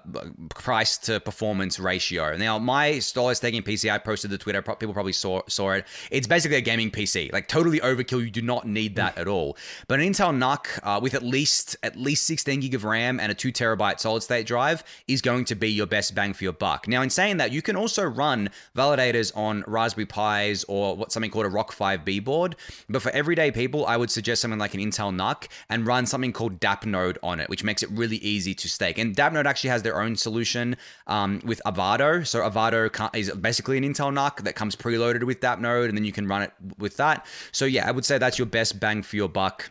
price 0.50 0.98
to 0.98 1.20
performance 1.20 1.78
ratio. 1.78 2.36
Now, 2.36 2.58
my 2.58 3.00
dollar 3.14 3.34
staking 3.34 3.62
PC, 3.62 3.92
I 3.92 3.98
posted 3.98 4.32
the 4.32 4.38
Twitter. 4.38 4.60
People 4.60 4.92
probably 4.92 5.12
saw 5.12 5.42
saw 5.46 5.70
it. 5.70 5.86
It's 6.10 6.26
basically 6.26 6.56
a 6.56 6.60
gaming 6.60 6.90
PC, 6.90 7.32
like 7.32 7.46
totally 7.46 7.78
overkill. 7.78 8.24
You 8.24 8.30
do 8.32 8.42
not 8.42 8.66
need 8.66 8.96
that 8.96 9.16
at 9.16 9.28
all. 9.28 9.56
But 9.86 10.00
an 10.00 10.06
Intel 10.12 10.36
NUC 10.36 10.80
uh, 10.82 10.98
with 11.00 11.14
at 11.14 11.22
least 11.22 11.76
at 11.84 11.94
least 11.94 12.26
16 12.26 12.58
gig 12.58 12.74
of 12.74 12.82
RAM 12.82 13.20
and 13.20 13.30
a 13.30 13.36
two 13.36 13.52
terabyte 13.52 14.00
solid 14.00 14.24
state 14.24 14.48
drive 14.48 14.82
is 15.06 15.22
going 15.22 15.44
to 15.44 15.54
be 15.54 15.70
your 15.70 15.86
best 15.86 16.12
bang 16.16 16.32
for 16.32 16.42
your 16.42 16.54
buck. 16.54 16.88
Now, 16.88 17.02
in 17.02 17.10
saying 17.10 17.36
that, 17.36 17.52
you 17.52 17.62
can 17.62 17.76
also 17.76 18.02
run 18.02 18.50
validators 18.76 19.30
on 19.36 19.62
Raspberry 19.68 20.06
Pis 20.06 20.64
or 20.64 20.96
what 20.96 21.12
something 21.12 21.30
called 21.30 21.46
a 21.46 21.48
Rock 21.48 21.67
5B 21.72 22.24
board. 22.24 22.56
But 22.88 23.02
for 23.02 23.10
everyday 23.10 23.50
people, 23.50 23.86
I 23.86 23.96
would 23.96 24.10
suggest 24.10 24.42
something 24.42 24.58
like 24.58 24.74
an 24.74 24.80
Intel 24.80 25.14
NUC 25.14 25.48
and 25.68 25.86
run 25.86 26.06
something 26.06 26.32
called 26.32 26.60
DAppNode 26.60 27.18
on 27.22 27.40
it, 27.40 27.48
which 27.48 27.64
makes 27.64 27.82
it 27.82 27.90
really 27.90 28.16
easy 28.16 28.54
to 28.54 28.68
stake. 28.68 28.98
And 28.98 29.14
DAppNode 29.14 29.46
actually 29.46 29.70
has 29.70 29.82
their 29.82 30.00
own 30.00 30.16
solution 30.16 30.76
um, 31.06 31.40
with 31.44 31.60
Avado. 31.66 32.22
So 32.22 32.44
Avado 32.44 32.88
is 33.14 33.30
basically 33.32 33.78
an 33.78 33.84
Intel 33.84 34.12
NUC 34.12 34.42
that 34.44 34.54
comes 34.54 34.76
preloaded 34.76 35.24
with 35.24 35.40
DAppNode, 35.40 35.88
and 35.88 35.96
then 35.96 36.04
you 36.04 36.12
can 36.12 36.26
run 36.26 36.42
it 36.42 36.52
with 36.78 36.96
that. 36.96 37.26
So 37.52 37.64
yeah, 37.64 37.88
I 37.88 37.90
would 37.90 38.04
say 38.04 38.18
that's 38.18 38.38
your 38.38 38.46
best 38.46 38.80
bang 38.80 39.02
for 39.02 39.16
your 39.16 39.28
buck. 39.28 39.70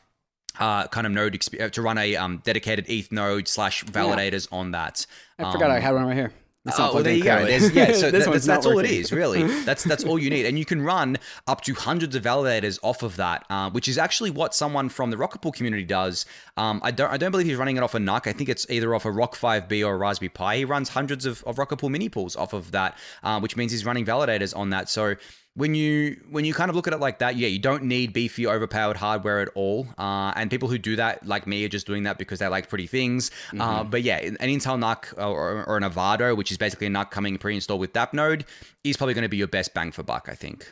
Uh, 0.60 0.88
kind 0.88 1.06
of 1.06 1.14
node 1.14 1.34
exp- 1.34 1.72
to 1.72 1.82
run 1.84 2.00
a 2.00 2.16
um, 2.16 2.42
dedicated 2.44 2.90
ETH 2.90 3.12
node 3.12 3.48
slash 3.48 3.86
validators 3.86 4.48
yeah. 4.52 4.58
on 4.58 4.72
that. 4.72 5.06
I 5.38 5.52
forgot 5.52 5.70
I 5.70 5.76
um, 5.78 5.82
had 5.84 5.94
one 5.94 6.08
right 6.08 6.16
here. 6.16 6.34
Oh, 6.78 6.96
well, 6.96 7.04
there 7.04 7.14
you 7.14 7.24
go. 7.24 7.46
yeah, 7.46 7.60
so 7.94 8.12
that, 8.12 8.26
that's, 8.26 8.46
that's 8.46 8.66
all 8.66 8.80
it 8.80 8.90
is, 8.90 9.12
really. 9.12 9.44
That's 9.68 9.84
that's 9.84 10.04
all 10.04 10.18
you 10.18 10.30
need, 10.30 10.46
and 10.46 10.58
you 10.58 10.66
can 10.66 10.82
run 10.82 11.18
up 11.48 11.62
to 11.62 11.74
hundreds 11.74 12.16
of 12.16 12.24
validators 12.24 12.80
off 12.84 13.04
of 13.04 13.18
that, 13.18 13.46
uh, 13.50 13.70
which 13.70 13.88
is 13.88 13.98
actually 13.98 14.30
what 14.30 14.56
someone 14.56 14.88
from 14.90 15.12
the 15.12 15.18
Rocket 15.18 15.42
Pool 15.42 15.52
community 15.52 15.84
does. 15.84 16.26
Um, 16.56 16.80
I 16.84 16.92
don't 16.92 17.12
I 17.12 17.18
don't 17.18 17.32
believe 17.32 17.48
he's 17.48 17.58
running 17.58 17.78
it 17.78 17.84
off 17.84 17.96
a 17.96 18.00
NUC. 18.00 18.28
I 18.28 18.34
think 18.34 18.50
it's 18.50 18.66
either 18.70 18.94
off 18.96 19.06
a 19.06 19.12
Rock 19.12 19.36
5B 19.36 19.86
or 19.86 19.96
a 19.96 19.98
Raspberry 19.98 20.30
Pi. 20.30 20.58
He 20.58 20.66
runs 20.66 20.90
hundreds 20.90 21.26
of, 21.26 21.44
of 21.46 21.58
Rocket 21.58 21.78
Pool 21.78 21.90
mini 21.90 22.10
pools 22.10 22.36
off 22.36 22.54
of 22.54 22.72
that, 22.72 22.98
uh, 23.24 23.40
which 23.40 23.56
means 23.58 23.72
he's 23.72 23.86
running 23.86 24.06
validators 24.06 24.56
on 24.56 24.70
that. 24.70 24.90
So 24.90 25.16
when 25.58 25.74
you 25.74 26.22
when 26.30 26.46
you 26.46 26.54
kind 26.54 26.70
of 26.70 26.76
look 26.76 26.86
at 26.86 26.94
it 26.94 27.00
like 27.00 27.18
that, 27.18 27.36
yeah, 27.36 27.48
you 27.48 27.58
don't 27.58 27.84
need 27.84 28.14
beefy, 28.14 28.46
overpowered 28.46 28.96
hardware 28.96 29.42
at 29.42 29.50
all. 29.56 29.88
Uh, 29.98 30.32
and 30.36 30.52
people 30.52 30.70
who 30.70 30.78
do 30.78 30.96
that, 30.98 31.26
like 31.26 31.48
me, 31.48 31.66
are 31.66 31.70
just 31.70 31.88
doing 31.88 32.04
that 32.04 32.20
because 32.20 32.38
they 32.38 32.48
like 32.48 32.70
pretty 32.70 32.86
things. 32.86 33.32
Uh, 33.50 33.54
mm-hmm. 33.54 33.62
Uh, 33.62 33.84
but 33.84 34.04
yeah, 34.04 34.18
an 34.18 34.38
Intel 34.38 34.78
NUC 34.78 35.16
or, 35.18 35.66
or 35.66 35.78
an 35.78 35.84
Avado, 35.84 36.36
which 36.36 36.52
is 36.52 36.60
basically 36.60 36.86
a 36.86 36.90
NUC 36.92 37.10
coming 37.10 37.38
pre-installed 37.40 37.80
with 37.80 37.92
DAppNode, 37.92 38.46
is 38.84 38.98
probably 38.98 39.16
going 39.16 39.24
to 39.24 39.30
be 39.30 39.38
your 39.38 39.48
best 39.48 39.74
bang 39.74 39.92
for 39.92 40.04
buck, 40.04 40.30
I 40.30 40.36
think. 40.36 40.72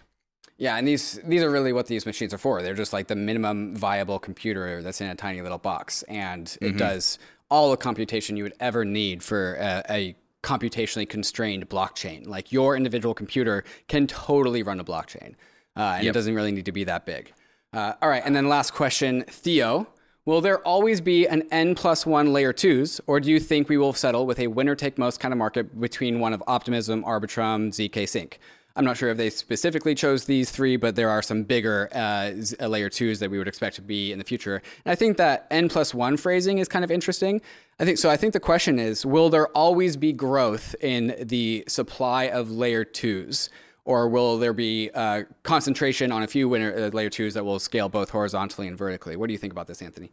Yeah, 0.60 0.78
and 0.78 0.88
these 0.88 1.20
these 1.26 1.42
are 1.42 1.50
really 1.50 1.74
what 1.74 1.88
these 1.88 2.06
machines 2.06 2.32
are 2.32 2.38
for. 2.38 2.62
They're 2.62 2.76
just 2.76 2.94
like 2.94 3.08
the 3.08 3.16
minimum 3.16 3.76
viable 3.76 4.20
computer 4.20 4.84
that's 4.84 5.02
in 5.02 5.08
a 5.08 5.16
tiny 5.16 5.42
little 5.42 5.58
box, 5.58 6.04
and 6.04 6.56
it 6.62 6.68
mm-hmm. 6.68 6.78
does 6.78 7.18
all 7.50 7.72
the 7.72 7.78
computation 7.78 8.38
you 8.38 8.44
would 8.44 8.56
ever 8.60 8.86
need 8.86 9.24
for 9.24 9.56
a, 9.56 9.84
a 9.90 10.16
computationally 10.46 11.10
constrained 11.10 11.68
blockchain. 11.70 12.28
Like 12.28 12.52
your 12.52 12.78
individual 12.78 13.14
computer 13.14 13.66
can 13.88 14.08
totally 14.08 14.64
run 14.64 14.80
a 14.80 14.84
blockchain, 14.86 15.34
uh, 15.76 15.96
and 15.98 16.06
yep. 16.06 16.12
it 16.12 16.14
doesn't 16.14 16.36
really 16.36 16.52
need 16.52 16.66
to 16.66 16.72
be 16.72 16.86
that 16.86 17.06
big. 17.06 17.34
Uh, 17.74 17.94
all 18.02 18.08
right, 18.08 18.24
and 18.24 18.36
then 18.36 18.48
last 18.48 18.72
question, 18.72 19.24
Theo. 19.28 19.88
Will 20.24 20.42
there 20.42 20.60
always 20.60 21.02
be 21.02 21.28
an 21.28 21.44
N 21.52 21.76
plus 21.76 22.06
one 22.06 22.34
layer 22.34 22.54
twos, 22.54 23.02
or 23.06 23.20
do 23.20 23.30
you 23.30 23.40
think 23.40 23.70
we 23.70 23.78
will 23.78 23.94
settle 23.94 24.26
with 24.26 24.40
a 24.40 24.48
winner 24.48 24.76
take 24.76 24.98
most 24.98 25.20
kind 25.20 25.32
of 25.32 25.38
market 25.38 25.80
between 25.80 26.20
one 26.20 26.34
of 26.34 26.42
Optimism, 26.48 27.04
Arbitrum, 27.04 27.70
zkSync? 27.70 28.34
I'm 28.78 28.84
not 28.84 28.98
sure 28.98 29.10
if 29.10 29.18
they 29.18 29.30
specifically 29.30 29.96
chose 29.96 30.26
these 30.26 30.52
three, 30.52 30.76
but 30.76 30.96
there 30.96 31.10
are 31.10 31.22
some 31.22 31.44
bigger 31.44 31.90
uh, 31.94 32.32
uh, 32.60 32.68
layer 32.68 32.90
twos 32.90 33.20
that 33.20 33.32
we 33.32 33.38
would 33.38 33.48
expect 33.48 33.78
to 33.78 33.82
be 33.82 34.12
in 34.12 34.18
the 34.20 34.26
future. 34.26 34.62
And 34.84 34.92
I 34.92 34.96
think 34.96 35.16
that 35.18 35.48
n 35.50 35.70
plus 35.70 35.94
one 35.94 36.18
phrasing 36.18 36.58
is 36.58 36.68
kind 36.68 36.84
of 36.84 36.92
interesting. 36.92 37.42
I 37.80 37.86
think 37.86 37.98
so. 37.98 38.10
I 38.10 38.18
think 38.18 38.34
the 38.34 38.40
question 38.40 38.78
is, 38.78 39.06
will 39.06 39.30
there 39.30 39.48
always 39.50 39.96
be 39.96 40.12
growth 40.12 40.76
in 40.82 41.16
the 41.22 41.64
supply 41.68 42.26
of 42.26 42.52
layer 42.52 42.84
twos? 42.84 43.50
Or 43.86 44.10
will 44.10 44.40
there 44.40 44.54
be 44.54 44.90
uh, 44.96 45.24
concentration 45.44 46.12
on 46.12 46.24
a 46.24 46.28
few 46.28 46.50
winner, 46.50 46.74
uh, 46.76 46.90
layer 46.90 47.10
twos 47.10 47.36
that 47.36 47.46
will 47.46 47.60
scale 47.60 47.88
both 47.88 48.10
horizontally 48.10 48.68
and 48.68 48.78
vertically? 48.78 49.16
What 49.16 49.28
do 49.28 49.34
you 49.34 49.38
think 49.40 49.54
about 49.54 49.68
this, 49.68 49.82
Anthony? 49.82 50.12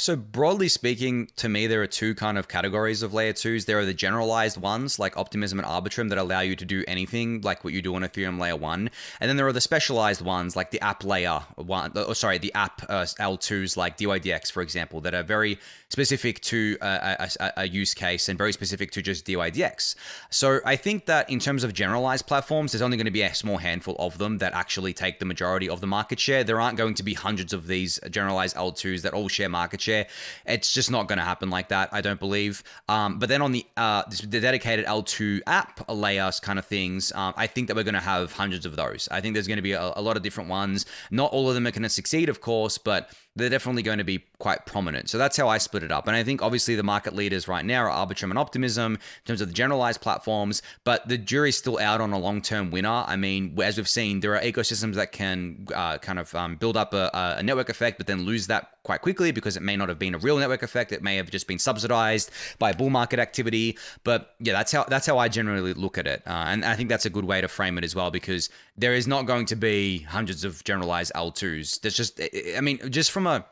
So 0.00 0.14
broadly 0.14 0.68
speaking, 0.68 1.28
to 1.36 1.48
me, 1.48 1.66
there 1.66 1.82
are 1.82 1.88
two 1.88 2.14
kind 2.14 2.38
of 2.38 2.46
categories 2.46 3.02
of 3.02 3.12
layer 3.14 3.32
twos. 3.32 3.64
There 3.64 3.80
are 3.80 3.84
the 3.84 3.92
generalized 3.92 4.56
ones 4.56 5.00
like 5.00 5.16
Optimism 5.16 5.58
and 5.58 5.66
Arbitrum 5.66 6.08
that 6.10 6.18
allow 6.18 6.38
you 6.38 6.54
to 6.54 6.64
do 6.64 6.84
anything 6.86 7.40
like 7.40 7.64
what 7.64 7.72
you 7.72 7.82
do 7.82 7.96
on 7.96 8.02
Ethereum 8.02 8.38
layer 8.38 8.54
one, 8.54 8.90
and 9.20 9.28
then 9.28 9.36
there 9.36 9.48
are 9.48 9.52
the 9.52 9.60
specialized 9.60 10.22
ones 10.22 10.54
like 10.54 10.70
the 10.70 10.80
app 10.82 11.02
layer 11.02 11.40
one, 11.56 11.90
or 11.98 12.14
sorry, 12.14 12.38
the 12.38 12.54
app 12.54 12.80
uh, 12.88 13.02
L2s 13.02 13.76
like 13.76 13.98
DYDX, 13.98 14.52
for 14.52 14.62
example, 14.62 15.00
that 15.00 15.14
are 15.14 15.24
very 15.24 15.58
specific 15.90 16.40
to 16.42 16.76
a, 16.80 17.28
a, 17.56 17.66
use 17.66 17.94
case 17.94 18.28
and 18.28 18.38
very 18.38 18.52
specific 18.52 18.92
to 18.92 19.02
just 19.02 19.26
DYDX. 19.26 19.96
So 20.30 20.60
I 20.64 20.76
think 20.76 21.06
that 21.06 21.28
in 21.28 21.40
terms 21.40 21.64
of 21.64 21.72
generalized 21.72 22.26
platforms, 22.26 22.72
there's 22.72 22.82
only 22.82 22.98
going 22.98 23.06
to 23.06 23.10
be 23.10 23.22
a 23.22 23.34
small 23.34 23.56
handful 23.56 23.96
of 23.98 24.18
them 24.18 24.38
that 24.38 24.52
actually 24.52 24.92
take 24.92 25.18
the 25.18 25.24
majority 25.24 25.68
of 25.68 25.80
the 25.80 25.86
market 25.86 26.20
share. 26.20 26.44
There 26.44 26.60
aren't 26.60 26.76
going 26.76 26.94
to 26.94 27.02
be 27.02 27.14
hundreds 27.14 27.52
of 27.52 27.66
these 27.66 27.98
generalized 28.10 28.54
L2s 28.54 29.02
that 29.02 29.14
all 29.14 29.28
share 29.28 29.48
market 29.48 29.80
share. 29.80 29.87
It's 29.88 30.72
just 30.72 30.90
not 30.90 31.08
going 31.08 31.18
to 31.18 31.24
happen 31.24 31.50
like 31.50 31.68
that, 31.68 31.88
I 31.92 32.00
don't 32.00 32.20
believe. 32.20 32.62
Um, 32.88 33.18
but 33.18 33.28
then 33.28 33.42
on 33.42 33.52
the 33.52 33.66
uh, 33.76 34.02
the 34.08 34.40
dedicated 34.40 34.86
L2 34.86 35.40
app 35.46 35.88
layers 35.88 36.40
kind 36.40 36.58
of 36.58 36.66
things, 36.66 37.12
um, 37.12 37.34
I 37.36 37.46
think 37.46 37.68
that 37.68 37.76
we're 37.76 37.84
going 37.84 37.94
to 37.94 38.00
have 38.00 38.32
hundreds 38.32 38.66
of 38.66 38.76
those. 38.76 39.08
I 39.10 39.20
think 39.20 39.34
there's 39.34 39.46
going 39.46 39.56
to 39.56 39.62
be 39.62 39.72
a, 39.72 39.92
a 39.96 40.02
lot 40.02 40.16
of 40.16 40.22
different 40.22 40.50
ones. 40.50 40.86
Not 41.10 41.32
all 41.32 41.48
of 41.48 41.54
them 41.54 41.66
are 41.66 41.70
going 41.70 41.82
to 41.82 41.88
succeed, 41.88 42.28
of 42.28 42.40
course, 42.40 42.78
but 42.78 43.10
they're 43.38 43.48
definitely 43.48 43.82
going 43.82 43.98
to 43.98 44.04
be 44.04 44.24
quite 44.38 44.66
prominent. 44.66 45.08
So 45.08 45.18
that's 45.18 45.36
how 45.36 45.48
I 45.48 45.58
split 45.58 45.82
it 45.82 45.92
up. 45.92 46.06
And 46.06 46.16
I 46.16 46.22
think 46.22 46.42
obviously 46.42 46.74
the 46.74 46.82
market 46.82 47.14
leaders 47.14 47.48
right 47.48 47.64
now 47.64 47.84
are 47.84 48.06
Arbitrum 48.06 48.30
and 48.30 48.38
Optimism 48.38 48.94
in 48.94 49.00
terms 49.24 49.40
of 49.40 49.48
the 49.48 49.54
generalized 49.54 50.00
platforms, 50.00 50.62
but 50.84 51.08
the 51.08 51.18
jury's 51.18 51.56
still 51.56 51.78
out 51.78 52.00
on 52.00 52.12
a 52.12 52.18
long 52.18 52.42
term 52.42 52.70
winner. 52.70 53.04
I 53.06 53.16
mean, 53.16 53.58
as 53.62 53.76
we've 53.76 53.88
seen, 53.88 54.20
there 54.20 54.34
are 54.34 54.40
ecosystems 54.40 54.94
that 54.94 55.12
can 55.12 55.66
uh, 55.74 55.98
kind 55.98 56.18
of 56.18 56.34
um, 56.34 56.56
build 56.56 56.76
up 56.76 56.94
a, 56.94 57.10
a 57.38 57.42
network 57.42 57.68
effect, 57.68 57.98
but 57.98 58.06
then 58.06 58.22
lose 58.22 58.46
that 58.48 58.72
quite 58.88 59.02
quickly 59.02 59.32
because 59.32 59.54
it 59.54 59.62
may 59.62 59.76
not 59.76 59.90
have 59.90 59.98
been 59.98 60.14
a 60.14 60.18
real 60.18 60.38
network 60.38 60.62
effect. 60.62 60.92
It 60.92 61.02
may 61.02 61.16
have 61.16 61.30
just 61.30 61.46
been 61.46 61.58
subsidized 61.58 62.30
by 62.58 62.72
bull 62.72 62.88
market 62.88 63.18
activity. 63.18 63.76
But 64.02 64.34
yeah, 64.40 64.54
that's 64.54 64.72
how 64.72 64.84
that's 64.84 65.06
how 65.06 65.18
I 65.18 65.28
generally 65.28 65.74
look 65.74 65.98
at 65.98 66.06
it, 66.06 66.22
uh, 66.26 66.44
and 66.48 66.64
I 66.64 66.74
think 66.74 66.88
that's 66.88 67.04
a 67.04 67.10
good 67.10 67.24
way 67.24 67.40
to 67.40 67.48
frame 67.48 67.76
it 67.76 67.84
as 67.84 67.94
well 67.94 68.10
because 68.10 68.48
there 68.78 68.94
is 68.94 69.06
not 69.06 69.26
going 69.26 69.46
to 69.46 69.56
be 69.56 69.98
hundreds 70.00 70.44
of 70.44 70.62
generalized 70.64 71.12
L2s. 71.14 71.80
There's 71.80 71.96
just, 71.96 72.20
I 72.56 72.60
mean, 72.60 72.78
just 72.90 73.10
from 73.10 73.26
a 73.26 73.44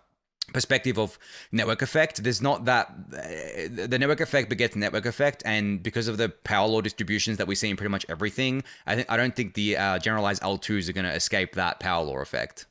perspective 0.53 0.97
of 0.97 1.19
network 1.51 1.83
effect 1.83 2.23
there's 2.23 2.41
not 2.41 2.67
that 2.67 2.89
the 3.11 3.99
network 3.99 4.21
effect 4.21 4.49
begets 4.49 4.77
network 4.77 5.05
effect 5.05 5.43
and 5.45 5.83
because 5.83 6.07
of 6.07 6.19
the 6.19 6.29
power 6.29 6.69
law 6.69 6.81
distributions 6.81 7.37
that 7.37 7.49
we 7.49 7.57
see 7.57 7.69
in 7.69 7.77
pretty 7.77 7.91
much 7.91 8.07
everything 8.09 8.63
i 8.87 8.95
think 8.95 9.11
i 9.11 9.17
don't 9.17 9.35
think 9.35 9.55
the 9.55 9.77
uh, 9.77 9.99
generalized 9.99 10.41
l2s 10.43 10.89
are 10.89 10.93
going 10.93 11.05
to 11.05 11.13
escape 11.13 11.57
that 11.57 11.81
power 11.81 12.05
law 12.05 12.19
effect 12.19 12.67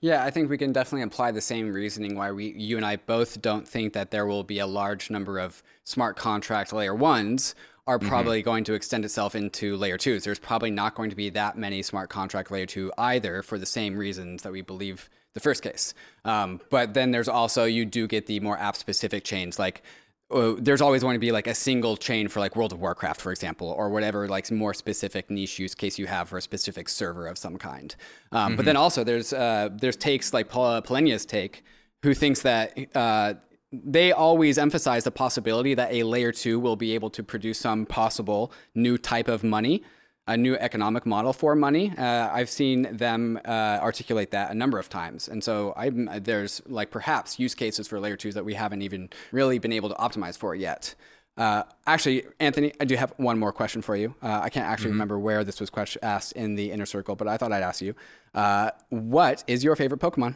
yeah, 0.00 0.22
I 0.22 0.30
think 0.30 0.50
we 0.50 0.58
can 0.58 0.70
definitely 0.70 1.00
apply 1.00 1.30
the 1.30 1.40
same 1.40 1.72
reasoning 1.72 2.14
why 2.14 2.30
we 2.30 2.52
you 2.58 2.76
and 2.76 2.84
I 2.84 2.96
both 2.96 3.40
don't 3.40 3.66
think 3.66 3.94
that 3.94 4.10
there 4.10 4.26
will 4.26 4.44
be 4.44 4.58
a 4.58 4.66
large 4.66 5.08
number 5.08 5.38
of 5.38 5.62
smart 5.84 6.16
contract 6.16 6.74
layer 6.74 6.94
ones 6.94 7.54
are 7.86 7.98
mm-hmm. 7.98 8.08
probably 8.08 8.40
mm-hmm. 8.40 8.50
going 8.50 8.64
to 8.64 8.74
extend 8.74 9.04
itself 9.04 9.34
into 9.34 9.76
layer 9.76 9.98
twos. 9.98 10.24
There's 10.24 10.38
probably 10.38 10.70
not 10.70 10.94
going 10.94 11.10
to 11.10 11.16
be 11.16 11.30
that 11.30 11.56
many 11.58 11.82
smart 11.82 12.10
contract 12.10 12.50
layer 12.50 12.66
two 12.66 12.92
either 12.98 13.42
for 13.42 13.58
the 13.58 13.66
same 13.66 13.96
reasons 13.96 14.42
that 14.42 14.52
we 14.52 14.62
believe 14.62 15.08
the 15.34 15.40
first 15.40 15.62
case. 15.62 15.94
Um, 16.24 16.60
but 16.70 16.94
then 16.94 17.10
there's 17.10 17.28
also, 17.28 17.64
you 17.64 17.84
do 17.84 18.06
get 18.06 18.26
the 18.26 18.40
more 18.40 18.58
app 18.58 18.76
specific 18.76 19.24
chains 19.24 19.58
like 19.58 19.82
uh, 20.30 20.54
there's 20.58 20.80
always 20.80 21.02
going 21.02 21.14
to 21.14 21.20
be 21.20 21.32
like 21.32 21.46
a 21.46 21.54
single 21.54 21.96
chain 21.96 22.28
for 22.28 22.40
like 22.40 22.56
World 22.56 22.72
of 22.72 22.80
Warcraft, 22.80 23.20
for 23.20 23.30
example, 23.30 23.68
or 23.68 23.90
whatever 23.90 24.26
like 24.26 24.50
more 24.50 24.72
specific 24.72 25.30
niche 25.30 25.58
use 25.58 25.74
case 25.74 25.98
you 25.98 26.06
have 26.06 26.28
for 26.28 26.38
a 26.38 26.42
specific 26.42 26.88
server 26.88 27.26
of 27.26 27.36
some 27.36 27.58
kind. 27.58 27.94
Um, 28.32 28.48
mm-hmm. 28.48 28.56
But 28.56 28.64
then 28.64 28.76
also 28.76 29.04
there's 29.04 29.32
uh, 29.32 29.68
there's 29.72 29.96
takes 29.96 30.32
like 30.32 30.48
Paul 30.48 30.80
Polenia's 30.82 31.26
take, 31.26 31.62
who 32.02 32.14
thinks 32.14 32.40
that 32.42 32.76
uh, 32.96 33.34
they 33.84 34.12
always 34.12 34.58
emphasize 34.58 35.04
the 35.04 35.10
possibility 35.10 35.74
that 35.74 35.92
a 35.92 36.02
layer 36.02 36.32
two 36.32 36.60
will 36.60 36.76
be 36.76 36.94
able 36.94 37.10
to 37.10 37.22
produce 37.22 37.58
some 37.58 37.86
possible 37.86 38.52
new 38.74 38.98
type 38.98 39.28
of 39.28 39.42
money 39.42 39.82
a 40.26 40.36
new 40.36 40.54
economic 40.56 41.04
model 41.04 41.32
for 41.32 41.54
money. 41.54 41.92
Uh, 41.98 42.30
I've 42.32 42.48
seen 42.48 42.88
them 42.96 43.38
uh, 43.44 43.78
articulate 43.82 44.30
that 44.30 44.50
a 44.50 44.54
number 44.54 44.78
of 44.78 44.88
times, 44.88 45.28
and 45.28 45.44
so 45.44 45.74
I'm, 45.76 46.08
there's 46.22 46.62
like 46.66 46.90
perhaps 46.90 47.38
use 47.38 47.54
cases 47.54 47.86
for 47.88 48.00
layer 48.00 48.16
twos 48.16 48.34
that 48.34 48.44
we 48.44 48.54
haven't 48.54 48.82
even 48.82 49.10
really 49.32 49.58
been 49.58 49.72
able 49.72 49.90
to 49.90 49.94
optimize 49.96 50.38
for 50.38 50.54
yet. 50.54 50.94
Uh, 51.36 51.64
actually, 51.86 52.24
Anthony, 52.38 52.72
I 52.80 52.84
do 52.84 52.96
have 52.96 53.12
one 53.16 53.38
more 53.38 53.52
question 53.52 53.82
for 53.82 53.96
you. 53.96 54.14
Uh, 54.22 54.40
I 54.42 54.50
can't 54.50 54.66
actually 54.66 54.86
mm-hmm. 54.86 54.94
remember 54.94 55.18
where 55.18 55.44
this 55.44 55.60
was 55.60 55.68
question- 55.68 56.02
asked 56.02 56.32
in 56.32 56.54
the 56.54 56.70
inner 56.70 56.86
circle, 56.86 57.16
but 57.16 57.26
I 57.26 57.36
thought 57.36 57.52
I'd 57.52 57.62
ask 57.62 57.82
you. 57.82 57.94
Uh, 58.34 58.70
what 58.88 59.44
is 59.46 59.64
your 59.64 59.76
favorite 59.76 60.00
Pokemon? 60.00 60.34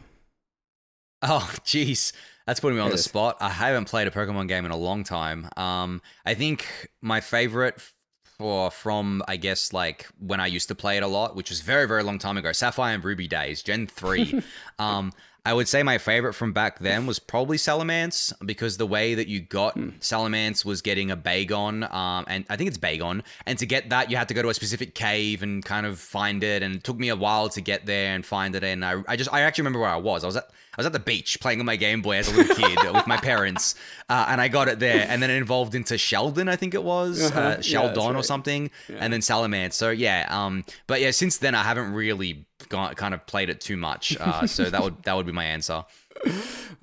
Oh, 1.21 1.49
jeez. 1.65 2.13
That's 2.49 2.59
putting 2.59 2.77
me 2.77 2.81
on 2.81 2.89
the 2.89 2.97
spot. 2.97 3.37
I 3.41 3.49
haven't 3.49 3.85
played 3.85 4.07
a 4.07 4.09
Pokemon 4.09 4.47
game 4.47 4.65
in 4.65 4.71
a 4.71 4.75
long 4.75 5.03
time. 5.03 5.47
Um, 5.55 6.01
I 6.25 6.33
think 6.33 6.89
my 6.99 7.21
favorite 7.21 7.79
for 8.23 8.71
from 8.71 9.21
I 9.27 9.35
guess 9.35 9.71
like 9.71 10.07
when 10.17 10.39
I 10.39 10.47
used 10.47 10.67
to 10.69 10.73
play 10.73 10.97
it 10.97 11.03
a 11.03 11.07
lot, 11.07 11.35
which 11.35 11.51
was 11.51 11.61
very 11.61 11.87
very 11.87 12.01
long 12.01 12.17
time 12.17 12.37
ago, 12.37 12.51
Sapphire 12.51 12.95
and 12.95 13.05
Ruby 13.05 13.27
days, 13.27 13.61
Gen 13.61 13.85
three. 13.85 14.41
um, 14.79 15.13
I 15.45 15.53
would 15.53 15.67
say 15.67 15.83
my 15.83 15.97
favorite 15.97 16.33
from 16.33 16.53
back 16.53 16.79
then 16.79 17.05
was 17.05 17.19
probably 17.19 17.57
Salamence 17.57 18.33
because 18.45 18.77
the 18.77 18.85
way 18.85 19.15
that 19.15 19.27
you 19.27 19.39
got 19.39 19.73
hmm. 19.73 19.89
Salamence 19.99 20.65
was 20.65 20.81
getting 20.81 21.11
a 21.11 21.17
Bagon, 21.17 21.91
um, 21.91 22.25
and 22.27 22.45
I 22.49 22.55
think 22.55 22.67
it's 22.67 22.77
Bagon, 22.77 23.23
and 23.45 23.57
to 23.59 23.65
get 23.65 23.89
that 23.89 24.11
you 24.11 24.17
had 24.17 24.27
to 24.27 24.33
go 24.33 24.41
to 24.41 24.49
a 24.49 24.53
specific 24.53 24.95
cave 24.95 25.43
and 25.43 25.63
kind 25.63 25.85
of 25.85 25.99
find 25.99 26.43
it, 26.43 26.63
and 26.63 26.75
it 26.75 26.83
took 26.83 26.97
me 26.97 27.09
a 27.09 27.15
while 27.15 27.49
to 27.49 27.61
get 27.61 27.85
there 27.85 28.13
and 28.13 28.25
find 28.25 28.55
it. 28.55 28.63
And 28.63 28.83
I, 28.83 29.01
I 29.07 29.15
just 29.15 29.31
I 29.33 29.41
actually 29.41 29.63
remember 29.63 29.79
where 29.79 29.89
I 29.89 29.97
was. 29.97 30.23
I 30.23 30.27
was 30.27 30.35
at 30.35 30.49
I 30.77 30.81
was 30.81 30.85
at 30.85 30.93
the 30.93 30.99
beach 30.99 31.39
playing 31.41 31.59
on 31.59 31.65
my 31.65 31.75
Game 31.75 32.01
Boy 32.01 32.17
as 32.17 32.31
a 32.31 32.35
little 32.35 32.55
kid 32.55 32.77
with 32.93 33.07
my 33.07 33.17
parents, 33.17 33.75
uh, 34.07 34.27
and 34.29 34.39
I 34.39 34.47
got 34.47 34.67
it 34.67 34.79
there. 34.79 35.05
And 35.09 35.21
then 35.21 35.29
it 35.29 35.41
evolved 35.41 35.75
into 35.75 35.95
Shelgon, 35.95 36.49
I 36.49 36.55
think 36.55 36.73
it 36.73 36.83
was, 36.83 37.31
uh-huh. 37.31 37.39
uh, 37.39 37.57
Shelgon 37.57 37.95
yeah, 37.95 38.07
right. 38.07 38.15
or 38.15 38.23
something, 38.23 38.71
yeah. 38.87 38.97
and 38.99 39.11
then 39.11 39.19
Salamence. 39.21 39.73
So 39.73 39.89
yeah, 39.89 40.27
um, 40.29 40.63
but 40.87 41.01
yeah, 41.01 41.11
since 41.11 41.37
then 41.37 41.55
I 41.55 41.63
haven't 41.63 41.93
really 41.93 42.45
kind 42.67 43.13
of 43.13 43.25
played 43.25 43.49
it 43.49 43.61
too 43.61 43.77
much. 43.77 44.17
Uh, 44.19 44.45
so 44.47 44.69
that 44.69 44.83
would 44.83 45.01
that 45.03 45.15
would 45.15 45.25
be 45.25 45.31
my 45.31 45.45
answer. 45.45 45.85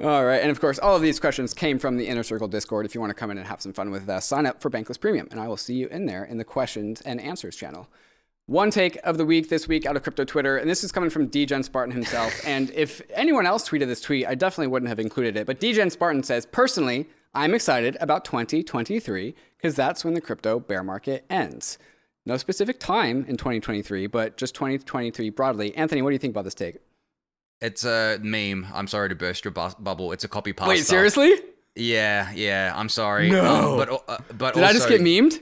All 0.02 0.24
right. 0.24 0.40
And 0.40 0.50
of 0.50 0.60
course, 0.60 0.78
all 0.78 0.96
of 0.96 1.02
these 1.02 1.20
questions 1.20 1.52
came 1.52 1.78
from 1.78 1.96
the 1.96 2.06
Inner 2.06 2.22
Circle 2.22 2.48
Discord. 2.48 2.86
If 2.86 2.94
you 2.94 3.00
want 3.00 3.10
to 3.10 3.14
come 3.14 3.30
in 3.30 3.38
and 3.38 3.46
have 3.46 3.60
some 3.60 3.72
fun 3.72 3.90
with 3.90 4.08
us, 4.08 4.24
sign 4.24 4.46
up 4.46 4.60
for 4.60 4.70
Bankless 4.70 4.98
Premium, 4.98 5.28
and 5.30 5.40
I 5.40 5.48
will 5.48 5.56
see 5.56 5.74
you 5.74 5.88
in 5.88 6.06
there 6.06 6.24
in 6.24 6.38
the 6.38 6.44
questions 6.44 7.00
and 7.02 7.20
answers 7.20 7.56
channel. 7.56 7.88
One 8.48 8.70
take 8.70 8.96
of 9.02 9.18
the 9.18 9.26
week 9.26 9.48
this 9.48 9.66
week 9.66 9.86
out 9.86 9.96
of 9.96 10.04
crypto 10.04 10.24
Twitter, 10.24 10.56
and 10.56 10.70
this 10.70 10.84
is 10.84 10.92
coming 10.92 11.10
from 11.10 11.26
Degen 11.26 11.64
Spartan 11.64 11.92
himself. 11.92 12.32
and 12.46 12.70
if 12.70 13.02
anyone 13.10 13.44
else 13.44 13.68
tweeted 13.68 13.88
this 13.88 14.00
tweet, 14.00 14.24
I 14.26 14.36
definitely 14.36 14.68
wouldn't 14.68 14.88
have 14.88 15.00
included 15.00 15.36
it. 15.36 15.46
But 15.46 15.58
Degen 15.58 15.90
Spartan 15.90 16.22
says, 16.22 16.46
personally, 16.46 17.08
I'm 17.34 17.54
excited 17.54 17.96
about 18.00 18.24
2023 18.24 19.34
because 19.56 19.74
that's 19.74 20.04
when 20.04 20.14
the 20.14 20.20
crypto 20.20 20.60
bear 20.60 20.84
market 20.84 21.24
ends. 21.28 21.76
No 22.26 22.36
specific 22.36 22.80
time 22.80 23.24
in 23.28 23.36
2023, 23.36 24.08
but 24.08 24.36
just 24.36 24.54
2023 24.56 25.30
broadly. 25.30 25.74
Anthony, 25.76 26.02
what 26.02 26.10
do 26.10 26.14
you 26.14 26.18
think 26.18 26.32
about 26.32 26.42
this 26.42 26.54
take? 26.54 26.78
It's 27.60 27.84
a 27.84 28.18
meme. 28.20 28.66
I'm 28.74 28.88
sorry 28.88 29.08
to 29.08 29.14
burst 29.14 29.44
your 29.44 29.52
bu- 29.52 29.76
bubble. 29.78 30.10
It's 30.10 30.24
a 30.24 30.28
copy 30.28 30.52
pasta. 30.52 30.68
Wait, 30.68 30.84
seriously? 30.84 31.34
Yeah, 31.76 32.30
yeah. 32.34 32.72
I'm 32.74 32.88
sorry. 32.88 33.30
No. 33.30 33.44
Um, 33.44 33.76
but 33.78 34.02
uh, 34.08 34.18
but 34.36 34.54
did 34.54 34.64
also, 34.64 34.70
I 34.70 34.72
just 34.72 34.88
get 34.88 35.00
memed? 35.00 35.40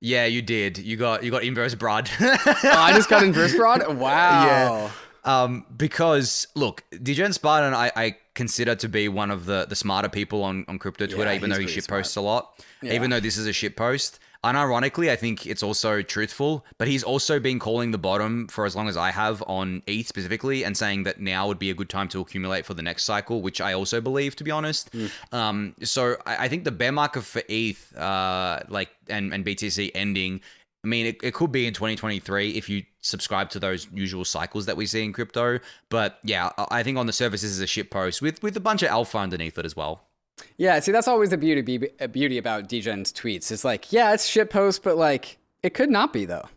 Yeah, 0.00 0.24
you 0.24 0.40
did. 0.40 0.78
You 0.78 0.96
got 0.96 1.22
you 1.22 1.30
got 1.30 1.44
inverse 1.44 1.74
broad. 1.74 2.10
oh, 2.20 2.36
I 2.64 2.92
just 2.94 3.10
got 3.10 3.22
inverse 3.22 3.54
broad. 3.54 3.86
Wow. 3.96 4.46
Yeah. 4.46 4.90
Um, 5.24 5.66
because 5.76 6.48
look, 6.56 6.82
Degen 7.02 7.32
Spartan, 7.32 7.74
I, 7.74 7.92
I 7.94 8.16
consider 8.34 8.74
to 8.74 8.88
be 8.88 9.08
one 9.08 9.30
of 9.30 9.44
the 9.44 9.66
the 9.68 9.76
smarter 9.76 10.08
people 10.08 10.42
on 10.42 10.64
on 10.66 10.78
crypto 10.78 11.06
Twitter, 11.06 11.30
yeah, 11.30 11.36
even 11.36 11.50
though 11.50 11.60
he 11.60 11.68
shit 11.68 11.86
posts 11.86 12.16
a 12.16 12.20
lot. 12.20 12.64
Yeah. 12.80 12.94
Even 12.94 13.10
though 13.10 13.20
this 13.20 13.36
is 13.36 13.46
a 13.46 13.52
shit 13.52 13.76
post, 13.76 14.18
Unironically, 14.44 15.08
I 15.08 15.14
think 15.14 15.46
it's 15.46 15.62
also 15.62 16.02
truthful, 16.02 16.66
but 16.76 16.88
he's 16.88 17.04
also 17.04 17.38
been 17.38 17.60
calling 17.60 17.92
the 17.92 17.98
bottom 17.98 18.48
for 18.48 18.66
as 18.66 18.74
long 18.74 18.88
as 18.88 18.96
I 18.96 19.12
have 19.12 19.40
on 19.46 19.84
ETH 19.86 20.08
specifically 20.08 20.64
and 20.64 20.76
saying 20.76 21.04
that 21.04 21.20
now 21.20 21.46
would 21.46 21.60
be 21.60 21.70
a 21.70 21.74
good 21.74 21.88
time 21.88 22.08
to 22.08 22.20
accumulate 22.20 22.66
for 22.66 22.74
the 22.74 22.82
next 22.82 23.04
cycle, 23.04 23.40
which 23.40 23.60
I 23.60 23.72
also 23.72 24.00
believe, 24.00 24.34
to 24.36 24.44
be 24.44 24.50
honest. 24.50 24.92
Mm. 24.92 25.10
Um, 25.32 25.74
so 25.84 26.16
I, 26.26 26.44
I, 26.44 26.48
think 26.48 26.64
the 26.64 26.72
bear 26.72 26.90
market 26.90 27.22
for 27.22 27.42
ETH, 27.48 27.96
uh, 27.96 28.60
like 28.68 28.90
and, 29.08 29.32
and 29.32 29.44
BTC 29.44 29.92
ending, 29.94 30.40
I 30.84 30.88
mean, 30.88 31.06
it, 31.06 31.20
it 31.22 31.34
could 31.34 31.52
be 31.52 31.68
in 31.68 31.74
2023 31.74 32.50
if 32.50 32.68
you 32.68 32.82
subscribe 33.00 33.50
to 33.50 33.60
those 33.60 33.86
usual 33.92 34.24
cycles 34.24 34.66
that 34.66 34.76
we 34.76 34.86
see 34.86 35.04
in 35.04 35.12
crypto. 35.12 35.60
But 35.88 36.18
yeah, 36.24 36.50
I 36.70 36.82
think 36.82 36.98
on 36.98 37.06
the 37.06 37.12
surface, 37.12 37.42
this 37.42 37.52
is 37.52 37.60
a 37.60 37.66
shit 37.68 37.92
post 37.92 38.20
with, 38.20 38.42
with 38.42 38.56
a 38.56 38.60
bunch 38.60 38.82
of 38.82 38.88
alpha 38.88 39.18
underneath 39.18 39.56
it 39.58 39.64
as 39.64 39.76
well. 39.76 40.08
Yeah, 40.56 40.78
see, 40.80 40.92
that's 40.92 41.08
always 41.08 41.30
the 41.30 41.38
beauty 41.38 41.90
uh, 42.00 42.06
beauty 42.06 42.38
about 42.38 42.68
Degen's 42.68 43.12
tweets. 43.12 43.50
It's 43.50 43.64
like, 43.64 43.92
yeah, 43.92 44.12
it's 44.12 44.26
shit 44.26 44.50
post, 44.50 44.82
but 44.82 44.96
like, 44.96 45.38
it 45.62 45.74
could 45.74 45.90
not 45.90 46.12
be 46.12 46.24
though. 46.24 46.48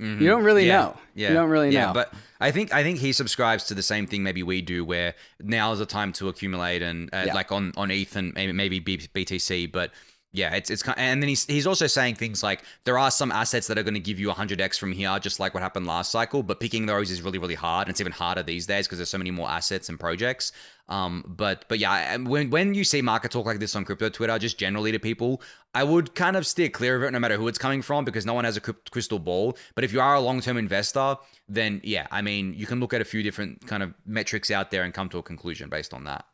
Mm-hmm. 0.00 0.22
You 0.22 0.28
don't 0.28 0.44
really 0.44 0.66
yeah. 0.66 0.78
know. 0.78 0.96
Yeah. 1.14 1.28
You 1.28 1.34
don't 1.34 1.50
really 1.50 1.70
yeah, 1.70 1.86
know. 1.86 1.92
But 1.92 2.14
I 2.40 2.50
think 2.50 2.72
I 2.72 2.82
think 2.82 2.98
he 2.98 3.12
subscribes 3.12 3.64
to 3.64 3.74
the 3.74 3.82
same 3.82 4.06
thing 4.06 4.22
maybe 4.22 4.42
we 4.42 4.62
do, 4.62 4.84
where 4.84 5.14
now 5.40 5.72
is 5.72 5.78
the 5.78 5.86
time 5.86 6.12
to 6.14 6.28
accumulate 6.28 6.80
and 6.80 7.10
uh, 7.12 7.24
yeah. 7.26 7.34
like 7.34 7.52
on 7.52 7.72
on 7.76 7.90
ETH 7.90 8.16
and 8.16 8.32
maybe 8.34 8.52
maybe 8.52 8.80
BTC, 8.80 9.70
but 9.70 9.90
yeah, 10.32 10.54
it's 10.54 10.70
it's 10.70 10.86
and 10.96 11.20
then 11.20 11.28
he's 11.28 11.44
he's 11.46 11.66
also 11.66 11.88
saying 11.88 12.14
things 12.14 12.40
like 12.40 12.62
there 12.84 12.96
are 12.96 13.10
some 13.10 13.32
assets 13.32 13.66
that 13.66 13.76
are 13.78 13.82
going 13.82 13.94
to 13.94 14.00
give 14.00 14.20
you 14.20 14.28
100x 14.28 14.78
from 14.78 14.92
here, 14.92 15.18
just 15.18 15.40
like 15.40 15.54
what 15.54 15.62
happened 15.62 15.88
last 15.88 16.12
cycle. 16.12 16.44
But 16.44 16.60
picking 16.60 16.86
those 16.86 17.10
is 17.10 17.20
really 17.20 17.38
really 17.38 17.56
hard, 17.56 17.88
and 17.88 17.90
it's 17.90 18.00
even 18.00 18.12
harder 18.12 18.44
these 18.44 18.64
days 18.64 18.86
because 18.86 18.98
there's 18.98 19.08
so 19.08 19.18
many 19.18 19.32
more 19.32 19.50
assets 19.50 19.88
and 19.88 19.98
projects. 19.98 20.52
Um, 20.88 21.24
but 21.26 21.64
but 21.68 21.80
yeah, 21.80 22.16
when 22.18 22.48
when 22.48 22.74
you 22.74 22.84
see 22.84 23.02
market 23.02 23.32
talk 23.32 23.44
like 23.44 23.58
this 23.58 23.74
on 23.74 23.84
crypto 23.84 24.08
Twitter, 24.08 24.38
just 24.38 24.56
generally 24.56 24.92
to 24.92 25.00
people, 25.00 25.42
I 25.74 25.82
would 25.82 26.14
kind 26.14 26.36
of 26.36 26.46
steer 26.46 26.68
clear 26.68 26.96
of 26.96 27.02
it, 27.02 27.10
no 27.10 27.18
matter 27.18 27.36
who 27.36 27.48
it's 27.48 27.58
coming 27.58 27.82
from, 27.82 28.04
because 28.04 28.24
no 28.24 28.34
one 28.34 28.44
has 28.44 28.56
a 28.56 28.60
crystal 28.60 29.18
ball. 29.18 29.58
But 29.74 29.82
if 29.82 29.92
you 29.92 30.00
are 30.00 30.14
a 30.14 30.20
long 30.20 30.40
term 30.40 30.56
investor, 30.56 31.16
then 31.48 31.80
yeah, 31.82 32.06
I 32.12 32.22
mean, 32.22 32.54
you 32.54 32.66
can 32.66 32.78
look 32.78 32.94
at 32.94 33.00
a 33.00 33.04
few 33.04 33.24
different 33.24 33.66
kind 33.66 33.82
of 33.82 33.94
metrics 34.06 34.52
out 34.52 34.70
there 34.70 34.84
and 34.84 34.94
come 34.94 35.08
to 35.08 35.18
a 35.18 35.24
conclusion 35.24 35.68
based 35.68 35.92
on 35.92 36.04
that. 36.04 36.24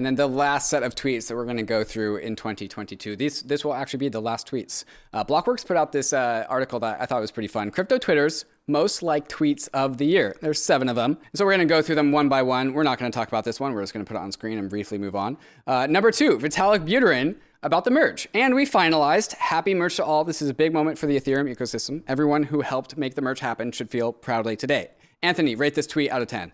And 0.00 0.06
then 0.06 0.14
the 0.14 0.26
last 0.26 0.70
set 0.70 0.82
of 0.82 0.94
tweets 0.94 1.28
that 1.28 1.36
we're 1.36 1.44
going 1.44 1.58
to 1.58 1.62
go 1.62 1.84
through 1.84 2.16
in 2.16 2.34
2022. 2.34 3.16
These, 3.16 3.42
this 3.42 3.66
will 3.66 3.74
actually 3.74 3.98
be 3.98 4.08
the 4.08 4.22
last 4.22 4.50
tweets. 4.50 4.84
Uh, 5.12 5.22
Blockworks 5.22 5.66
put 5.66 5.76
out 5.76 5.92
this 5.92 6.14
uh, 6.14 6.46
article 6.48 6.80
that 6.80 6.98
I 6.98 7.04
thought 7.04 7.20
was 7.20 7.30
pretty 7.30 7.48
fun. 7.48 7.70
Crypto 7.70 7.98
Twitter's 7.98 8.46
most 8.66 9.02
liked 9.02 9.30
tweets 9.30 9.68
of 9.74 9.98
the 9.98 10.06
year. 10.06 10.34
There's 10.40 10.62
seven 10.62 10.88
of 10.88 10.96
them. 10.96 11.18
So 11.34 11.44
we're 11.44 11.50
going 11.50 11.68
to 11.68 11.70
go 11.70 11.82
through 11.82 11.96
them 11.96 12.12
one 12.12 12.30
by 12.30 12.40
one. 12.40 12.72
We're 12.72 12.82
not 12.82 12.98
going 12.98 13.12
to 13.12 13.14
talk 13.14 13.28
about 13.28 13.44
this 13.44 13.60
one. 13.60 13.74
We're 13.74 13.82
just 13.82 13.92
going 13.92 14.02
to 14.02 14.08
put 14.08 14.16
it 14.16 14.22
on 14.22 14.32
screen 14.32 14.56
and 14.56 14.70
briefly 14.70 14.96
move 14.96 15.14
on. 15.14 15.36
Uh, 15.66 15.86
number 15.86 16.10
two, 16.10 16.38
Vitalik 16.38 16.88
Buterin 16.88 17.36
about 17.62 17.84
the 17.84 17.90
merge. 17.90 18.26
And 18.32 18.54
we 18.54 18.64
finalized. 18.64 19.34
Happy 19.34 19.74
merge 19.74 19.96
to 19.96 20.04
all. 20.06 20.24
This 20.24 20.40
is 20.40 20.48
a 20.48 20.54
big 20.54 20.72
moment 20.72 20.98
for 20.98 21.08
the 21.08 21.20
Ethereum 21.20 21.54
ecosystem. 21.54 22.04
Everyone 22.08 22.44
who 22.44 22.62
helped 22.62 22.96
make 22.96 23.16
the 23.16 23.20
merge 23.20 23.40
happen 23.40 23.70
should 23.70 23.90
feel 23.90 24.14
proudly 24.14 24.56
today. 24.56 24.92
Anthony, 25.22 25.54
rate 25.54 25.74
this 25.74 25.86
tweet 25.86 26.10
out 26.10 26.22
of 26.22 26.28
10 26.28 26.52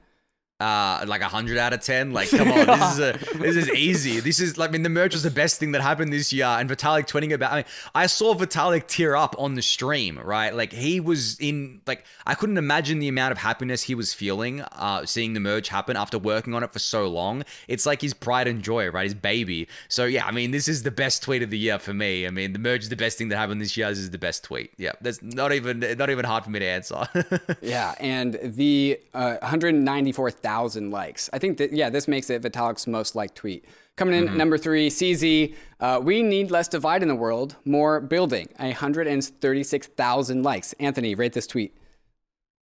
uh 0.61 1.05
like 1.07 1.21
a 1.21 1.29
hundred 1.29 1.59
out 1.59 1.73
of 1.73 1.81
ten. 1.81 2.13
Like, 2.13 2.31
come 2.31 2.51
on, 2.51 2.67
this 2.67 2.93
is 2.93 2.99
a 2.99 3.39
this 3.39 3.57
is 3.57 3.71
easy. 3.71 4.21
This 4.21 4.41
is 4.41 4.57
like 4.57 4.71
I 4.71 4.73
mean 4.73 4.83
the 4.83 4.89
merge 4.89 5.13
was 5.13 5.23
the 5.23 5.31
best 5.31 5.59
thing 5.59 5.73
that 5.73 5.83
happened 5.83 6.13
this 6.13 6.33
year. 6.33 6.47
And 6.47 6.69
Vitalik 6.69 7.07
tweeting 7.07 7.33
about 7.33 7.53
I 7.53 7.57
mean, 7.57 7.65
I 7.95 8.07
saw 8.07 8.35
Vitalik 8.35 8.87
tear 8.87 9.17
up 9.17 9.35
on 9.39 9.55
the 9.55 9.63
stream, 9.63 10.19
right? 10.19 10.55
Like 10.55 10.73
he 10.73 11.01
was 11.01 11.39
in 11.41 11.81
like 11.87 12.05
I 12.27 12.35
couldn't 12.35 12.59
imagine 12.59 12.99
the 12.99 13.09
amount 13.09 13.33
of 13.33 13.39
happiness 13.39 13.83
he 13.83 13.95
was 13.95 14.15
feeling 14.15 14.63
uh 14.63 15.05
seeing 15.05 15.35
the 15.35 15.41
merge 15.41 15.69
happen 15.69 15.97
after 15.97 16.19
working 16.19 16.55
on 16.55 16.63
it 16.63 16.73
for 16.73 16.79
so 16.79 17.09
long. 17.09 17.45
It's 17.69 17.87
like 17.87 18.01
his 18.01 18.15
pride 18.15 18.49
and 18.49 18.63
joy, 18.63 18.91
right? 18.91 19.05
His 19.05 19.15
baby. 19.15 19.69
So 19.89 20.05
yeah, 20.05 20.27
I 20.27 20.31
mean 20.31 20.51
this 20.51 20.69
is 20.69 20.83
the 20.83 20.91
best 20.91 21.23
tweet 21.23 21.43
of 21.43 21.51
the 21.51 21.59
year 21.59 21.79
for 21.79 21.93
me. 21.93 22.27
I 22.27 22.31
mean 22.31 22.53
the 22.53 22.59
merge 22.59 22.85
is 22.85 22.89
the 22.89 22.97
best 22.97 23.19
thing 23.19 23.29
that 23.29 23.37
happened 23.37 23.61
this 23.61 23.77
year. 23.77 23.89
This 23.89 23.99
is 23.99 24.11
the 24.11 24.19
best 24.19 24.45
tweet. 24.45 24.73
Yeah. 24.77 24.93
That's 25.01 25.23
not 25.23 25.53
even 25.53 25.81
not 25.99 26.11
even 26.11 26.25
hard 26.25 26.45
for 26.45 26.51
me 26.51 26.59
to 26.61 26.67
answer. 26.67 27.09
yeah, 27.61 27.95
and 28.01 28.39
the 28.43 28.99
uh, 29.15 29.37
194 29.41 30.31
thousand 30.47 30.91
likes. 30.93 31.29
I 31.33 31.39
think 31.39 31.59
that 31.59 31.73
yeah, 31.73 31.91
this 31.91 32.07
makes 32.07 32.31
it 32.31 32.43
Vitalik's 32.43 32.87
most 32.87 33.17
liked 33.17 33.35
tweet. 33.35 33.65
Coming 33.97 34.15
in 34.15 34.27
mm-hmm. 34.27 34.37
number 34.37 34.59
three, 34.59 34.89
CZ. 34.89 35.55
Uh, 35.81 36.01
we 36.03 36.23
need 36.23 36.51
less 36.51 36.69
divide 36.69 37.03
in 37.03 37.09
the 37.09 37.15
world, 37.15 37.57
more 37.65 38.01
building. 38.01 38.49
hundred 38.59 39.07
and 39.09 39.25
thirty-six 39.25 39.89
thousand 39.89 40.45
likes. 40.45 40.73
Anthony, 40.75 41.15
rate 41.15 41.33
this 41.33 41.47
tweet. 41.47 41.77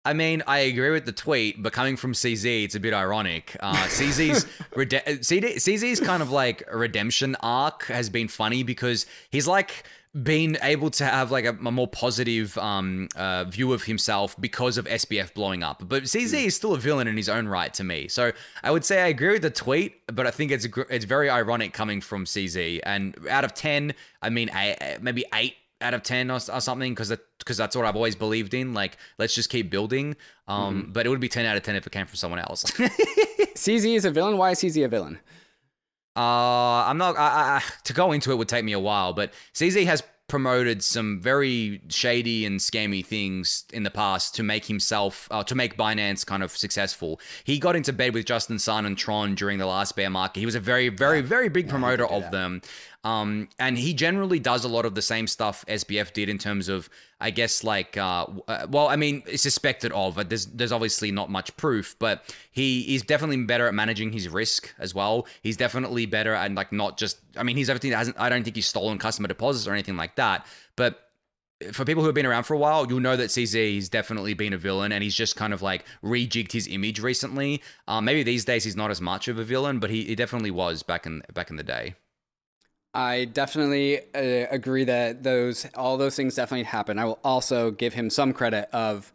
I 0.06 0.14
mean, 0.14 0.44
I 0.48 0.60
agree 0.60 0.90
with 0.90 1.06
the 1.06 1.14
tweet, 1.14 1.64
but 1.64 1.72
coming 1.72 1.96
from 1.96 2.12
CZ, 2.12 2.66
it's 2.66 2.76
a 2.76 2.80
bit 2.80 2.94
ironic. 2.94 3.56
Uh, 3.62 3.74
CZ's 3.88 4.46
rede- 4.76 5.02
CZ's 5.06 6.02
kind 6.02 6.22
of 6.22 6.30
like 6.30 6.62
redemption 6.72 7.38
arc 7.40 7.86
has 7.86 8.10
been 8.10 8.28
funny 8.28 8.64
because 8.64 9.06
he's 9.32 9.48
like 9.48 9.86
been 10.22 10.58
able 10.62 10.92
to 10.92 11.06
have 11.06 11.32
like 11.32 11.46
a, 11.46 11.50
a 11.50 11.72
more 11.72 11.88
positive 11.88 12.56
um, 12.60 13.08
uh, 13.16 13.46
view 13.46 13.74
of 13.74 13.84
himself 13.84 14.40
because 14.40 14.78
of 14.78 14.86
SBF 14.86 15.34
blowing 15.34 15.64
up. 15.64 15.82
But 15.88 16.04
CZ 16.04 16.34
mm. 16.34 16.46
is 16.46 16.56
still 16.56 16.74
a 16.74 16.78
villain 16.78 17.08
in 17.08 17.18
his 17.18 17.30
own 17.30 17.48
right 17.48 17.74
to 17.74 17.84
me. 17.84 18.08
So 18.08 18.32
I 18.64 18.72
would 18.72 18.86
say 18.86 19.02
I 19.02 19.08
agree 19.08 19.34
with 19.34 19.42
the 19.42 19.50
tweet, 19.50 19.96
but 20.08 20.28
I 20.28 20.32
think 20.32 20.52
it's 20.52 20.68
it's 20.90 21.06
very 21.06 21.30
ironic 21.30 21.74
coming 21.74 22.00
from 22.00 22.26
CZ. 22.26 22.82
And 22.84 23.16
out 23.28 23.44
of 23.44 23.54
ten, 23.54 23.94
I 24.22 24.30
mean, 24.30 24.52
maybe 25.02 25.26
eight 25.34 25.56
out 25.82 25.94
of 25.94 26.02
10 26.02 26.32
or, 26.32 26.36
or 26.36 26.62
something 26.62 26.94
because 26.94 27.14
because 27.40 27.58
that's 27.58 27.76
what 27.76 27.86
I've 27.86 27.98
always 27.98 28.16
believed 28.16 28.54
in 28.54 28.74
like 28.74 28.98
let's 29.18 29.36
just 29.36 29.50
keep 29.50 29.70
building 29.70 30.16
um 30.48 30.84
mm-hmm. 30.84 30.92
but 30.94 31.06
it 31.06 31.10
would 31.10 31.20
be 31.20 31.28
10 31.28 31.46
out 31.46 31.58
of 31.58 31.64
10 31.64 31.76
if 31.76 31.86
it 31.86 31.92
came 31.92 32.06
from 32.06 32.16
someone 32.16 32.40
else 32.40 32.64
CZ 33.56 33.96
is 33.96 34.06
a 34.06 34.12
villain 34.12 34.38
why 34.38 34.52
is 34.52 34.60
CZ 34.60 34.86
a 34.86 34.88
villain 34.88 35.20
uh 36.16 36.86
I'm 36.88 36.98
not 36.98 37.18
I, 37.18 37.58
I, 37.58 37.64
to 37.86 37.94
go 37.94 38.12
into 38.12 38.32
it 38.32 38.36
would 38.36 38.50
take 38.50 38.64
me 38.64 38.74
a 38.74 38.80
while 38.80 39.14
but 39.14 39.34
CZ 39.54 39.86
has 39.86 40.04
promoted 40.34 40.84
some 40.84 41.20
very 41.20 41.82
shady 41.90 42.46
and 42.46 42.60
scammy 42.60 43.06
things 43.06 43.66
in 43.72 43.84
the 43.84 43.92
past 43.92 44.34
to 44.34 44.42
make 44.42 44.66
himself, 44.66 45.28
uh, 45.30 45.44
to 45.44 45.54
make 45.54 45.78
Binance 45.78 46.26
kind 46.26 46.42
of 46.42 46.50
successful. 46.56 47.20
He 47.44 47.60
got 47.60 47.76
into 47.76 47.94
bed 47.94 48.14
with 48.14 48.26
Justin 48.26 48.58
Sun 48.58 48.86
and 48.86 48.98
Tron 48.98 49.36
during 49.36 49.60
the 49.60 49.68
last 49.68 49.96
bear 49.96 50.10
market. 50.10 50.40
He 50.40 50.46
was 50.46 50.56
a 50.56 50.60
very, 50.60 50.90
very, 50.90 51.22
very 51.22 51.50
big 51.50 51.70
promoter 51.70 52.08
of 52.08 52.32
them. 52.32 52.62
Um, 53.04 53.50
and 53.60 53.78
he 53.78 53.94
generally 53.94 54.40
does 54.40 54.64
a 54.64 54.70
lot 54.70 54.86
of 54.86 54.96
the 54.96 55.02
same 55.02 55.28
stuff 55.28 55.66
SBF 55.68 56.14
did 56.14 56.30
in 56.30 56.38
terms 56.38 56.70
of, 56.70 56.90
I 57.20 57.32
guess, 57.32 57.64
like, 57.64 57.98
uh, 57.98 58.28
uh, 58.48 58.68
well, 58.70 58.88
I 58.88 58.96
mean, 58.96 59.24
suspected 59.36 59.92
of. 59.92 60.16
But 60.16 60.30
there's 60.30 60.46
there's 60.46 60.72
obviously 60.72 61.12
not 61.12 61.30
much 61.30 61.56
proof, 61.58 61.96
but 62.00 62.34
he 62.52 62.96
is 62.96 63.02
definitely 63.02 63.44
better 63.44 63.68
at 63.68 63.74
managing 63.74 64.14
his 64.14 64.30
risk 64.30 64.74
as 64.80 64.96
well. 64.96 65.28
He's 65.42 65.58
definitely 65.58 66.06
better 66.06 66.34
at 66.34 66.54
like 66.54 66.72
not 66.72 66.98
just. 66.98 67.18
I 67.36 67.44
mean, 67.44 67.58
he's 67.58 67.70
everything 67.70 67.92
that 67.92 67.98
hasn't. 67.98 68.20
I 68.20 68.30
don't 68.30 68.44
think 68.44 68.56
he's 68.56 68.68
stolen 68.68 68.98
customer 68.98 69.28
deposits 69.28 69.68
or 69.68 69.74
anything 69.74 69.98
like 69.98 70.16
that, 70.16 70.46
but 70.78 71.10
for 71.72 71.86
people 71.86 72.04
who 72.04 72.08
have 72.08 72.16
been 72.16 72.26
around 72.26 72.44
for 72.44 72.54
a 72.54 72.58
while, 72.58 72.86
you'll 72.88 73.00
know 73.00 73.16
that 73.16 73.30
CZ 73.30 73.76
has 73.76 73.90
definitely 73.90 74.34
been 74.34 74.54
a 74.54 74.58
villain, 74.58 74.92
and 74.92 75.04
he's 75.04 75.16
just 75.16 75.36
kind 75.36 75.54
of 75.54 75.62
like 75.62 75.86
rejigged 76.04 76.52
his 76.52 76.68
image 76.68 77.00
recently. 77.00 77.62
Um, 77.88 78.06
maybe 78.06 78.24
these 78.24 78.46
days 78.46 78.64
he's 78.64 78.76
not 78.76 78.92
as 78.92 79.02
much 79.02 79.28
of 79.28 79.40
a 79.40 79.44
villain, 79.44 79.80
but 79.80 79.90
he, 79.90 80.04
he 80.04 80.16
definitely 80.16 80.52
was 80.52 80.84
back 80.84 81.06
in 81.06 81.22
back 81.34 81.50
in 81.50 81.56
the 81.56 81.64
day. 81.64 81.96
I 82.94 83.26
definitely 83.26 84.00
uh, 84.14 84.48
agree 84.52 84.84
that 84.84 85.24
those 85.24 85.66
all 85.76 85.98
those 85.98 86.16
things 86.16 86.36
definitely 86.36 86.66
happen. 86.66 87.00
I 87.00 87.06
will 87.06 87.20
also 87.24 87.72
give 87.72 87.94
him 87.94 88.10
some 88.10 88.34
credit 88.34 88.70
of 88.72 89.12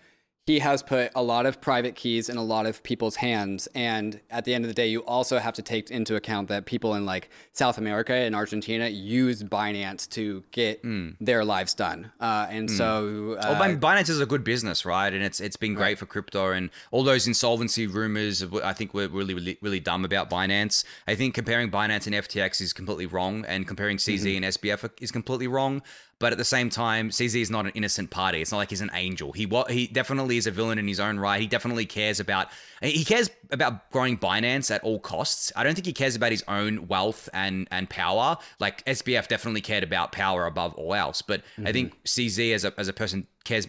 he 0.48 0.60
has 0.60 0.82
put 0.82 1.12
a 1.14 1.22
lot 1.22 1.44
of 1.44 1.60
private 1.60 1.94
keys 1.94 2.30
in 2.30 2.38
a 2.38 2.42
lot 2.42 2.64
of 2.64 2.82
people's 2.82 3.16
hands. 3.16 3.68
And 3.74 4.18
at 4.30 4.46
the 4.46 4.54
end 4.54 4.64
of 4.64 4.70
the 4.70 4.74
day, 4.74 4.86
you 4.86 5.00
also 5.00 5.38
have 5.38 5.52
to 5.56 5.62
take 5.62 5.90
into 5.90 6.16
account 6.16 6.48
that 6.48 6.64
people 6.64 6.94
in 6.94 7.04
like 7.04 7.28
South 7.52 7.76
America 7.76 8.14
and 8.14 8.34
Argentina 8.34 8.88
use 8.88 9.42
Binance 9.42 10.08
to 10.08 10.42
get 10.50 10.82
mm. 10.82 11.14
their 11.20 11.44
lives 11.44 11.74
done. 11.74 12.12
Uh, 12.18 12.46
and 12.48 12.70
mm. 12.70 12.76
so, 12.78 13.36
uh, 13.38 13.58
well, 13.60 13.76
Binance 13.76 14.08
is 14.08 14.22
a 14.22 14.26
good 14.26 14.42
business, 14.42 14.86
right? 14.86 15.12
And 15.12 15.22
it's 15.22 15.38
it's 15.38 15.56
been 15.56 15.74
great 15.74 15.84
right. 15.84 15.98
for 15.98 16.06
crypto. 16.06 16.52
And 16.52 16.70
all 16.92 17.04
those 17.04 17.26
insolvency 17.26 17.86
rumors, 17.86 18.42
I 18.64 18.72
think 18.72 18.94
we're 18.94 19.08
really 19.08 19.34
really 19.34 19.58
really 19.60 19.80
dumb 19.80 20.06
about 20.06 20.30
Binance. 20.30 20.82
I 21.06 21.14
think 21.14 21.34
comparing 21.34 21.70
Binance 21.70 22.06
and 22.06 22.14
FTX 22.14 22.62
is 22.62 22.72
completely 22.72 23.04
wrong, 23.04 23.44
and 23.44 23.68
comparing 23.68 23.98
CZ 23.98 24.20
mm-hmm. 24.20 24.44
and 24.44 24.54
SBF 24.54 24.90
is 25.02 25.12
completely 25.12 25.46
wrong. 25.46 25.82
But 26.20 26.32
at 26.32 26.38
the 26.38 26.44
same 26.44 26.68
time, 26.68 27.10
CZ 27.10 27.40
is 27.40 27.50
not 27.50 27.66
an 27.66 27.72
innocent 27.76 28.10
party. 28.10 28.40
It's 28.40 28.50
not 28.50 28.58
like 28.58 28.70
he's 28.70 28.80
an 28.80 28.90
angel. 28.92 29.32
He 29.32 29.48
he 29.68 29.86
definitely 29.86 30.36
is 30.36 30.48
a 30.48 30.50
villain 30.50 30.78
in 30.78 30.88
his 30.88 30.98
own 30.98 31.18
right. 31.18 31.40
He 31.40 31.46
definitely 31.46 31.86
cares 31.86 32.18
about 32.18 32.48
he 32.82 33.04
cares 33.04 33.30
about 33.50 33.90
growing 33.92 34.18
Binance 34.18 34.74
at 34.74 34.82
all 34.82 34.98
costs. 34.98 35.52
I 35.54 35.62
don't 35.62 35.74
think 35.74 35.86
he 35.86 35.92
cares 35.92 36.16
about 36.16 36.32
his 36.32 36.42
own 36.48 36.88
wealth 36.88 37.28
and 37.32 37.68
and 37.70 37.88
power. 37.88 38.36
Like 38.58 38.84
SBF 38.84 39.28
definitely 39.28 39.60
cared 39.60 39.84
about 39.84 40.10
power 40.10 40.46
above 40.46 40.74
all 40.74 40.94
else. 40.94 41.22
But 41.22 41.42
mm-hmm. 41.42 41.68
I 41.68 41.72
think 41.72 42.02
CZ 42.04 42.52
as 42.52 42.64
a 42.64 42.74
as 42.78 42.88
a 42.88 42.92
person 42.92 43.28
cares 43.44 43.68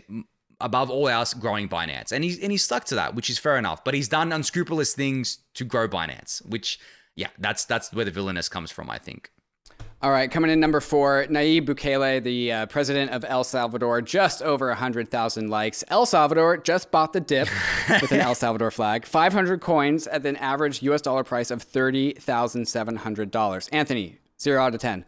above 0.61 0.89
all 0.89 1.07
else 1.07 1.33
growing 1.33 1.69
Binance. 1.69 2.11
And 2.11 2.23
he's 2.23 2.39
and 2.39 2.51
he's 2.51 2.63
stuck 2.63 2.85
to 2.85 2.95
that, 2.95 3.13
which 3.13 3.29
is 3.29 3.37
fair 3.37 3.57
enough. 3.57 3.83
But 3.83 3.93
he's 3.93 4.09
done 4.09 4.31
unscrupulous 4.31 4.93
things 4.93 5.39
to 5.53 5.63
grow 5.63 5.87
Binance, 5.87 6.45
which 6.47 6.79
yeah, 7.15 7.29
that's 7.37 7.65
that's 7.65 7.93
where 7.93 8.05
the 8.05 8.11
villainous 8.11 8.49
comes 8.49 8.71
from, 8.71 8.89
I 8.89 8.97
think. 8.97 9.29
All 10.01 10.11
right, 10.11 10.31
coming 10.31 10.49
in 10.49 10.61
number 10.61 10.79
four, 10.79 11.25
Nayib 11.29 11.65
Bukele, 11.65 12.23
the 12.23 12.53
uh, 12.53 12.65
president 12.67 13.11
of 13.11 13.25
El 13.27 13.43
Salvador, 13.43 14.01
just 14.01 14.41
over 14.41 14.67
100,000 14.67 15.49
likes. 15.49 15.83
El 15.89 16.05
Salvador 16.05 16.55
just 16.55 16.89
bought 16.89 17.11
the 17.11 17.19
dip 17.19 17.49
with 18.01 18.13
an 18.13 18.21
El 18.21 18.33
Salvador 18.33 18.71
flag. 18.71 19.05
500 19.05 19.59
coins 19.59 20.07
at 20.07 20.25
an 20.25 20.37
average 20.37 20.81
US 20.83 21.01
dollar 21.01 21.25
price 21.25 21.51
of 21.51 21.69
$30,700. 21.69 23.69
Anthony, 23.73 24.19
zero 24.39 24.63
out 24.63 24.73
of 24.73 24.79
10. 24.79 25.03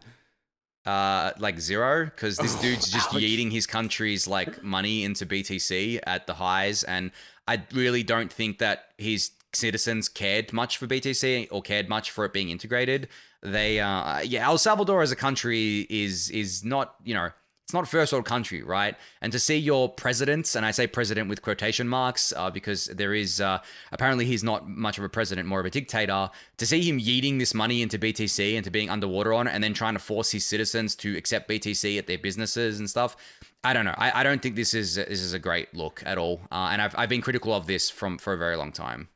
Uh, 0.84 1.30
like 1.38 1.58
zero, 1.58 2.04
because 2.04 2.36
this 2.36 2.54
oh, 2.58 2.62
dude's 2.62 2.90
just 2.90 3.14
ouch. 3.14 3.22
yeeting 3.22 3.50
his 3.50 3.66
country's 3.66 4.28
like 4.28 4.62
money 4.62 5.04
into 5.04 5.24
BTC 5.24 6.00
at 6.02 6.26
the 6.26 6.34
highs, 6.34 6.84
and 6.84 7.12
I 7.48 7.62
really 7.72 8.02
don't 8.02 8.30
think 8.30 8.58
that 8.58 8.88
his 8.98 9.30
citizens 9.54 10.10
cared 10.10 10.52
much 10.52 10.76
for 10.76 10.86
BTC 10.86 11.48
or 11.50 11.62
cared 11.62 11.88
much 11.88 12.10
for 12.10 12.26
it 12.26 12.34
being 12.34 12.50
integrated. 12.50 13.08
They, 13.42 13.80
uh, 13.80 14.20
yeah, 14.20 14.46
El 14.46 14.58
Salvador 14.58 15.02
as 15.02 15.10
a 15.10 15.16
country 15.16 15.86
is 15.90 16.30
is 16.30 16.64
not, 16.64 16.94
you 17.04 17.14
know, 17.14 17.30
it's 17.72 17.74
not 17.74 17.88
first 17.88 18.12
world 18.12 18.26
country, 18.26 18.62
right? 18.62 18.96
And 19.20 19.32
to 19.32 19.38
see 19.38 19.56
your 19.56 19.88
president, 19.88 20.54
and 20.54 20.66
I 20.66 20.72
say 20.72 20.86
president 20.86 21.28
with 21.28 21.42
quotation 21.42 21.88
marks 21.88 22.32
uh, 22.36 22.50
because 22.50 22.86
there 22.86 23.14
is 23.14 23.40
uh, 23.40 23.60
apparently 23.92 24.26
he's 24.26 24.44
not 24.44 24.68
much 24.68 24.98
of 24.98 25.04
a 25.04 25.08
president, 25.08 25.48
more 25.48 25.58
of 25.58 25.66
a 25.66 25.70
dictator. 25.70 26.28
To 26.58 26.66
see 26.66 26.82
him 26.82 26.98
yeeting 26.98 27.38
this 27.38 27.54
money 27.54 27.80
into 27.80 27.98
BTC 27.98 28.56
and 28.56 28.64
to 28.64 28.70
being 28.70 28.90
underwater 28.90 29.32
on 29.32 29.46
it, 29.46 29.52
and 29.52 29.64
then 29.64 29.72
trying 29.72 29.94
to 29.94 30.00
force 30.00 30.30
his 30.30 30.44
citizens 30.44 30.94
to 30.96 31.16
accept 31.16 31.48
BTC 31.48 31.98
at 31.98 32.06
their 32.06 32.18
businesses 32.18 32.78
and 32.78 32.90
stuff. 32.90 33.16
I 33.64 33.72
don't 33.72 33.84
know. 33.84 33.94
I, 33.96 34.20
I 34.20 34.22
don't 34.22 34.42
think 34.42 34.54
this 34.54 34.74
is 34.74 34.96
this 34.96 35.20
is 35.20 35.32
a 35.32 35.38
great 35.38 35.72
look 35.74 36.02
at 36.04 36.18
all, 36.18 36.42
uh, 36.50 36.68
and 36.72 36.82
I've 36.82 36.94
I've 36.98 37.08
been 37.08 37.22
critical 37.22 37.54
of 37.54 37.66
this 37.66 37.88
from 37.88 38.18
for 38.18 38.34
a 38.34 38.38
very 38.38 38.56
long 38.56 38.72
time. 38.72 39.08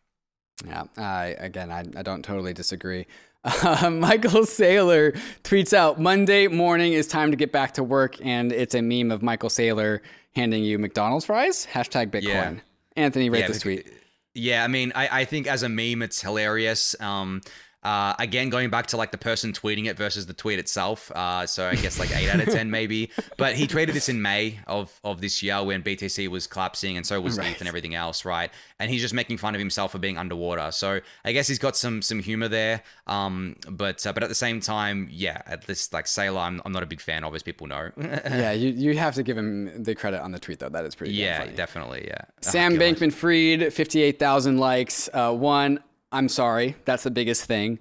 Yeah, 0.67 0.85
again, 1.39 1.71
I, 1.71 1.81
I 1.81 2.03
don't 2.03 2.25
totally 2.25 2.55
disagree. 2.55 3.07
Uh, 3.47 3.91
Michael 3.93 4.43
Saylor 4.43 5.19
tweets 5.45 5.73
out 5.73 6.01
Monday 6.01 6.49
morning 6.49 6.93
is 6.93 7.07
time 7.07 7.31
to 7.31 7.37
get 7.37 7.53
back 7.53 7.75
to 7.75 7.85
work, 7.85 8.17
and 8.25 8.53
it's 8.53 8.75
a 8.75 8.83
meme 8.83 9.11
of 9.11 9.23
Michael 9.23 9.49
Saylor 9.49 10.01
handing 10.35 10.65
you 10.65 10.79
McDonald's 10.79 11.27
fries. 11.27 11.67
Hashtag 11.73 12.11
Bitcoin. 12.11 12.25
Yeah. 12.25 12.55
Anthony, 12.97 13.31
read 13.31 13.41
yeah, 13.41 13.49
this 13.49 13.61
tweet. 13.61 13.87
Yeah, 14.35 14.65
I 14.65 14.69
mean, 14.69 14.93
I, 14.95 15.21
I 15.21 15.25
think 15.25 15.47
as 15.47 15.63
a 15.63 15.69
meme, 15.69 16.03
it's 16.03 16.21
hilarious. 16.21 16.99
Um, 17.01 17.41
uh, 17.87 18.17
again, 18.19 18.51
going 18.51 18.69
back 18.69 18.89
to 18.89 18.97
like 18.97 19.13
the 19.13 19.19
person 19.19 19.53
tweeting 19.53 19.87
it 19.87 19.97
versus 19.97 20.27
the 20.27 20.33
tweet 20.33 20.59
itself. 20.59 21.09
Uh, 21.13 21.47
so 21.47 21.69
I 21.69 21.77
guess 21.77 22.01
like 22.01 22.11
eight 22.17 22.29
out 22.29 22.41
of 22.41 22.53
ten 22.53 22.69
maybe. 22.79 23.11
But 23.37 23.55
he 23.55 23.69
tweeted 23.69 23.93
this 23.93 24.09
in 24.09 24.21
May 24.21 24.59
of 24.67 25.01
of 25.05 25.21
this 25.21 25.41
year 25.41 25.63
when 25.63 25.85
BTC 25.85 26.27
was 26.27 26.49
collapsing 26.49 26.97
and 26.97 27.07
so 27.07 27.21
was 27.21 27.39
right. 27.39 27.53
ETH 27.53 27.61
and 27.61 27.69
everything 27.69 27.95
else, 27.95 28.25
right? 28.25 28.51
And 28.81 28.91
he's 28.91 29.01
just 29.01 29.15
making 29.15 29.37
fun 29.37 29.55
of 29.55 29.61
himself 29.61 29.93
for 29.93 29.99
being 29.99 30.19
underwater. 30.19 30.73
So 30.73 30.99
I 31.25 31.31
guess 31.31 31.47
he's 31.47 31.61
got 31.61 31.77
some 31.77 32.03
some 32.03 32.19
humor 32.19 32.49
there. 32.49 32.83
Um, 33.07 33.55
but 33.71 34.05
uh, 34.05 34.13
but 34.13 34.25
at 34.25 34.31
the 34.31 34.35
same 34.35 34.59
time, 34.59 35.07
yeah, 35.09 35.43
at 35.47 35.65
this 35.69 35.93
like 35.93 36.07
Saylor, 36.07 36.41
I'm, 36.41 36.61
I'm 36.65 36.73
not 36.73 36.83
a 36.83 36.87
big 36.87 37.01
fan 37.01 37.23
of, 37.23 37.37
as 37.37 37.45
people 37.45 37.69
know. 37.69 37.93
yeah, 38.01 38.51
you 38.51 38.71
you 38.71 38.99
have 38.99 39.15
to 39.15 39.23
give 39.23 39.39
him 39.39 39.85
the 39.85 39.95
credit 39.95 40.21
on 40.23 40.33
the 40.33 40.41
tweet 40.41 40.59
though. 40.59 40.71
That 40.71 40.85
is 40.87 40.97
pretty. 40.97 41.13
Yeah, 41.13 41.47
definitely. 41.53 42.09
Yeah. 42.09 42.23
Sam 42.41 42.73
oh, 42.73 42.79
Bankman 42.79 43.13
Fried, 43.13 43.73
fifty 43.73 44.03
eight 44.03 44.19
thousand 44.19 44.59
likes. 44.59 45.09
Uh, 45.13 45.33
one. 45.33 45.79
I'm 46.13 46.29
sorry. 46.29 46.77
That's 46.85 47.03
the 47.03 47.11
biggest 47.11 47.45
thing. 47.45 47.79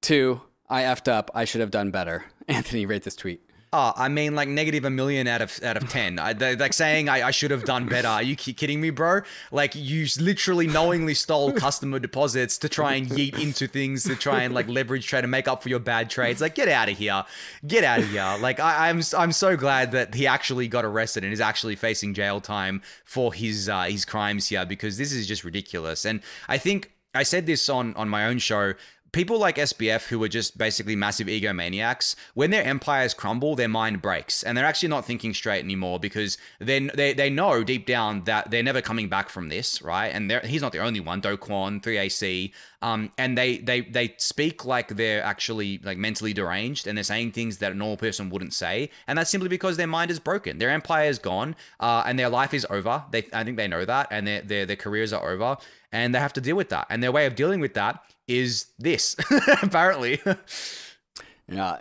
Two, 0.00 0.40
I 0.68 0.82
effed 0.82 1.08
up. 1.08 1.30
I 1.34 1.44
should 1.44 1.60
have 1.60 1.70
done 1.70 1.90
better. 1.90 2.24
Anthony, 2.48 2.86
rate 2.86 3.04
this 3.04 3.16
tweet. 3.16 3.40
Oh, 3.74 3.90
I 3.96 4.10
mean, 4.10 4.34
like 4.34 4.50
negative 4.50 4.84
a 4.84 4.90
million 4.90 5.26
out 5.26 5.40
of 5.40 5.58
out 5.62 5.78
of 5.78 5.88
ten. 5.88 6.18
I, 6.18 6.32
like 6.32 6.74
saying 6.74 7.08
I, 7.08 7.28
I 7.28 7.30
should 7.30 7.50
have 7.50 7.64
done 7.64 7.86
better. 7.86 8.08
Are 8.08 8.22
you 8.22 8.36
kidding 8.36 8.82
me, 8.82 8.90
bro? 8.90 9.22
Like 9.50 9.74
you 9.74 10.06
literally 10.20 10.66
knowingly 10.66 11.14
stole 11.14 11.52
customer 11.54 11.98
deposits 11.98 12.58
to 12.58 12.68
try 12.68 12.94
and 12.94 13.08
yeet 13.08 13.40
into 13.40 13.66
things 13.66 14.04
to 14.04 14.14
try 14.14 14.42
and 14.42 14.52
like 14.52 14.68
leverage 14.68 15.06
trade 15.06 15.22
to 15.22 15.26
make 15.26 15.48
up 15.48 15.62
for 15.62 15.70
your 15.70 15.78
bad 15.78 16.10
trades. 16.10 16.42
Like 16.42 16.54
get 16.54 16.68
out 16.68 16.90
of 16.90 16.98
here, 16.98 17.24
get 17.66 17.82
out 17.82 18.00
of 18.00 18.10
here. 18.10 18.36
Like 18.40 18.60
I, 18.60 18.90
am 18.90 18.98
I'm, 18.98 19.04
I'm 19.18 19.32
so 19.32 19.56
glad 19.56 19.92
that 19.92 20.14
he 20.14 20.26
actually 20.26 20.68
got 20.68 20.84
arrested 20.84 21.24
and 21.24 21.32
is 21.32 21.40
actually 21.40 21.76
facing 21.76 22.12
jail 22.12 22.42
time 22.42 22.82
for 23.06 23.32
his 23.32 23.70
uh, 23.70 23.84
his 23.84 24.04
crimes 24.04 24.48
here 24.48 24.66
because 24.66 24.98
this 24.98 25.12
is 25.12 25.26
just 25.26 25.44
ridiculous. 25.44 26.04
And 26.04 26.20
I 26.46 26.58
think 26.58 26.92
I 27.14 27.22
said 27.22 27.46
this 27.46 27.68
on 27.68 27.94
on 27.94 28.08
my 28.08 28.26
own 28.26 28.38
show 28.38 28.74
people 29.12 29.38
like 29.38 29.56
SBF 29.56 30.06
who 30.08 30.22
are 30.24 30.28
just 30.28 30.56
basically 30.56 30.96
massive 30.96 31.26
egomaniacs, 31.26 32.16
when 32.34 32.50
their 32.50 32.64
empires 32.64 33.12
crumble, 33.14 33.54
their 33.54 33.68
mind 33.68 34.00
breaks, 34.02 34.42
and 34.42 34.56
they're 34.56 34.64
actually 34.64 34.88
not 34.88 35.04
thinking 35.04 35.34
straight 35.34 35.62
anymore 35.62 36.00
because 36.00 36.38
then 36.58 36.90
they, 36.94 37.12
they 37.12 37.30
know 37.30 37.62
deep 37.62 37.86
down 37.86 38.24
that 38.24 38.50
they're 38.50 38.62
never 38.62 38.80
coming 38.80 39.08
back 39.08 39.28
from 39.28 39.48
this, 39.48 39.82
right? 39.82 40.08
And 40.08 40.32
he's 40.44 40.62
not 40.62 40.72
the 40.72 40.78
only 40.78 41.00
one. 41.00 41.20
Do 41.20 41.36
Kwon, 41.36 41.82
3AC, 41.82 42.52
um, 42.80 43.12
and 43.18 43.38
they 43.38 43.58
they 43.58 43.82
they 43.82 44.14
speak 44.16 44.64
like 44.64 44.88
they're 44.88 45.22
actually 45.22 45.78
like 45.84 45.98
mentally 45.98 46.32
deranged, 46.32 46.86
and 46.86 46.96
they're 46.96 47.04
saying 47.04 47.32
things 47.32 47.58
that 47.58 47.72
a 47.72 47.74
normal 47.74 47.98
person 47.98 48.30
wouldn't 48.30 48.54
say, 48.54 48.90
and 49.06 49.18
that's 49.18 49.30
simply 49.30 49.48
because 49.48 49.76
their 49.76 49.86
mind 49.86 50.10
is 50.10 50.18
broken. 50.18 50.58
Their 50.58 50.70
empire 50.70 51.08
is 51.08 51.18
gone, 51.18 51.54
uh, 51.80 52.02
and 52.06 52.18
their 52.18 52.30
life 52.30 52.54
is 52.54 52.66
over. 52.70 53.04
They 53.10 53.28
I 53.32 53.44
think 53.44 53.56
they 53.58 53.68
know 53.68 53.84
that, 53.84 54.08
and 54.10 54.26
their 54.26 54.40
their 54.40 54.66
their 54.66 54.76
careers 54.76 55.12
are 55.12 55.30
over, 55.30 55.58
and 55.92 56.14
they 56.14 56.18
have 56.18 56.32
to 56.34 56.40
deal 56.40 56.56
with 56.56 56.70
that. 56.70 56.86
And 56.90 57.02
their 57.02 57.12
way 57.12 57.26
of 57.26 57.34
dealing 57.34 57.60
with 57.60 57.74
that 57.74 58.02
is 58.26 58.66
this, 58.78 59.16
apparently. 59.62 60.20
Yeah, 60.24 60.34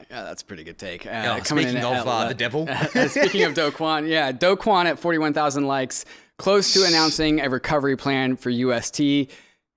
yeah, 0.09 0.23
that's 0.23 0.41
a 0.41 0.45
pretty 0.45 0.63
good 0.63 0.77
take. 0.77 1.05
Uh, 1.05 1.37
oh, 1.39 1.43
speaking 1.43 1.77
of 1.77 1.83
at, 1.83 2.07
uh, 2.07 2.27
the 2.27 2.33
devil. 2.33 2.67
speaking 3.07 3.43
of 3.43 3.53
Do 3.53 3.71
Kwon, 3.71 4.07
yeah, 4.07 4.31
Do 4.31 4.55
Kwon 4.55 4.85
at 4.85 4.99
41,000 4.99 5.65
likes, 5.65 6.05
close 6.37 6.73
to 6.73 6.85
announcing 6.85 7.39
a 7.39 7.49
recovery 7.49 7.95
plan 7.95 8.35
for 8.35 8.49
UST. 8.49 9.29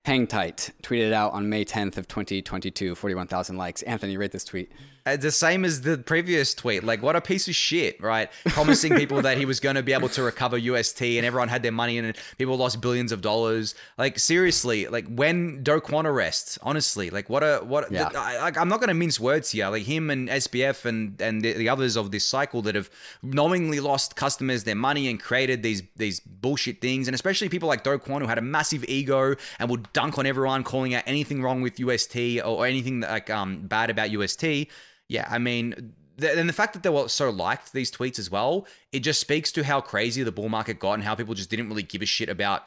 Hang 0.03 0.27
tight. 0.27 0.71
Tweeted 0.83 1.13
out 1.13 1.33
on 1.33 1.49
May 1.49 1.65
10th 1.65 1.97
of 1.97 2.07
2022, 2.07 2.93
41,000 2.93 3.57
likes. 3.57 3.81
Anthony, 3.83 4.17
rate 4.17 4.31
this 4.31 4.43
tweet. 4.43 4.71
Uh, 5.05 5.15
the 5.15 5.31
same 5.31 5.63
as 5.63 5.81
the 5.81 5.99
previous 5.99 6.55
tweet. 6.55 6.83
Like, 6.83 7.03
what 7.03 7.15
a 7.15 7.21
piece 7.21 7.47
of 7.47 7.53
shit, 7.53 8.01
right? 8.01 8.27
Promising 8.47 8.95
people 8.95 9.21
that 9.21 9.37
he 9.37 9.45
was 9.45 9.59
going 9.59 9.75
to 9.75 9.83
be 9.83 9.93
able 9.93 10.09
to 10.09 10.23
recover 10.23 10.57
UST 10.57 11.01
and 11.03 11.25
everyone 11.25 11.47
had 11.47 11.61
their 11.61 11.71
money 11.71 11.99
and 11.99 12.17
people 12.39 12.57
lost 12.57 12.81
billions 12.81 13.11
of 13.11 13.21
dollars. 13.21 13.75
Like, 13.99 14.17
seriously, 14.17 14.87
like 14.87 15.05
when 15.07 15.61
Do 15.61 15.79
Kwon 15.79 16.05
arrests, 16.05 16.57
honestly, 16.63 17.11
like 17.11 17.29
what 17.29 17.43
a 17.43 17.59
what. 17.63 17.91
Yeah. 17.91 18.09
I, 18.15 18.51
I'm 18.55 18.67
not 18.67 18.79
going 18.79 18.87
to 18.87 18.95
mince 18.95 19.19
words 19.19 19.51
here. 19.51 19.69
Like 19.69 19.83
him 19.83 20.09
and 20.09 20.27
SBF 20.27 20.85
and 20.85 21.21
and 21.21 21.43
the, 21.43 21.53
the 21.53 21.69
others 21.69 21.95
of 21.97 22.09
this 22.09 22.25
cycle 22.25 22.63
that 22.63 22.73
have 22.73 22.89
knowingly 23.21 23.79
lost 23.79 24.15
customers 24.15 24.63
their 24.63 24.75
money 24.75 25.07
and 25.07 25.19
created 25.19 25.61
these 25.61 25.83
these 25.95 26.19
bullshit 26.19 26.81
things, 26.81 27.07
and 27.07 27.13
especially 27.13 27.47
people 27.47 27.69
like 27.69 27.83
Do 27.83 27.99
Kwon 27.99 28.21
who 28.21 28.27
had 28.27 28.39
a 28.39 28.41
massive 28.41 28.83
ego 28.85 29.35
and 29.59 29.69
would 29.69 29.91
dunk 29.93 30.17
on 30.17 30.25
everyone, 30.25 30.63
calling 30.63 30.95
out 30.95 31.03
anything 31.05 31.43
wrong 31.43 31.61
with 31.61 31.79
UST 31.79 32.39
or, 32.39 32.57
or 32.61 32.65
anything 32.65 33.01
like 33.01 33.29
um 33.29 33.67
bad 33.67 33.91
about 33.91 34.09
UST. 34.09 34.67
Yeah, 35.07 35.27
I 35.29 35.37
mean. 35.37 35.93
And 36.17 36.47
the 36.47 36.53
fact 36.53 36.73
that 36.73 36.83
they 36.83 36.89
were 36.89 37.09
so 37.09 37.29
liked 37.29 37.73
these 37.73 37.91
tweets 37.91 38.19
as 38.19 38.31
well, 38.31 38.67
it 38.93 39.01
just 39.01 39.19
speaks 39.19 39.51
to 39.51 39.65
how 39.65 39.81
crazy 39.81 40.23
the 40.23 40.31
bull 40.31 40.47
market 40.47 40.79
got 40.79 40.93
and 40.93 41.03
how 41.03 41.13
people 41.13 41.33
just 41.33 41.49
didn't 41.49 41.67
really 41.67 41.83
give 41.83 42.01
a 42.01 42.05
shit 42.05 42.29
about 42.29 42.63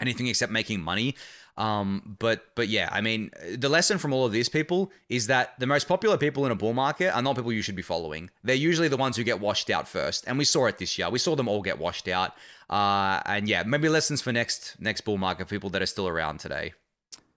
anything 0.00 0.26
except 0.26 0.50
making 0.50 0.80
money. 0.80 1.14
Um, 1.58 2.16
but 2.20 2.46
but 2.54 2.68
yeah, 2.68 2.88
I 2.92 3.00
mean, 3.00 3.30
the 3.56 3.68
lesson 3.68 3.98
from 3.98 4.12
all 4.12 4.24
of 4.24 4.30
these 4.32 4.48
people 4.48 4.92
is 5.08 5.26
that 5.26 5.58
the 5.58 5.66
most 5.66 5.88
popular 5.88 6.16
people 6.16 6.46
in 6.46 6.52
a 6.52 6.54
bull 6.54 6.72
market 6.72 7.14
are 7.14 7.20
not 7.20 7.34
people 7.34 7.52
you 7.52 7.62
should 7.62 7.74
be 7.74 7.82
following. 7.82 8.30
They're 8.44 8.54
usually 8.54 8.86
the 8.86 8.96
ones 8.96 9.16
who 9.16 9.24
get 9.24 9.40
washed 9.40 9.68
out 9.68 9.88
first, 9.88 10.24
and 10.28 10.38
we 10.38 10.44
saw 10.44 10.66
it 10.66 10.78
this 10.78 10.96
year. 10.96 11.10
We 11.10 11.18
saw 11.18 11.34
them 11.34 11.48
all 11.48 11.60
get 11.60 11.78
washed 11.78 12.06
out. 12.06 12.34
Uh, 12.70 13.20
and 13.26 13.48
yeah, 13.48 13.64
maybe 13.64 13.88
lessons 13.88 14.22
for 14.22 14.32
next 14.32 14.76
next 14.78 15.00
bull 15.00 15.18
market 15.18 15.48
people 15.48 15.68
that 15.70 15.82
are 15.82 15.86
still 15.86 16.06
around 16.06 16.38
today. 16.38 16.74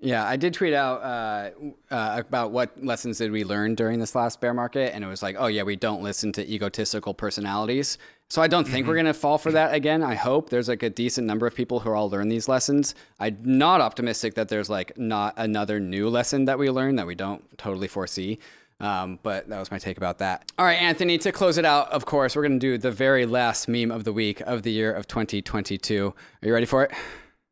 Yeah, 0.04 0.28
I 0.28 0.36
did 0.36 0.56
tweet 0.56 0.74
out 0.74 1.04
uh, 1.04 1.52
uh, 1.92 2.16
about 2.18 2.52
what 2.52 2.84
lessons 2.84 3.20
did 3.20 3.32
we 3.32 3.44
learn 3.44 3.76
during 3.76 4.00
this 4.00 4.16
last 4.16 4.42
bear 4.42 4.52
market, 4.52 4.96
and 4.96 5.04
it 5.04 5.08
was 5.08 5.22
like, 5.22 5.36
oh 5.38 5.46
yeah, 5.46 5.62
we 5.62 5.76
don't 5.76 6.02
listen 6.02 6.32
to 6.34 6.52
egotistical 6.52 7.14
personalities. 7.14 8.00
So 8.28 8.42
I 8.42 8.48
don't 8.48 8.68
think 8.68 8.88
we're 8.88 8.96
gonna 8.96 9.14
fall 9.14 9.38
for 9.38 9.52
that 9.52 9.76
again. 9.76 10.02
I 10.02 10.16
hope 10.16 10.50
there's 10.50 10.68
like 10.70 10.82
a 10.82 10.90
decent 10.90 11.28
number 11.28 11.46
of 11.46 11.54
people 11.54 11.82
who 11.82 11.92
all 11.92 12.10
learn 12.10 12.30
these 12.30 12.48
lessons. 12.48 12.96
I'm 13.20 13.38
not 13.44 13.80
optimistic 13.80 14.34
that 14.36 14.50
there's 14.50 14.72
like 14.72 14.98
not 14.98 15.36
another 15.38 15.80
new 15.80 16.10
lesson 16.10 16.46
that 16.46 16.58
we 16.58 16.72
learn 16.72 16.96
that 16.96 17.06
we 17.06 17.14
don't 17.14 17.58
totally 17.60 17.88
foresee. 17.88 18.40
Um, 18.80 19.20
but 19.22 19.48
that 19.50 19.60
was 19.60 19.70
my 19.70 19.78
take 19.78 19.98
about 19.98 20.18
that. 20.18 20.52
All 20.58 20.66
right, 20.66 20.82
Anthony, 20.82 21.20
to 21.20 21.32
close 21.32 21.60
it 21.60 21.66
out, 21.66 21.92
of 21.92 22.06
course, 22.08 22.36
we're 22.36 22.42
going 22.42 22.60
to 22.60 22.66
do 22.68 22.80
the 22.80 22.90
very 22.90 23.28
last 23.28 23.68
meme 23.68 23.92
of 23.92 24.06
the 24.06 24.12
week 24.12 24.42
of 24.42 24.64
the 24.64 24.72
year 24.72 24.92
of 24.92 25.06
2022. 25.06 26.08
Are 26.42 26.48
you 26.48 26.52
ready 26.52 26.66
for 26.66 26.86
it? 26.86 26.92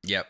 Yep. 0.02 0.26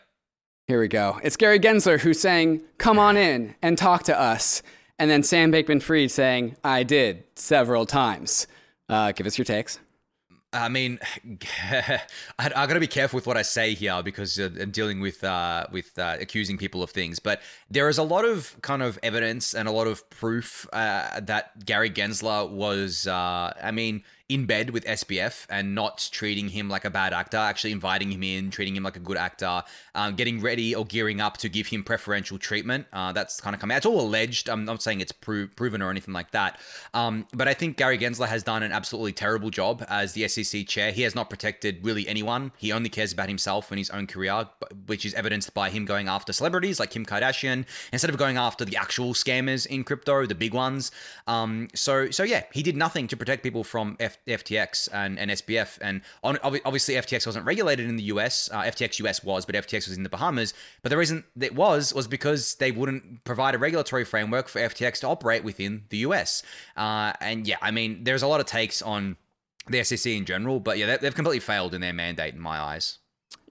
Here 0.70 0.78
we 0.78 0.86
go. 0.86 1.18
It's 1.24 1.36
Gary 1.36 1.58
Gensler 1.58 1.98
who's 1.98 2.20
saying, 2.20 2.62
Come 2.78 2.96
on 2.96 3.16
in 3.16 3.56
and 3.60 3.76
talk 3.76 4.04
to 4.04 4.16
us. 4.16 4.62
And 5.00 5.10
then 5.10 5.24
Sam 5.24 5.50
Bankman 5.50 5.82
Fried 5.82 6.12
saying, 6.12 6.54
I 6.62 6.84
did 6.84 7.24
several 7.34 7.86
times. 7.86 8.46
Uh, 8.88 9.10
give 9.10 9.26
us 9.26 9.36
your 9.36 9.44
takes. 9.44 9.80
I 10.52 10.68
mean, 10.68 11.00
I, 11.72 12.00
I 12.38 12.48
got 12.48 12.74
to 12.74 12.78
be 12.78 12.86
careful 12.86 13.16
with 13.16 13.26
what 13.26 13.36
I 13.36 13.42
say 13.42 13.74
here 13.74 14.00
because 14.04 14.38
uh, 14.38 14.50
I'm 14.60 14.70
dealing 14.70 15.00
with 15.00 15.24
uh, 15.24 15.66
with 15.72 15.98
uh, 15.98 16.18
accusing 16.20 16.56
people 16.56 16.84
of 16.84 16.90
things. 16.90 17.18
But 17.18 17.42
there 17.68 17.88
is 17.88 17.98
a 17.98 18.04
lot 18.04 18.24
of 18.24 18.56
kind 18.62 18.80
of 18.80 18.96
evidence 19.02 19.54
and 19.54 19.66
a 19.66 19.72
lot 19.72 19.88
of 19.88 20.08
proof 20.08 20.68
uh, 20.72 21.18
that 21.18 21.66
Gary 21.66 21.90
Gensler 21.90 22.48
was, 22.48 23.08
uh, 23.08 23.54
I 23.60 23.72
mean, 23.72 24.04
in 24.30 24.46
bed 24.46 24.70
with 24.70 24.84
SBF 24.84 25.44
and 25.50 25.74
not 25.74 26.08
treating 26.12 26.48
him 26.48 26.68
like 26.68 26.84
a 26.84 26.90
bad 26.90 27.12
actor, 27.12 27.36
actually 27.36 27.72
inviting 27.72 28.12
him 28.12 28.22
in, 28.22 28.50
treating 28.50 28.76
him 28.76 28.84
like 28.84 28.96
a 28.96 29.00
good 29.00 29.16
actor, 29.16 29.62
um, 29.96 30.14
getting 30.14 30.40
ready 30.40 30.72
or 30.72 30.86
gearing 30.86 31.20
up 31.20 31.36
to 31.38 31.48
give 31.48 31.66
him 31.66 31.82
preferential 31.82 32.38
treatment. 32.38 32.86
Uh, 32.92 33.12
that's 33.12 33.40
kind 33.40 33.54
of 33.54 33.60
coming 33.60 33.74
out. 33.74 33.78
It's 33.78 33.86
all 33.86 34.00
alleged. 34.00 34.48
I'm 34.48 34.64
not 34.64 34.82
saying 34.82 35.00
it's 35.00 35.10
pro- 35.10 35.48
proven 35.56 35.82
or 35.82 35.90
anything 35.90 36.14
like 36.14 36.30
that. 36.30 36.60
Um, 36.94 37.26
but 37.34 37.48
I 37.48 37.54
think 37.54 37.76
Gary 37.76 37.98
Gensler 37.98 38.28
has 38.28 38.44
done 38.44 38.62
an 38.62 38.70
absolutely 38.70 39.12
terrible 39.12 39.50
job 39.50 39.84
as 39.88 40.12
the 40.12 40.28
SEC 40.28 40.66
chair. 40.68 40.92
He 40.92 41.02
has 41.02 41.16
not 41.16 41.28
protected 41.28 41.84
really 41.84 42.06
anyone. 42.06 42.52
He 42.56 42.70
only 42.70 42.88
cares 42.88 43.12
about 43.12 43.28
himself 43.28 43.72
and 43.72 43.78
his 43.78 43.90
own 43.90 44.06
career, 44.06 44.48
which 44.86 45.04
is 45.04 45.12
evidenced 45.14 45.54
by 45.54 45.70
him 45.70 45.84
going 45.84 46.06
after 46.06 46.32
celebrities 46.32 46.78
like 46.78 46.90
Kim 46.90 47.04
Kardashian 47.04 47.66
instead 47.92 48.10
of 48.10 48.16
going 48.16 48.36
after 48.36 48.64
the 48.64 48.76
actual 48.76 49.12
scammers 49.12 49.66
in 49.66 49.82
crypto, 49.82 50.24
the 50.24 50.36
big 50.36 50.54
ones. 50.54 50.92
Um, 51.26 51.66
so, 51.74 52.10
so 52.10 52.22
yeah, 52.22 52.44
he 52.52 52.62
did 52.62 52.76
nothing 52.76 53.08
to 53.08 53.16
protect 53.16 53.42
people 53.42 53.64
from 53.64 53.96
F- 53.98 54.18
FTX 54.26 54.88
and, 54.92 55.18
and 55.18 55.30
SBF. 55.30 55.78
And 55.80 56.02
on, 56.22 56.38
obviously, 56.42 56.94
FTX 56.94 57.26
wasn't 57.26 57.44
regulated 57.46 57.88
in 57.88 57.96
the 57.96 58.04
US. 58.04 58.48
Uh, 58.52 58.62
FTX 58.62 58.98
US 59.06 59.22
was, 59.24 59.46
but 59.46 59.54
FTX 59.54 59.88
was 59.88 59.96
in 59.96 60.02
the 60.02 60.08
Bahamas. 60.08 60.54
But 60.82 60.90
the 60.90 60.96
reason 60.96 61.24
it 61.40 61.54
was 61.54 61.94
was 61.94 62.06
because 62.08 62.54
they 62.56 62.70
wouldn't 62.72 63.24
provide 63.24 63.54
a 63.54 63.58
regulatory 63.58 64.04
framework 64.04 64.48
for 64.48 64.60
FTX 64.60 65.00
to 65.00 65.08
operate 65.08 65.44
within 65.44 65.84
the 65.90 65.98
US. 65.98 66.42
Uh, 66.76 67.12
and 67.20 67.46
yeah, 67.46 67.56
I 67.62 67.70
mean, 67.70 68.04
there's 68.04 68.22
a 68.22 68.26
lot 68.26 68.40
of 68.40 68.46
takes 68.46 68.82
on 68.82 69.16
the 69.68 69.84
SEC 69.84 70.12
in 70.12 70.24
general, 70.24 70.58
but 70.60 70.78
yeah, 70.78 70.86
they- 70.86 70.96
they've 70.98 71.14
completely 71.14 71.40
failed 71.40 71.74
in 71.74 71.80
their 71.80 71.92
mandate 71.92 72.34
in 72.34 72.40
my 72.40 72.58
eyes. 72.58 72.98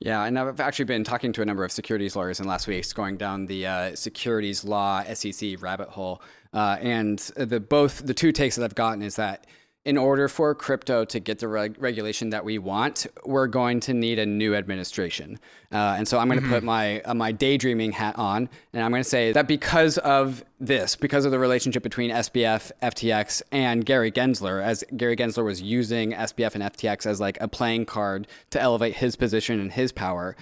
Yeah, 0.02 0.24
and 0.24 0.40
I've 0.40 0.60
actually 0.62 0.86
been 0.86 1.04
talking 1.04 1.34
to 1.34 1.42
a 1.42 1.46
number 1.46 1.66
of 1.66 1.72
securities 1.74 2.16
lawyers 2.16 2.40
in 2.40 2.48
last 2.48 2.68
weeks, 2.68 2.94
going 2.94 3.18
down 3.18 3.48
the 3.48 3.68
uh, 3.68 3.96
securities 3.96 4.64
law 4.64 5.04
SEC 5.14 5.62
rabbit 5.62 5.90
hole. 5.90 6.22
Uh, 6.54 6.78
and 6.82 7.20
the 7.36 7.60
both 7.60 8.06
the 8.06 8.14
two 8.14 8.32
takes 8.32 8.56
that 8.56 8.64
I've 8.64 8.76
gotten 8.76 9.02
is 9.02 9.18
that 9.18 9.46
in 9.86 9.98
order 9.98 10.28
for 10.28 10.54
crypto 10.54 11.06
to 11.06 11.20
get 11.20 11.40
the 11.40 11.48
reg- 11.48 11.76
regulation 11.80 12.30
that 12.32 12.44
we 12.44 12.58
want, 12.58 13.08
we're 13.26 13.48
going 13.48 13.80
to 13.80 13.94
need 13.94 14.20
a 14.20 14.26
new 14.26 14.54
administration. 14.54 15.40
Uh, 15.72 15.96
and 15.98 16.08
so 16.08 16.20
I'm 16.20 16.28
going 16.28 16.42
to 16.42 16.50
put 16.50 16.64
my 16.64 17.02
uh, 17.02 17.14
my 17.14 17.32
daydreaming 17.32 17.94
hat 17.94 18.18
on, 18.18 18.50
and 18.74 18.84
I'm 18.84 18.92
going 18.92 19.04
to 19.04 19.10
say 19.10 19.32
that 19.32 19.48
because 19.48 19.98
of 20.00 20.44
this, 20.60 20.96
because 20.96 21.24
of 21.24 21.32
the 21.32 21.40
relationship 21.40 21.82
between 21.82 22.12
SBF, 22.12 22.72
FTX, 22.84 23.42
and 23.52 23.86
Gary 23.86 24.12
Gensler, 24.12 24.62
as 24.62 24.84
Gary 24.98 25.16
Gensler 25.16 25.46
was 25.46 25.62
using 25.62 26.12
SBF 26.12 26.56
and 26.56 26.64
FTX 26.66 27.06
as 27.06 27.22
like 27.22 27.38
a 27.40 27.48
playing 27.48 27.86
card 27.86 28.28
to 28.50 28.62
elevate 28.62 28.96
his 28.96 29.16
position 29.16 29.62
and 29.62 29.72
his 29.72 29.94
power, 29.94 30.36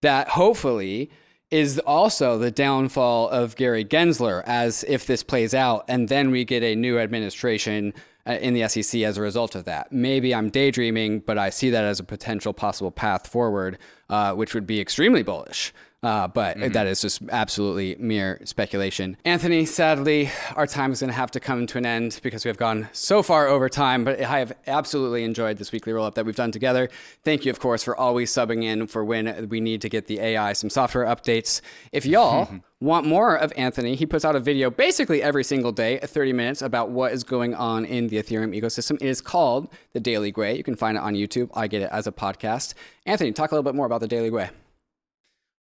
that 0.00 0.30
hopefully 0.30 1.10
is 1.50 1.78
also 1.80 2.38
the 2.38 2.50
downfall 2.50 3.28
of 3.28 3.56
Gary 3.56 3.84
Gensler 3.84 4.42
as 4.44 4.84
if 4.84 5.06
this 5.06 5.22
plays 5.22 5.54
out 5.54 5.84
and 5.88 6.08
then 6.08 6.30
we 6.30 6.44
get 6.44 6.62
a 6.62 6.74
new 6.74 6.98
administration 6.98 7.94
in 8.28 8.54
the 8.54 8.68
SEC 8.68 9.00
as 9.02 9.16
a 9.16 9.22
result 9.22 9.54
of 9.54 9.64
that. 9.64 9.92
Maybe 9.92 10.34
I'm 10.34 10.50
daydreaming, 10.50 11.20
but 11.20 11.38
I 11.38 11.50
see 11.50 11.70
that 11.70 11.84
as 11.84 12.00
a 12.00 12.04
potential 12.04 12.52
possible 12.52 12.90
path 12.90 13.26
forward, 13.26 13.78
uh, 14.08 14.34
which 14.34 14.54
would 14.54 14.66
be 14.66 14.80
extremely 14.80 15.22
bullish. 15.22 15.72
Uh, 16.00 16.28
but 16.28 16.56
that 16.72 16.86
is 16.86 17.00
just 17.00 17.20
absolutely 17.30 17.96
mere 17.98 18.40
speculation. 18.44 19.16
Anthony, 19.24 19.64
sadly, 19.64 20.30
our 20.54 20.66
time 20.66 20.92
is 20.92 21.00
going 21.00 21.08
to 21.08 21.16
have 21.16 21.32
to 21.32 21.40
come 21.40 21.66
to 21.66 21.78
an 21.78 21.84
end 21.84 22.20
because 22.22 22.44
we 22.44 22.48
have 22.48 22.56
gone 22.56 22.88
so 22.92 23.20
far 23.20 23.48
over 23.48 23.68
time. 23.68 24.04
But 24.04 24.20
I 24.20 24.38
have 24.38 24.52
absolutely 24.68 25.24
enjoyed 25.24 25.56
this 25.56 25.72
weekly 25.72 25.92
roll 25.92 26.06
up 26.06 26.14
that 26.14 26.24
we've 26.24 26.36
done 26.36 26.52
together. 26.52 26.88
Thank 27.24 27.44
you, 27.44 27.50
of 27.50 27.58
course, 27.58 27.82
for 27.82 27.96
always 27.96 28.30
subbing 28.30 28.62
in 28.62 28.86
for 28.86 29.04
when 29.04 29.48
we 29.48 29.60
need 29.60 29.82
to 29.82 29.88
get 29.88 30.06
the 30.06 30.20
AI 30.20 30.52
some 30.52 30.70
software 30.70 31.04
updates. 31.04 31.60
If 31.90 32.06
y'all 32.06 32.48
want 32.80 33.04
more 33.04 33.36
of 33.36 33.52
Anthony, 33.56 33.96
he 33.96 34.06
puts 34.06 34.24
out 34.24 34.36
a 34.36 34.40
video 34.40 34.70
basically 34.70 35.20
every 35.20 35.42
single 35.42 35.72
day, 35.72 35.98
30 35.98 36.32
minutes, 36.32 36.62
about 36.62 36.90
what 36.90 37.10
is 37.10 37.24
going 37.24 37.56
on 37.56 37.84
in 37.84 38.06
the 38.06 38.18
Ethereum 38.18 38.56
ecosystem. 38.56 38.94
It 39.02 39.08
is 39.08 39.20
called 39.20 39.68
The 39.94 40.00
Daily 40.00 40.32
Gwei. 40.32 40.56
You 40.56 40.62
can 40.62 40.76
find 40.76 40.96
it 40.96 41.00
on 41.00 41.14
YouTube. 41.14 41.50
I 41.54 41.66
get 41.66 41.82
it 41.82 41.88
as 41.90 42.06
a 42.06 42.12
podcast. 42.12 42.74
Anthony, 43.04 43.32
talk 43.32 43.50
a 43.50 43.54
little 43.56 43.68
bit 43.68 43.74
more 43.74 43.86
about 43.86 44.00
The 44.00 44.06
Daily 44.06 44.30
Gwei. 44.30 44.50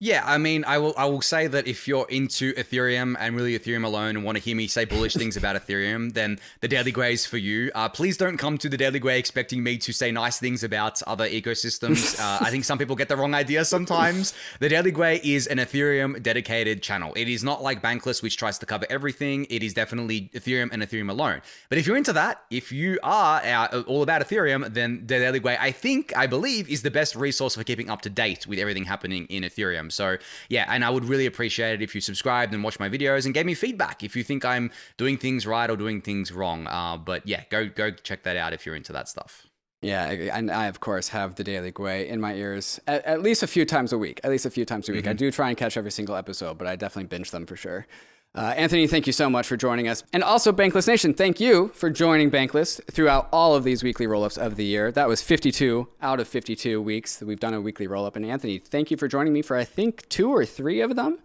Yeah, 0.03 0.23
I 0.25 0.39
mean, 0.39 0.65
I 0.65 0.79
will 0.79 0.95
I 0.97 1.05
will 1.05 1.21
say 1.21 1.47
that 1.47 1.67
if 1.67 1.87
you're 1.87 2.07
into 2.09 2.55
Ethereum 2.55 3.17
and 3.19 3.37
really 3.37 3.59
Ethereum 3.59 3.85
alone 3.85 4.17
and 4.17 4.25
want 4.25 4.39
to 4.39 4.43
hear 4.43 4.57
me 4.57 4.67
say 4.67 4.87
bullish 4.87 5.13
things 5.13 5.37
about 5.37 5.57
Ethereum, 5.57 6.15
then 6.15 6.39
the 6.61 6.69
Daily 6.69 6.91
Gwei 6.91 7.13
is 7.13 7.27
for 7.27 7.37
you. 7.37 7.71
Uh, 7.75 7.87
please 7.87 8.17
don't 8.17 8.39
come 8.39 8.57
to 8.57 8.71
the 8.71 8.79
Daily 8.79 8.99
Gwei 8.99 9.19
expecting 9.19 9.63
me 9.63 9.77
to 9.77 9.93
say 9.93 10.11
nice 10.11 10.41
things 10.41 10.65
about 10.65 11.03
other 11.03 11.29
ecosystems. 11.29 12.19
Uh, 12.31 12.39
I 12.41 12.51
think 12.51 12.65
some 12.65 12.77
people 12.77 12.97
get 12.97 13.09
the 13.09 13.17
wrong 13.17 13.35
idea 13.35 13.65
sometimes. 13.65 14.35
The 14.59 14.69
Daily 14.69 14.93
Gwei 14.93 15.21
is 15.23 15.47
an 15.47 15.59
Ethereum 15.59 16.23
dedicated 16.23 16.83
channel. 16.83 17.13
It 17.17 17.29
is 17.29 17.43
not 17.43 17.63
like 17.63 17.83
Bankless, 17.83 18.23
which 18.23 18.37
tries 18.37 18.59
to 18.59 18.67
cover 18.67 18.87
everything. 18.91 19.47
It 19.49 19.63
is 19.63 19.73
definitely 19.73 20.31
Ethereum 20.35 20.71
and 20.73 20.83
Ethereum 20.83 21.09
alone. 21.09 21.41
But 21.69 21.79
if 21.79 21.87
you're 21.87 21.97
into 21.97 22.13
that, 22.13 22.43
if 22.51 22.73
you 22.73 22.99
are 23.03 23.41
uh, 23.43 23.83
all 23.87 24.03
about 24.03 24.23
Ethereum, 24.23 24.73
then 24.73 24.99
the 25.01 25.19
Daily 25.19 25.41
Gwei, 25.41 25.57
I 25.59 25.73
think, 25.73 26.15
I 26.17 26.27
believe, 26.27 26.69
is 26.69 26.83
the 26.83 26.91
best 26.91 27.17
resource 27.17 27.55
for 27.55 27.65
keeping 27.65 27.89
up 27.89 28.03
to 28.03 28.11
date 28.11 28.47
with 28.47 28.59
everything 28.59 28.85
happening 28.85 29.27
in 29.27 29.43
Ethereum. 29.43 29.90
So 29.91 30.17
yeah, 30.49 30.67
and 30.69 30.85
I 30.85 30.91
would 30.91 31.05
really 31.05 31.27
appreciate 31.27 31.75
it 31.75 31.83
if 31.83 31.95
you 31.95 32.01
subscribed 32.01 32.55
and 32.55 32.63
watched 32.63 32.81
my 32.81 32.89
videos 32.89 33.25
and 33.25 33.35
gave 33.35 33.47
me 33.47 33.55
feedback 33.55 34.03
if 34.03 34.17
you 34.17 34.23
think 34.23 34.45
I'm 34.45 34.71
doing 34.97 35.17
things 35.19 35.47
right 35.47 35.69
or 35.71 35.77
doing 35.77 36.01
things 36.01 36.33
wrong. 36.33 36.67
Uh, 36.67 36.97
but 36.97 37.27
yeah, 37.27 37.45
go 37.51 37.69
go 37.69 37.91
check 37.91 38.23
that 38.25 38.37
out 38.37 38.53
if 38.53 38.67
you're 38.67 38.77
into 38.77 38.93
that 38.93 39.09
stuff. 39.09 39.47
Yeah, 39.83 40.11
and 40.11 40.51
I 40.51 40.67
of 40.67 40.81
course 40.81 41.09
have 41.09 41.37
the 41.37 41.45
Daily 41.45 41.73
Gwei 41.73 42.07
in 42.07 42.21
my 42.21 42.35
ears 42.35 42.79
at, 42.87 43.03
at 43.07 43.23
least 43.23 43.43
a 43.43 43.47
few 43.47 43.65
times 43.65 43.93
a 43.93 43.99
week. 43.99 44.21
At 44.23 44.31
least 44.31 44.45
a 44.45 44.51
few 44.51 44.67
times 44.67 44.89
a 44.89 44.93
week. 44.93 45.07
I 45.07 45.15
do 45.15 45.31
try 45.31 45.49
and 45.49 45.57
catch 45.57 45.77
every 45.77 45.91
single 45.91 46.17
episode, 46.17 46.59
but 46.59 46.67
I 46.67 46.77
definitely 46.77 47.09
binge 47.09 47.31
them 47.31 47.47
for 47.47 47.57
sure. 47.57 47.87
Uh, 48.33 48.55
Anthony, 48.57 48.87
thank 48.87 49.09
you 49.09 49.13
so 49.13 49.29
much 49.29 49.49
for 49.49 49.57
joining 49.57 49.89
us. 49.89 50.05
And 50.13 50.23
also, 50.23 50.53
Bankless 50.53 50.87
Nation, 50.87 51.13
thank 51.15 51.41
you 51.41 51.69
for 51.75 51.91
joining 51.91 52.31
Bankless 52.31 52.81
throughout 52.89 53.29
all 53.33 53.57
of 53.57 53.65
these 53.65 53.83
weekly 53.83 54.07
roll 54.07 54.23
ups 54.23 54.39
of 54.39 54.55
the 54.55 54.65
year. 54.65 54.93
That 54.93 55.09
was 55.09 55.21
52 55.21 55.89
out 56.01 56.21
of 56.21 56.29
52 56.29 56.81
weeks 56.81 57.17
that 57.17 57.27
we've 57.27 57.41
done 57.41 57.55
a 57.55 57.61
weekly 57.61 57.89
roll 57.89 58.07
up. 58.07 58.15
And 58.15 58.25
Anthony, 58.25 58.59
thank 58.59 58.93
you 58.93 58.97
for 58.97 59.09
joining 59.09 59.33
me 59.33 59.43
for, 59.43 59.57
I 59.57 59.65
think, 59.65 60.09
two 60.09 60.31
or 60.31 60.45
three 60.45 60.81
of 60.81 60.95
them. 60.95 61.19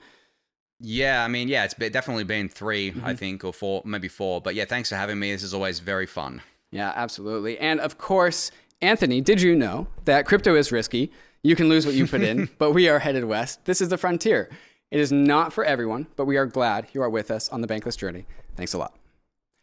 Yeah, 0.79 1.23
I 1.23 1.27
mean, 1.27 1.47
yeah, 1.47 1.63
it's 1.63 1.75
definitely 1.75 2.23
been 2.23 2.49
3 2.49 2.91
Mm-hmm. 2.91 3.05
I 3.05 3.15
think, 3.15 3.43
or 3.43 3.53
four, 3.53 3.83
maybe 3.85 4.07
four. 4.07 4.41
But 4.41 4.55
yeah, 4.55 4.65
thanks 4.65 4.89
for 4.89 4.95
having 4.95 5.19
me. 5.19 5.31
This 5.31 5.43
is 5.43 5.53
always 5.53 5.79
very 5.79 6.07
fun. 6.07 6.41
Yeah, 6.71 6.91
absolutely. 6.95 7.57
And 7.59 7.79
of 7.79 7.99
course, 7.99 8.49
Anthony, 8.81 9.21
did 9.21 9.41
you 9.41 9.55
know 9.55 9.87
that 10.05 10.25
crypto 10.25 10.55
is 10.55 10.71
risky? 10.71 11.11
You 11.43 11.55
can 11.55 11.69
lose 11.69 11.85
what 11.85 11.93
you 11.93 12.07
put 12.07 12.21
in, 12.21 12.49
but 12.57 12.71
we 12.71 12.89
are 12.89 12.97
headed 12.97 13.25
west. 13.25 13.63
This 13.65 13.79
is 13.79 13.89
the 13.89 13.97
frontier. 13.97 14.49
It 14.95 15.01
is 15.01 15.11
not 15.11 15.51
for 15.51 15.65
everyone, 15.65 16.07
but 16.15 16.23
we 16.23 16.37
are 16.37 16.45
glad 16.45 16.87
you 16.93 17.01
are 17.01 17.09
with 17.09 17.29
us 17.29 17.49
on 17.49 17.59
the 17.59 17.67
bankless 17.67 17.97
journey. 17.97 18.25
Thanks 18.55 18.71
a 18.71 18.77
lot. 18.77 18.97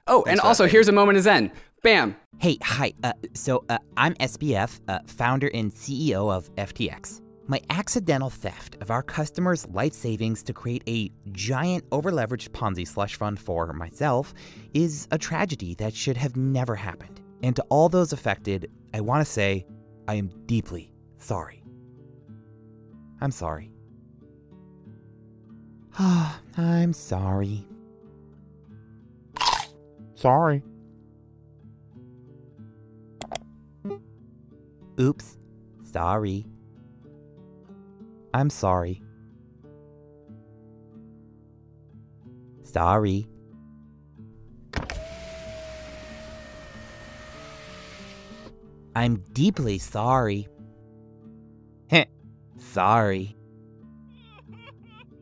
Oh, 0.07 0.25
and 0.25 0.39
also, 0.39 0.67
here's 0.67 0.89
a 0.89 0.93
moment 0.93 1.17
of 1.17 1.25
Zen. 1.25 1.51
Bam. 1.83 2.17
Hey, 2.37 2.59
hi. 2.63 2.93
Uh, 3.03 3.15
so 3.33 3.65
uh, 3.71 3.79
I'm 3.97 4.13
SBF, 4.17 4.81
uh, 4.89 4.99
founder 5.07 5.51
and 5.55 5.73
CEO 5.73 6.31
of 6.31 6.55
FTX. 6.57 7.23
My 7.47 7.63
accidental 7.71 8.29
theft 8.29 8.77
of 8.83 8.91
our 8.91 9.03
customers' 9.03 9.67
life 9.69 9.95
savings 9.95 10.43
to 10.43 10.53
create 10.53 10.83
a 10.87 11.11
giant 11.31 11.89
overleveraged 11.89 12.51
Ponzi 12.51 12.87
slush 12.87 13.17
fund 13.17 13.41
for 13.41 13.73
myself 13.73 14.35
is 14.75 15.09
a 15.13 15.17
tragedy 15.17 15.75
that 15.77 15.95
should 15.95 16.19
have 16.19 16.37
never 16.37 16.75
happened. 16.75 17.23
And 17.43 17.57
to 17.57 17.63
all 17.71 17.89
those 17.89 18.13
affected, 18.13 18.71
I 18.93 19.01
want 19.01 19.27
to 19.27 19.33
say 19.33 19.65
I 20.07 20.17
am 20.17 20.31
deeply 20.45 20.93
sorry. 21.17 21.65
I'm 23.23 23.31
sorry. 23.31 23.72
I'm 25.99 26.93
sorry. 26.93 27.67
Sorry. 30.15 30.63
Oops. 34.99 35.37
Sorry. 35.85 36.47
I'm 38.33 38.49
sorry. 38.49 39.03
Sorry. 42.63 43.29
I'm 48.95 49.17
deeply 49.33 49.79
sorry. 49.79 50.49
Heh. 51.89 52.05
sorry. 52.59 53.37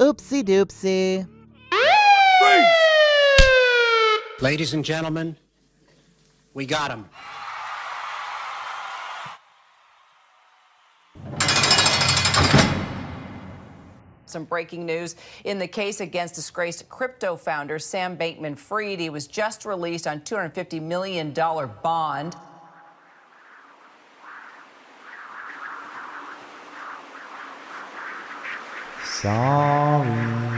Oopsie 0.01 0.43
doopsie. 0.43 1.29
Ladies 4.41 4.73
and 4.73 4.83
gentlemen, 4.83 5.37
we 6.55 6.65
got 6.65 6.91
him. 6.91 7.05
Some 14.25 14.45
breaking 14.45 14.87
news 14.87 15.17
in 15.45 15.59
the 15.59 15.69
case 15.69 16.01
against 16.01 16.35
disgraced 16.35 16.89
crypto 16.89 17.37
founder 17.37 17.79
Sam 17.79 18.17
Bankman 18.17 18.57
Fried. 18.57 19.01
He 19.01 19.11
was 19.11 19.27
just 19.27 19.67
released 19.67 20.07
on 20.07 20.21
$250 20.21 20.81
million 20.81 21.35
bond. 21.35 22.37
Sorry. 29.23 30.50